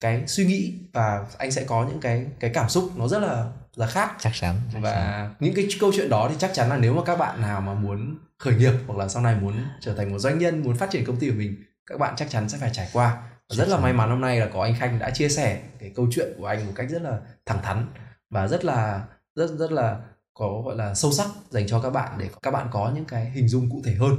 cái 0.00 0.26
suy 0.26 0.44
nghĩ 0.44 0.74
và 0.92 1.26
anh 1.38 1.50
sẽ 1.50 1.64
có 1.64 1.86
những 1.88 2.00
cái 2.00 2.26
cái 2.40 2.50
cảm 2.54 2.68
xúc 2.68 2.90
nó 2.96 3.08
rất 3.08 3.18
là 3.18 3.52
là 3.76 3.86
khác. 3.86 4.12
Chắc 4.20 4.32
chắn 4.34 4.56
chắc 4.72 4.78
và 4.82 4.92
chắn. 4.92 5.34
những 5.40 5.54
cái 5.54 5.68
câu 5.80 5.92
chuyện 5.96 6.08
đó 6.08 6.26
thì 6.30 6.36
chắc 6.38 6.50
chắn 6.54 6.68
là 6.68 6.76
nếu 6.76 6.94
mà 6.94 7.02
các 7.04 7.18
bạn 7.18 7.40
nào 7.40 7.60
mà 7.60 7.74
muốn 7.74 8.18
khởi 8.38 8.54
nghiệp 8.54 8.72
hoặc 8.86 8.98
là 8.98 9.08
sau 9.08 9.22
này 9.22 9.36
muốn 9.40 9.54
trở 9.80 9.94
thành 9.94 10.12
một 10.12 10.18
doanh 10.18 10.38
nhân 10.38 10.62
muốn 10.62 10.76
phát 10.76 10.90
triển 10.90 11.04
công 11.04 11.16
ty 11.16 11.28
của 11.28 11.36
mình 11.36 11.64
các 11.86 11.98
bạn 11.98 12.14
chắc 12.16 12.30
chắn 12.30 12.48
sẽ 12.48 12.58
phải 12.58 12.70
trải 12.72 12.88
qua. 12.92 13.22
Chắc 13.48 13.56
rất 13.56 13.68
là 13.68 13.78
may 13.78 13.92
mắn 13.92 14.10
hôm 14.10 14.20
nay 14.20 14.40
là 14.40 14.46
có 14.54 14.62
anh 14.62 14.74
Khanh 14.78 14.98
đã 14.98 15.10
chia 15.10 15.28
sẻ 15.28 15.60
cái 15.78 15.92
câu 15.96 16.06
chuyện 16.10 16.32
của 16.38 16.46
anh 16.46 16.66
một 16.66 16.72
cách 16.76 16.90
rất 16.90 17.02
là 17.02 17.18
thẳng 17.46 17.62
thắn 17.62 17.86
và 18.30 18.48
rất 18.48 18.64
là 18.64 19.02
rất 19.34 19.50
rất 19.58 19.72
là 19.72 20.00
có 20.34 20.62
gọi 20.64 20.76
là 20.76 20.94
sâu 20.94 21.12
sắc 21.12 21.26
dành 21.50 21.66
cho 21.66 21.80
các 21.80 21.90
bạn 21.90 22.18
để 22.18 22.28
các 22.42 22.50
bạn 22.50 22.68
có 22.72 22.92
những 22.94 23.04
cái 23.04 23.30
hình 23.30 23.48
dung 23.48 23.70
cụ 23.70 23.82
thể 23.84 23.94
hơn. 23.94 24.16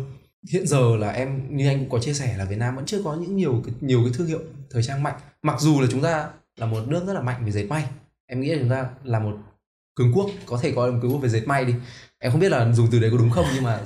Hiện 0.51 0.67
giờ 0.67 0.95
là 0.99 1.09
em 1.09 1.57
như 1.57 1.67
anh 1.67 1.79
cũng 1.79 1.89
có 1.89 1.99
chia 1.99 2.13
sẻ 2.13 2.35
là 2.37 2.45
Việt 2.45 2.57
Nam 2.57 2.75
vẫn 2.75 2.85
chưa 2.85 3.03
có 3.03 3.15
những 3.15 3.35
nhiều 3.35 3.63
nhiều 3.81 4.01
cái 4.03 4.13
thương 4.15 4.27
hiệu 4.27 4.39
thời 4.71 4.83
trang 4.83 5.03
mạnh. 5.03 5.15
Mặc 5.41 5.59
dù 5.59 5.81
là 5.81 5.87
chúng 5.91 6.01
ta 6.01 6.29
là 6.57 6.65
một 6.65 6.87
nước 6.87 7.03
rất 7.07 7.13
là 7.13 7.21
mạnh 7.21 7.45
về 7.45 7.51
dệt 7.51 7.63
may 7.63 7.85
em 8.33 8.41
nghĩ 8.41 8.49
là 8.49 8.59
chúng 8.59 8.69
ta 8.69 8.89
là 9.03 9.19
một 9.19 9.37
cường 9.95 10.13
quốc 10.15 10.29
có 10.45 10.59
thể 10.61 10.73
coi 10.75 10.87
là 10.87 10.93
một 10.93 10.99
cường 11.01 11.11
quốc 11.11 11.19
về 11.19 11.29
dệt 11.29 11.47
may 11.47 11.65
đi. 11.65 11.75
Em 12.19 12.31
không 12.31 12.41
biết 12.41 12.49
là 12.49 12.73
dùng 12.73 12.87
từ 12.91 12.99
đấy 12.99 13.11
có 13.11 13.17
đúng 13.17 13.29
không 13.29 13.45
nhưng 13.53 13.63
mà 13.63 13.81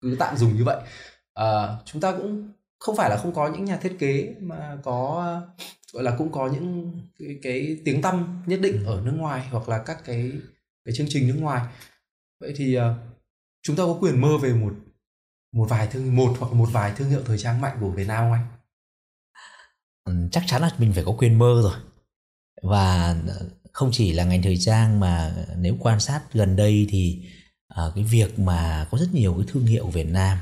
cứ 0.00 0.16
tạm 0.18 0.36
dùng 0.36 0.56
như 0.56 0.64
vậy. 0.64 0.80
À, 1.34 1.76
chúng 1.84 2.00
ta 2.00 2.12
cũng 2.12 2.52
không 2.78 2.96
phải 2.96 3.10
là 3.10 3.16
không 3.16 3.34
có 3.34 3.48
những 3.48 3.64
nhà 3.64 3.76
thiết 3.76 3.96
kế 3.98 4.34
mà 4.40 4.78
có 4.82 5.42
gọi 5.92 6.02
là 6.02 6.14
cũng 6.18 6.32
có 6.32 6.46
những 6.48 7.00
cái, 7.18 7.38
cái 7.42 7.78
tiếng 7.84 8.02
tăm 8.02 8.42
nhất 8.46 8.60
định 8.62 8.84
ở 8.84 9.02
nước 9.04 9.12
ngoài 9.16 9.48
hoặc 9.50 9.68
là 9.68 9.78
các 9.78 10.04
cái 10.04 10.32
cái 10.84 10.94
chương 10.94 11.06
trình 11.10 11.28
nước 11.28 11.38
ngoài. 11.40 11.66
Vậy 12.40 12.52
thì 12.56 12.78
uh, 12.78 12.82
chúng 13.62 13.76
ta 13.76 13.82
có 13.82 13.98
quyền 14.00 14.20
mơ 14.20 14.38
về 14.42 14.54
một 14.54 14.72
một 15.52 15.66
vài 15.68 15.86
thương 15.86 16.16
một 16.16 16.36
hoặc 16.38 16.52
một 16.52 16.68
vài 16.72 16.92
thương 16.96 17.08
hiệu 17.08 17.22
thời 17.26 17.38
trang 17.38 17.60
mạnh 17.60 17.76
của 17.80 17.90
Việt 17.90 18.06
Nam 18.06 18.24
không 18.24 18.32
anh? 18.32 18.46
Ừ, 20.04 20.28
chắc 20.32 20.44
chắn 20.46 20.62
là 20.62 20.70
mình 20.78 20.92
phải 20.92 21.04
có 21.04 21.12
quyền 21.18 21.38
mơ 21.38 21.60
rồi. 21.62 21.80
Và 22.62 23.16
không 23.72 23.90
chỉ 23.92 24.12
là 24.12 24.24
ngành 24.24 24.42
thời 24.42 24.56
trang 24.56 25.00
mà 25.00 25.34
nếu 25.56 25.76
quan 25.80 26.00
sát 26.00 26.32
gần 26.32 26.56
đây 26.56 26.86
thì 26.90 27.22
uh, 27.86 27.94
cái 27.94 28.04
việc 28.04 28.38
mà 28.38 28.88
có 28.90 28.98
rất 28.98 29.14
nhiều 29.14 29.34
cái 29.34 29.46
thương 29.48 29.66
hiệu 29.66 29.84
của 29.84 29.90
Việt 29.90 30.06
Nam 30.06 30.38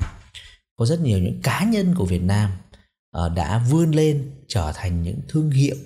có 0.76 0.86
rất 0.86 1.00
nhiều 1.00 1.18
những 1.18 1.40
cá 1.42 1.64
nhân 1.64 1.94
của 1.94 2.04
Việt 2.04 2.22
Nam 2.22 2.50
uh, 3.18 3.32
đã 3.34 3.64
vươn 3.70 3.90
lên 3.90 4.30
trở 4.48 4.72
thành 4.74 5.02
những 5.02 5.20
thương 5.28 5.50
hiệu 5.50 5.76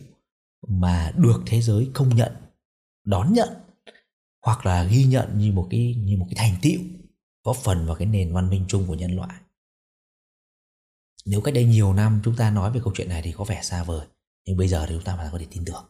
mà 0.68 1.12
được 1.16 1.42
thế 1.46 1.60
giới 1.62 1.90
công 1.92 2.16
nhận 2.16 2.32
đón 3.04 3.32
nhận 3.32 3.48
hoặc 4.42 4.66
là 4.66 4.84
ghi 4.84 5.04
nhận 5.04 5.38
như 5.38 5.52
một 5.52 5.68
cái 5.70 5.94
như 5.94 6.16
một 6.16 6.26
cái 6.30 6.48
thành 6.48 6.60
tựu 6.62 6.80
góp 7.44 7.56
phần 7.56 7.86
vào 7.86 7.96
cái 7.96 8.06
nền 8.06 8.32
văn 8.32 8.50
minh 8.50 8.64
chung 8.68 8.86
của 8.86 8.94
nhân 8.94 9.16
loại. 9.16 9.40
Nếu 11.24 11.40
cách 11.40 11.54
đây 11.54 11.64
nhiều 11.64 11.92
năm 11.92 12.20
chúng 12.24 12.36
ta 12.36 12.50
nói 12.50 12.70
về 12.72 12.80
câu 12.84 12.92
chuyện 12.96 13.08
này 13.08 13.22
thì 13.22 13.32
có 13.32 13.44
vẻ 13.44 13.62
xa 13.62 13.84
vời 13.84 14.06
nhưng 14.46 14.56
bây 14.56 14.68
giờ 14.68 14.86
thì 14.88 14.94
chúng 14.94 15.04
ta 15.04 15.28
có 15.32 15.38
thể 15.38 15.46
tin 15.50 15.64
tưởng 15.64 15.84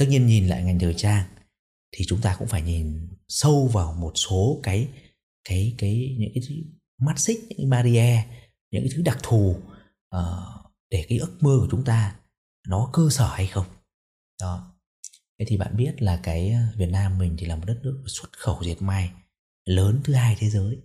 tất 0.00 0.06
nhiên 0.08 0.26
nhìn 0.26 0.48
lại 0.48 0.62
ngành 0.62 0.78
thời 0.78 0.94
trang 0.94 1.24
thì 1.92 2.04
chúng 2.08 2.20
ta 2.20 2.36
cũng 2.38 2.48
phải 2.48 2.62
nhìn 2.62 3.08
sâu 3.28 3.66
vào 3.66 3.92
một 3.92 4.12
số 4.14 4.60
cái 4.62 4.88
cái 5.44 5.74
cái 5.78 6.16
những 6.18 6.30
cái 6.34 6.42
mắt 7.00 7.18
xích 7.18 7.40
những 7.48 7.58
cái 7.58 7.66
barrier 7.66 8.18
những 8.70 8.82
cái 8.82 8.90
thứ 8.96 9.02
đặc 9.02 9.18
thù 9.22 9.56
uh, 10.16 10.72
để 10.90 11.06
cái 11.08 11.18
ước 11.18 11.36
mơ 11.40 11.56
của 11.60 11.68
chúng 11.70 11.84
ta 11.84 12.16
nó 12.68 12.90
cơ 12.92 13.08
sở 13.10 13.28
hay 13.28 13.46
không. 13.46 13.66
Đó. 14.40 14.74
Thế 15.38 15.44
thì 15.48 15.56
bạn 15.56 15.76
biết 15.76 16.02
là 16.02 16.20
cái 16.22 16.50
ờ, 16.50 16.60
Việt 16.76 16.88
Nam 16.90 17.18
mình 17.18 17.36
thì 17.38 17.46
là 17.46 17.56
một 17.56 17.64
đất 17.66 17.80
nước 17.82 18.04
xuất 18.06 18.32
khẩu 18.32 18.62
dệt 18.62 18.82
may 18.82 19.10
lớn 19.64 20.00
thứ 20.04 20.14
hai 20.14 20.36
thế 20.38 20.50
giới. 20.50 20.78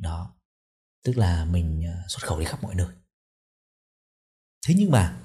Đó. 0.00 0.34
Tức 1.04 1.18
là 1.18 1.44
mình 1.44 1.84
ờ, 1.86 2.02
xuất 2.08 2.22
khẩu 2.22 2.40
đi 2.40 2.44
khắp 2.44 2.62
mọi 2.62 2.74
nơi. 2.74 2.88
Thế 4.66 4.74
nhưng 4.78 4.90
mà 4.90 5.20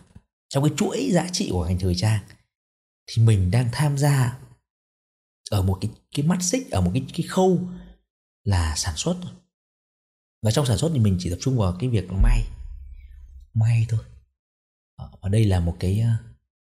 trong 0.49 0.63
cái 0.63 0.73
chuỗi 0.77 1.09
giá 1.11 1.27
trị 1.31 1.49
của 1.51 1.65
ngành 1.65 1.79
thời 1.79 1.95
trang 1.95 2.23
thì 3.07 3.23
mình 3.23 3.51
đang 3.51 3.69
tham 3.71 3.97
gia 3.97 4.39
ở 5.49 5.61
một 5.61 5.77
cái 5.81 5.91
cái 6.15 6.25
mắt 6.25 6.37
xích 6.41 6.71
ở 6.71 6.81
một 6.81 6.91
cái 6.93 7.05
cái 7.13 7.27
khâu 7.27 7.69
là 8.43 8.75
sản 8.75 8.93
xuất 8.97 9.15
và 10.41 10.51
trong 10.51 10.65
sản 10.65 10.77
xuất 10.77 10.91
thì 10.93 10.99
mình 10.99 11.17
chỉ 11.19 11.29
tập 11.29 11.37
trung 11.41 11.57
vào 11.57 11.77
cái 11.79 11.89
việc 11.89 12.05
may. 12.23 12.43
May 13.53 13.85
thôi. 13.89 13.99
Ờ, 14.95 15.11
và 15.21 15.29
đây 15.29 15.45
là 15.45 15.59
một 15.59 15.77
cái 15.79 15.99
ờ, 15.99 16.09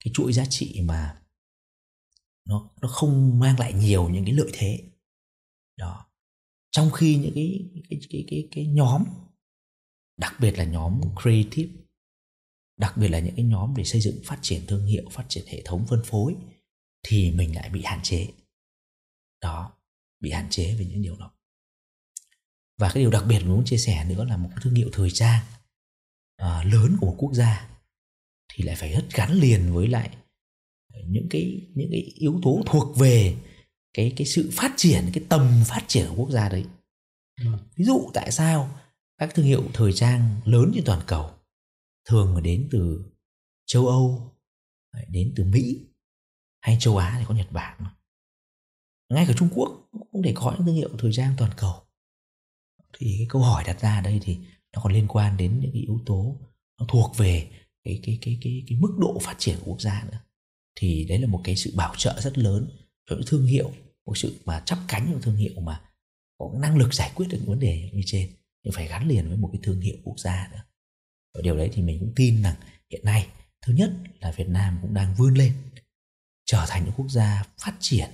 cái 0.05 0.13
chuỗi 0.15 0.33
giá 0.33 0.45
trị 0.51 0.81
mà 0.85 1.23
nó 2.45 2.71
nó 2.83 2.89
không 2.89 3.39
mang 3.39 3.59
lại 3.59 3.73
nhiều 3.73 4.09
những 4.09 4.25
cái 4.25 4.35
lợi 4.35 4.51
thế. 4.53 4.81
Đó. 5.77 6.07
Trong 6.71 6.91
khi 6.91 7.17
những 7.17 7.33
cái 7.35 7.71
cái 7.91 8.01
cái 8.11 8.25
cái, 8.29 8.49
cái 8.51 8.67
nhóm 8.67 9.05
đặc 10.17 10.35
biệt 10.41 10.59
là 10.59 10.65
nhóm 10.65 11.01
creative 11.23 11.82
đặc 12.77 12.97
biệt 12.97 13.09
là 13.09 13.19
những 13.19 13.37
cái 13.37 13.45
nhóm 13.45 13.75
để 13.77 13.85
xây 13.85 14.01
dựng 14.01 14.21
phát 14.25 14.39
triển 14.43 14.67
thương 14.67 14.87
hiệu 14.87 15.05
phát 15.11 15.25
triển 15.29 15.45
hệ 15.47 15.63
thống 15.65 15.87
phân 15.89 16.03
phối 16.05 16.37
thì 17.03 17.31
mình 17.31 17.55
lại 17.55 17.69
bị 17.69 17.83
hạn 17.85 18.01
chế. 18.03 18.29
Đó 19.41 19.73
bị 20.21 20.31
hạn 20.31 20.47
chế 20.51 20.75
về 20.75 20.85
những 20.85 21.03
điều 21.03 21.17
đó. 21.17 21.33
Và 22.79 22.91
cái 22.95 23.03
điều 23.03 23.11
đặc 23.11 23.25
biệt 23.29 23.39
mình 23.39 23.49
muốn 23.49 23.65
chia 23.65 23.77
sẻ 23.77 24.05
nữa 24.05 24.25
là 24.25 24.37
một 24.37 24.49
cái 24.51 24.59
thương 24.63 24.75
hiệu 24.75 24.91
thời 24.93 25.11
trang 25.11 25.45
uh, 26.43 26.67
lớn 26.73 26.97
của 27.01 27.07
một 27.07 27.15
quốc 27.19 27.33
gia 27.35 27.69
thì 28.55 28.65
lại 28.65 28.77
phải 28.77 28.93
rất 28.93 29.05
gắn 29.15 29.33
liền 29.33 29.75
với 29.75 29.89
lại 29.89 30.17
những 31.07 31.27
cái 31.31 31.71
những 31.75 31.89
cái 31.91 32.01
yếu 32.01 32.41
tố 32.43 32.63
thuộc 32.67 32.97
về 32.97 33.37
cái 33.95 34.13
cái 34.17 34.27
sự 34.27 34.51
phát 34.53 34.75
triển 34.77 35.11
cái 35.13 35.25
tầm 35.29 35.63
phát 35.67 35.85
triển 35.89 36.07
của 36.09 36.15
quốc 36.17 36.31
gia 36.31 36.49
đấy. 36.49 36.65
Ừ. 37.41 37.47
ví 37.77 37.85
dụ 37.85 38.11
tại 38.15 38.33
sao 38.33 38.79
các 39.19 39.35
thương 39.35 39.47
hiệu 39.47 39.65
thời 39.75 39.93
trang 39.93 40.41
lớn 40.45 40.73
trên 40.75 40.85
toàn 40.85 41.01
cầu 41.07 41.31
thường 42.05 42.43
đến 42.43 42.69
từ 42.73 43.05
châu 43.67 43.87
âu 43.87 44.37
đến 45.09 45.33
từ 45.37 45.45
mỹ 45.45 45.87
hay 46.61 46.77
châu 46.81 46.97
á 46.97 47.17
thì 47.19 47.25
có 47.29 47.35
nhật 47.35 47.53
bản 47.53 47.85
ngay 49.13 49.25
cả 49.29 49.35
trung 49.39 49.49
quốc 49.55 49.89
cũng 50.13 50.23
để 50.23 50.33
có 50.35 50.53
những 50.53 50.67
thương 50.67 50.75
hiệu 50.75 50.91
thời 50.99 51.13
trang 51.13 51.35
toàn 51.39 51.51
cầu. 51.57 51.75
Thì 52.99 53.15
cái 53.19 53.27
câu 53.29 53.43
hỏi 53.43 53.65
đặt 53.67 53.81
ra 53.81 53.97
ở 53.97 54.03
đây 54.03 54.21
thì 54.23 54.39
nó 54.73 54.81
còn 54.83 54.93
liên 54.93 55.09
quan 55.09 55.37
đến 55.37 55.61
những 55.61 55.73
cái 55.73 55.83
yếu 55.83 56.01
tố 56.07 56.37
nó 56.81 56.87
thuộc 56.89 57.17
về 57.17 57.51
cái 57.85 58.01
cái 58.03 58.19
cái 58.23 58.39
cái 58.43 58.65
cái 58.69 58.79
mức 58.79 58.97
độ 58.99 59.19
phát 59.23 59.37
triển 59.39 59.57
của 59.59 59.71
quốc 59.71 59.81
gia 59.81 60.05
nữa. 60.11 60.19
Thì 60.77 61.05
đấy 61.05 61.19
là 61.19 61.27
một 61.27 61.41
cái 61.45 61.57
sự 61.57 61.73
bảo 61.77 61.95
trợ 61.97 62.21
rất 62.21 62.39
lớn 62.39 62.69
cho 63.11 63.17
những 63.17 63.25
thương 63.27 63.47
hiệu, 63.47 63.73
một 64.07 64.19
sự 64.19 64.41
mà 64.45 64.63
chắp 64.67 64.79
cánh 64.89 65.11
những 65.11 65.23
thương 65.23 65.37
hiệu 65.37 65.61
mà 65.61 65.81
có 66.39 66.51
năng 66.59 66.77
lực 66.77 66.95
giải 66.95 67.13
quyết 67.15 67.27
được 67.31 67.39
những 67.41 67.51
vấn 67.51 67.61
đề 67.61 67.91
như 67.93 68.03
trên. 68.07 68.31
Nhưng 68.65 68.75
phải 68.75 68.89
gắn 68.89 69.09
liền 69.09 69.29
với 69.29 69.37
một 69.37 69.51
cái 69.53 69.61
thương 69.65 69.81
hiệu 69.81 69.97
quốc 70.05 70.19
gia 70.19 70.49
nữa 70.53 70.63
và 71.35 71.41
điều 71.43 71.57
đấy 71.57 71.71
thì 71.73 71.83
mình 71.83 72.01
cũng 72.01 72.13
tin 72.17 72.43
rằng 72.43 72.55
hiện 72.91 73.05
nay 73.05 73.29
thứ 73.63 73.73
nhất 73.73 73.93
là 74.21 74.33
Việt 74.37 74.49
Nam 74.49 74.79
cũng 74.83 74.95
đang 74.95 75.15
vươn 75.15 75.35
lên 75.35 75.53
trở 76.45 76.65
thành 76.69 76.85
những 76.85 76.95
quốc 76.97 77.09
gia 77.09 77.45
phát 77.59 77.77
triển 77.81 78.11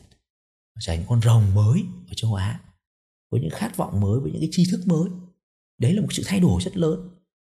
trở 0.80 0.96
thành 0.96 1.04
con 1.08 1.20
rồng 1.22 1.54
mới 1.54 1.84
ở 2.08 2.14
châu 2.16 2.34
Á 2.34 2.60
với 3.30 3.40
những 3.40 3.50
khát 3.50 3.76
vọng 3.76 4.00
mới 4.00 4.20
với 4.20 4.30
những 4.30 4.40
cái 4.40 4.48
tri 4.52 4.64
thức 4.70 4.80
mới. 4.86 5.10
Đấy 5.78 5.92
là 5.92 6.02
một 6.02 6.08
sự 6.10 6.22
thay 6.26 6.40
đổi 6.40 6.62
rất 6.62 6.76
lớn. 6.76 7.10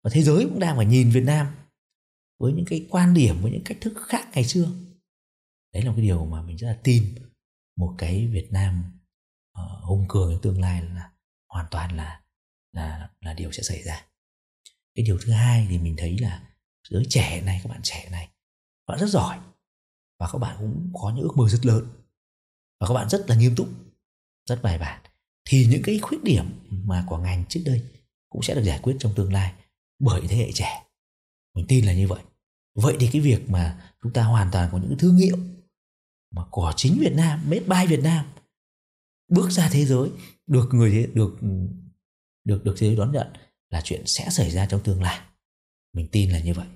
Và 0.03 0.11
thế 0.13 0.23
giới 0.23 0.43
cũng 0.43 0.59
đang 0.59 0.77
phải 0.77 0.85
nhìn 0.85 1.09
Việt 1.09 1.23
Nam 1.23 1.47
với 2.39 2.53
những 2.53 2.65
cái 2.65 2.87
quan 2.89 3.13
điểm 3.13 3.41
với 3.41 3.51
những 3.51 3.63
cách 3.65 3.77
thức 3.81 3.93
khác 4.07 4.27
ngày 4.33 4.43
xưa. 4.43 4.71
Đấy 5.73 5.83
là 5.83 5.89
một 5.89 5.95
cái 5.97 6.05
điều 6.05 6.25
mà 6.25 6.41
mình 6.41 6.57
rất 6.57 6.67
là 6.67 6.79
tin 6.83 7.15
một 7.77 7.95
cái 7.97 8.27
Việt 8.27 8.47
Nam 8.51 8.83
uh, 9.61 9.83
hùng 9.83 10.05
cường 10.09 10.31
trong 10.31 10.41
tương 10.41 10.61
lai 10.61 10.81
là 10.81 11.11
hoàn 11.49 11.65
toàn 11.71 11.97
là 11.97 12.21
là 12.71 13.09
là 13.21 13.33
điều 13.33 13.51
sẽ 13.51 13.63
xảy 13.63 13.83
ra 13.83 14.05
cái 14.95 15.05
điều 15.05 15.17
thứ 15.21 15.31
hai 15.31 15.67
thì 15.69 15.77
mình 15.77 15.95
thấy 15.97 16.17
là 16.19 16.43
giới 16.89 17.05
trẻ 17.09 17.41
này, 17.41 17.59
các 17.63 17.69
bạn 17.69 17.79
trẻ 17.83 18.09
này 18.11 18.27
các 18.87 18.93
bạn 18.93 18.99
rất 18.99 19.09
giỏi 19.09 19.39
và 20.19 20.29
các 20.31 20.39
bạn 20.39 20.55
cũng 20.59 20.91
có 20.93 21.13
những 21.15 21.23
ước 21.23 21.37
mơ 21.37 21.49
rất 21.49 21.65
lớn 21.65 21.87
và 22.79 22.87
các 22.87 22.93
bạn 22.93 23.09
rất 23.09 23.29
là 23.29 23.35
nghiêm 23.35 23.55
túc, 23.55 23.69
rất 24.45 24.61
bài 24.61 24.77
bản. 24.77 25.01
Thì 25.49 25.65
những 25.65 25.81
cái 25.83 25.99
khuyết 25.99 26.23
điểm 26.23 26.45
mà 26.69 27.05
của 27.07 27.17
ngành 27.17 27.45
trước 27.49 27.61
đây 27.65 27.83
cũng 28.29 28.41
sẽ 28.41 28.55
được 28.55 28.63
giải 28.63 28.79
quyết 28.83 28.95
trong 28.99 29.13
tương 29.15 29.33
lai 29.33 29.53
bởi 29.99 30.21
thế 30.29 30.35
hệ 30.35 30.51
trẻ. 30.51 30.83
Mình 31.55 31.65
tin 31.67 31.85
là 31.85 31.93
như 31.93 32.07
vậy. 32.07 32.21
Vậy 32.75 32.97
thì 32.99 33.09
cái 33.11 33.21
việc 33.21 33.49
mà 33.49 33.93
chúng 34.03 34.13
ta 34.13 34.23
hoàn 34.23 34.49
toàn 34.51 34.69
có 34.71 34.77
những 34.77 34.97
thương 34.97 35.15
hiệu 35.15 35.37
mà 36.31 36.45
của 36.51 36.73
chính 36.75 36.97
Việt 36.99 37.13
Nam, 37.15 37.41
made 37.49 37.59
by 37.59 37.95
Việt 37.95 38.03
Nam 38.03 38.25
bước 39.27 39.49
ra 39.49 39.69
thế 39.71 39.85
giới, 39.85 40.09
được 40.47 40.69
người 40.73 41.11
được 41.13 41.37
được 42.43 42.63
được 42.63 42.75
thế 42.77 42.87
giới 42.87 42.95
đón 42.95 43.11
nhận 43.11 43.27
là 43.71 43.81
chuyện 43.83 44.01
sẽ 44.05 44.29
xảy 44.29 44.51
ra 44.51 44.65
trong 44.65 44.83
tương 44.83 45.03
lai. 45.03 45.19
Mình 45.93 46.07
tin 46.11 46.29
là 46.29 46.39
như 46.39 46.53
vậy. 46.53 46.67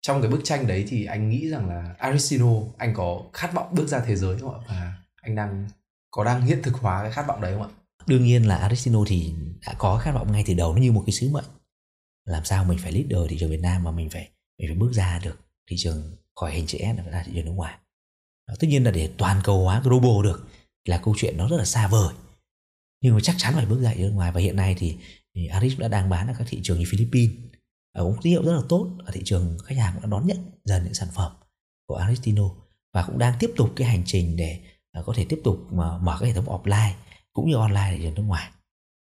Trong 0.00 0.22
cái 0.22 0.30
bức 0.30 0.40
tranh 0.44 0.66
đấy 0.66 0.84
thì 0.88 1.04
anh 1.04 1.30
nghĩ 1.30 1.48
rằng 1.48 1.68
là 1.68 1.94
Aristino 1.98 2.52
anh 2.78 2.94
có 2.94 3.22
khát 3.32 3.52
vọng 3.54 3.74
bước 3.74 3.88
ra 3.88 4.00
thế 4.06 4.16
giới 4.16 4.38
không 4.38 4.54
ạ? 4.54 4.60
Và 4.68 4.94
anh 5.22 5.34
đang 5.34 5.68
có 6.10 6.24
đang 6.24 6.42
hiện 6.42 6.60
thực 6.62 6.74
hóa 6.74 7.02
cái 7.02 7.12
khát 7.12 7.26
vọng 7.26 7.40
đấy 7.40 7.52
không 7.52 7.62
ạ? 7.62 7.68
Đương 8.06 8.24
nhiên 8.24 8.48
là 8.48 8.56
Aristino 8.56 9.04
thì 9.06 9.34
đã 9.66 9.74
có 9.78 9.98
khát 9.98 10.12
vọng 10.12 10.32
ngay 10.32 10.44
từ 10.46 10.54
đầu 10.54 10.74
nó 10.74 10.80
như 10.80 10.92
một 10.92 11.02
cái 11.06 11.12
sứ 11.12 11.30
mệnh. 11.30 11.44
Làm 12.24 12.44
sao 12.44 12.64
mình 12.64 12.78
phải 12.78 12.92
leader 12.92 13.30
thị 13.30 13.36
trường 13.40 13.50
Việt 13.50 13.60
Nam 13.60 13.84
mà 13.84 13.90
mình 13.90 14.10
phải 14.10 14.30
mình 14.58 14.68
phải 14.68 14.76
bước 14.76 14.92
ra 14.92 15.20
được 15.24 15.38
thị 15.70 15.76
trường 15.78 16.16
khỏi 16.36 16.52
hình 16.52 16.66
chữ 16.66 16.78
S 16.78 17.04
và 17.04 17.10
ra 17.10 17.22
thị 17.26 17.32
trường 17.34 17.44
nước 17.44 17.52
ngoài? 17.52 17.78
Đó, 18.48 18.54
tất 18.60 18.68
nhiên 18.68 18.84
là 18.84 18.90
để 18.90 19.10
toàn 19.16 19.40
cầu 19.44 19.64
hóa 19.64 19.80
global 19.80 20.24
được 20.24 20.48
là 20.84 20.98
câu 20.98 21.14
chuyện 21.18 21.36
nó 21.36 21.48
rất 21.48 21.56
là 21.56 21.64
xa 21.64 21.88
vời. 21.88 22.14
Nhưng 23.02 23.14
mà 23.14 23.20
chắc 23.22 23.34
chắn 23.38 23.54
phải 23.54 23.66
bước 23.66 23.80
ra 23.80 23.90
thị 23.90 23.96
trường 23.96 24.06
nước 24.06 24.14
ngoài. 24.14 24.32
Và 24.32 24.40
hiện 24.40 24.56
nay 24.56 24.76
thì, 24.78 24.96
thì 25.38 25.46
Aris 25.46 25.78
đã 25.78 25.88
đang 25.88 26.08
bán 26.08 26.28
ở 26.28 26.34
các 26.38 26.46
thị 26.50 26.60
trường 26.62 26.78
như 26.78 26.84
Philippines. 26.88 27.36
Ở 27.92 28.04
cũng 28.04 28.16
tín 28.22 28.30
hiệu 28.30 28.42
rất 28.42 28.52
là 28.52 28.62
tốt 28.68 28.90
ở 29.04 29.12
thị 29.12 29.20
trường 29.24 29.58
khách 29.64 29.76
hàng 29.76 29.92
cũng 29.94 30.02
đã 30.02 30.08
đón 30.08 30.26
nhận 30.26 30.50
dần 30.64 30.84
những 30.84 30.94
sản 30.94 31.08
phẩm 31.14 31.32
của 31.88 31.94
Aristino 31.94 32.50
và 32.94 33.04
cũng 33.06 33.18
đang 33.18 33.34
tiếp 33.38 33.50
tục 33.56 33.72
cái 33.76 33.88
hành 33.88 34.02
trình 34.06 34.36
để 34.36 34.60
ờ, 34.92 35.02
có 35.06 35.12
thể 35.16 35.26
tiếp 35.28 35.40
tục 35.44 35.58
mà 35.70 35.98
mở 35.98 36.16
cái 36.20 36.28
hệ 36.28 36.34
thống 36.34 36.46
offline 36.46 36.92
cũng 37.32 37.50
như 37.50 37.56
online 37.56 37.88
để 37.90 37.98
trường 38.02 38.14
nước 38.14 38.22
ngoài. 38.22 38.50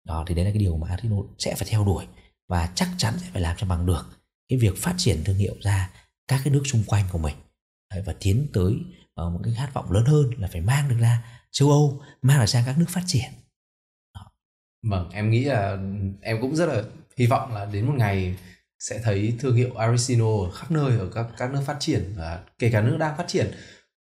Đó, 0.07 0.25
thì 0.27 0.35
đấy 0.35 0.45
là 0.45 0.51
cái 0.51 0.59
điều 0.59 0.77
mà 0.77 0.89
Aristino 0.89 1.17
sẽ 1.37 1.55
phải 1.55 1.67
theo 1.71 1.85
đuổi 1.85 2.05
và 2.49 2.71
chắc 2.75 2.89
chắn 2.97 3.13
sẽ 3.19 3.27
phải 3.33 3.41
làm 3.41 3.57
cho 3.59 3.67
bằng 3.67 3.85
được 3.85 4.19
cái 4.49 4.59
việc 4.59 4.77
phát 4.77 4.93
triển 4.97 5.23
thương 5.25 5.37
hiệu 5.37 5.55
ra 5.61 5.89
các 6.27 6.41
cái 6.43 6.53
nước 6.53 6.63
xung 6.65 6.83
quanh 6.83 7.05
của 7.11 7.17
mình. 7.17 7.35
Và 8.05 8.15
tiến 8.19 8.47
tới 8.53 8.73
ờ, 9.13 9.29
một 9.29 9.39
cái 9.43 9.53
khát 9.57 9.73
vọng 9.73 9.91
lớn 9.91 10.05
hơn 10.05 10.29
là 10.37 10.47
phải 10.51 10.61
mang 10.61 10.89
được 10.89 10.97
ra 10.99 11.41
châu 11.51 11.69
Âu, 11.69 12.01
mang 12.21 12.39
được 12.39 12.45
sang 12.45 12.65
các 12.65 12.77
nước 12.77 12.89
phát 12.89 13.03
triển 13.05 13.31
vâng 14.83 15.09
em 15.11 15.29
nghĩ 15.29 15.43
là 15.43 15.77
em 16.21 16.41
cũng 16.41 16.55
rất 16.55 16.65
là 16.65 16.83
hy 17.17 17.27
vọng 17.27 17.53
là 17.53 17.65
đến 17.65 17.85
một 17.85 17.93
ngày 17.97 18.35
sẽ 18.79 18.99
thấy 19.03 19.33
thương 19.39 19.55
hiệu 19.55 19.75
Aristino 19.75 20.25
ở 20.25 20.51
khắp 20.51 20.71
nơi 20.71 20.97
ở 20.99 21.09
các 21.15 21.25
các 21.37 21.53
nước 21.53 21.61
phát 21.65 21.77
triển 21.79 22.13
và 22.17 22.39
kể 22.59 22.69
cả 22.71 22.81
nước 22.81 22.97
đang 22.99 23.17
phát 23.17 23.25
triển 23.27 23.51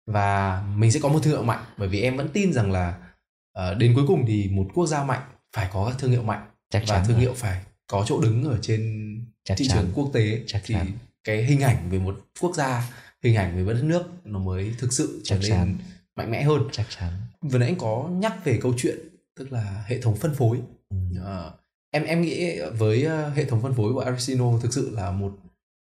và 0.07 0.61
mình 0.75 0.91
sẽ 0.91 0.99
có 0.99 1.09
một 1.09 1.19
thương 1.23 1.33
hiệu 1.33 1.43
mạnh 1.43 1.63
bởi 1.77 1.87
vì 1.87 2.01
em 2.01 2.17
vẫn 2.17 2.29
tin 2.33 2.53
rằng 2.53 2.71
là 2.71 2.97
uh, 3.59 3.77
đến 3.77 3.93
cuối 3.95 4.03
cùng 4.07 4.25
thì 4.27 4.49
một 4.51 4.67
quốc 4.73 4.87
gia 4.87 5.03
mạnh 5.03 5.21
phải 5.55 5.69
có 5.73 5.85
các 5.89 5.95
thương 5.99 6.11
hiệu 6.11 6.23
mạnh 6.23 6.47
Chắc 6.69 6.83
và 6.87 7.03
thương 7.03 7.13
rồi. 7.15 7.21
hiệu 7.21 7.33
phải 7.33 7.61
có 7.87 8.05
chỗ 8.07 8.21
đứng 8.21 8.43
ở 8.43 8.57
trên 8.61 9.05
Chắc 9.43 9.57
thị 9.57 9.67
chắn. 9.67 9.77
trường 9.77 9.91
quốc 9.95 10.09
tế 10.13 10.43
Chắc 10.47 10.61
thì 10.65 10.75
chắn. 10.75 10.87
cái 11.23 11.43
hình 11.43 11.61
ảnh 11.61 11.89
về 11.89 11.99
một 11.99 12.19
quốc 12.39 12.55
gia 12.55 12.89
hình 13.23 13.35
ảnh 13.35 13.57
về 13.57 13.63
một 13.63 13.73
đất 13.73 13.83
nước 13.83 14.03
nó 14.23 14.39
mới 14.39 14.73
thực 14.79 14.93
sự 14.93 15.21
trở 15.23 15.35
Chắc 15.35 15.41
nên 15.41 15.51
chắn. 15.51 15.77
mạnh 16.15 16.31
mẽ 16.31 16.43
hơn 16.43 16.67
Chắc 16.71 16.85
chắn. 16.89 17.13
vừa 17.41 17.59
nãy 17.59 17.69
anh 17.69 17.77
có 17.77 18.09
nhắc 18.11 18.45
về 18.45 18.59
câu 18.61 18.73
chuyện 18.77 18.97
tức 19.39 19.51
là 19.51 19.83
hệ 19.87 20.01
thống 20.01 20.15
phân 20.15 20.33
phối. 20.33 20.61
Ừ. 20.89 20.97
uh, 21.21 21.53
em 21.91 22.03
em 22.03 22.21
nghĩ 22.21 22.59
với 22.77 23.07
uh, 23.07 23.35
hệ 23.35 23.45
thống 23.45 23.61
phân 23.61 23.73
phối 23.73 23.93
của 23.93 23.99
Aristino 23.99 24.59
thực 24.61 24.73
sự 24.73 24.89
là 24.95 25.11
một 25.11 25.37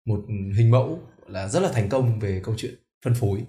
một 0.05 0.25
hình 0.57 0.71
mẫu 0.71 0.99
là 1.27 1.47
rất 1.47 1.59
là 1.59 1.71
thành 1.71 1.89
công 1.89 2.19
về 2.19 2.41
câu 2.43 2.55
chuyện 2.57 2.75
phân 3.05 3.13
phối. 3.13 3.43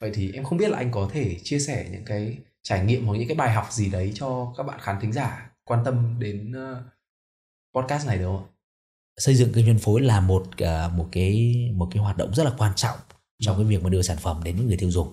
Vậy 0.00 0.10
thì 0.14 0.32
em 0.32 0.44
không 0.44 0.58
biết 0.58 0.68
là 0.70 0.78
anh 0.78 0.90
có 0.90 1.10
thể 1.12 1.36
chia 1.42 1.58
sẻ 1.58 1.88
những 1.92 2.04
cái 2.04 2.38
trải 2.62 2.84
nghiệm 2.84 3.06
hoặc 3.06 3.16
những 3.18 3.28
cái 3.28 3.36
bài 3.36 3.52
học 3.52 3.66
gì 3.70 3.90
đấy 3.90 4.12
cho 4.14 4.54
các 4.56 4.62
bạn 4.62 4.78
khán 4.82 5.00
thính 5.00 5.12
giả 5.12 5.50
quan 5.64 5.84
tâm 5.84 6.16
đến 6.18 6.52
uh, 6.52 6.78
podcast 7.74 8.06
này 8.06 8.18
được 8.18 8.24
không? 8.24 8.46
Xây 9.16 9.34
dựng 9.34 9.52
kênh 9.52 9.66
phân 9.66 9.78
phối 9.78 10.00
là 10.00 10.20
một 10.20 10.46
một 10.96 11.08
cái 11.12 11.54
một 11.74 11.88
cái 11.90 12.02
hoạt 12.02 12.16
động 12.16 12.34
rất 12.34 12.44
là 12.44 12.52
quan 12.58 12.72
trọng 12.76 12.98
trong 13.40 13.56
cái 13.56 13.64
việc 13.64 13.82
mà 13.82 13.90
đưa 13.90 14.02
sản 14.02 14.16
phẩm 14.16 14.40
đến 14.44 14.56
những 14.56 14.66
người 14.66 14.76
tiêu 14.76 14.90
dùng. 14.90 15.08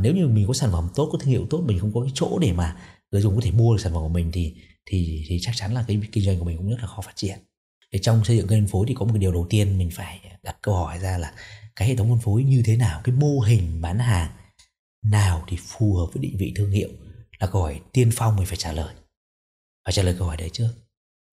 Nếu 0.00 0.14
như 0.14 0.28
mình 0.28 0.46
có 0.46 0.52
sản 0.52 0.70
phẩm 0.72 0.88
tốt 0.94 1.08
có 1.12 1.18
thương 1.18 1.30
hiệu 1.30 1.46
tốt 1.50 1.62
mình 1.66 1.78
không 1.78 1.92
có 1.94 2.00
cái 2.00 2.10
chỗ 2.14 2.38
để 2.38 2.52
mà 2.52 2.76
người 3.10 3.20
dùng 3.22 3.34
có 3.34 3.40
thể 3.44 3.50
mua 3.50 3.76
được 3.76 3.82
sản 3.82 3.92
phẩm 3.92 4.02
của 4.02 4.08
mình 4.08 4.32
thì 4.32 4.54
thì 4.86 5.24
thì 5.28 5.38
chắc 5.40 5.52
chắn 5.56 5.74
là 5.74 5.84
cái 5.88 6.00
kinh 6.12 6.24
doanh 6.24 6.38
của 6.38 6.44
mình 6.44 6.56
cũng 6.56 6.70
rất 6.70 6.76
là 6.80 6.86
khó 6.86 7.02
phát 7.02 7.16
triển. 7.16 7.38
Thì 7.92 7.98
trong 8.02 8.24
xây 8.24 8.36
dựng 8.36 8.48
kênh 8.48 8.60
phân 8.60 8.68
phối 8.68 8.86
thì 8.88 8.94
có 8.94 9.04
một 9.04 9.12
cái 9.12 9.20
điều 9.20 9.32
đầu 9.32 9.46
tiên 9.50 9.78
mình 9.78 9.90
phải 9.90 10.20
đặt 10.42 10.56
câu 10.62 10.74
hỏi 10.74 10.98
ra 10.98 11.18
là 11.18 11.34
cái 11.76 11.88
hệ 11.88 11.96
thống 11.96 12.08
phân 12.08 12.20
phối 12.20 12.44
như 12.44 12.62
thế 12.64 12.76
nào, 12.76 13.00
cái 13.04 13.14
mô 13.14 13.40
hình 13.40 13.80
bán 13.80 13.98
hàng 13.98 14.30
nào 15.02 15.44
thì 15.48 15.56
phù 15.60 15.94
hợp 15.94 16.06
với 16.12 16.22
định 16.22 16.36
vị 16.38 16.52
thương 16.56 16.70
hiệu 16.70 16.88
là 17.38 17.46
câu 17.46 17.62
hỏi 17.62 17.80
tiên 17.92 18.10
phong 18.14 18.36
mình 18.36 18.46
phải 18.46 18.56
trả 18.56 18.72
lời. 18.72 18.94
Phải 19.84 19.92
trả 19.92 20.02
lời 20.02 20.14
câu 20.18 20.26
hỏi 20.26 20.36
đấy 20.36 20.50
trước. 20.52 20.74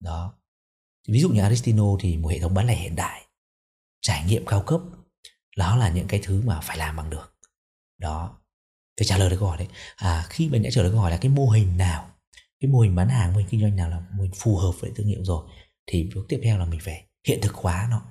Đó. 0.00 0.34
Ví 1.08 1.20
dụ 1.20 1.28
như 1.28 1.42
Aristino 1.42 1.96
thì 2.00 2.16
một 2.16 2.28
hệ 2.28 2.38
thống 2.38 2.54
bán 2.54 2.66
lẻ 2.66 2.76
hiện 2.76 2.96
đại, 2.96 3.22
trải 4.00 4.24
nghiệm 4.24 4.46
cao 4.46 4.62
cấp, 4.62 4.80
đó 5.56 5.76
là 5.76 5.88
những 5.88 6.06
cái 6.06 6.20
thứ 6.22 6.42
mà 6.42 6.60
phải 6.60 6.76
làm 6.76 6.96
bằng 6.96 7.10
được. 7.10 7.34
Đó 7.98 8.40
phải 8.96 9.06
trả 9.06 9.18
lời 9.18 9.30
được 9.30 9.36
câu 9.40 9.48
hỏi 9.48 9.58
đấy. 9.58 9.68
À 9.96 10.26
khi 10.30 10.48
mình 10.48 10.62
đã 10.62 10.70
trả 10.72 10.82
lời 10.82 10.90
câu 10.90 11.00
hỏi 11.00 11.10
là 11.10 11.16
cái 11.16 11.30
mô 11.30 11.48
hình 11.48 11.76
nào 11.76 12.10
cái 12.60 12.70
mô 12.70 12.80
hình 12.80 12.94
bán 12.94 13.08
hàng 13.08 13.32
mô 13.32 13.38
hình 13.38 13.46
kinh 13.50 13.60
doanh 13.60 13.76
nào 13.76 13.90
là 13.90 14.00
mô 14.12 14.22
hình 14.22 14.32
phù 14.34 14.56
hợp 14.56 14.72
với 14.80 14.92
thương 14.96 15.06
hiệu 15.06 15.24
rồi 15.24 15.48
thì 15.86 16.10
bước 16.14 16.24
tiếp 16.28 16.40
theo 16.42 16.58
là 16.58 16.64
mình 16.64 16.80
phải 16.80 17.06
hiện 17.26 17.40
thực 17.42 17.54
hóa 17.54 17.88
nó. 17.90 18.02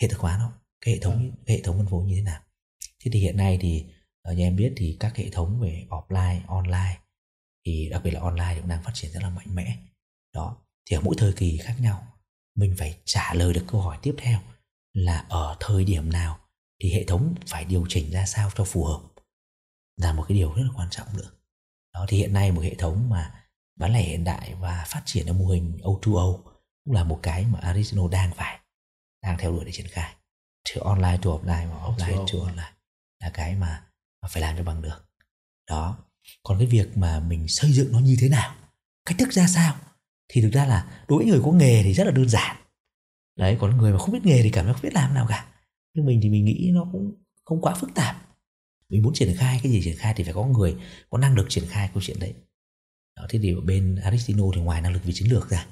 Hiện 0.00 0.10
thực 0.10 0.20
hóa 0.20 0.38
nó 0.38 0.52
cái 0.80 0.94
hệ 0.94 1.00
thống 1.00 1.32
cái 1.46 1.56
hệ 1.56 1.62
thống 1.62 1.78
phân 1.78 1.86
phối 1.86 2.04
như 2.04 2.14
thế 2.16 2.22
nào. 2.22 2.40
Thế 3.04 3.10
thì 3.14 3.20
hiện 3.20 3.36
nay 3.36 3.58
thì 3.60 3.84
ờ, 4.22 4.34
như 4.34 4.42
em 4.42 4.56
biết 4.56 4.72
thì 4.76 4.96
các 5.00 5.16
hệ 5.16 5.30
thống 5.30 5.60
về 5.60 5.86
offline 5.90 6.40
online 6.46 6.98
thì 7.66 7.88
đặc 7.90 8.00
biệt 8.04 8.10
là 8.10 8.20
online 8.20 8.56
cũng 8.60 8.68
đang 8.68 8.82
phát 8.82 8.92
triển 8.94 9.10
rất 9.12 9.22
là 9.22 9.30
mạnh 9.30 9.54
mẽ. 9.54 9.76
Đó 10.34 10.56
thì 10.90 10.96
ở 10.96 11.00
mỗi 11.00 11.14
thời 11.18 11.32
kỳ 11.32 11.56
khác 11.56 11.76
nhau 11.80 12.06
mình 12.56 12.74
phải 12.78 12.98
trả 13.04 13.34
lời 13.34 13.54
được 13.54 13.64
câu 13.68 13.80
hỏi 13.80 13.98
tiếp 14.02 14.14
theo 14.18 14.40
là 14.92 15.26
ở 15.28 15.56
thời 15.60 15.84
điểm 15.84 16.12
nào 16.12 16.38
thì 16.82 16.92
hệ 16.92 17.04
thống 17.04 17.34
phải 17.46 17.64
điều 17.64 17.86
chỉnh 17.88 18.10
ra 18.10 18.26
sao 18.26 18.50
cho 18.54 18.64
phù 18.64 18.84
hợp 18.84 19.00
là 20.02 20.12
một 20.12 20.24
cái 20.28 20.36
điều 20.36 20.52
rất 20.52 20.62
là 20.62 20.70
quan 20.76 20.88
trọng 20.90 21.16
nữa. 21.16 21.30
Đó 21.94 22.06
thì 22.08 22.16
hiện 22.16 22.32
nay 22.32 22.52
một 22.52 22.60
hệ 22.60 22.74
thống 22.74 23.10
mà 23.10 23.34
bán 23.76 23.92
lẻ 23.92 24.02
hiện 24.02 24.24
đại 24.24 24.54
và 24.60 24.84
phát 24.88 25.02
triển 25.04 25.26
ở 25.26 25.32
mô 25.32 25.46
hình 25.46 25.78
O2O 25.82 26.42
cũng 26.84 26.94
là 26.94 27.04
một 27.04 27.20
cái 27.22 27.46
mà 27.46 27.60
Arizona 27.60 28.08
đang 28.08 28.32
phải 28.34 28.58
đang 29.22 29.38
theo 29.38 29.52
đuổi 29.52 29.64
để 29.64 29.72
triển 29.72 29.86
khai. 29.88 30.14
Từ 30.74 30.80
online 30.80 31.18
to 31.22 31.30
offline 31.30 31.68
và 31.68 31.76
offline 31.76 32.26
to 32.32 32.46
online 32.46 32.72
là 33.20 33.30
cái 33.34 33.54
mà, 33.54 33.84
mà 34.22 34.28
phải 34.28 34.42
làm 34.42 34.56
cho 34.56 34.64
bằng 34.64 34.82
được. 34.82 35.08
Đó 35.68 35.98
còn 36.42 36.58
cái 36.58 36.66
việc 36.66 36.96
mà 36.96 37.20
mình 37.20 37.48
xây 37.48 37.72
dựng 37.72 37.92
nó 37.92 37.98
như 37.98 38.16
thế 38.20 38.28
nào 38.28 38.54
cách 39.04 39.18
thức 39.18 39.32
ra 39.32 39.46
sao 39.46 39.76
thì 40.28 40.42
thực 40.42 40.52
ra 40.52 40.66
là 40.66 41.04
đối 41.08 41.18
với 41.18 41.26
người 41.26 41.40
có 41.44 41.52
nghề 41.52 41.82
thì 41.82 41.92
rất 41.92 42.04
là 42.04 42.10
đơn 42.10 42.28
giản. 42.28 42.56
Đấy 43.38 43.56
còn 43.60 43.76
người 43.76 43.92
mà 43.92 43.98
không 43.98 44.12
biết 44.12 44.26
nghề 44.26 44.42
thì 44.42 44.50
cảm 44.50 44.66
giác 44.66 44.72
không 44.72 44.82
biết 44.82 44.94
làm 44.94 45.14
nào 45.14 45.26
cả. 45.28 45.46
Nhưng 45.94 46.06
mình 46.06 46.20
thì 46.22 46.28
mình 46.28 46.44
nghĩ 46.44 46.70
nó 46.74 46.86
cũng 46.92 47.12
không 47.44 47.60
quá 47.60 47.74
phức 47.74 47.90
tạp 47.94 48.31
mình 48.92 49.02
muốn 49.02 49.14
triển 49.14 49.36
khai 49.36 49.60
cái 49.62 49.72
gì 49.72 49.82
triển 49.82 49.96
khai 49.96 50.14
thì 50.16 50.24
phải 50.24 50.32
có 50.32 50.44
người 50.44 50.76
có 51.10 51.18
năng 51.18 51.34
lực 51.34 51.46
triển 51.48 51.64
khai 51.68 51.90
câu 51.94 52.02
chuyện 52.02 52.18
đấy. 52.20 52.34
Đó, 53.16 53.26
thế 53.28 53.38
thì 53.42 53.54
bên 53.54 53.96
Aristino 53.96 54.44
thì 54.54 54.60
ngoài 54.60 54.80
năng 54.80 54.92
lực 54.92 55.04
về 55.04 55.12
chiến 55.14 55.28
lược 55.28 55.50
ra 55.50 55.66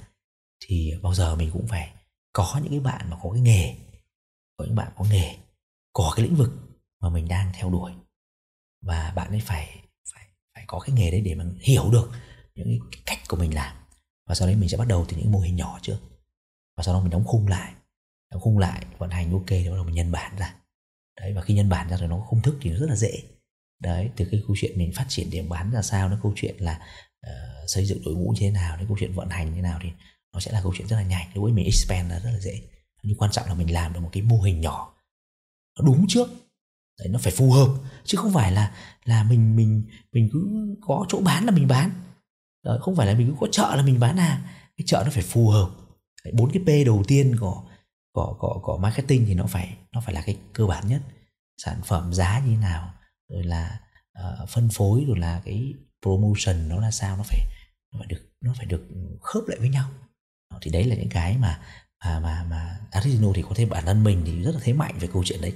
thì 0.60 0.92
bao 1.02 1.14
giờ 1.14 1.36
mình 1.36 1.50
cũng 1.52 1.66
phải 1.66 1.92
có 2.32 2.60
những 2.62 2.70
cái 2.70 2.80
bạn 2.80 3.10
mà 3.10 3.16
có 3.22 3.30
cái 3.32 3.42
nghề 3.42 3.74
có 4.56 4.64
những 4.64 4.74
bạn 4.74 4.92
có 4.96 5.04
nghề 5.10 5.36
có 5.92 6.12
cái 6.16 6.26
lĩnh 6.26 6.36
vực 6.36 6.50
mà 7.00 7.08
mình 7.10 7.28
đang 7.28 7.52
theo 7.54 7.70
đuổi. 7.70 7.92
Và 8.82 9.12
bạn 9.16 9.30
ấy 9.30 9.40
phải 9.40 9.78
phải 10.14 10.26
phải 10.54 10.64
có 10.66 10.80
cái 10.80 10.96
nghề 10.96 11.10
đấy 11.10 11.20
để 11.20 11.34
mà 11.34 11.44
hiểu 11.60 11.90
được 11.92 12.10
những 12.54 12.78
cái 12.92 13.02
cách 13.06 13.18
của 13.28 13.36
mình 13.36 13.54
làm. 13.54 13.76
Và 14.26 14.34
sau 14.34 14.48
đấy 14.48 14.56
mình 14.56 14.68
sẽ 14.68 14.76
bắt 14.76 14.88
đầu 14.88 15.06
từ 15.08 15.16
những 15.16 15.32
mô 15.32 15.38
hình 15.38 15.56
nhỏ 15.56 15.78
trước. 15.82 15.98
Và 16.76 16.82
sau 16.82 16.94
đó 16.94 17.00
mình 17.00 17.10
đóng 17.10 17.24
khung 17.24 17.48
lại. 17.48 17.74
Đóng 18.30 18.40
khung 18.40 18.58
lại 18.58 18.86
vận 18.98 19.10
hành 19.10 19.32
ok 19.32 19.46
thì 19.48 19.68
bắt 19.68 19.74
đầu 19.74 19.84
mình 19.84 19.94
nhân 19.94 20.12
bản 20.12 20.36
ra 20.36 20.59
đấy 21.20 21.32
và 21.34 21.42
khi 21.42 21.54
nhân 21.54 21.68
bản 21.68 21.88
ra 21.88 21.96
rồi 21.96 22.08
nó 22.08 22.18
có 22.18 22.26
công 22.30 22.42
thức 22.42 22.56
thì 22.60 22.70
nó 22.70 22.78
rất 22.78 22.86
là 22.88 22.96
dễ. 22.96 23.22
Đấy 23.82 24.10
từ 24.16 24.24
cái 24.30 24.42
câu 24.46 24.56
chuyện 24.60 24.78
mình 24.78 24.92
phát 24.94 25.06
triển 25.08 25.30
điểm 25.30 25.48
bán 25.48 25.70
ra 25.70 25.82
sao 25.82 26.08
đến 26.08 26.18
câu 26.22 26.32
chuyện 26.36 26.56
là 26.58 26.80
uh, 27.26 27.70
xây 27.70 27.86
dựng 27.86 28.02
đội 28.04 28.14
ngũ 28.14 28.30
như 28.30 28.40
thế 28.40 28.50
nào 28.50 28.76
đến 28.76 28.86
câu 28.88 28.96
chuyện 29.00 29.12
vận 29.12 29.28
hành 29.28 29.46
như 29.46 29.54
thế 29.54 29.62
nào 29.62 29.78
thì 29.82 29.88
nó 30.32 30.40
sẽ 30.40 30.52
là 30.52 30.62
câu 30.62 30.74
chuyện 30.76 30.88
rất 30.88 30.96
là 30.96 31.02
nhanh 31.02 31.30
đối 31.34 31.44
với 31.44 31.52
mình 31.52 31.64
expand 31.64 32.10
là 32.10 32.20
rất 32.20 32.30
là 32.30 32.40
dễ. 32.40 32.60
Nhưng 33.02 33.18
quan 33.18 33.30
trọng 33.30 33.46
là 33.46 33.54
mình 33.54 33.72
làm 33.72 33.92
được 33.92 34.00
một 34.00 34.10
cái 34.12 34.22
mô 34.22 34.40
hình 34.40 34.60
nhỏ. 34.60 34.94
Nó 35.78 35.84
đúng 35.86 36.06
trước. 36.08 36.28
Đấy 36.98 37.08
nó 37.08 37.18
phải 37.18 37.32
phù 37.32 37.52
hợp. 37.52 37.68
Chứ 38.04 38.18
không 38.18 38.32
phải 38.32 38.52
là 38.52 38.74
là 39.04 39.24
mình 39.24 39.56
mình 39.56 39.84
mình 40.12 40.28
cứ 40.32 40.48
có 40.80 41.06
chỗ 41.08 41.20
bán 41.20 41.44
là 41.44 41.50
mình 41.50 41.68
bán. 41.68 41.90
Đấy, 42.64 42.78
không 42.80 42.96
phải 42.96 43.06
là 43.06 43.14
mình 43.14 43.26
cứ 43.26 43.36
có 43.40 43.46
chợ 43.52 43.76
là 43.76 43.82
mình 43.82 44.00
bán 44.00 44.16
hàng 44.16 44.40
cái 44.76 44.84
chợ 44.86 45.02
nó 45.04 45.10
phải 45.10 45.22
phù 45.22 45.48
hợp. 45.48 45.70
Bốn 46.32 46.50
cái 46.52 46.62
p 46.62 46.86
đầu 46.86 47.02
tiên 47.08 47.36
của 47.40 47.64
của 48.12 48.36
của 48.38 48.60
của 48.62 48.78
marketing 48.78 49.26
thì 49.26 49.34
nó 49.34 49.46
phải 49.46 49.76
nó 49.92 50.00
phải 50.00 50.14
là 50.14 50.22
cái 50.22 50.36
cơ 50.52 50.66
bản 50.66 50.88
nhất. 50.88 51.02
Sản 51.64 51.80
phẩm 51.84 52.14
giá 52.14 52.42
như 52.46 52.56
nào 52.56 52.94
rồi 53.28 53.44
là 53.44 53.80
uh, 54.18 54.48
phân 54.48 54.68
phối 54.72 55.04
rồi 55.08 55.18
là 55.18 55.42
cái 55.44 55.74
promotion 56.02 56.68
nó 56.68 56.80
là 56.80 56.90
sao 56.90 57.16
nó 57.16 57.22
phải 57.22 57.40
nó 57.92 57.98
phải 57.98 58.06
được 58.06 58.30
nó 58.40 58.54
phải 58.56 58.66
được 58.66 58.88
khớp 59.20 59.42
lại 59.46 59.58
với 59.58 59.68
nhau. 59.68 59.90
Ờ, 60.48 60.58
thì 60.62 60.70
đấy 60.70 60.84
là 60.84 60.96
những 60.96 61.08
cái 61.08 61.38
mà 61.38 61.60
mà 62.04 62.20
mà 62.20 62.44
mà 62.50 62.80
Aristino 62.90 63.28
thì 63.34 63.42
có 63.42 63.50
thêm 63.54 63.68
bản 63.68 63.84
thân 63.86 64.04
mình 64.04 64.22
thì 64.26 64.42
rất 64.42 64.54
là 64.54 64.60
thế 64.64 64.72
mạnh 64.72 64.94
về 65.00 65.08
câu 65.12 65.24
chuyện 65.24 65.40
đấy. 65.40 65.54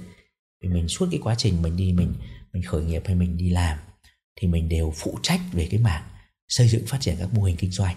Vì 0.63 0.69
mình 0.69 0.87
suốt 0.87 1.07
cái 1.11 1.19
quá 1.23 1.35
trình 1.37 1.61
mình 1.61 1.77
đi 1.77 1.93
mình 1.93 2.13
mình 2.53 2.63
khởi 2.63 2.83
nghiệp 2.83 3.03
hay 3.05 3.15
mình 3.15 3.37
đi 3.37 3.49
làm 3.49 3.77
thì 4.35 4.47
mình 4.47 4.69
đều 4.69 4.93
phụ 4.95 5.19
trách 5.23 5.39
về 5.51 5.67
cái 5.71 5.79
mảng 5.79 6.03
xây 6.47 6.67
dựng 6.67 6.85
phát 6.87 6.97
triển 7.01 7.15
các 7.19 7.33
mô 7.33 7.43
hình 7.43 7.57
kinh 7.57 7.71
doanh. 7.71 7.95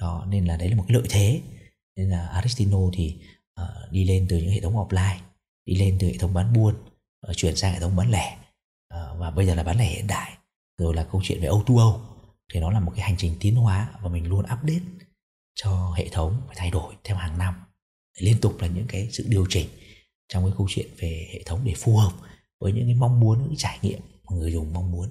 Đó 0.00 0.26
nên 0.28 0.44
là 0.44 0.56
đấy 0.56 0.68
là 0.70 0.76
một 0.76 0.84
cái 0.88 0.94
lợi 0.94 1.06
thế. 1.10 1.42
Nên 1.96 2.10
là 2.10 2.26
Aristino 2.26 2.78
thì 2.92 3.20
uh, 3.60 3.92
đi 3.92 4.04
lên 4.04 4.26
từ 4.28 4.36
những 4.36 4.50
hệ 4.50 4.60
thống 4.60 4.74
offline 4.74 5.18
đi 5.64 5.74
lên 5.74 5.96
từ 6.00 6.06
hệ 6.06 6.16
thống 6.18 6.34
bán 6.34 6.52
buôn 6.52 6.74
uh, 7.30 7.36
chuyển 7.36 7.56
sang 7.56 7.72
hệ 7.72 7.80
thống 7.80 7.96
bán 7.96 8.10
lẻ. 8.10 8.38
Uh, 8.94 9.18
và 9.18 9.30
bây 9.30 9.46
giờ 9.46 9.54
là 9.54 9.62
bán 9.62 9.78
lẻ 9.78 9.84
hiện 9.84 10.06
đại 10.06 10.32
rồi 10.78 10.94
là 10.94 11.04
câu 11.12 11.20
chuyện 11.24 11.40
về 11.40 11.48
O2O 11.48 11.98
thì 12.52 12.60
nó 12.60 12.70
là 12.70 12.80
một 12.80 12.92
cái 12.96 13.04
hành 13.04 13.16
trình 13.18 13.36
tiến 13.40 13.56
hóa 13.56 13.90
và 14.02 14.08
mình 14.08 14.26
luôn 14.26 14.40
update 14.40 14.84
cho 15.54 15.94
hệ 15.96 16.08
thống 16.08 16.42
phải 16.46 16.56
thay 16.58 16.70
đổi 16.70 16.94
theo 17.04 17.16
hàng 17.16 17.38
năm. 17.38 17.54
Liên 18.18 18.40
tục 18.40 18.60
là 18.60 18.66
những 18.66 18.86
cái 18.88 19.08
sự 19.12 19.26
điều 19.28 19.46
chỉnh 19.48 19.68
trong 20.28 20.44
cái 20.44 20.52
câu 20.58 20.66
chuyện 20.70 20.86
về 20.98 21.28
hệ 21.32 21.42
thống 21.46 21.60
để 21.64 21.74
phù 21.76 21.96
hợp 21.96 22.12
với 22.60 22.72
những 22.72 22.86
cái 22.86 22.94
mong 22.94 23.20
muốn 23.20 23.38
những 23.38 23.48
cái 23.48 23.56
trải 23.58 23.78
nghiệm 23.82 24.00
mà 24.00 24.36
người 24.36 24.52
dùng 24.52 24.72
mong 24.72 24.92
muốn. 24.92 25.08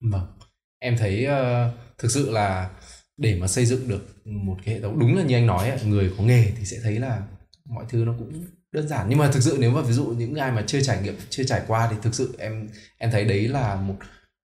Vâng 0.00 0.38
em 0.78 0.96
thấy 0.98 1.26
uh, 1.26 1.74
thực 1.98 2.10
sự 2.10 2.30
là 2.30 2.70
để 3.16 3.34
mà 3.34 3.46
xây 3.46 3.66
dựng 3.66 3.88
được 3.88 4.26
một 4.26 4.56
cái 4.64 4.74
hệ 4.74 4.80
thống 4.80 4.98
đúng 4.98 5.16
là 5.16 5.22
như 5.22 5.36
anh 5.36 5.46
nói 5.46 5.80
người 5.84 6.12
có 6.18 6.24
nghề 6.24 6.52
thì 6.58 6.64
sẽ 6.64 6.76
thấy 6.82 6.98
là 6.98 7.22
mọi 7.68 7.84
thứ 7.88 8.04
nó 8.04 8.14
cũng 8.18 8.44
đơn 8.72 8.88
giản 8.88 9.06
nhưng 9.08 9.18
mà 9.18 9.30
thực 9.30 9.42
sự 9.42 9.56
nếu 9.60 9.70
mà 9.70 9.80
ví 9.80 9.92
dụ 9.92 10.04
những 10.06 10.34
ai 10.34 10.52
mà 10.52 10.64
chưa 10.66 10.80
trải 10.80 11.02
nghiệm 11.02 11.14
chưa 11.30 11.44
trải 11.44 11.62
qua 11.66 11.88
thì 11.90 11.96
thực 12.02 12.14
sự 12.14 12.34
em 12.38 12.68
em 12.98 13.10
thấy 13.10 13.24
đấy 13.24 13.48
là 13.48 13.74
một 13.74 13.94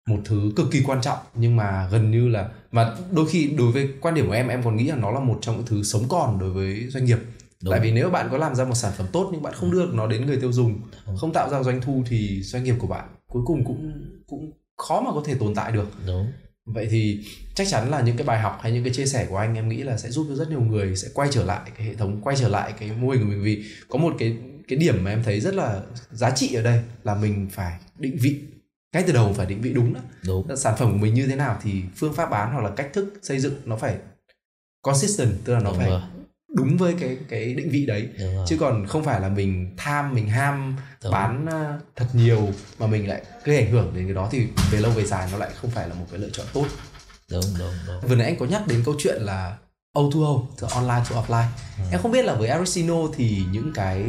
một 0.07 0.19
thứ 0.25 0.51
cực 0.55 0.67
kỳ 0.71 0.83
quan 0.85 1.01
trọng 1.01 1.17
nhưng 1.35 1.55
mà 1.55 1.89
gần 1.91 2.11
như 2.11 2.27
là 2.27 2.49
mà 2.71 2.95
đôi 3.11 3.25
khi 3.29 3.47
đối 3.57 3.71
với 3.71 3.89
quan 4.01 4.15
điểm 4.15 4.27
của 4.27 4.33
em 4.33 4.47
em 4.47 4.63
còn 4.63 4.75
nghĩ 4.75 4.87
là 4.87 4.95
nó 4.95 5.11
là 5.11 5.19
một 5.19 5.39
trong 5.41 5.57
những 5.57 5.65
thứ 5.65 5.83
sống 5.83 6.03
còn 6.09 6.39
đối 6.39 6.49
với 6.49 6.87
doanh 6.89 7.05
nghiệp 7.05 7.19
Đúng. 7.63 7.71
tại 7.71 7.79
vì 7.79 7.91
nếu 7.91 8.09
bạn 8.09 8.27
có 8.31 8.37
làm 8.37 8.55
ra 8.55 8.65
một 8.65 8.75
sản 8.75 8.91
phẩm 8.97 9.07
tốt 9.11 9.29
nhưng 9.31 9.41
bạn 9.41 9.53
không 9.53 9.71
đưa 9.71 9.85
được 9.85 9.93
nó 9.93 10.07
đến 10.07 10.25
người 10.25 10.37
tiêu 10.37 10.51
dùng 10.51 10.81
Đúng. 11.07 11.17
không 11.17 11.33
tạo 11.33 11.49
ra 11.49 11.63
doanh 11.63 11.81
thu 11.81 12.03
thì 12.07 12.41
doanh 12.43 12.63
nghiệp 12.63 12.75
của 12.79 12.87
bạn 12.87 13.09
cuối 13.27 13.43
cùng 13.45 13.65
cũng 13.65 13.91
cũng 14.27 14.51
khó 14.77 15.01
mà 15.01 15.11
có 15.13 15.23
thể 15.25 15.35
tồn 15.39 15.55
tại 15.55 15.71
được 15.71 15.87
Đúng. 16.07 16.31
Vậy 16.65 16.87
thì 16.91 17.25
chắc 17.55 17.67
chắn 17.67 17.89
là 17.89 18.01
những 18.01 18.17
cái 18.17 18.27
bài 18.27 18.39
học 18.39 18.59
hay 18.61 18.71
những 18.71 18.83
cái 18.83 18.93
chia 18.93 19.05
sẻ 19.05 19.25
của 19.29 19.37
anh 19.37 19.55
em 19.55 19.69
nghĩ 19.69 19.83
là 19.83 19.97
sẽ 19.97 20.09
giúp 20.09 20.25
cho 20.29 20.35
rất 20.35 20.49
nhiều 20.49 20.61
người 20.61 20.95
sẽ 20.95 21.07
quay 21.13 21.29
trở 21.31 21.43
lại 21.43 21.71
cái 21.77 21.87
hệ 21.87 21.95
thống 21.95 22.21
quay 22.21 22.35
trở 22.35 22.47
lại 22.47 22.73
cái 22.79 22.91
mô 22.91 23.09
hình 23.09 23.21
của 23.21 23.27
mình. 23.27 23.43
Vì 23.43 23.63
có 23.89 23.99
một 23.99 24.13
cái 24.19 24.37
cái 24.67 24.79
điểm 24.79 25.03
mà 25.03 25.11
em 25.11 25.23
thấy 25.23 25.39
rất 25.39 25.53
là 25.53 25.81
giá 26.11 26.31
trị 26.31 26.55
ở 26.55 26.63
đây 26.63 26.81
là 27.03 27.15
mình 27.15 27.49
phải 27.51 27.79
định 27.99 28.17
vị 28.21 28.41
ngay 28.93 29.03
từ 29.07 29.13
đầu 29.13 29.33
phải 29.33 29.45
định 29.45 29.61
vị 29.61 29.73
đúng 29.73 29.93
đó. 29.93 29.99
Đúng. 30.25 30.57
Sản 30.57 30.75
phẩm 30.77 30.91
của 30.91 30.97
mình 30.97 31.13
như 31.13 31.27
thế 31.27 31.35
nào 31.35 31.59
thì 31.63 31.81
phương 31.95 32.13
pháp 32.13 32.29
bán 32.29 32.53
hoặc 32.53 32.61
là 32.61 32.71
cách 32.75 32.89
thức 32.93 33.13
xây 33.21 33.39
dựng 33.39 33.53
nó 33.65 33.77
phải 33.77 33.97
consistent 34.81 35.33
tức 35.43 35.53
là 35.53 35.59
nó 35.59 35.69
đúng 35.69 35.79
phải 35.79 35.89
rồi. 35.89 36.01
Đúng 36.55 36.77
với 36.77 36.95
cái 36.99 37.17
cái 37.29 37.53
định 37.53 37.69
vị 37.69 37.85
đấy. 37.85 38.09
Chứ 38.47 38.57
còn 38.59 38.87
không 38.87 39.03
phải 39.03 39.21
là 39.21 39.29
mình 39.29 39.73
tham 39.77 40.13
mình 40.13 40.27
ham 40.27 40.75
đúng. 41.03 41.11
bán 41.11 41.45
ờ, 41.45 41.79
thật 41.95 42.05
nhiều 42.13 42.49
mà 42.79 42.87
mình 42.87 43.07
lại 43.07 43.21
gây 43.43 43.57
ảnh 43.57 43.71
hưởng 43.71 43.91
đến 43.95 44.05
cái 44.05 44.13
đó 44.13 44.29
thì 44.31 44.47
về 44.71 44.79
lâu 44.79 44.91
về 44.91 45.05
dài 45.05 45.29
nó 45.31 45.37
lại 45.37 45.49
không 45.55 45.71
phải 45.71 45.89
là 45.89 45.95
một 45.95 46.05
cái 46.11 46.19
lựa 46.19 46.29
chọn 46.29 46.45
tốt. 46.53 46.65
Đúng 47.31 47.45
đúng 47.59 47.73
đúng. 47.87 48.09
Vừa 48.09 48.15
nãy 48.15 48.27
anh 48.27 48.35
có 48.39 48.45
nhắc 48.45 48.67
đến 48.67 48.81
câu 48.85 48.95
chuyện 48.97 49.21
là 49.21 49.57
O2O 49.95 50.45
từ 50.57 50.67
online 50.71 51.03
to 51.09 51.23
offline. 51.23 51.47
Ừ. 51.77 51.83
em 51.91 52.01
không 52.01 52.11
biết 52.11 52.25
là 52.25 52.35
với 52.35 52.49
Aristino 52.49 52.97
thì 53.15 53.43
những 53.51 53.71
cái 53.73 54.03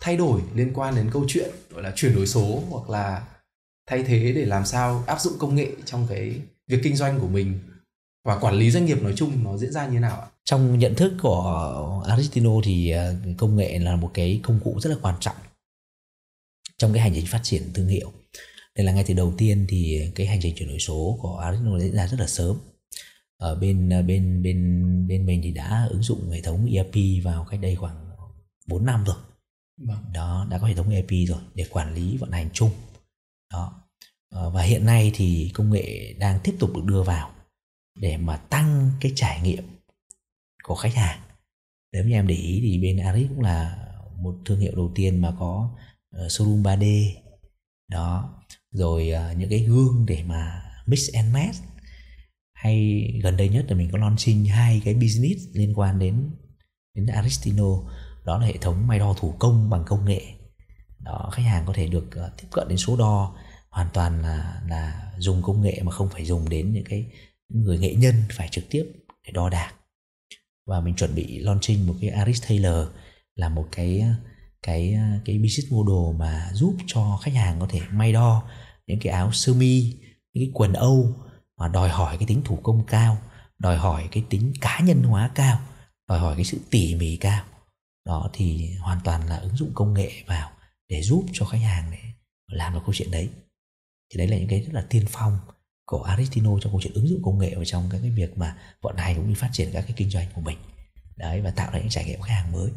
thay 0.00 0.16
đổi 0.16 0.40
liên 0.54 0.70
quan 0.74 0.94
đến 0.94 1.10
câu 1.12 1.24
chuyện 1.28 1.50
gọi 1.70 1.82
là 1.82 1.92
chuyển 1.96 2.14
đổi 2.14 2.26
số 2.26 2.62
hoặc 2.70 2.90
là 2.90 3.22
thay 3.86 4.02
thế 4.02 4.32
để 4.36 4.44
làm 4.44 4.66
sao 4.66 5.04
áp 5.06 5.20
dụng 5.20 5.32
công 5.38 5.54
nghệ 5.54 5.68
trong 5.84 6.06
cái 6.10 6.34
việc 6.68 6.80
kinh 6.82 6.96
doanh 6.96 7.20
của 7.20 7.28
mình 7.28 7.58
và 8.24 8.38
quản 8.38 8.54
lý 8.54 8.70
doanh 8.70 8.84
nghiệp 8.84 9.02
nói 9.02 9.12
chung 9.16 9.44
nó 9.44 9.56
diễn 9.56 9.72
ra 9.72 9.86
như 9.86 9.92
thế 9.92 10.00
nào 10.00 10.20
ạ? 10.20 10.26
Trong 10.44 10.78
nhận 10.78 10.94
thức 10.94 11.12
của 11.22 12.02
Aristino 12.08 12.50
thì 12.64 12.90
ờ, 12.90 13.14
công 13.38 13.56
nghệ 13.56 13.78
là 13.78 13.96
một 13.96 14.10
cái 14.14 14.40
công 14.42 14.60
cụ 14.64 14.80
rất 14.80 14.90
là 14.90 14.96
quan 15.02 15.14
trọng 15.20 15.36
trong 16.78 16.92
cái 16.92 17.02
hành 17.02 17.12
trình 17.14 17.26
phát 17.26 17.40
triển 17.42 17.62
thương 17.74 17.88
hiệu. 17.88 18.12
Đây 18.76 18.86
là 18.86 18.92
ngay 18.92 19.04
từ 19.06 19.14
đầu 19.14 19.34
tiên 19.38 19.66
thì 19.68 20.10
cái 20.14 20.26
hành 20.26 20.38
trình 20.42 20.54
chuyển 20.56 20.68
đổi 20.68 20.78
số 20.78 21.18
của 21.22 21.38
Aristino 21.38 21.78
diễn 21.78 21.94
ra 21.94 22.06
rất 22.06 22.20
là 22.20 22.26
sớm. 22.26 22.56
Ở 23.36 23.54
bên 23.54 23.90
ờ, 23.90 24.02
bên 24.02 24.42
bên 24.42 25.06
bên 25.08 25.26
mình 25.26 25.40
thì 25.44 25.50
đã 25.50 25.86
ứng 25.90 26.02
dụng 26.02 26.30
hệ 26.30 26.40
thống 26.40 26.66
ERP 26.72 27.24
vào 27.24 27.46
cách 27.50 27.60
đây 27.60 27.76
khoảng 27.76 28.10
4 28.66 28.86
năm 28.86 29.04
rồi. 29.04 29.16
Vâng. 29.86 30.04
Đó 30.12 30.46
đã 30.50 30.58
có 30.58 30.66
hệ 30.66 30.74
thống 30.74 30.90
ERP 30.90 31.10
rồi 31.28 31.38
để 31.54 31.66
quản 31.70 31.94
lý 31.94 32.16
vận 32.16 32.30
hành 32.30 32.50
chung. 32.52 32.70
Đó 33.52 33.80
Ờ, 34.30 34.50
và 34.50 34.62
hiện 34.62 34.86
nay 34.86 35.12
thì 35.14 35.50
công 35.54 35.70
nghệ 35.70 36.14
đang 36.18 36.40
tiếp 36.44 36.54
tục 36.58 36.76
được 36.76 36.84
đưa 36.84 37.02
vào 37.02 37.30
để 37.94 38.16
mà 38.16 38.36
tăng 38.36 38.90
cái 39.00 39.12
trải 39.14 39.40
nghiệm 39.40 39.64
của 40.62 40.74
khách 40.74 40.94
hàng. 40.94 41.20
Nếu 41.92 42.04
như 42.04 42.12
em 42.12 42.26
để 42.26 42.34
ý 42.34 42.60
thì 42.62 42.78
bên 42.78 42.98
Aris 42.98 43.28
cũng 43.28 43.40
là 43.40 43.86
một 44.16 44.34
thương 44.44 44.60
hiệu 44.60 44.72
đầu 44.76 44.92
tiên 44.94 45.22
mà 45.22 45.32
có 45.38 45.70
ờ, 46.10 46.26
showroom 46.26 46.62
3D 46.62 47.12
đó. 47.88 48.36
Rồi 48.70 49.10
ờ, 49.10 49.32
những 49.32 49.50
cái 49.50 49.58
gương 49.58 50.06
để 50.06 50.22
mà 50.22 50.62
mix 50.86 51.10
and 51.14 51.34
match. 51.34 51.56
Hay 52.54 53.04
gần 53.22 53.36
đây 53.36 53.48
nhất 53.48 53.64
là 53.68 53.76
mình 53.76 53.88
có 53.92 53.98
launching 53.98 54.44
hai 54.44 54.82
cái 54.84 54.94
business 54.94 55.40
liên 55.52 55.78
quan 55.78 55.98
đến 55.98 56.30
đến 56.94 57.06
Aristino. 57.06 57.66
Đó 58.24 58.38
là 58.38 58.46
hệ 58.46 58.56
thống 58.56 58.86
may 58.86 58.98
đo 58.98 59.14
thủ 59.18 59.34
công 59.38 59.70
bằng 59.70 59.84
công 59.86 60.04
nghệ. 60.04 60.22
Đó, 60.98 61.30
khách 61.32 61.42
hàng 61.42 61.64
có 61.66 61.72
thể 61.72 61.86
được 61.86 62.14
ờ, 62.14 62.32
tiếp 62.36 62.48
cận 62.50 62.68
đến 62.68 62.78
số 62.78 62.96
đo. 62.96 63.36
Hoàn 63.70 63.88
toàn 63.92 64.22
là 64.22 64.62
là 64.68 65.12
dùng 65.18 65.42
công 65.42 65.62
nghệ 65.62 65.80
mà 65.82 65.92
không 65.92 66.08
phải 66.08 66.24
dùng 66.24 66.48
đến 66.48 66.72
những 66.72 66.84
cái 66.84 67.06
người 67.50 67.78
nghệ 67.78 67.94
nhân 67.94 68.14
phải 68.32 68.48
trực 68.48 68.64
tiếp 68.70 68.92
để 69.26 69.32
đo 69.32 69.48
đạc. 69.48 69.72
Và 70.66 70.80
mình 70.80 70.94
chuẩn 70.94 71.14
bị 71.14 71.38
launching 71.38 71.86
một 71.86 71.94
cái 72.00 72.10
Aris 72.10 72.42
Taylor 72.48 72.88
là 73.34 73.48
một 73.48 73.68
cái 73.72 74.04
cái 74.62 74.96
cái 75.24 75.38
business 75.38 75.72
model 75.72 76.18
mà 76.18 76.50
giúp 76.52 76.76
cho 76.86 77.18
khách 77.22 77.34
hàng 77.34 77.60
có 77.60 77.66
thể 77.70 77.80
may 77.90 78.12
đo 78.12 78.42
những 78.86 78.98
cái 79.00 79.12
áo 79.12 79.32
sơ 79.32 79.54
mi, 79.54 79.94
những 80.32 80.44
cái 80.44 80.50
quần 80.54 80.72
âu 80.72 81.16
mà 81.56 81.68
đòi 81.68 81.88
hỏi 81.88 82.16
cái 82.18 82.26
tính 82.26 82.42
thủ 82.44 82.58
công 82.62 82.86
cao, 82.86 83.18
đòi 83.58 83.76
hỏi 83.76 84.08
cái 84.12 84.24
tính 84.30 84.52
cá 84.60 84.80
nhân 84.80 85.02
hóa 85.02 85.30
cao, 85.34 85.60
đòi 86.08 86.18
hỏi 86.18 86.36
cái 86.36 86.44
sự 86.44 86.58
tỉ 86.70 86.94
mỉ 86.94 87.16
cao. 87.16 87.44
Đó, 88.06 88.30
thì 88.32 88.74
hoàn 88.74 88.98
toàn 89.04 89.28
là 89.28 89.36
ứng 89.36 89.56
dụng 89.56 89.70
công 89.74 89.94
nghệ 89.94 90.10
vào 90.26 90.50
để 90.88 91.02
giúp 91.02 91.24
cho 91.32 91.46
khách 91.46 91.58
hàng 91.58 91.90
để 91.90 91.98
làm 92.46 92.74
được 92.74 92.80
câu 92.86 92.94
chuyện 92.94 93.10
đấy. 93.10 93.30
Thì 94.12 94.18
đấy 94.18 94.28
là 94.28 94.36
những 94.36 94.48
cái 94.48 94.60
rất 94.60 94.72
là 94.74 94.86
tiên 94.90 95.04
phong 95.08 95.38
của 95.90 96.02
Aristino 96.02 96.50
trong 96.60 96.72
câu 96.72 96.80
chuyện 96.82 96.94
ứng 96.94 97.08
dụng 97.08 97.22
công 97.22 97.38
nghệ 97.38 97.54
vào 97.54 97.64
trong 97.64 97.88
các 97.90 97.98
cái 98.02 98.10
việc 98.10 98.38
mà 98.38 98.56
vận 98.82 98.96
hành 98.96 99.16
cũng 99.16 99.28
như 99.28 99.34
phát 99.34 99.50
triển 99.52 99.70
các 99.72 99.80
cái 99.80 99.92
kinh 99.96 100.10
doanh 100.10 100.26
của 100.34 100.40
mình. 100.40 100.58
Đấy 101.16 101.40
và 101.40 101.50
tạo 101.50 101.70
ra 101.72 101.78
những 101.78 101.88
trải 101.88 102.04
nghiệm 102.04 102.20
khách 102.20 102.34
hàng 102.34 102.52
mới. 102.52 102.70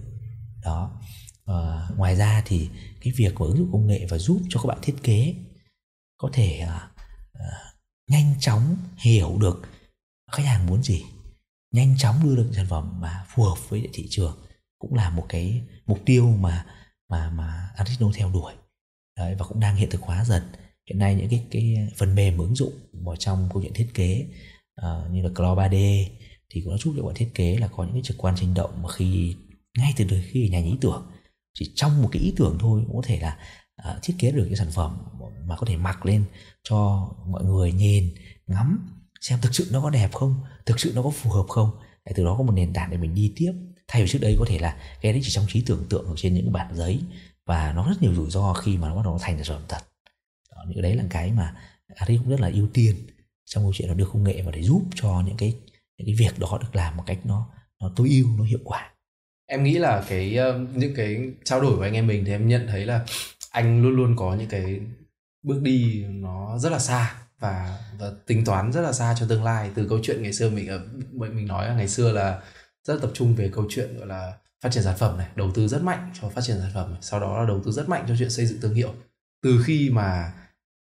Đó. 0.64 1.02
À, 1.46 1.88
ngoài 1.98 2.16
ra 2.16 2.44
thì 2.46 2.70
cái 3.02 3.14
việc 3.16 3.36
của 3.36 3.46
ứng 3.46 3.58
dụng 3.58 3.72
công 3.72 3.88
nghệ 3.88 4.06
và 4.10 4.18
giúp 4.18 4.42
cho 4.50 4.60
các 4.60 4.68
bạn 4.68 4.78
thiết 4.82 4.96
kế 5.04 5.36
có 6.18 6.30
thể 6.34 6.60
à, 6.60 6.92
à, 7.34 7.46
nhanh 8.10 8.34
chóng 8.40 8.78
hiểu 8.98 9.38
được 9.40 9.62
khách 10.32 10.46
hàng 10.46 10.68
muốn 10.68 10.84
gì 10.84 11.04
nhanh 11.74 11.98
chóng 11.98 12.24
đưa 12.24 12.36
được 12.36 12.52
sản 12.56 12.66
phẩm 12.70 13.02
mà 13.02 13.26
phù 13.30 13.44
hợp 13.44 13.70
với 13.70 13.90
thị 13.94 14.08
trường 14.10 14.38
cũng 14.80 14.94
là 14.94 15.10
một 15.10 15.26
cái 15.30 15.62
mục 15.86 16.00
tiêu 16.06 16.28
mà 16.28 16.66
mà 17.10 17.30
mà 17.30 17.70
Aristino 17.76 18.12
theo 18.16 18.32
đuổi. 18.32 18.54
Đấy, 19.18 19.36
và 19.40 19.46
cũng 19.46 19.60
đang 19.60 19.76
hiện 19.76 19.90
thực 19.90 20.02
hóa 20.02 20.26
dần 20.26 20.44
hiện 20.90 21.00
nay 21.00 21.16
những 21.16 21.30
cái 21.30 21.44
cái 21.52 21.76
phần 21.98 22.16
mềm 22.16 22.38
ứng 22.38 22.56
dụng 22.56 22.74
vào 22.94 23.16
trong 23.16 23.50
câu 23.54 23.62
chuyện 23.62 23.74
thiết 23.74 23.88
kế 23.94 24.26
uh, 24.82 25.12
như 25.12 25.22
là 25.22 25.30
Claw 25.30 25.56
3D 25.56 26.06
thì 26.50 26.62
cũng 26.62 26.74
đã 26.74 26.78
giúp 26.78 26.94
cho 26.98 27.04
bạn 27.04 27.16
thiết 27.16 27.30
kế 27.34 27.58
là 27.58 27.68
có 27.68 27.84
những 27.84 27.94
cái 27.94 28.02
trực 28.04 28.18
quan 28.18 28.38
sinh 28.38 28.54
động 28.54 28.82
mà 28.82 28.90
khi 28.90 29.36
ngay 29.78 29.94
từ 29.98 30.06
khi 30.24 30.50
nhà 30.50 30.60
ý 30.60 30.74
tưởng 30.82 31.12
chỉ 31.54 31.72
trong 31.76 32.02
một 32.02 32.10
cái 32.12 32.22
ý 32.22 32.34
tưởng 32.38 32.58
thôi 32.60 32.84
cũng 32.88 32.96
có 32.96 33.02
thể 33.06 33.20
là 33.20 33.38
uh, 33.90 34.04
thiết 34.04 34.14
kế 34.20 34.32
được 34.32 34.46
cái 34.50 34.56
sản 34.56 34.72
phẩm 34.72 34.98
mà 35.48 35.56
có 35.56 35.66
thể 35.66 35.78
mặc 35.78 36.06
lên 36.06 36.24
cho 36.64 37.10
mọi 37.28 37.44
người 37.44 37.72
nhìn 37.72 38.10
ngắm 38.48 38.90
xem 39.22 39.40
thực 39.42 39.56
sự 39.56 39.68
nó 39.72 39.82
có 39.82 39.90
đẹp 39.90 40.14
không 40.14 40.36
thực 40.66 40.80
sự 40.80 40.92
nó 40.96 41.02
có 41.04 41.10
phù 41.10 41.30
hợp 41.30 41.46
không. 41.50 41.72
Để 42.06 42.14
từ 42.16 42.24
đó 42.24 42.36
có 42.38 42.44
một 42.44 42.52
nền 42.52 42.74
tảng 42.74 42.92
để 42.92 42.98
mình 42.98 43.16
đi 43.16 43.34
tiếp. 43.36 43.54
Thay 43.88 44.02
vì 44.02 44.08
trước 44.08 44.20
đây 44.22 44.36
có 44.40 44.46
thể 44.48 44.60
là 44.60 44.78
cái 45.02 45.14
đấy 45.14 45.22
chỉ 45.24 45.32
trong 45.32 45.46
trí 45.48 45.62
tưởng 45.62 45.86
tượng 45.90 46.06
ở 46.06 46.14
trên 46.18 46.34
những 46.34 46.52
bản 46.52 46.76
giấy 46.76 47.00
và 47.46 47.74
nó 47.76 47.88
rất 47.90 48.02
nhiều 48.02 48.14
rủi 48.14 48.30
ro 48.30 48.54
khi 48.54 48.78
mà 48.78 48.90
nó 48.90 48.96
bắt 48.96 49.02
đầu 49.06 49.18
thành 49.22 49.44
sản 49.44 49.58
phẩm 49.58 49.66
thật 49.70 49.93
những 50.68 50.82
đấy 50.82 50.96
là 50.96 51.04
cái 51.10 51.32
mà 51.32 51.56
Ari 51.96 52.18
cũng 52.18 52.30
rất 52.30 52.40
là 52.40 52.52
ưu 52.54 52.68
tiên 52.74 52.96
trong 53.46 53.64
câu 53.64 53.74
chuyện 53.74 53.88
là 53.88 53.94
đưa 53.94 54.06
công 54.06 54.24
nghệ 54.24 54.42
vào 54.42 54.52
để 54.52 54.64
giúp 54.64 54.84
cho 54.96 55.24
những 55.26 55.38
cái 55.38 55.56
những 55.98 56.06
cái 56.06 56.16
việc 56.16 56.40
đó 56.40 56.58
được 56.62 56.76
làm 56.76 56.98
một 56.98 57.04
cách 57.06 57.20
nó 57.24 57.50
nó 57.82 57.92
tối 57.96 58.10
ưu, 58.10 58.28
nó 58.38 58.44
hiệu 58.44 58.60
quả 58.64 58.92
em 59.46 59.64
nghĩ 59.64 59.74
là 59.74 60.04
cái 60.10 60.36
ờ, 60.38 60.60
những 60.74 60.96
cái 60.96 61.32
trao 61.44 61.62
đổi 61.62 61.76
của 61.76 61.84
anh 61.84 61.94
em 61.94 62.08
mình 62.08 62.26
thì 62.26 62.32
em 62.32 62.48
nhận 62.48 62.68
thấy 62.68 62.86
là 62.86 63.06
anh 63.52 63.84
luôn 63.84 63.96
luôn 63.96 64.16
có 64.16 64.36
những 64.36 64.50
cái 64.50 64.80
bước 65.44 65.62
đi 65.62 66.04
nó 66.10 66.58
rất 66.58 66.72
là 66.72 66.80
xa 66.80 67.16
và 67.40 67.80
và 68.00 68.12
tính 68.28 68.46
toán 68.46 68.72
rất 68.72 68.82
là 68.82 68.94
xa 68.94 69.16
cho 69.20 69.26
tương 69.30 69.44
lai 69.44 69.70
từ 69.76 69.88
câu 69.90 70.00
chuyện 70.04 70.24
ngày 70.24 70.34
xưa 70.34 70.50
mình 70.50 70.68
ờ, 70.68 70.78
ở 70.78 71.30
mình 71.30 71.48
nói 71.48 71.68
là 71.68 71.76
ngày 71.76 71.88
xưa 71.88 72.12
là 72.12 72.42
rất 72.84 73.02
tập 73.02 73.12
trung 73.14 73.36
về 73.36 73.50
câu 73.54 73.66
chuyện, 73.70 73.98
gọi 73.98 74.08
là, 74.08 74.34
phát 74.62 74.70
triển 74.72 74.84
sản 74.84 74.98
phẩm 74.98 75.18
này, 75.18 75.28
đầu 75.36 75.52
tư 75.54 75.68
rất 75.68 75.84
mạnh 75.84 76.12
cho 76.22 76.30
phát 76.30 76.42
triển 76.42 76.58
sản 76.60 76.72
phẩm 76.74 76.92
này. 76.92 77.00
sau 77.02 77.20
đó 77.20 77.40
là 77.40 77.48
đầu 77.48 77.62
tư 77.66 77.72
rất 77.72 77.90
mạnh 77.90 78.06
cho 78.08 78.16
chuyện 78.20 78.30
xây 78.30 78.46
dựng 78.46 78.62
thương 78.62 78.74
hiệu 78.74 78.94
từ 79.44 79.64
khi 79.66 79.90
mà 79.90 80.34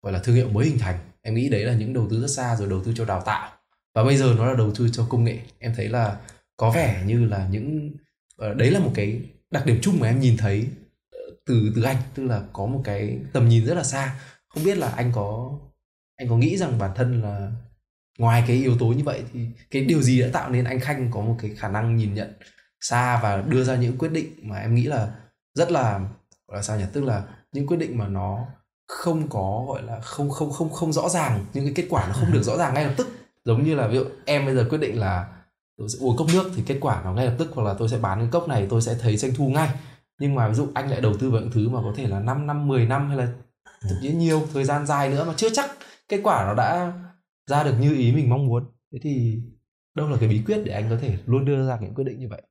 gọi 0.01 0.13
là 0.13 0.19
thương 0.19 0.35
hiệu 0.35 0.49
mới 0.49 0.65
hình 0.65 0.79
thành. 0.79 0.99
Em 1.21 1.35
nghĩ 1.35 1.49
đấy 1.49 1.63
là 1.63 1.73
những 1.73 1.93
đầu 1.93 2.07
tư 2.09 2.21
rất 2.21 2.27
xa 2.27 2.55
rồi, 2.55 2.69
đầu 2.69 2.83
tư 2.83 2.93
cho 2.95 3.05
đào 3.05 3.21
tạo. 3.21 3.51
Và 3.93 4.03
bây 4.03 4.17
giờ 4.17 4.33
nó 4.37 4.45
là 4.45 4.53
đầu 4.53 4.71
tư 4.71 4.89
cho 4.91 5.05
công 5.09 5.23
nghệ. 5.23 5.39
Em 5.59 5.73
thấy 5.75 5.89
là 5.89 6.17
có 6.57 6.71
vẻ 6.71 7.03
như 7.05 7.25
là 7.25 7.47
những 7.51 7.91
ờ, 8.37 8.53
đấy 8.53 8.71
là 8.71 8.79
một 8.79 8.91
cái 8.95 9.21
đặc 9.51 9.65
điểm 9.65 9.79
chung 9.81 9.99
mà 9.99 10.07
em 10.07 10.19
nhìn 10.19 10.37
thấy 10.37 10.67
ờ, 11.11 11.19
từ 11.45 11.71
từ 11.75 11.81
anh. 11.81 11.97
Tức 12.15 12.23
là 12.23 12.41
có 12.53 12.65
một 12.65 12.81
cái 12.83 13.19
tầm 13.33 13.49
nhìn 13.49 13.65
rất 13.65 13.73
là 13.73 13.83
xa. 13.83 14.19
Không 14.47 14.63
biết 14.63 14.77
là 14.77 14.89
anh 14.89 15.11
có 15.15 15.59
anh 16.15 16.29
có 16.29 16.37
nghĩ 16.37 16.57
rằng 16.57 16.77
bản 16.77 16.91
thân 16.95 17.21
là 17.21 17.51
ngoài 18.19 18.43
cái 18.47 18.57
yếu 18.57 18.77
tố 18.77 18.85
như 18.85 19.03
vậy 19.03 19.23
thì 19.33 19.47
cái 19.71 19.85
điều 19.85 20.01
gì 20.01 20.21
đã 20.21 20.27
tạo 20.33 20.49
nên 20.49 20.65
anh 20.65 20.79
khanh 20.79 21.11
có 21.11 21.21
một 21.21 21.35
cái 21.41 21.51
khả 21.57 21.67
năng 21.67 21.95
nhìn 21.95 22.13
nhận 22.13 22.33
xa 22.81 23.19
và 23.23 23.41
đưa 23.41 23.63
ra 23.63 23.75
những 23.75 23.97
quyết 23.97 24.11
định 24.11 24.27
mà 24.41 24.57
em 24.57 24.75
nghĩ 24.75 24.83
là 24.83 25.11
rất 25.53 25.71
là, 25.71 25.99
gọi 26.47 26.57
là 26.57 26.61
sao 26.61 26.77
nhỉ? 26.77 26.85
Tức 26.93 27.03
là 27.03 27.23
những 27.51 27.67
quyết 27.67 27.77
định 27.77 27.97
mà 27.97 28.07
nó 28.07 28.47
không 28.88 29.29
có 29.29 29.65
gọi 29.67 29.83
là 29.83 29.99
không 29.99 30.29
không 30.29 30.51
không 30.51 30.69
không 30.69 30.93
rõ 30.93 31.09
ràng 31.09 31.45
những 31.53 31.65
cái 31.65 31.73
kết 31.75 31.88
quả 31.89 32.07
nó 32.07 32.13
không 32.13 32.31
được 32.31 32.43
rõ 32.43 32.57
ràng 32.57 32.73
ngay 32.73 32.85
lập 32.85 32.93
tức. 32.97 33.07
Giống 33.45 33.63
như 33.63 33.75
là 33.75 33.88
ví 33.88 33.95
dụ 33.95 34.03
em 34.25 34.45
bây 34.45 34.55
giờ 34.55 34.67
quyết 34.69 34.77
định 34.77 34.99
là 34.99 35.27
tôi 35.77 35.89
sẽ 35.89 35.99
uống 35.99 36.17
cốc 36.17 36.27
nước 36.33 36.51
thì 36.55 36.63
kết 36.65 36.77
quả 36.81 37.01
nó 37.03 37.13
ngay 37.13 37.25
lập 37.25 37.35
tức 37.38 37.51
hoặc 37.53 37.63
là 37.63 37.73
tôi 37.73 37.89
sẽ 37.89 37.97
bán 37.97 38.19
cái 38.19 38.29
cốc 38.31 38.47
này 38.47 38.67
tôi 38.69 38.81
sẽ 38.81 38.95
thấy 39.01 39.17
doanh 39.17 39.35
thu 39.35 39.49
ngay. 39.49 39.69
Nhưng 40.19 40.35
mà 40.35 40.49
ví 40.49 40.55
dụ 40.55 40.67
anh 40.73 40.89
lại 40.89 41.01
đầu 41.01 41.13
tư 41.19 41.29
vào 41.29 41.41
những 41.41 41.51
thứ 41.51 41.69
mà 41.69 41.79
có 41.81 41.93
thể 41.95 42.07
là 42.07 42.19
5 42.19 42.47
năm 42.47 42.67
10 42.67 42.85
năm 42.85 43.07
hay 43.07 43.17
là 43.17 43.27
thậm 43.81 43.97
chí 44.01 44.13
nhiều 44.13 44.47
thời 44.53 44.63
gian 44.63 44.88
dài 44.88 45.09
nữa 45.09 45.25
mà 45.27 45.33
chưa 45.38 45.49
chắc 45.53 45.71
kết 46.09 46.19
quả 46.23 46.45
nó 46.45 46.53
đã 46.53 46.93
ra 47.47 47.63
được 47.63 47.73
như 47.79 47.95
ý 47.95 48.11
mình 48.11 48.29
mong 48.29 48.47
muốn. 48.47 48.65
Thế 48.93 48.99
thì 49.03 49.39
đâu 49.95 50.09
là 50.09 50.17
cái 50.19 50.29
bí 50.29 50.43
quyết 50.45 50.61
để 50.65 50.73
anh 50.73 50.89
có 50.89 50.97
thể 51.01 51.17
luôn 51.25 51.45
đưa 51.45 51.67
ra 51.67 51.77
những 51.81 51.93
quyết 51.95 52.03
định 52.03 52.19
như 52.19 52.27
vậy? 52.29 52.41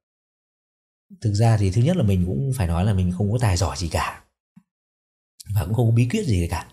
Thực 1.21 1.33
ra 1.33 1.57
thì 1.57 1.71
thứ 1.71 1.83
nhất 1.83 1.97
là 1.97 2.03
mình 2.03 2.25
cũng 2.27 2.53
phải 2.57 2.67
nói 2.67 2.85
là 2.85 2.95
mình 2.95 3.13
không 3.19 3.33
có 3.33 3.39
tài 3.41 3.57
giỏi 3.57 3.77
gì 3.77 3.89
cả 3.89 4.23
và 5.55 5.65
cũng 5.65 5.75
không 5.75 5.91
có 5.91 5.95
bí 5.95 6.09
quyết 6.11 6.27
gì 6.27 6.49
cả. 6.51 6.67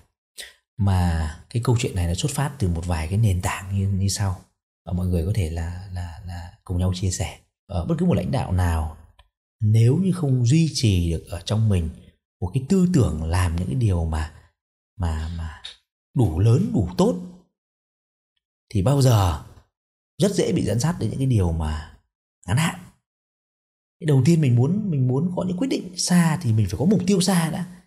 Mà 0.78 1.30
cái 1.49 1.61
câu 1.65 1.78
chuyện 1.80 1.95
này 1.95 2.07
nó 2.07 2.13
xuất 2.13 2.32
phát 2.32 2.51
từ 2.59 2.67
một 2.67 2.86
vài 2.86 3.07
cái 3.07 3.17
nền 3.17 3.41
tảng 3.41 3.80
như 3.80 3.88
như 3.88 4.07
sau. 4.07 4.41
Và 4.86 4.93
mọi 4.93 5.07
người 5.07 5.26
có 5.26 5.32
thể 5.36 5.49
là 5.49 5.89
là 5.93 6.21
là 6.26 6.53
cùng 6.63 6.78
nhau 6.78 6.91
chia 6.95 7.11
sẻ. 7.11 7.39
Ở 7.67 7.86
bất 7.86 7.95
cứ 7.99 8.05
một 8.05 8.13
lãnh 8.13 8.32
đạo 8.32 8.51
nào, 8.51 8.97
nếu 9.59 9.97
như 9.97 10.11
không 10.11 10.45
duy 10.45 10.71
trì 10.74 11.11
được 11.11 11.26
ở 11.30 11.41
trong 11.45 11.69
mình 11.69 11.89
một 12.41 12.51
cái 12.53 12.63
tư 12.69 12.88
tưởng 12.93 13.24
làm 13.24 13.55
những 13.55 13.67
cái 13.67 13.76
điều 13.76 14.05
mà 14.05 14.34
mà 14.99 15.32
mà 15.38 15.61
đủ 16.15 16.39
lớn, 16.39 16.71
đủ 16.74 16.89
tốt, 16.97 17.15
thì 18.69 18.82
bao 18.82 19.01
giờ 19.01 19.43
rất 20.17 20.32
dễ 20.32 20.51
bị 20.51 20.63
dẫn 20.63 20.80
dắt 20.80 20.95
đến 20.99 21.09
những 21.09 21.19
cái 21.19 21.28
điều 21.28 21.51
mà 21.51 21.97
ngắn 22.47 22.57
hạn. 22.57 22.80
Đầu 24.05 24.21
tiên 24.26 24.41
mình 24.41 24.55
muốn 24.55 24.91
mình 24.91 25.07
muốn 25.07 25.32
có 25.36 25.43
những 25.47 25.57
quyết 25.57 25.67
định 25.67 25.97
xa 25.97 26.39
thì 26.41 26.53
mình 26.53 26.67
phải 26.69 26.80
có 26.80 26.86
mục 26.86 27.01
tiêu 27.07 27.21
xa 27.21 27.49
đã 27.51 27.82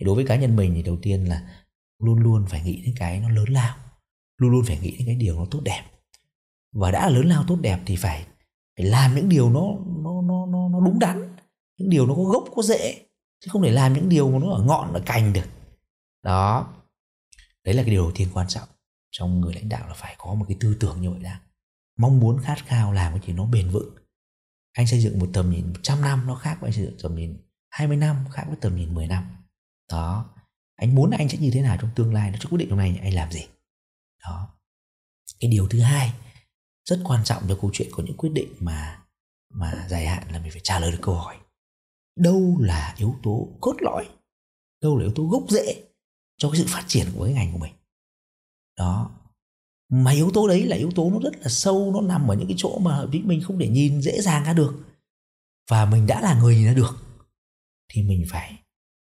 thì 0.00 0.06
đối 0.06 0.14
với 0.14 0.26
cá 0.26 0.36
nhân 0.36 0.56
mình 0.56 0.74
thì 0.74 0.82
đầu 0.82 0.98
tiên 1.02 1.24
là 1.24 1.64
luôn 2.02 2.18
luôn 2.18 2.46
phải 2.48 2.62
nghĩ 2.62 2.82
đến 2.86 2.94
cái 2.98 3.20
nó 3.20 3.28
lớn 3.28 3.48
lao. 3.48 3.76
Luôn 4.38 4.50
luôn 4.50 4.64
phải 4.66 4.78
nghĩ 4.78 4.96
đến 4.98 5.06
cái 5.06 5.16
điều 5.16 5.38
nó 5.38 5.44
tốt 5.50 5.60
đẹp. 5.64 5.82
Và 6.72 6.90
đã 6.90 7.08
lớn 7.08 7.26
lao 7.26 7.44
tốt 7.48 7.58
đẹp 7.60 7.80
thì 7.86 7.96
phải 7.96 8.26
phải 8.76 8.86
làm 8.86 9.14
những 9.14 9.28
điều 9.28 9.50
nó 9.50 9.60
nó 10.04 10.22
nó 10.22 10.46
nó, 10.46 10.68
nó 10.68 10.80
đúng 10.80 10.98
đắn. 10.98 11.36
Những 11.78 11.90
điều 11.90 12.06
nó 12.06 12.14
có 12.14 12.22
gốc 12.22 12.44
có 12.56 12.62
rễ. 12.62 13.06
Chứ 13.40 13.48
không 13.52 13.62
thể 13.62 13.70
làm 13.70 13.92
những 13.92 14.08
điều 14.08 14.30
mà 14.30 14.38
nó 14.38 14.50
ở 14.50 14.62
ngọn 14.62 14.92
ở 14.92 15.02
cành 15.06 15.32
được. 15.32 15.48
Đó. 16.24 16.74
Đấy 17.64 17.74
là 17.74 17.82
cái 17.82 17.90
điều 17.90 18.02
đầu 18.02 18.12
tiên 18.14 18.28
quan 18.32 18.48
trọng 18.48 18.68
trong 19.10 19.40
người 19.40 19.54
lãnh 19.54 19.68
đạo 19.68 19.88
là 19.88 19.94
phải 19.94 20.14
có 20.18 20.34
một 20.34 20.44
cái 20.48 20.56
tư 20.60 20.76
tưởng 20.80 21.00
như 21.00 21.10
vậy 21.10 21.20
đã. 21.22 21.40
Mong 21.98 22.20
muốn 22.20 22.38
khát 22.42 22.66
khao 22.66 22.92
làm 22.92 23.12
cái 23.12 23.26
gì 23.26 23.32
nó 23.32 23.44
bền 23.44 23.70
vững. 23.70 23.94
Anh 24.72 24.86
xây 24.86 25.00
dựng 25.00 25.18
một 25.18 25.28
tầm 25.32 25.50
nhìn 25.50 25.66
100 25.66 26.00
năm 26.00 26.26
nó 26.26 26.34
khác 26.34 26.56
với 26.60 26.68
anh 26.68 26.72
xây 26.72 26.84
dựng 26.84 26.96
tầm 27.02 27.14
nhìn 27.14 27.36
20 27.70 27.96
năm 27.96 28.16
khác 28.32 28.44
với 28.46 28.56
tầm 28.60 28.76
nhìn 28.76 28.94
10 28.94 29.06
năm 29.06 29.39
đó. 29.90 30.30
Anh 30.76 30.94
muốn 30.94 31.10
anh 31.10 31.28
sẽ 31.28 31.38
như 31.38 31.50
thế 31.50 31.62
nào 31.62 31.76
trong 31.80 31.90
tương 31.94 32.14
lai? 32.14 32.30
Nó 32.30 32.38
sẽ 32.38 32.44
quyết 32.50 32.58
định 32.58 32.70
hôm 32.70 32.78
nay 32.78 33.00
anh 33.02 33.14
làm 33.14 33.32
gì. 33.32 33.46
Đó. 34.24 34.48
Cái 35.40 35.50
điều 35.50 35.68
thứ 35.68 35.80
hai, 35.80 36.12
rất 36.84 37.00
quan 37.04 37.24
trọng 37.24 37.42
cho 37.48 37.58
câu 37.60 37.70
chuyện 37.74 37.88
của 37.92 38.02
những 38.02 38.16
quyết 38.16 38.30
định 38.32 38.48
mà 38.60 39.02
mà 39.54 39.86
dài 39.88 40.06
hạn 40.06 40.32
là 40.32 40.38
mình 40.38 40.50
phải 40.50 40.60
trả 40.60 40.80
lời 40.80 40.92
được 40.92 40.98
câu 41.02 41.14
hỏi. 41.14 41.36
Đâu 42.16 42.56
là 42.60 42.94
yếu 42.98 43.16
tố 43.22 43.48
cốt 43.60 43.76
lõi? 43.80 44.08
Đâu 44.82 44.96
là 44.96 45.04
yếu 45.04 45.12
tố 45.14 45.24
gốc 45.24 45.42
rễ 45.48 45.84
cho 46.38 46.50
cái 46.50 46.60
sự 46.60 46.66
phát 46.68 46.84
triển 46.86 47.06
của 47.14 47.24
cái 47.24 47.34
ngành 47.34 47.52
của 47.52 47.58
mình? 47.58 47.72
Đó. 48.78 49.10
Mà 49.88 50.10
yếu 50.10 50.30
tố 50.34 50.48
đấy 50.48 50.66
là 50.66 50.76
yếu 50.76 50.90
tố 50.94 51.10
nó 51.10 51.18
rất 51.18 51.36
là 51.40 51.48
sâu, 51.48 51.92
nó 51.92 52.00
nằm 52.00 52.30
ở 52.30 52.34
những 52.34 52.48
cái 52.48 52.56
chỗ 52.58 52.78
mà 52.78 53.06
mình 53.24 53.42
không 53.44 53.58
thể 53.58 53.68
nhìn 53.68 54.02
dễ 54.02 54.20
dàng 54.20 54.44
ra 54.44 54.52
được. 54.52 54.74
Và 55.70 55.84
mình 55.84 56.06
đã 56.06 56.20
là 56.20 56.40
người 56.40 56.56
nhìn 56.56 56.66
ra 56.66 56.74
được, 56.74 56.96
thì 57.88 58.02
mình 58.02 58.24
phải 58.28 58.62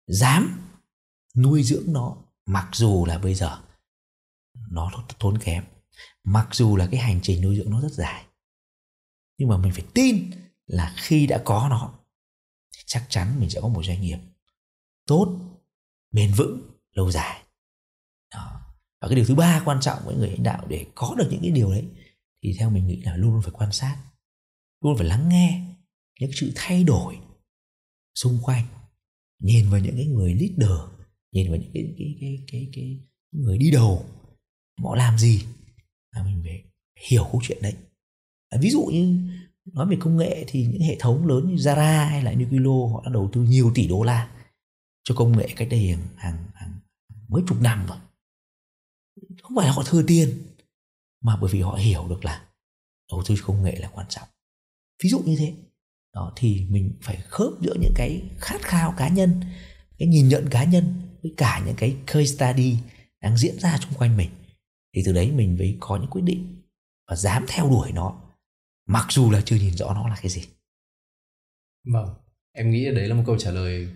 dám 0.07 0.72
nuôi 1.37 1.63
dưỡng 1.63 1.93
nó, 1.93 2.17
mặc 2.47 2.69
dù 2.73 3.05
là 3.05 3.19
bây 3.19 3.35
giờ 3.35 3.63
nó 4.71 4.91
tốn 5.19 5.39
kém, 5.39 5.65
mặc 6.25 6.49
dù 6.53 6.77
là 6.77 6.89
cái 6.91 7.01
hành 7.01 7.21
trình 7.23 7.43
nuôi 7.43 7.57
dưỡng 7.57 7.71
nó 7.71 7.81
rất 7.81 7.93
dài, 7.93 8.25
nhưng 9.39 9.49
mà 9.49 9.57
mình 9.57 9.73
phải 9.73 9.85
tin 9.95 10.31
là 10.67 10.95
khi 10.97 11.27
đã 11.27 11.43
có 11.45 11.69
nó 11.71 11.95
thì 12.77 12.83
chắc 12.87 13.07
chắn 13.09 13.41
mình 13.41 13.51
sẽ 13.51 13.61
có 13.61 13.69
một 13.69 13.85
doanh 13.85 14.01
nghiệp 14.01 14.19
tốt, 15.07 15.39
bền 16.11 16.33
vững, 16.37 16.61
lâu 16.93 17.11
dài 17.11 17.43
đó. 18.35 18.61
và 19.01 19.09
cái 19.09 19.17
điều 19.17 19.25
thứ 19.25 19.35
ba 19.35 19.63
quan 19.65 19.81
trọng 19.81 19.99
với 20.05 20.17
người 20.17 20.31
lãnh 20.31 20.43
đạo 20.43 20.67
để 20.69 20.87
có 20.95 21.15
được 21.19 21.29
những 21.31 21.41
cái 21.43 21.51
điều 21.51 21.71
đấy 21.71 21.89
thì 22.43 22.57
theo 22.59 22.71
mình 22.71 22.87
nghĩ 22.87 23.03
là 23.03 23.17
luôn 23.17 23.33
luôn 23.33 23.43
phải 23.43 23.53
quan 23.53 23.73
sát, 23.73 23.97
luôn 24.81 24.97
phải 24.99 25.07
lắng 25.07 25.29
nghe 25.29 25.75
những 26.21 26.31
sự 26.35 26.53
thay 26.55 26.85
đổi 26.85 27.19
xung 28.15 28.39
quanh, 28.43 28.67
nhìn 29.39 29.71
vào 29.71 29.81
những 29.81 29.97
cái 29.97 30.07
người 30.07 30.35
leader 30.35 30.92
nhìn 31.33 31.51
vào 31.51 31.61
những 31.61 31.71
cái 31.75 31.95
cái 31.99 32.17
cái 32.21 32.45
cái, 32.53 32.69
cái, 32.73 33.01
người 33.33 33.59
đi 33.59 33.71
đầu 33.71 34.05
họ 34.83 34.97
làm 34.97 35.19
gì 35.19 35.45
là 36.15 36.23
mình 36.23 36.43
phải 36.45 36.65
hiểu 37.09 37.29
câu 37.33 37.41
chuyện 37.45 37.59
đấy. 37.63 37.75
À, 38.49 38.59
ví 38.63 38.71
dụ 38.71 38.83
như 38.83 39.31
nói 39.65 39.87
về 39.87 39.97
công 40.01 40.17
nghệ 40.17 40.45
thì 40.49 40.67
những 40.67 40.83
hệ 40.83 40.97
thống 41.01 41.27
lớn 41.27 41.49
như 41.49 41.55
Zara 41.55 42.09
hay 42.09 42.23
là 42.23 42.33
Uniqlo 42.33 42.93
họ 42.93 43.03
đã 43.05 43.11
đầu 43.13 43.31
tư 43.33 43.43
nhiều 43.43 43.73
tỷ 43.75 43.89
đô 43.89 44.03
la 44.03 44.31
cho 45.05 45.15
công 45.15 45.39
nghệ 45.39 45.49
cách 45.57 45.69
đây 45.71 45.89
hàng, 45.89 46.07
hàng, 46.17 46.45
hàng 46.55 46.73
mấy 47.29 47.43
chục 47.49 47.61
năm 47.61 47.87
rồi. 47.87 47.99
Không 49.43 49.57
phải 49.57 49.67
là 49.67 49.73
họ 49.73 49.83
thừa 49.87 50.03
tiền 50.07 50.43
mà 51.21 51.37
bởi 51.41 51.51
vì 51.53 51.61
họ 51.61 51.75
hiểu 51.75 52.09
được 52.09 52.25
là 52.25 52.47
đầu 53.11 53.23
tư 53.27 53.35
công 53.43 53.63
nghệ 53.63 53.77
là 53.77 53.91
quan 53.93 54.07
trọng. 54.09 54.29
Ví 55.03 55.11
dụ 55.11 55.19
như 55.19 55.37
thế 55.39 55.55
đó 56.15 56.33
thì 56.37 56.67
mình 56.71 56.93
phải 57.03 57.17
khớp 57.29 57.53
giữa 57.61 57.75
những 57.81 57.93
cái 57.97 58.23
khát 58.39 58.63
khao 58.63 58.95
cá 58.97 59.09
nhân 59.09 59.41
cái 59.99 60.09
nhìn 60.09 60.29
nhận 60.29 60.47
cá 60.51 60.65
nhân 60.65 61.12
với 61.23 61.35
cả 61.37 61.63
những 61.67 61.77
cái 61.77 61.97
case 62.07 62.25
study 62.25 62.77
đang 63.21 63.37
diễn 63.37 63.59
ra 63.59 63.79
xung 63.83 63.99
quanh 63.99 64.17
mình 64.17 64.31
thì 64.95 65.03
từ 65.07 65.13
đấy 65.13 65.31
mình 65.31 65.57
mới 65.57 65.77
có 65.81 65.97
những 65.97 66.11
quyết 66.11 66.23
định 66.23 66.63
và 67.11 67.17
dám 67.17 67.45
theo 67.49 67.69
đuổi 67.69 67.93
nó 67.93 68.21
mặc 68.89 69.07
dù 69.11 69.31
là 69.31 69.41
chưa 69.45 69.57
nhìn 69.57 69.77
rõ 69.77 69.95
nó 69.95 70.09
là 70.09 70.17
cái 70.23 70.31
gì 70.31 70.43
vâng 71.93 72.09
em 72.53 72.71
nghĩ 72.71 72.91
đấy 72.91 73.09
là 73.09 73.15
một 73.15 73.23
câu 73.27 73.39
trả 73.39 73.51
lời 73.51 73.89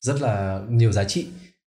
rất 0.00 0.20
là 0.22 0.62
nhiều 0.68 0.92
giá 0.92 1.04
trị 1.04 1.26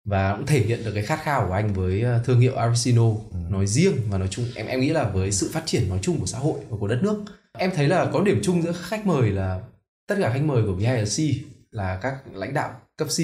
và 0.06 0.36
cũng 0.36 0.46
thể 0.46 0.60
hiện 0.60 0.84
được 0.84 0.92
cái 0.94 1.04
khát 1.04 1.20
khao 1.24 1.46
của 1.48 1.54
anh 1.54 1.74
với 1.74 2.02
ờ, 2.02 2.24
thương 2.26 2.40
hiệu 2.40 2.56
Aristino 2.56 3.10
ừ. 3.32 3.38
nói 3.50 3.68
riêng 3.68 3.94
và 4.10 4.18
nói 4.18 4.28
chung 4.32 4.46
em 4.56 4.68
em 4.68 4.82
nghĩ 4.82 4.90
là 4.90 5.10
với 5.10 5.32
sự 5.32 5.50
phát 5.54 5.64
triển 5.66 5.90
nói 5.90 6.00
chung 6.02 6.20
của 6.20 6.26
xã 6.26 6.38
hội 6.38 6.60
và 6.70 6.78
của 6.80 6.88
đất 6.88 7.00
nước 7.04 7.24
em 7.58 7.72
thấy 7.76 7.88
là 7.88 8.10
có 8.14 8.24
điểm 8.24 8.40
chung 8.44 8.62
giữa 8.62 8.72
khách 8.72 9.06
mời 9.06 9.32
là 9.32 9.62
tất 10.08 10.16
cả 10.22 10.34
khách 10.34 10.44
mời 10.44 10.64
của 10.64 10.74
VIC 10.74 11.46
là 11.72 12.00
các 12.02 12.16
lãnh 12.34 12.54
đạo 12.54 12.82
cấp 12.98 13.08
C 13.08 13.20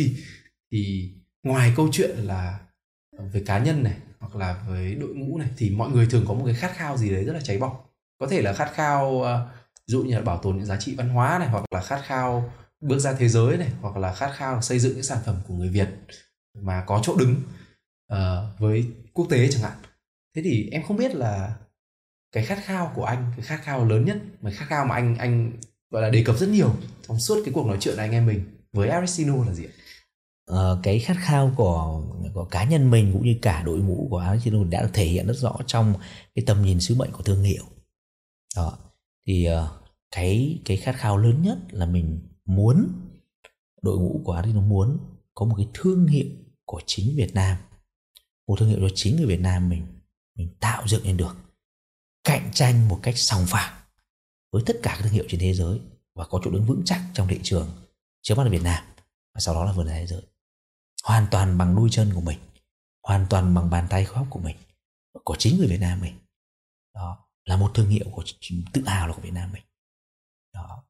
thì 0.71 1.13
ngoài 1.43 1.73
câu 1.75 1.89
chuyện 1.91 2.17
là 2.17 2.59
về 3.19 3.43
cá 3.45 3.59
nhân 3.59 3.83
này 3.83 3.97
hoặc 4.19 4.35
là 4.35 4.63
với 4.67 4.95
đội 4.95 5.15
ngũ 5.15 5.37
này 5.37 5.49
thì 5.57 5.69
mọi 5.69 5.89
người 5.89 6.07
thường 6.11 6.25
có 6.27 6.33
một 6.33 6.43
cái 6.45 6.55
khát 6.55 6.71
khao 6.75 6.97
gì 6.97 7.09
đấy 7.09 7.23
rất 7.23 7.33
là 7.33 7.41
cháy 7.43 7.57
bỏng 7.57 7.75
có 8.19 8.27
thể 8.27 8.41
là 8.41 8.53
khát 8.53 8.71
khao 8.73 9.21
ờ, 9.21 9.47
ví 9.87 9.91
dụ 9.91 10.03
như 10.03 10.15
là 10.15 10.21
bảo 10.21 10.37
tồn 10.37 10.57
những 10.57 10.65
giá 10.65 10.77
trị 10.79 10.95
văn 10.95 11.09
hóa 11.09 11.39
này 11.39 11.47
hoặc 11.49 11.63
là 11.71 11.81
khát 11.81 12.01
khao 12.05 12.53
bước 12.81 12.99
ra 12.99 13.13
thế 13.13 13.29
giới 13.29 13.57
này 13.57 13.69
hoặc 13.81 13.97
là 13.97 14.13
khát 14.13 14.31
khao 14.35 14.61
xây 14.61 14.79
dựng 14.79 14.93
những 14.93 15.03
sản 15.03 15.17
phẩm 15.25 15.35
của 15.47 15.53
người 15.53 15.69
Việt 15.69 15.89
mà 16.59 16.83
có 16.87 17.01
chỗ 17.03 17.15
đứng 17.15 17.35
uh, 18.13 18.17
với 18.59 18.85
quốc 19.13 19.27
tế 19.29 19.47
chẳng 19.51 19.61
hạn 19.61 19.77
thế 20.35 20.41
thì 20.45 20.69
em 20.71 20.83
không 20.83 20.97
biết 20.97 21.15
là 21.15 21.55
cái 22.31 22.45
khát 22.45 22.59
khao 22.63 22.91
của 22.95 23.05
anh 23.05 23.31
cái 23.35 23.45
khát 23.45 23.59
khao 23.63 23.85
lớn 23.85 24.05
nhất 24.05 24.17
mà 24.41 24.51
khát 24.51 24.65
khao 24.69 24.85
mà 24.85 24.95
anh 24.95 25.15
anh 25.17 25.51
gọi 25.89 26.01
là 26.01 26.09
đề 26.09 26.23
cập 26.23 26.37
rất 26.37 26.49
nhiều 26.49 26.75
trong 27.07 27.19
suốt 27.19 27.41
cái 27.45 27.53
cuộc 27.53 27.67
nói 27.67 27.77
chuyện 27.79 27.97
này 27.97 28.05
anh 28.05 28.13
em 28.13 28.25
mình 28.25 28.43
với 28.73 28.89
Aristino 28.89 29.45
là 29.45 29.53
gì 29.53 29.65
ạ? 29.65 29.73
Uh, 30.51 30.79
cái 30.83 30.99
khát 30.99 31.17
khao 31.19 31.53
của 31.55 32.03
của 32.33 32.45
cá 32.45 32.63
nhân 32.63 32.91
mình 32.91 33.09
cũng 33.13 33.25
như 33.25 33.35
cả 33.41 33.63
đội 33.63 33.79
ngũ 33.79 34.07
của 34.09 34.17
Aristino 34.17 34.63
đã 34.63 34.81
được 34.81 34.89
thể 34.93 35.05
hiện 35.05 35.27
rất 35.27 35.37
rõ 35.37 35.57
trong 35.67 35.93
cái 36.35 36.43
tầm 36.47 36.61
nhìn 36.61 36.79
sứ 36.79 36.95
mệnh 36.95 37.11
của 37.11 37.23
thương 37.23 37.43
hiệu. 37.43 37.63
Đó. 38.55 38.77
Thì 39.27 39.47
uh, 39.49 39.69
cái 40.11 40.61
cái 40.65 40.77
khát 40.77 40.95
khao 40.97 41.17
lớn 41.17 41.41
nhất 41.41 41.57
là 41.71 41.85
mình 41.85 42.19
muốn 42.45 42.87
đội 43.81 43.97
ngũ 43.97 44.21
của 44.25 44.33
Aristino 44.33 44.61
muốn 44.61 44.97
có 45.35 45.45
một 45.45 45.55
cái 45.57 45.67
thương 45.73 46.07
hiệu 46.07 46.27
của 46.65 46.81
chính 46.85 47.15
Việt 47.15 47.33
Nam 47.33 47.57
một 48.47 48.59
thương 48.59 48.69
hiệu 48.69 48.79
cho 48.81 48.95
chính 48.95 49.17
người 49.17 49.25
Việt 49.25 49.39
Nam 49.39 49.69
mình 49.69 49.85
mình 50.35 50.55
tạo 50.59 50.87
dựng 50.87 51.03
lên 51.05 51.17
được 51.17 51.35
cạnh 52.23 52.51
tranh 52.53 52.87
một 52.87 52.99
cách 53.03 53.17
sòng 53.17 53.45
phẳng 53.47 53.73
với 54.51 54.63
tất 54.65 54.73
cả 54.83 54.91
các 54.95 55.03
thương 55.03 55.13
hiệu 55.13 55.25
trên 55.27 55.39
thế 55.39 55.53
giới 55.53 55.79
và 56.13 56.25
có 56.25 56.41
chỗ 56.43 56.51
đứng 56.51 56.65
vững 56.65 56.81
chắc 56.85 57.01
trong 57.13 57.27
thị 57.27 57.39
trường 57.43 57.69
trước 58.21 58.35
mắt 58.35 58.43
là 58.43 58.49
Việt 58.49 58.63
Nam 58.63 58.83
và 59.33 59.39
sau 59.39 59.55
đó 59.55 59.65
là 59.65 59.71
vườn 59.71 59.87
thế 59.87 60.07
giới 60.07 60.21
hoàn 61.03 61.27
toàn 61.31 61.57
bằng 61.57 61.75
đuôi 61.75 61.89
chân 61.91 62.11
của 62.13 62.21
mình, 62.21 62.39
hoàn 63.07 63.25
toàn 63.29 63.53
bằng 63.53 63.69
bàn 63.69 63.87
tay 63.89 64.05
khóc 64.05 64.27
của 64.29 64.39
mình, 64.39 64.55
của 65.23 65.35
chính 65.39 65.57
người 65.57 65.67
Việt 65.67 65.79
Nam 65.79 66.01
mình. 66.01 66.15
Đó, 66.95 67.27
là 67.45 67.57
một 67.57 67.71
thương 67.73 67.89
hiệu 67.89 68.05
của 68.11 68.23
tự 68.73 68.83
hào 68.85 69.07
là 69.07 69.13
của 69.13 69.21
Việt 69.21 69.33
Nam 69.33 69.51
mình. 69.51 69.63
Đó, 70.53 70.83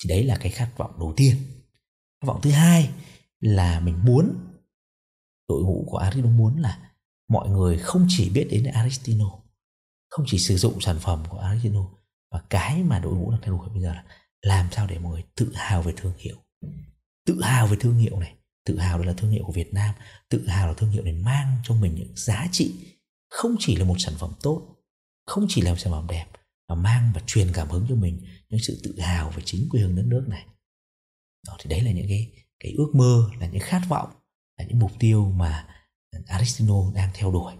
thì 0.00 0.08
đấy 0.08 0.24
là 0.24 0.36
cái 0.40 0.52
khát 0.52 0.72
vọng 0.76 0.98
đầu 0.98 1.14
tiên. 1.16 1.36
Khát 2.20 2.26
vọng 2.26 2.40
thứ 2.42 2.50
hai 2.50 2.90
là 3.40 3.80
mình 3.80 4.04
muốn, 4.04 4.36
đội 5.48 5.62
ngũ 5.62 5.84
của 5.86 5.98
Aristino 5.98 6.30
muốn 6.30 6.60
là 6.60 6.90
mọi 7.28 7.48
người 7.48 7.78
không 7.78 8.06
chỉ 8.08 8.30
biết 8.30 8.48
đến 8.50 8.64
Aristino, 8.64 9.30
không 10.08 10.26
chỉ 10.28 10.38
sử 10.38 10.56
dụng 10.56 10.80
sản 10.80 10.98
phẩm 11.00 11.24
của 11.28 11.38
Aristino 11.38 11.88
và 12.30 12.42
cái 12.50 12.82
mà 12.82 12.98
đội 12.98 13.14
ngũ 13.14 13.30
đang 13.30 13.40
theo 13.40 13.58
đuổi 13.58 13.68
bây 13.68 13.82
giờ 13.82 13.94
là 13.94 14.04
làm 14.42 14.68
sao 14.72 14.86
để 14.86 14.98
mọi 14.98 15.12
người 15.12 15.24
tự 15.34 15.52
hào 15.54 15.82
về 15.82 15.92
thương 15.96 16.12
hiệu. 16.18 16.36
Tự 17.26 17.42
hào 17.42 17.66
về 17.66 17.76
thương 17.80 17.98
hiệu 17.98 18.20
này 18.20 18.34
tự 18.64 18.78
hào 18.78 18.98
đó 18.98 19.04
là 19.04 19.12
thương 19.12 19.30
hiệu 19.30 19.44
của 19.46 19.52
Việt 19.52 19.74
Nam, 19.74 19.94
tự 20.28 20.46
hào 20.48 20.68
là 20.68 20.74
thương 20.74 20.90
hiệu 20.90 21.04
này 21.04 21.12
mang 21.12 21.56
cho 21.64 21.74
mình 21.74 21.94
những 21.94 22.12
giá 22.16 22.46
trị 22.52 22.74
không 23.30 23.56
chỉ 23.58 23.76
là 23.76 23.84
một 23.84 23.96
sản 23.98 24.14
phẩm 24.18 24.32
tốt, 24.42 24.76
không 25.26 25.46
chỉ 25.48 25.62
là 25.62 25.70
một 25.70 25.78
sản 25.78 25.92
phẩm 25.92 26.06
đẹp, 26.08 26.26
mà 26.68 26.74
mang 26.74 27.12
và 27.14 27.20
truyền 27.26 27.52
cảm 27.52 27.68
hứng 27.68 27.86
cho 27.88 27.94
mình 27.94 28.24
những 28.48 28.60
sự 28.60 28.80
tự 28.84 29.00
hào 29.00 29.30
về 29.30 29.42
chính 29.44 29.68
quê 29.70 29.80
hương 29.80 29.96
đất 29.96 30.04
nước 30.06 30.24
này. 30.28 30.46
Đó, 31.46 31.56
thì 31.60 31.70
đấy 31.70 31.80
là 31.80 31.92
những 31.92 32.06
cái 32.08 32.32
cái 32.60 32.72
ước 32.76 32.90
mơ, 32.94 33.30
là 33.40 33.46
những 33.46 33.62
khát 33.62 33.82
vọng, 33.88 34.10
là 34.58 34.64
những 34.68 34.78
mục 34.78 34.92
tiêu 34.98 35.32
mà 35.36 35.66
Aristino 36.26 36.74
đang 36.94 37.10
theo 37.14 37.32
đuổi 37.32 37.54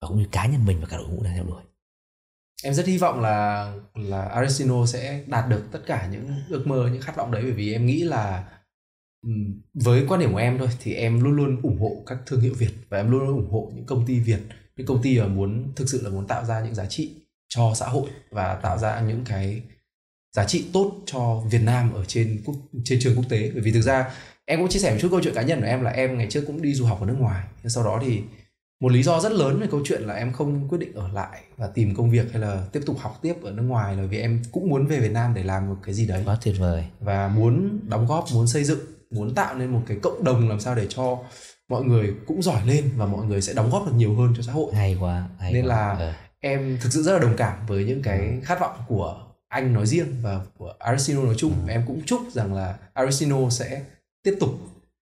và 0.00 0.08
cũng 0.08 0.18
như 0.18 0.28
cá 0.32 0.46
nhân 0.46 0.64
mình 0.64 0.80
và 0.80 0.86
cả 0.86 0.96
đội 0.96 1.08
ngũ 1.08 1.22
đang 1.22 1.34
theo 1.34 1.44
đuổi. 1.44 1.62
Em 2.62 2.74
rất 2.74 2.86
hy 2.86 2.98
vọng 2.98 3.20
là 3.20 3.72
là 3.94 4.22
Aristino 4.22 4.86
sẽ 4.86 5.24
đạt 5.26 5.48
được 5.48 5.68
tất 5.72 5.80
cả 5.86 6.06
những 6.06 6.42
ước 6.48 6.66
mơ, 6.66 6.90
những 6.92 7.02
khát 7.02 7.16
vọng 7.16 7.30
đấy, 7.30 7.42
bởi 7.42 7.52
vì 7.52 7.72
em 7.72 7.86
nghĩ 7.86 8.02
là 8.02 8.55
với 9.74 10.04
quan 10.08 10.20
điểm 10.20 10.32
của 10.32 10.38
em 10.38 10.58
thôi 10.58 10.68
thì 10.82 10.94
em 10.94 11.24
luôn 11.24 11.32
luôn 11.32 11.62
ủng 11.62 11.80
hộ 11.80 12.02
các 12.06 12.18
thương 12.26 12.40
hiệu 12.40 12.54
Việt 12.58 12.70
và 12.88 12.98
em 12.98 13.10
luôn 13.10 13.20
luôn 13.20 13.36
ủng 13.36 13.50
hộ 13.50 13.72
những 13.74 13.86
công 13.86 14.06
ty 14.06 14.20
Việt. 14.20 14.40
Những 14.76 14.86
công 14.86 15.02
ty 15.02 15.20
mà 15.20 15.26
muốn 15.26 15.72
thực 15.76 15.88
sự 15.88 16.02
là 16.02 16.10
muốn 16.10 16.26
tạo 16.26 16.44
ra 16.44 16.60
những 16.60 16.74
giá 16.74 16.86
trị 16.86 17.14
cho 17.48 17.72
xã 17.76 17.86
hội 17.86 18.10
và 18.30 18.54
tạo 18.54 18.78
ra 18.78 19.00
những 19.00 19.24
cái 19.24 19.62
giá 20.36 20.44
trị 20.44 20.64
tốt 20.72 20.92
cho 21.06 21.42
Việt 21.50 21.62
Nam 21.62 21.92
ở 21.92 22.04
trên 22.04 22.42
quốc 22.44 22.54
trên 22.84 22.98
trường 23.02 23.16
quốc 23.16 23.24
tế. 23.28 23.50
Bởi 23.54 23.62
vì 23.62 23.72
thực 23.72 23.80
ra 23.80 24.10
em 24.44 24.60
cũng 24.60 24.68
chia 24.68 24.78
sẻ 24.78 24.90
một 24.90 24.98
chút 25.00 25.08
câu 25.10 25.20
chuyện 25.22 25.34
cá 25.34 25.42
nhân 25.42 25.60
của 25.60 25.66
em 25.66 25.82
là 25.82 25.90
em 25.90 26.18
ngày 26.18 26.26
trước 26.30 26.44
cũng 26.46 26.62
đi 26.62 26.74
du 26.74 26.84
học 26.84 27.00
ở 27.00 27.06
nước 27.06 27.16
ngoài 27.18 27.44
nhưng 27.62 27.70
sau 27.70 27.84
đó 27.84 28.00
thì 28.02 28.22
một 28.80 28.92
lý 28.92 29.02
do 29.02 29.20
rất 29.20 29.32
lớn 29.32 29.60
về 29.60 29.66
câu 29.70 29.80
chuyện 29.84 30.02
là 30.02 30.14
em 30.14 30.32
không 30.32 30.68
quyết 30.68 30.78
định 30.78 30.94
ở 30.94 31.08
lại 31.08 31.42
và 31.56 31.66
tìm 31.66 31.94
công 31.94 32.10
việc 32.10 32.32
hay 32.32 32.40
là 32.40 32.66
tiếp 32.72 32.80
tục 32.86 32.98
học 32.98 33.18
tiếp 33.22 33.34
ở 33.42 33.52
nước 33.52 33.62
ngoài 33.62 33.96
là 33.96 34.02
vì 34.02 34.18
em 34.18 34.42
cũng 34.52 34.68
muốn 34.68 34.86
về 34.86 35.00
Việt 35.00 35.12
Nam 35.12 35.34
để 35.34 35.42
làm 35.42 35.68
một 35.68 35.76
cái 35.82 35.94
gì 35.94 36.06
đấy. 36.06 36.22
Quá 36.26 36.38
tuyệt 36.42 36.54
vời. 36.58 36.84
Và 37.00 37.28
muốn 37.28 37.80
đóng 37.88 38.06
góp 38.06 38.24
muốn 38.34 38.46
xây 38.46 38.64
dựng 38.64 38.80
muốn 39.10 39.34
tạo 39.34 39.54
nên 39.54 39.70
một 39.70 39.82
cái 39.86 39.96
cộng 40.02 40.24
đồng 40.24 40.48
làm 40.48 40.60
sao 40.60 40.74
để 40.74 40.86
cho 40.88 41.18
mọi 41.68 41.84
người 41.84 42.14
cũng 42.26 42.42
giỏi 42.42 42.66
lên 42.66 42.90
và 42.96 43.06
mọi 43.06 43.26
người 43.26 43.42
sẽ 43.42 43.52
đóng 43.52 43.70
góp 43.70 43.86
được 43.86 43.92
nhiều 43.96 44.14
hơn 44.14 44.34
cho 44.36 44.42
xã 44.42 44.52
hội 44.52 44.74
hay 44.74 44.96
quá 45.00 45.28
hay 45.38 45.52
nên 45.52 45.64
quá. 45.64 45.68
là 45.68 45.98
ừ. 45.98 46.10
em 46.40 46.78
thực 46.80 46.92
sự 46.92 47.02
rất 47.02 47.12
là 47.12 47.18
đồng 47.18 47.36
cảm 47.36 47.66
với 47.66 47.84
những 47.84 48.02
cái 48.02 48.18
ừ. 48.18 48.40
khát 48.44 48.60
vọng 48.60 48.76
của 48.88 49.26
anh 49.48 49.72
nói 49.72 49.86
riêng 49.86 50.16
và 50.22 50.40
của 50.58 50.72
Aristino 50.78 51.22
nói 51.22 51.34
chung 51.38 51.52
ừ. 51.66 51.70
em 51.70 51.82
cũng 51.86 52.00
chúc 52.06 52.20
rằng 52.32 52.54
là 52.54 52.78
Aristino 52.92 53.50
sẽ 53.50 53.82
tiếp 54.22 54.36
tục 54.40 54.50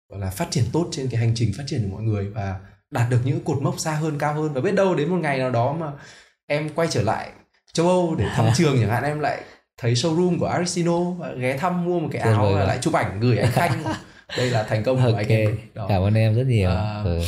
gọi 0.10 0.20
là 0.20 0.30
phát 0.30 0.48
triển 0.52 0.64
tốt 0.74 0.88
trên 0.92 1.08
cái 1.08 1.20
hành 1.20 1.32
trình 1.36 1.52
phát 1.58 1.64
triển 1.68 1.84
của 1.84 1.96
mọi 1.96 2.04
người 2.04 2.30
và 2.30 2.60
đạt 2.92 3.10
được 3.10 3.20
những 3.26 3.44
cột 3.44 3.62
mốc 3.62 3.80
xa 3.80 3.92
hơn 3.92 4.18
cao 4.20 4.34
hơn 4.34 4.54
và 4.54 4.62
biết 4.62 4.76
đâu 4.76 4.96
đến 4.96 5.10
một 5.10 5.18
ngày 5.18 5.38
nào 5.38 5.52
đó 5.52 5.74
mà 5.74 5.92
em 6.48 6.70
quay 6.76 6.88
trở 6.92 7.02
lại 7.02 7.32
châu 7.74 7.88
Âu 7.88 8.16
để 8.16 8.26
thăm 8.36 8.46
trường 8.56 8.78
chẳng 8.80 8.90
hạn 8.90 9.04
em 9.04 9.20
lại 9.20 9.44
thấy 9.78 9.94
showroom 9.94 10.40
của 10.40 10.46
Aristino 10.46 11.12
và 11.12 11.34
ghé 11.34 11.58
thăm 11.58 11.86
mua 11.86 12.00
một 12.00 12.10
cái 12.12 12.22
áo 12.22 12.52
và 12.54 12.64
lại 12.64 12.78
chụp 12.82 12.94
ảnh 12.94 13.20
gửi 13.20 13.38
anh 13.38 13.52
Khanh 13.52 13.84
đây 14.38 14.50
là 14.50 14.64
thành 14.64 14.84
công 14.84 14.98
của 14.98 15.04
okay. 15.04 15.24
anh 15.24 15.30
em 15.30 15.58
đó. 15.74 15.86
cảm 15.90 16.02
ơn 16.02 16.14
em 16.14 16.36
rất 16.36 16.44
nhiều 16.44 16.70
à, 16.70 17.02
ừ. 17.04 17.22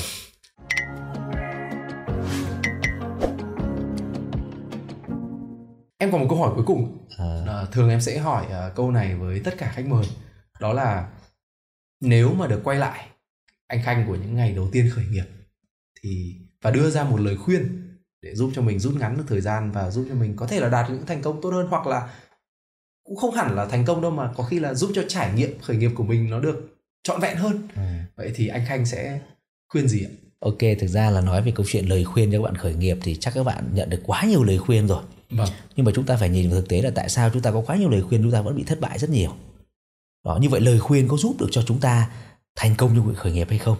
em 5.98 6.12
còn 6.12 6.22
một 6.22 6.28
câu 6.30 6.40
hỏi 6.40 6.52
cuối 6.56 6.64
cùng 6.68 7.08
à. 7.18 7.26
À, 7.48 7.66
thường 7.72 7.90
em 7.90 8.02
sẽ 8.02 8.18
hỏi 8.18 8.46
uh, 8.46 8.76
câu 8.76 8.92
này 8.92 9.16
với 9.16 9.40
tất 9.40 9.56
cả 9.58 9.72
khách 9.76 9.86
mời 9.86 10.06
đó 10.60 10.74
là 10.74 11.08
nếu 12.02 12.34
mà 12.34 12.48
được 12.48 12.62
quay 12.64 12.78
lại 12.78 13.06
anh 13.68 13.82
khanh 13.84 14.06
của 14.08 14.16
những 14.16 14.36
ngày 14.36 14.54
đầu 14.54 14.70
tiên 14.72 14.90
khởi 14.94 15.06
nghiệp 15.06 15.26
thì 16.02 16.36
và 16.62 16.72
đưa 16.72 16.90
ra 16.90 17.04
một 17.04 17.20
lời 17.20 17.38
khuyên 17.38 17.88
để 18.22 18.36
giúp 18.36 18.52
cho 18.56 18.62
mình 18.62 18.80
rút 18.80 18.96
ngắn 18.96 19.18
được 19.18 19.24
thời 19.28 19.42
gian 19.42 19.72
và 19.72 19.92
giúp 19.92 20.06
cho 20.10 20.16
mình 20.16 20.36
có 20.36 20.48
thể 20.48 20.60
là 20.60 20.70
đạt 20.70 20.90
những 20.90 21.06
thành 21.06 21.22
công 21.22 21.42
tốt 21.42 21.50
hơn 21.50 21.68
hoặc 21.70 21.88
là 21.88 22.10
cũng 23.08 23.18
không 23.18 23.36
hẳn 23.36 23.56
là 23.56 23.66
thành 23.66 23.86
công 23.86 24.02
đâu 24.02 24.12
mà 24.12 24.32
có 24.36 24.44
khi 24.44 24.60
là 24.60 24.74
giúp 24.74 24.92
cho 24.96 25.04
trải 25.08 25.34
nghiệm 25.34 25.60
khởi 25.62 25.78
nghiệp 25.78 25.92
của 25.96 26.04
mình 26.04 26.30
nó 26.30 26.40
được 26.40 26.78
trọn 27.04 27.22
vẹn 27.22 27.38
hơn 27.38 27.68
ừ. 27.76 27.82
vậy 28.16 28.32
thì 28.36 28.48
anh 28.48 28.66
khanh 28.68 28.86
sẽ 28.86 29.20
khuyên 29.70 29.88
gì 29.88 30.04
ạ 30.04 30.12
ok 30.40 30.58
thực 30.80 30.88
ra 30.88 31.10
là 31.10 31.22
nói 31.22 31.42
về 31.42 31.52
câu 31.56 31.66
chuyện 31.70 31.86
lời 31.86 32.04
khuyên 32.04 32.32
cho 32.32 32.38
các 32.38 32.44
bạn 32.44 32.56
khởi 32.56 32.74
nghiệp 32.74 32.98
thì 33.04 33.16
chắc 33.16 33.34
các 33.34 33.44
bạn 33.44 33.70
nhận 33.74 33.90
được 33.90 34.02
quá 34.06 34.24
nhiều 34.24 34.44
lời 34.44 34.58
khuyên 34.58 34.88
rồi 34.88 35.04
vâng. 35.30 35.50
nhưng 35.76 35.86
mà 35.86 35.92
chúng 35.96 36.06
ta 36.06 36.18
phải 36.18 36.30
nhìn 36.30 36.50
vào 36.50 36.62
thực 36.62 36.70
tế 36.70 36.82
là 36.82 36.92
tại 36.96 37.10
sao 37.10 37.30
chúng 37.34 37.42
ta 37.42 37.52
có 37.52 37.64
quá 37.68 37.76
nhiều 37.76 37.90
lời 37.90 38.02
khuyên 38.02 38.24
chúng 38.24 38.32
ta 38.32 38.42
vẫn 38.42 38.56
bị 38.56 38.64
thất 38.64 38.80
bại 38.80 39.00
rất 39.00 39.10
nhiều 39.10 39.34
đó 40.26 40.38
như 40.42 40.50
vậy 40.50 40.62
lời 40.62 40.80
khuyên 40.80 41.08
có 41.08 41.18
giúp 41.18 41.36
được 41.40 41.48
cho 41.52 41.62
chúng 41.68 41.80
ta 41.80 42.10
thành 42.56 42.76
công 42.76 42.96
trong 42.96 43.08
việc 43.08 43.18
khởi 43.18 43.32
nghiệp 43.32 43.48
hay 43.50 43.60
không 43.60 43.78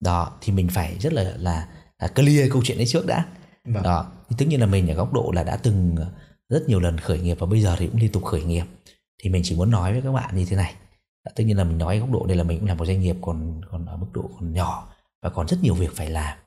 đó 0.00 0.32
thì 0.40 0.52
mình 0.52 0.68
phải 0.68 0.96
rất 1.00 1.12
là 1.12 1.22
là, 1.38 1.68
là 1.98 2.08
clear 2.08 2.52
câu 2.52 2.62
chuyện 2.64 2.78
đấy 2.78 2.86
trước 2.86 3.06
đã 3.06 3.24
vâng. 3.64 3.82
đó 3.82 4.12
thì 4.28 4.36
tất 4.38 4.46
nhiên 4.48 4.60
là 4.60 4.66
mình 4.66 4.88
ở 4.88 4.94
góc 4.94 5.12
độ 5.12 5.32
là 5.34 5.44
đã 5.44 5.56
từng 5.56 5.96
rất 6.50 6.64
nhiều 6.68 6.80
lần 6.80 6.98
khởi 6.98 7.20
nghiệp 7.20 7.36
và 7.40 7.46
bây 7.46 7.60
giờ 7.60 7.76
thì 7.78 7.86
cũng 7.86 8.00
liên 8.00 8.12
tục 8.12 8.24
khởi 8.24 8.42
nghiệp. 8.44 8.64
Thì 9.22 9.30
mình 9.30 9.42
chỉ 9.44 9.56
muốn 9.56 9.70
nói 9.70 9.92
với 9.92 10.02
các 10.02 10.12
bạn 10.12 10.36
như 10.36 10.44
thế 10.44 10.56
này. 10.56 10.74
Dạ, 11.24 11.32
tất 11.36 11.44
nhiên 11.44 11.56
là 11.56 11.64
mình 11.64 11.78
nói 11.78 11.98
góc 11.98 12.10
độ 12.10 12.26
đây 12.26 12.36
là 12.36 12.44
mình 12.44 12.58
cũng 12.58 12.68
là 12.68 12.74
một 12.74 12.86
doanh 12.86 13.00
nghiệp 13.00 13.16
còn 13.20 13.60
còn 13.70 13.86
ở 13.86 13.96
mức 13.96 14.06
độ 14.12 14.30
còn 14.34 14.52
nhỏ 14.52 14.92
và 15.22 15.30
còn 15.30 15.48
rất 15.48 15.56
nhiều 15.62 15.74
việc 15.74 15.92
phải 15.94 16.10
làm. 16.10 16.38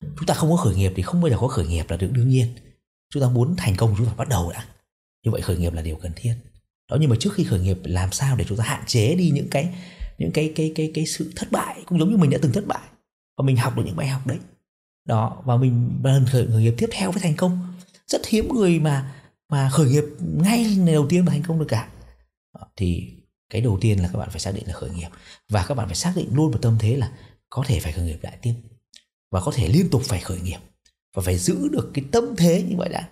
Chúng 0.00 0.26
ta 0.26 0.34
không 0.34 0.50
có 0.50 0.56
khởi 0.56 0.74
nghiệp 0.74 0.92
thì 0.96 1.02
không 1.02 1.20
bao 1.20 1.30
giờ 1.30 1.36
có 1.40 1.48
khởi 1.48 1.66
nghiệp 1.66 1.86
là 1.88 1.96
được 1.96 2.10
đương 2.12 2.28
nhiên. 2.28 2.46
Chúng 3.10 3.22
ta 3.22 3.28
muốn 3.28 3.54
thành 3.56 3.76
công 3.76 3.94
chúng 3.98 4.06
ta 4.06 4.12
bắt 4.16 4.28
đầu 4.28 4.52
đã. 4.52 4.64
Như 5.24 5.30
vậy 5.30 5.40
khởi 5.40 5.56
nghiệp 5.56 5.72
là 5.72 5.82
điều 5.82 5.96
cần 5.96 6.12
thiết. 6.16 6.34
Đó 6.90 6.96
nhưng 7.00 7.10
mà 7.10 7.16
trước 7.20 7.34
khi 7.34 7.44
khởi 7.44 7.60
nghiệp 7.60 7.78
làm 7.84 8.12
sao 8.12 8.36
để 8.36 8.44
chúng 8.48 8.58
ta 8.58 8.64
hạn 8.64 8.82
chế 8.86 9.14
đi 9.14 9.30
những 9.30 9.48
cái 9.50 9.74
những 10.18 10.30
cái 10.32 10.52
cái 10.56 10.72
cái 10.74 10.90
cái 10.94 11.06
sự 11.06 11.32
thất 11.36 11.52
bại 11.52 11.82
cũng 11.86 11.98
giống 11.98 12.10
như 12.10 12.16
mình 12.16 12.30
đã 12.30 12.38
từng 12.42 12.52
thất 12.52 12.66
bại 12.66 12.88
và 13.38 13.44
mình 13.44 13.56
học 13.56 13.76
được 13.76 13.82
những 13.86 13.96
bài 13.96 14.08
học 14.08 14.26
đấy. 14.26 14.38
Đó 15.08 15.42
và 15.44 15.56
mình 15.56 16.00
lần 16.04 16.26
khởi, 16.26 16.46
khởi 16.46 16.62
nghiệp 16.62 16.74
tiếp 16.78 16.88
theo 16.92 17.12
với 17.12 17.22
thành 17.22 17.36
công 17.36 17.75
rất 18.06 18.26
hiếm 18.26 18.48
người 18.54 18.78
mà 18.78 19.12
mà 19.48 19.68
khởi 19.72 19.86
nghiệp 19.88 20.04
ngay 20.20 20.78
đầu 20.86 21.06
tiên 21.08 21.24
mà 21.24 21.32
thành 21.32 21.42
công 21.42 21.58
được 21.58 21.66
cả. 21.68 21.88
Ờ, 22.52 22.66
thì 22.76 23.16
cái 23.50 23.60
đầu 23.60 23.78
tiên 23.80 24.02
là 24.02 24.08
các 24.12 24.18
bạn 24.18 24.30
phải 24.30 24.40
xác 24.40 24.54
định 24.54 24.66
là 24.66 24.72
khởi 24.72 24.90
nghiệp. 24.90 25.08
Và 25.48 25.64
các 25.68 25.74
bạn 25.74 25.86
phải 25.86 25.96
xác 25.96 26.12
định 26.16 26.28
luôn 26.32 26.50
một 26.50 26.58
tâm 26.62 26.76
thế 26.80 26.96
là 26.96 27.12
có 27.50 27.64
thể 27.66 27.80
phải 27.80 27.92
khởi 27.92 28.04
nghiệp 28.04 28.18
lại 28.22 28.36
tiếp. 28.42 28.54
Và 29.30 29.40
có 29.40 29.52
thể 29.54 29.68
liên 29.68 29.88
tục 29.90 30.02
phải 30.04 30.20
khởi 30.20 30.40
nghiệp. 30.40 30.58
Và 31.14 31.22
phải 31.22 31.38
giữ 31.38 31.68
được 31.68 31.90
cái 31.94 32.04
tâm 32.12 32.24
thế 32.36 32.62
như 32.62 32.76
vậy 32.76 32.88
đã. 32.88 33.08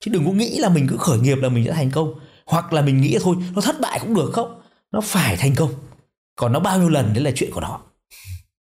Chứ 0.00 0.10
đừng 0.10 0.24
có 0.26 0.32
nghĩ 0.32 0.58
là 0.58 0.68
mình 0.68 0.86
cứ 0.90 0.96
khởi 0.96 1.18
nghiệp 1.18 1.36
là 1.36 1.48
mình 1.48 1.64
sẽ 1.66 1.72
thành 1.72 1.90
công. 1.90 2.14
Hoặc 2.46 2.72
là 2.72 2.82
mình 2.82 3.00
nghĩ 3.00 3.18
thôi, 3.20 3.36
nó 3.54 3.60
thất 3.60 3.80
bại 3.80 3.98
cũng 4.00 4.14
được 4.14 4.30
không? 4.32 4.62
Nó 4.92 5.00
phải 5.00 5.36
thành 5.36 5.54
công. 5.54 5.74
Còn 6.36 6.52
nó 6.52 6.60
bao 6.60 6.78
nhiêu 6.78 6.88
lần 6.88 7.14
đấy 7.14 7.24
là 7.24 7.30
chuyện 7.34 7.50
của 7.52 7.60
nó. 7.60 7.80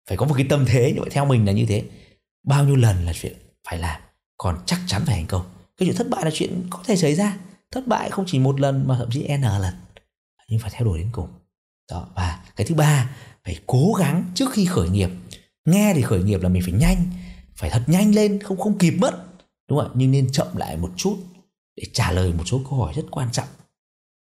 Phải 0.07 0.17
có 0.17 0.25
một 0.25 0.33
cái 0.37 0.45
tâm 0.49 0.65
thế 0.65 0.91
như 0.91 1.01
vậy. 1.01 1.09
Theo 1.09 1.25
mình 1.25 1.45
là 1.45 1.51
như 1.51 1.65
thế. 1.65 1.83
Bao 2.43 2.63
nhiêu 2.63 2.75
lần 2.75 3.05
là 3.05 3.13
chuyện 3.13 3.33
phải 3.67 3.77
làm. 3.77 4.01
Còn 4.37 4.59
chắc 4.65 4.79
chắn 4.87 5.01
phải 5.05 5.15
thành 5.15 5.27
công 5.27 5.54
cái 5.77 5.87
chuyện 5.87 5.95
thất 5.95 6.09
bại 6.09 6.25
là 6.25 6.31
chuyện 6.33 6.67
có 6.69 6.83
thể 6.85 6.95
xảy 6.95 7.15
ra. 7.15 7.37
Thất 7.71 7.87
bại 7.87 8.09
không 8.09 8.25
chỉ 8.27 8.39
một 8.39 8.59
lần 8.59 8.87
mà 8.87 8.97
thậm 8.97 9.09
chí 9.11 9.27
n 9.37 9.41
lần. 9.41 9.73
Nhưng 10.49 10.59
phải 10.59 10.71
theo 10.73 10.85
đuổi 10.85 10.99
đến 10.99 11.09
cùng. 11.11 11.29
Đó, 11.91 12.07
và 12.15 12.43
cái 12.55 12.67
thứ 12.67 12.75
ba, 12.75 13.15
phải 13.43 13.59
cố 13.65 13.93
gắng 13.99 14.31
trước 14.35 14.51
khi 14.51 14.65
khởi 14.65 14.89
nghiệp. 14.89 15.09
Nghe 15.65 15.93
thì 15.95 16.01
khởi 16.01 16.23
nghiệp 16.23 16.41
là 16.41 16.49
mình 16.49 16.61
phải 16.65 16.73
nhanh, 16.73 17.05
phải 17.55 17.69
thật 17.69 17.83
nhanh 17.87 18.15
lên, 18.15 18.43
không 18.43 18.57
không 18.59 18.77
kịp 18.77 18.91
mất. 18.91 19.25
Đúng 19.69 19.79
không 19.79 19.87
ạ? 19.89 19.93
Nhưng 19.95 20.11
nên 20.11 20.31
chậm 20.31 20.47
lại 20.57 20.77
một 20.77 20.91
chút 20.95 21.17
để 21.75 21.83
trả 21.93 22.11
lời 22.11 22.33
một 22.33 22.43
số 22.45 22.61
câu 22.69 22.79
hỏi 22.79 22.93
rất 22.95 23.05
quan 23.11 23.31
trọng. 23.31 23.47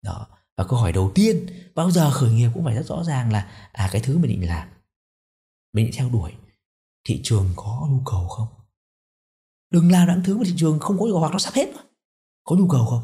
Đó, 0.03 0.27
và 0.57 0.65
câu 0.65 0.79
hỏi 0.79 0.93
đầu 0.93 1.13
tiên, 1.15 1.47
bao 1.75 1.91
giờ 1.91 2.11
khởi 2.11 2.33
nghiệp 2.33 2.51
cũng 2.55 2.65
phải 2.65 2.75
rất 2.75 2.87
rõ 2.87 3.05
ràng 3.05 3.33
là 3.33 3.51
à 3.73 3.89
cái 3.93 4.03
thứ 4.03 4.19
mình 4.19 4.31
định 4.31 4.49
làm, 4.49 4.69
mình 5.73 5.87
định 5.87 5.95
theo 5.97 6.09
đuổi. 6.09 6.33
Thị 7.05 7.21
trường 7.25 7.53
có 7.57 7.87
nhu 7.91 8.03
cầu 8.05 8.29
không? 8.29 8.49
Đừng 9.71 9.91
làm 9.91 10.09
những 10.09 10.25
thứ 10.25 10.37
mà 10.37 10.43
thị 10.47 10.53
trường 10.57 10.79
không 10.79 10.99
có 10.99 11.05
nhu 11.07 11.13
cầu 11.13 11.21
hoặc 11.21 11.33
nó 11.33 11.39
sắp 11.39 11.55
hết 11.55 11.69
có 12.47 12.57
nhu 12.57 12.69
cầu 12.69 12.87
không? 12.87 13.03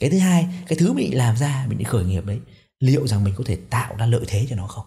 Cái 0.00 0.10
thứ 0.10 0.18
hai, 0.18 0.48
cái 0.66 0.78
thứ 0.78 0.92
mình 0.92 1.16
làm 1.16 1.36
ra, 1.36 1.66
mình 1.68 1.78
định 1.78 1.88
khởi 1.88 2.04
nghiệp 2.04 2.24
đấy, 2.24 2.40
liệu 2.78 3.06
rằng 3.06 3.24
mình 3.24 3.34
có 3.36 3.44
thể 3.46 3.58
tạo 3.70 3.96
ra 3.96 4.06
lợi 4.06 4.24
thế 4.28 4.46
cho 4.50 4.56
nó 4.56 4.66
không? 4.66 4.86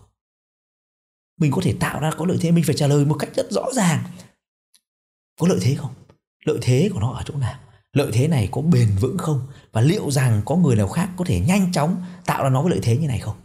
Mình 1.39 1.51
có 1.51 1.61
thể 1.63 1.75
tạo 1.79 1.99
ra 1.99 2.11
có 2.11 2.25
lợi 2.25 2.37
thế, 2.41 2.51
mình 2.51 2.63
phải 2.63 2.75
trả 2.75 2.87
lời 2.87 3.05
một 3.05 3.15
cách 3.19 3.29
rất 3.35 3.51
rõ 3.51 3.65
ràng. 3.73 4.03
Có 5.39 5.47
lợi 5.47 5.59
thế 5.61 5.75
không? 5.75 5.93
Lợi 6.45 6.57
thế 6.61 6.89
của 6.93 6.99
nó 6.99 7.11
ở 7.11 7.23
chỗ 7.25 7.35
nào? 7.35 7.59
Lợi 7.93 8.11
thế 8.13 8.27
này 8.27 8.49
có 8.51 8.61
bền 8.61 8.95
vững 8.99 9.17
không? 9.17 9.47
Và 9.71 9.81
liệu 9.81 10.11
rằng 10.11 10.41
có 10.45 10.55
người 10.55 10.75
nào 10.75 10.87
khác 10.87 11.09
có 11.17 11.25
thể 11.25 11.39
nhanh 11.39 11.71
chóng 11.71 12.03
tạo 12.25 12.43
ra 12.43 12.49
nó 12.49 12.61
với 12.61 12.71
lợi 12.71 12.79
thế 12.83 12.97
như 12.97 13.07
này 13.07 13.19
không? 13.19 13.37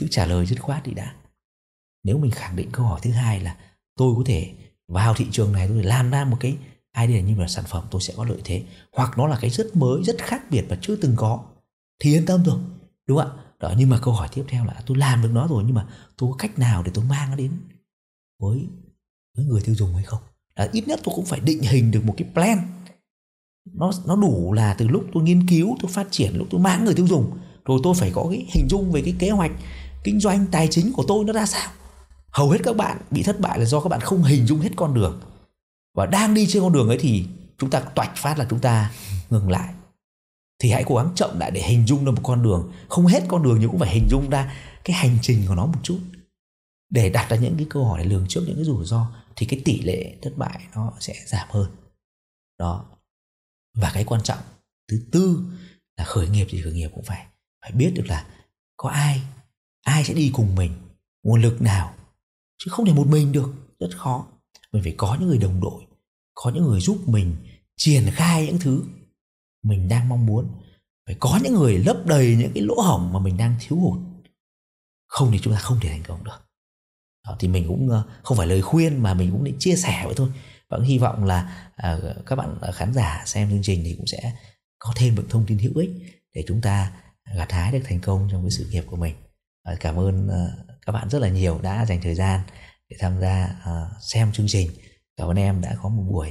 Cứ 0.00 0.06
trả 0.10 0.26
lời 0.26 0.46
dứt 0.46 0.60
khoát 0.60 0.82
đi 0.82 0.92
đã. 0.92 1.14
Nếu 2.04 2.18
mình 2.18 2.30
khẳng 2.30 2.56
định 2.56 2.68
câu 2.72 2.86
hỏi 2.86 3.00
thứ 3.02 3.10
hai 3.10 3.40
là 3.40 3.56
tôi 3.96 4.14
có 4.16 4.22
thể 4.26 4.54
vào 4.88 5.14
thị 5.14 5.26
trường 5.30 5.52
này 5.52 5.68
tôi 5.68 5.82
làm 5.82 6.10
ra 6.10 6.24
một 6.24 6.36
cái 6.40 6.56
idea 6.98 7.20
như 7.20 7.34
là 7.36 7.48
sản 7.48 7.64
phẩm 7.68 7.84
tôi 7.90 8.00
sẽ 8.00 8.14
có 8.16 8.24
lợi 8.24 8.40
thế. 8.44 8.62
Hoặc 8.92 9.18
nó 9.18 9.26
là 9.26 9.38
cái 9.40 9.50
rất 9.50 9.76
mới, 9.76 10.04
rất 10.04 10.16
khác 10.18 10.42
biệt 10.50 10.64
và 10.68 10.76
chưa 10.80 10.96
từng 10.96 11.12
có. 11.16 11.44
Thì 12.00 12.12
yên 12.12 12.26
tâm 12.26 12.44
rồi, 12.44 12.58
đúng 13.06 13.18
không 13.18 13.28
ạ? 13.28 13.42
Đó, 13.60 13.72
nhưng 13.78 13.90
mà 13.90 13.98
câu 14.02 14.14
hỏi 14.14 14.28
tiếp 14.34 14.44
theo 14.48 14.64
là 14.64 14.82
tôi 14.86 14.96
làm 14.96 15.22
được 15.22 15.30
nó 15.32 15.46
rồi 15.46 15.64
nhưng 15.66 15.74
mà 15.74 15.86
tôi 16.16 16.30
có 16.32 16.36
cách 16.36 16.58
nào 16.58 16.82
để 16.82 16.90
tôi 16.94 17.04
mang 17.04 17.30
nó 17.30 17.36
đến 17.36 17.52
với 18.40 18.66
với 19.36 19.46
người 19.46 19.60
tiêu 19.60 19.74
dùng 19.74 19.94
hay 19.94 20.04
không? 20.04 20.20
Là 20.56 20.68
ít 20.72 20.88
nhất 20.88 21.00
tôi 21.04 21.14
cũng 21.14 21.24
phải 21.24 21.40
định 21.40 21.62
hình 21.62 21.90
được 21.90 22.04
một 22.04 22.14
cái 22.16 22.28
plan. 22.34 22.58
Nó 23.72 23.90
nó 24.06 24.16
đủ 24.16 24.52
là 24.52 24.74
từ 24.74 24.88
lúc 24.88 25.04
tôi 25.12 25.22
nghiên 25.22 25.48
cứu, 25.48 25.76
tôi 25.80 25.90
phát 25.92 26.06
triển, 26.10 26.36
lúc 26.36 26.46
tôi 26.50 26.60
mang 26.60 26.84
người 26.84 26.94
tiêu 26.94 27.06
dùng. 27.06 27.38
Rồi 27.64 27.80
tôi 27.82 27.94
phải 27.94 28.10
có 28.14 28.26
cái 28.30 28.46
hình 28.54 28.66
dung 28.70 28.92
về 28.92 29.02
cái 29.02 29.14
kế 29.18 29.30
hoạch 29.30 29.52
kinh 30.04 30.20
doanh, 30.20 30.46
tài 30.50 30.68
chính 30.70 30.92
của 30.92 31.04
tôi 31.08 31.24
nó 31.24 31.32
ra 31.32 31.46
sao 31.46 31.70
hầu 32.36 32.50
hết 32.50 32.58
các 32.64 32.76
bạn 32.76 32.98
bị 33.10 33.22
thất 33.22 33.40
bại 33.40 33.58
là 33.58 33.64
do 33.64 33.80
các 33.80 33.88
bạn 33.88 34.00
không 34.00 34.22
hình 34.22 34.46
dung 34.46 34.60
hết 34.60 34.70
con 34.76 34.94
đường. 34.94 35.20
Và 35.94 36.06
đang 36.06 36.34
đi 36.34 36.46
trên 36.48 36.62
con 36.62 36.72
đường 36.72 36.88
ấy 36.88 36.98
thì 37.00 37.26
chúng 37.58 37.70
ta 37.70 37.80
toạch 37.80 38.16
phát 38.16 38.38
là 38.38 38.46
chúng 38.50 38.60
ta 38.60 38.92
ngừng 39.30 39.50
lại. 39.50 39.74
Thì 40.58 40.70
hãy 40.70 40.84
cố 40.86 40.96
gắng 40.96 41.12
chậm 41.14 41.38
lại 41.38 41.50
để 41.50 41.62
hình 41.62 41.86
dung 41.86 42.04
ra 42.04 42.10
một 42.10 42.20
con 42.22 42.42
đường. 42.42 42.72
Không 42.88 43.06
hết 43.06 43.22
con 43.28 43.42
đường 43.42 43.58
nhưng 43.60 43.70
cũng 43.70 43.80
phải 43.80 43.94
hình 43.94 44.08
dung 44.10 44.30
ra 44.30 44.56
cái 44.84 44.96
hành 44.96 45.18
trình 45.22 45.44
của 45.48 45.54
nó 45.54 45.66
một 45.66 45.78
chút. 45.82 45.98
Để 46.90 47.10
đặt 47.10 47.28
ra 47.30 47.36
những 47.36 47.56
cái 47.56 47.66
câu 47.70 47.84
hỏi, 47.84 48.02
để 48.02 48.08
lường 48.08 48.26
trước 48.28 48.42
những 48.46 48.56
cái 48.56 48.64
rủi 48.64 48.84
ro, 48.84 49.10
thì 49.36 49.46
cái 49.46 49.62
tỷ 49.64 49.80
lệ 49.80 50.16
thất 50.22 50.32
bại 50.36 50.60
nó 50.74 50.92
sẽ 51.00 51.14
giảm 51.26 51.48
hơn. 51.50 51.70
Đó. 52.58 52.84
Và 53.76 53.90
cái 53.94 54.04
quan 54.04 54.22
trọng 54.22 54.38
thứ 54.90 55.00
tư 55.12 55.44
là 55.96 56.04
khởi 56.04 56.28
nghiệp 56.28 56.46
thì 56.50 56.62
khởi 56.62 56.72
nghiệp 56.72 56.90
cũng 56.94 57.04
phải 57.04 57.26
phải 57.62 57.72
biết 57.72 57.92
được 57.94 58.06
là 58.06 58.26
có 58.76 58.88
ai 58.88 59.22
ai 59.82 60.04
sẽ 60.04 60.14
đi 60.14 60.30
cùng 60.34 60.54
mình, 60.54 60.72
nguồn 61.22 61.42
lực 61.42 61.62
nào 61.62 61.94
chứ 62.58 62.70
không 62.70 62.86
thể 62.86 62.92
một 62.92 63.06
mình 63.06 63.32
được 63.32 63.54
rất 63.80 63.90
khó. 63.96 64.26
Mình 64.72 64.82
phải 64.82 64.94
có 64.96 65.16
những 65.20 65.28
người 65.28 65.38
đồng 65.38 65.60
đội 65.60 65.86
có 66.34 66.50
những 66.50 66.64
người 66.64 66.80
giúp 66.80 67.08
mình 67.08 67.36
triển 67.76 68.10
khai 68.12 68.46
những 68.46 68.58
thứ 68.58 68.82
mình 69.62 69.88
đang 69.88 70.08
mong 70.08 70.26
muốn. 70.26 70.48
Phải 71.06 71.16
có 71.20 71.40
những 71.42 71.54
người 71.54 71.78
lấp 71.78 71.96
đầy 72.06 72.36
những 72.36 72.52
cái 72.54 72.62
lỗ 72.62 72.80
hổng 72.80 73.12
mà 73.12 73.18
mình 73.18 73.36
đang 73.36 73.54
thiếu 73.60 73.78
hụt. 73.78 73.98
Không 75.06 75.32
thì 75.32 75.38
chúng 75.42 75.52
ta 75.52 75.58
không 75.58 75.78
thể 75.80 75.88
thành 75.88 76.02
công 76.02 76.24
được. 76.24 76.38
Đó, 77.26 77.36
thì 77.38 77.48
mình 77.48 77.64
cũng 77.68 77.88
ờ, 77.88 78.02
không 78.22 78.36
phải 78.36 78.46
lời 78.46 78.62
khuyên 78.62 79.02
mà 79.02 79.14
mình 79.14 79.30
cũng 79.30 79.44
định 79.44 79.56
chia 79.58 79.76
sẻ 79.76 80.02
vậy 80.04 80.14
thôi. 80.16 80.28
Và 80.68 80.76
cũng 80.76 80.86
hy 80.86 80.98
vọng 80.98 81.24
là 81.24 81.70
à, 81.76 81.98
các 82.26 82.36
bạn 82.36 82.58
à, 82.60 82.72
khán 82.72 82.94
giả 82.94 83.22
xem 83.26 83.50
chương 83.50 83.62
trình 83.62 83.82
thì 83.84 83.94
cũng 83.96 84.06
sẽ 84.06 84.32
có 84.78 84.92
thêm 84.96 85.14
những 85.14 85.28
thông 85.28 85.46
tin 85.46 85.58
hữu 85.58 85.72
ích 85.76 85.90
để 86.34 86.44
chúng 86.46 86.60
ta 86.60 86.92
gặt 87.36 87.52
hái 87.52 87.72
được 87.72 87.80
thành 87.84 88.00
công 88.00 88.28
trong 88.32 88.42
cái 88.42 88.50
sự 88.50 88.66
nghiệp 88.70 88.84
của 88.86 88.96
mình. 88.96 89.14
À, 89.62 89.76
cảm 89.80 89.98
ơn 89.98 90.28
à, 90.28 90.46
các 90.86 90.92
bạn 90.92 91.10
rất 91.10 91.18
là 91.18 91.28
nhiều 91.28 91.60
đã 91.62 91.86
dành 91.86 92.00
thời 92.02 92.14
gian 92.14 92.40
để 92.88 92.96
tham 93.00 93.20
gia 93.20 93.44
uh, 93.44 94.02
xem 94.12 94.32
chương 94.32 94.46
trình. 94.48 94.70
Cảm 95.16 95.28
ơn 95.28 95.36
em 95.36 95.60
đã 95.60 95.76
có 95.82 95.88
một 95.88 96.02
buổi 96.10 96.28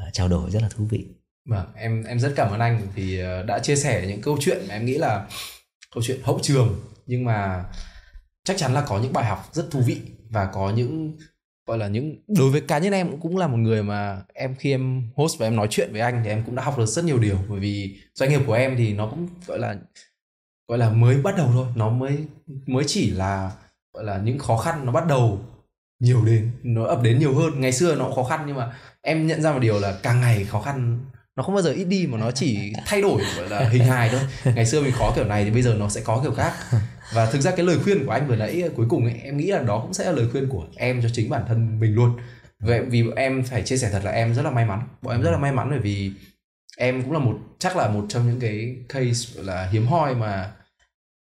uh, 0.00 0.12
trao 0.12 0.28
đổi 0.28 0.50
rất 0.50 0.62
là 0.62 0.68
thú 0.68 0.84
vị. 0.90 1.06
Vâng, 1.48 1.66
em 1.76 2.04
em 2.04 2.18
rất 2.18 2.32
cảm 2.36 2.50
ơn 2.52 2.60
anh 2.60 2.88
vì 2.94 3.18
ờ, 3.18 3.42
đã 3.42 3.58
chia 3.58 3.76
sẻ 3.76 4.04
những 4.06 4.22
câu 4.22 4.36
chuyện 4.40 4.58
mà 4.68 4.74
em 4.74 4.84
nghĩ 4.84 4.98
là 4.98 5.28
câu 5.94 6.02
chuyện 6.02 6.20
hậu 6.22 6.38
trường. 6.42 6.80
Nhưng 7.06 7.24
mà 7.24 7.64
chắc 8.44 8.56
chắn 8.56 8.74
là 8.74 8.84
có 8.88 9.00
những 9.00 9.12
bài 9.12 9.24
học 9.24 9.48
rất 9.52 9.68
thú 9.70 9.80
vị 9.80 10.00
và 10.30 10.46
có 10.46 10.70
những 10.70 11.16
gọi 11.66 11.78
là 11.78 11.88
những 11.88 12.16
đối 12.28 12.50
với 12.50 12.60
cá 12.60 12.78
nhân 12.78 12.92
em 12.92 13.20
cũng 13.20 13.36
là 13.36 13.46
một 13.46 13.56
người 13.56 13.82
mà 13.82 14.22
em 14.34 14.54
khi 14.58 14.70
em 14.70 15.10
host 15.16 15.38
và 15.38 15.46
em 15.46 15.56
nói 15.56 15.66
chuyện 15.70 15.92
với 15.92 16.00
anh 16.00 16.20
thì 16.24 16.30
em 16.30 16.42
cũng 16.46 16.54
đã 16.54 16.62
học 16.62 16.78
được 16.78 16.86
rất 16.86 17.04
nhiều 17.04 17.18
điều. 17.18 17.38
Bởi 17.48 17.60
vì 17.60 18.00
doanh 18.14 18.30
nghiệp 18.30 18.40
của 18.46 18.52
em 18.52 18.76
thì 18.76 18.92
nó 18.92 19.08
cũng 19.10 19.28
gọi 19.46 19.58
là 19.58 19.76
gọi 20.68 20.78
là 20.78 20.90
mới 20.90 21.22
bắt 21.22 21.36
đầu 21.36 21.48
thôi. 21.52 21.66
Nó 21.76 21.90
mới 21.90 22.18
mới 22.66 22.84
chỉ 22.86 23.10
là 23.10 23.50
gọi 23.92 24.04
là 24.04 24.18
những 24.18 24.38
khó 24.38 24.56
khăn 24.56 24.86
nó 24.86 24.92
bắt 24.92 25.06
đầu 25.06 25.40
nhiều 26.00 26.24
đến 26.24 26.50
nó 26.62 26.84
ập 26.84 27.02
đến 27.02 27.18
nhiều 27.18 27.34
hơn. 27.34 27.60
Ngày 27.60 27.72
xưa 27.72 27.94
nó 27.94 28.10
khó 28.16 28.24
khăn 28.24 28.44
nhưng 28.46 28.56
mà 28.56 28.72
em 29.02 29.26
nhận 29.26 29.42
ra 29.42 29.52
một 29.52 29.58
điều 29.58 29.80
là 29.80 29.98
càng 30.02 30.20
ngày 30.20 30.44
khó 30.44 30.60
khăn 30.60 30.98
nó 31.36 31.42
không 31.42 31.54
bao 31.54 31.62
giờ 31.62 31.72
ít 31.72 31.84
đi 31.84 32.06
mà 32.06 32.18
nó 32.18 32.30
chỉ 32.30 32.72
thay 32.86 33.02
đổi 33.02 33.22
gọi 33.36 33.48
là 33.48 33.68
hình 33.68 33.84
hài 33.84 34.08
thôi. 34.08 34.20
Ngày 34.54 34.66
xưa 34.66 34.82
mình 34.82 34.92
khó 34.92 35.12
kiểu 35.16 35.24
này 35.24 35.44
thì 35.44 35.50
bây 35.50 35.62
giờ 35.62 35.74
nó 35.78 35.88
sẽ 35.88 36.00
có 36.00 36.20
kiểu 36.22 36.34
khác. 36.34 36.52
Và 37.14 37.26
thực 37.26 37.40
ra 37.40 37.50
cái 37.50 37.66
lời 37.66 37.78
khuyên 37.84 38.06
của 38.06 38.12
anh 38.12 38.28
vừa 38.28 38.36
nãy 38.36 38.70
cuối 38.76 38.86
cùng 38.88 39.04
ấy, 39.04 39.14
em 39.22 39.36
nghĩ 39.36 39.46
là 39.46 39.62
đó 39.62 39.80
cũng 39.82 39.94
sẽ 39.94 40.04
là 40.04 40.12
lời 40.12 40.28
khuyên 40.32 40.48
của 40.48 40.66
em 40.76 41.02
cho 41.02 41.08
chính 41.12 41.30
bản 41.30 41.44
thân 41.48 41.80
mình 41.80 41.94
luôn. 41.94 42.16
Vậy 42.60 42.80
vì 42.80 43.04
em 43.16 43.44
phải 43.44 43.62
chia 43.62 43.76
sẻ 43.76 43.88
thật 43.92 44.00
là 44.04 44.10
em 44.10 44.34
rất 44.34 44.42
là 44.42 44.50
may 44.50 44.64
mắn. 44.64 44.82
Bọn 45.02 45.14
em 45.14 45.22
rất 45.22 45.30
là 45.30 45.38
may 45.38 45.52
mắn 45.52 45.70
bởi 45.70 45.78
vì 45.78 46.12
em 46.76 47.02
cũng 47.02 47.12
là 47.12 47.18
một 47.18 47.38
chắc 47.58 47.76
là 47.76 47.88
một 47.88 48.06
trong 48.08 48.26
những 48.26 48.40
cái 48.40 48.76
case 48.88 49.42
là 49.42 49.68
hiếm 49.72 49.86
hoi 49.86 50.14
mà 50.14 50.52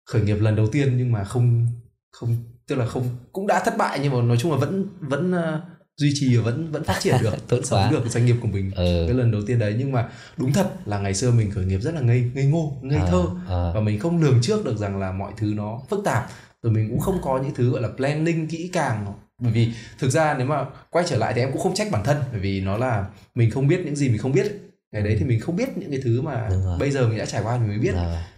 khởi 0.06 0.22
nghiệp 0.22 0.38
lần 0.40 0.56
đầu 0.56 0.68
tiên 0.68 0.98
nhưng 0.98 1.12
mà 1.12 1.24
không 1.24 1.68
không 2.12 2.55
tức 2.68 2.76
là 2.76 2.86
không 2.86 3.08
cũng 3.34 3.48
đã 3.48 3.62
thất 3.66 3.78
bại 3.78 4.00
nhưng 4.04 4.14
mà 4.14 4.22
nói 4.22 4.38
chung 4.38 4.52
là 4.52 4.58
vẫn 4.58 4.86
vẫn 5.00 5.32
uh, 5.34 5.60
duy 5.98 6.12
trì 6.16 6.38
và 6.38 6.44
vẫn 6.44 6.72
vẫn 6.72 6.84
phát 6.84 6.98
triển 7.00 7.16
được 7.22 7.34
Tốt 7.48 7.60
sống 7.64 7.80
quá. 7.80 7.92
được 7.92 8.04
doanh 8.10 8.26
nghiệp 8.26 8.36
của 8.42 8.48
mình 8.48 8.72
Ừ. 8.76 9.04
cái 9.08 9.18
lần 9.18 9.32
đầu 9.32 9.42
tiên 9.48 9.60
đấy. 9.60 9.76
Nhưng 9.78 9.92
mà 9.92 10.10
đúng 10.38 10.54
thật 10.54 10.68
là 10.86 11.00
ngày 11.00 11.14
xưa 11.14 11.32
mình 11.32 11.52
khởi 11.52 11.66
nghiệp 11.66 11.80
rất 11.80 11.94
là 11.96 12.02
ngây 12.02 12.32
ngây 12.36 12.46
ngô 12.46 12.78
ngây 12.82 13.00
Ờ, 13.00 13.08
thơ. 13.12 13.24
ờ. 13.48 13.72
và 13.76 13.82
mình 13.82 14.00
không 14.00 14.22
lường 14.22 14.40
trước 14.42 14.66
được 14.66 14.78
rằng 14.78 15.00
là 15.00 15.12
mọi 15.12 15.32
thứ 15.38 15.54
nó 15.56 15.80
phức 15.90 16.00
tạp. 16.06 16.30
Rồi 16.64 16.74
mình 16.74 16.90
cũng 16.90 17.00
không 17.00 17.20
có 17.24 17.40
những 17.44 17.54
thứ 17.56 17.72
gọi 17.72 17.82
là 17.82 17.90
planning 17.98 18.48
kỹ 18.48 18.70
càng. 18.74 19.14
Bởi 19.42 19.52
vì 19.52 19.72
thực 20.00 20.10
ra 20.10 20.36
nếu 20.38 20.48
mà 20.48 20.66
quay 20.90 21.06
trở 21.08 21.18
lại 21.18 21.34
thì 21.36 21.42
em 21.42 21.52
cũng 21.52 21.62
không 21.62 21.76
trách 21.76 21.92
bản 21.92 22.04
thân. 22.04 22.18
Bởi 22.32 22.40
vì 22.40 22.62
nó 22.62 22.78
là 22.78 23.06
mình 23.36 23.52
không 23.52 23.68
biết 23.68 23.82
những 23.86 23.96
gì 23.96 24.10
mình 24.10 24.18
không 24.18 24.32
biết. 24.32 24.52
Ngày 24.92 25.02
đấy 25.04 25.16
thì 25.20 25.26
mình 25.26 25.40
không 25.40 25.56
biết 25.56 25.78
những 25.78 25.90
cái 25.92 26.00
thứ 26.04 26.22
mà 26.22 26.50
bây 26.80 26.92
giờ 26.92 27.08
mình 27.08 27.18
đã 27.18 27.26
trải 27.26 27.42
qua 27.44 27.54
thì 27.58 27.60
mình 27.60 27.68
mới 27.70 27.80
biết. 27.80 27.94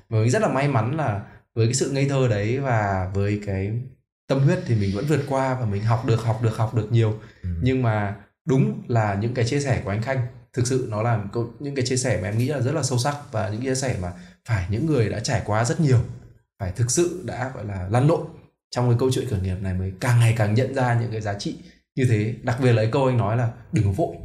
Và 0.10 0.20
mình 0.20 0.30
rất 0.30 0.42
là 0.42 0.48
may 0.48 0.68
mắn 0.68 0.98
là 0.98 1.22
với 1.56 1.66
cái 1.68 1.74
sự 1.74 1.92
ngây 1.92 2.06
thơ 2.10 2.28
đấy 2.28 2.60
và 2.60 3.12
với 3.14 3.40
cái 3.46 3.72
tâm 4.28 4.40
huyết 4.40 4.60
thì 4.66 4.76
mình 4.76 4.96
vẫn 4.96 5.06
vượt 5.06 5.22
qua 5.28 5.58
và 5.60 5.66
mình 5.66 5.84
học 5.84 6.06
được 6.06 6.24
học 6.24 6.40
được 6.44 6.58
học 6.58 6.76
được 6.76 6.92
nhiều. 6.92 7.20
Ừ. 7.44 7.50
nhưng 7.62 7.82
mà 7.82 8.16
đúng 8.46 8.84
là 8.88 9.18
những 9.22 9.34
cái 9.34 9.46
chia 9.46 9.60
sẻ 9.60 9.82
của 9.84 9.90
anh 9.90 10.02
Khanh 10.02 10.28
thực 10.54 10.68
sự 10.68 10.88
nó 10.90 11.02
là 11.02 11.24
những 11.60 11.76
cái 11.76 11.86
chia 11.86 11.98
sẻ 11.98 12.20
mà 12.22 12.28
em 12.28 12.38
nghĩ 12.38 12.48
là 12.48 12.60
rất 12.60 12.72
là 12.72 12.84
sâu 12.84 12.98
sắc 12.98 13.16
và 13.32 13.50
những 13.50 13.62
chia 13.62 13.76
sẻ 13.76 13.96
mà 14.02 14.12
phải 14.46 14.68
những 14.70 14.86
người 14.86 15.10
đã 15.10 15.20
trải 15.20 15.42
qua 15.46 15.66
rất 15.66 15.80
nhiều 15.80 16.00
phải 16.60 16.72
thực 16.72 16.92
sự 16.92 17.22
đã 17.26 17.52
gọi 17.56 17.66
là 17.66 17.88
lăn 17.92 18.08
lộn 18.08 18.22
trong 18.72 18.90
cái 18.90 18.98
câu 19.00 19.12
chuyện 19.12 19.30
khởi 19.30 19.40
nghiệp 19.40 19.56
này 19.62 19.74
mới 19.74 19.94
càng 20.00 20.20
ngày 20.20 20.34
càng 20.38 20.54
nhận 20.54 20.76
ra 20.76 21.00
những 21.02 21.12
cái 21.12 21.22
giá 21.22 21.34
trị 21.34 21.56
như 21.96 22.06
thế. 22.10 22.36
Đặc 22.44 22.58
biệt 22.64 22.74
là 22.74 22.82
cái 22.82 22.92
câu 22.92 23.06
anh 23.06 23.18
nói 23.18 23.38
là 23.38 23.52
đừng 23.72 23.86
có 23.86 23.92
vội. 23.92 24.16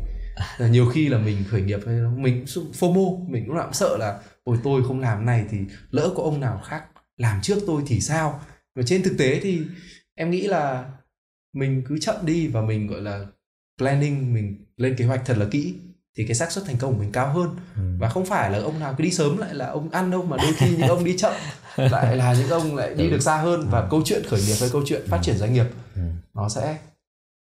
Là 0.59 0.69
nhiều 0.69 0.89
khi 0.89 1.09
là 1.09 1.19
mình 1.19 1.45
khởi 1.51 1.63
nghiệp 1.63 1.81
hay 1.87 1.95
mình 2.17 2.45
FOMO 2.81 3.29
mình 3.29 3.45
cũng 3.47 3.57
cũng 3.57 3.73
sợ 3.73 3.97
là 3.97 4.19
ôi 4.45 4.59
tôi 4.65 4.83
không 4.89 5.01
làm 5.01 5.27
này 5.27 5.45
thì 5.51 5.59
lỡ 5.91 6.13
có 6.17 6.23
ông 6.23 6.41
nào 6.41 6.61
khác 6.65 6.85
làm 7.17 7.41
trước 7.43 7.59
tôi 7.67 7.83
thì 7.87 8.01
sao 8.01 8.41
và 8.75 8.83
trên 8.87 9.03
thực 9.03 9.15
tế 9.19 9.41
thì 9.43 9.61
em 10.15 10.31
nghĩ 10.31 10.41
là 10.47 10.91
mình 11.53 11.83
cứ 11.89 11.99
chậm 11.99 12.17
đi 12.27 12.47
và 12.47 12.61
mình 12.63 12.87
gọi 12.87 13.01
là 13.01 13.27
planning 13.79 14.35
mình 14.35 14.65
lên 14.77 14.95
kế 14.97 15.05
hoạch 15.05 15.23
thật 15.27 15.37
là 15.39 15.47
kỹ 15.51 15.75
thì 16.17 16.25
cái 16.27 16.35
xác 16.35 16.53
suất 16.53 16.65
thành 16.65 16.77
công 16.77 16.93
của 16.95 16.99
mình 17.01 17.13
cao 17.13 17.33
hơn. 17.33 17.57
Ừ. 17.77 17.83
và 17.99 18.09
không 18.09 18.27
phải 18.27 18.51
là 18.51 18.59
ông 18.59 18.81
nào 18.81 18.95
cứ 18.99 19.05
đi 19.05 19.11
sớm 19.11 19.37
lại 19.39 19.55
là 19.55 19.67
ông 19.67 19.91
ăn 19.91 20.11
đâu 20.11 20.23
mà 20.25 20.37
đôi 20.37 20.53
khi 20.57 20.71
những 20.77 20.89
ông 20.89 21.05
đi 21.05 21.17
chậm 21.19 21.33
lại 21.77 22.17
là 22.17 22.35
những 22.35 22.49
ông 22.49 22.77
lại 22.77 22.95
đi 22.95 23.05
Đúng. 23.05 23.11
được 23.11 23.21
xa 23.21 23.37
hơn. 23.37 23.67
Và 23.71 23.89
câu 23.91 24.03
chuyện 24.05 24.23
khởi 24.29 24.41
nghiệp 24.47 24.55
với 24.61 24.71
câu 24.73 24.83
chuyện 24.87 25.03
phát 25.09 25.19
triển 25.23 25.37
doanh 25.37 25.53
nghiệp 25.53 25.67
Ừ. 25.95 26.03
nó 26.35 26.49
sẽ 26.49 26.79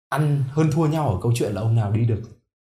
ăn 0.10 0.44
hơn 0.52 0.72
thua 0.72 0.88
nhau 0.88 1.10
ở 1.10 1.20
câu 1.22 1.32
chuyện 1.36 1.54
là 1.54 1.62
ông 1.62 1.76
nào 1.76 1.92
đi 1.92 2.06
được 2.06 2.22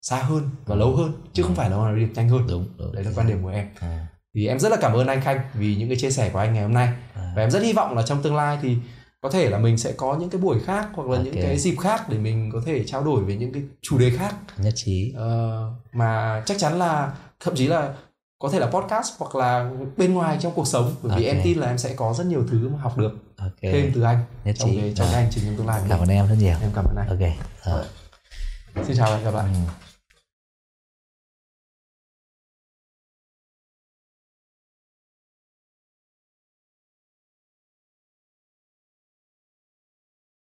xa 0.02 0.24
hơn 0.24 0.50
và 0.66 0.76
lâu 0.76 0.96
hơn 0.96 1.12
chứ 1.34 1.44
không 1.44 1.56
phải 1.56 1.70
là 1.70 1.76
ông 1.76 1.86
nào 1.86 1.96
đi 1.96 2.02
được 2.02 2.12
nhanh 2.16 2.30
hơn. 2.30 2.48
Đúng 2.50 2.70
đúng. 2.78 2.96
Đấy 2.96 3.04
là 3.04 3.12
quan 3.16 3.28
điểm 3.28 3.44
của 3.44 3.50
em. 3.50 3.68
À, 3.80 4.08
thì 4.38 4.48
em 4.48 4.60
rất 4.60 4.70
là 4.70 4.78
cảm 4.82 4.94
ơn 4.94 5.08
anh 5.08 5.22
Khanh 5.22 5.40
vì 5.54 5.76
những 5.76 5.90
cái 5.90 5.98
chia 5.98 6.12
sẻ 6.12 6.30
của 6.30 6.40
anh 6.40 6.54
ngày 6.54 6.64
hôm 6.64 6.74
nay. 6.74 6.90
À, 7.14 7.34
và 7.36 7.42
em 7.44 7.52
rất 7.52 7.64
hy 7.64 7.74
vọng 7.74 7.96
là 7.96 8.02
trong 8.04 8.22
tương 8.24 8.36
lai 8.36 8.58
thì 8.62 8.78
có 9.22 9.30
thể 9.30 9.50
là 9.50 9.58
mình 9.58 9.78
sẽ 9.78 9.92
có 9.92 10.16
những 10.16 10.30
cái 10.30 10.42
buổi 10.42 10.60
khác 10.66 10.88
hoặc 10.94 11.08
là 11.10 11.18
những 11.18 11.34
Ok. 11.36 11.44
cái 11.44 11.58
dịp 11.58 11.76
khác 11.80 12.10
để 12.10 12.18
mình 12.18 12.50
có 12.54 12.62
thể 12.66 12.84
trao 12.88 13.04
đổi 13.04 13.24
về 13.24 13.36
những 13.36 13.54
cái 13.54 13.64
chủ 13.82 13.98
đề 13.98 14.12
khác. 14.18 14.36
Nhất 14.58 14.74
trí. 14.76 15.14
Ờ, 15.18 15.62
mà 15.94 16.44
chắc 16.46 16.58
chắn 16.60 16.80
là 16.80 17.12
thậm 17.40 17.56
chí 17.56 17.68
là 17.68 17.94
có 18.40 18.50
thể 18.50 18.60
là 18.60 18.68
podcast 18.68 19.08
hoặc 19.20 19.36
là 19.36 19.72
bên 19.98 20.14
ngoài 20.14 20.38
trong 20.42 20.54
cuộc 20.56 20.68
sống 20.68 20.96
bởi 21.04 21.20
vì 21.20 21.26
Ok. 21.28 21.36
em 21.36 21.42
tin 21.44 21.58
là 21.60 21.68
em 21.68 21.78
sẽ 21.78 21.94
có 21.96 22.14
rất 22.14 22.26
nhiều 22.28 22.44
thứ 22.52 22.70
mà 22.70 22.80
học 22.82 22.98
được 22.98 23.12
ok. 23.38 23.52
thêm 23.62 23.92
từ 23.96 24.02
anh 24.02 24.20
nhất 24.46 24.56
trong 24.60 24.70
trí. 24.70 24.78
cái 24.82 24.94
trong 24.96 25.08
À, 25.08 25.12
cái 25.14 25.22
hành 25.22 25.32
trình 25.36 25.44
trong 25.46 25.56
tương 25.58 25.68
lai 25.68 25.82
cảm 25.90 26.00
ơn 26.00 26.10
em 26.10 26.28
rất 26.28 26.36
nhiều. 26.40 26.56
Em 26.62 26.72
cảm 26.76 26.86
ơn 26.86 26.96
anh. 26.96 27.08
Ok. 27.10 27.32
Ờ. 27.64 27.86
xin 28.88 28.98
chào 28.98 29.20
gặp 29.24 29.34
lại. 29.34 29.46
Ừ. 29.54 29.87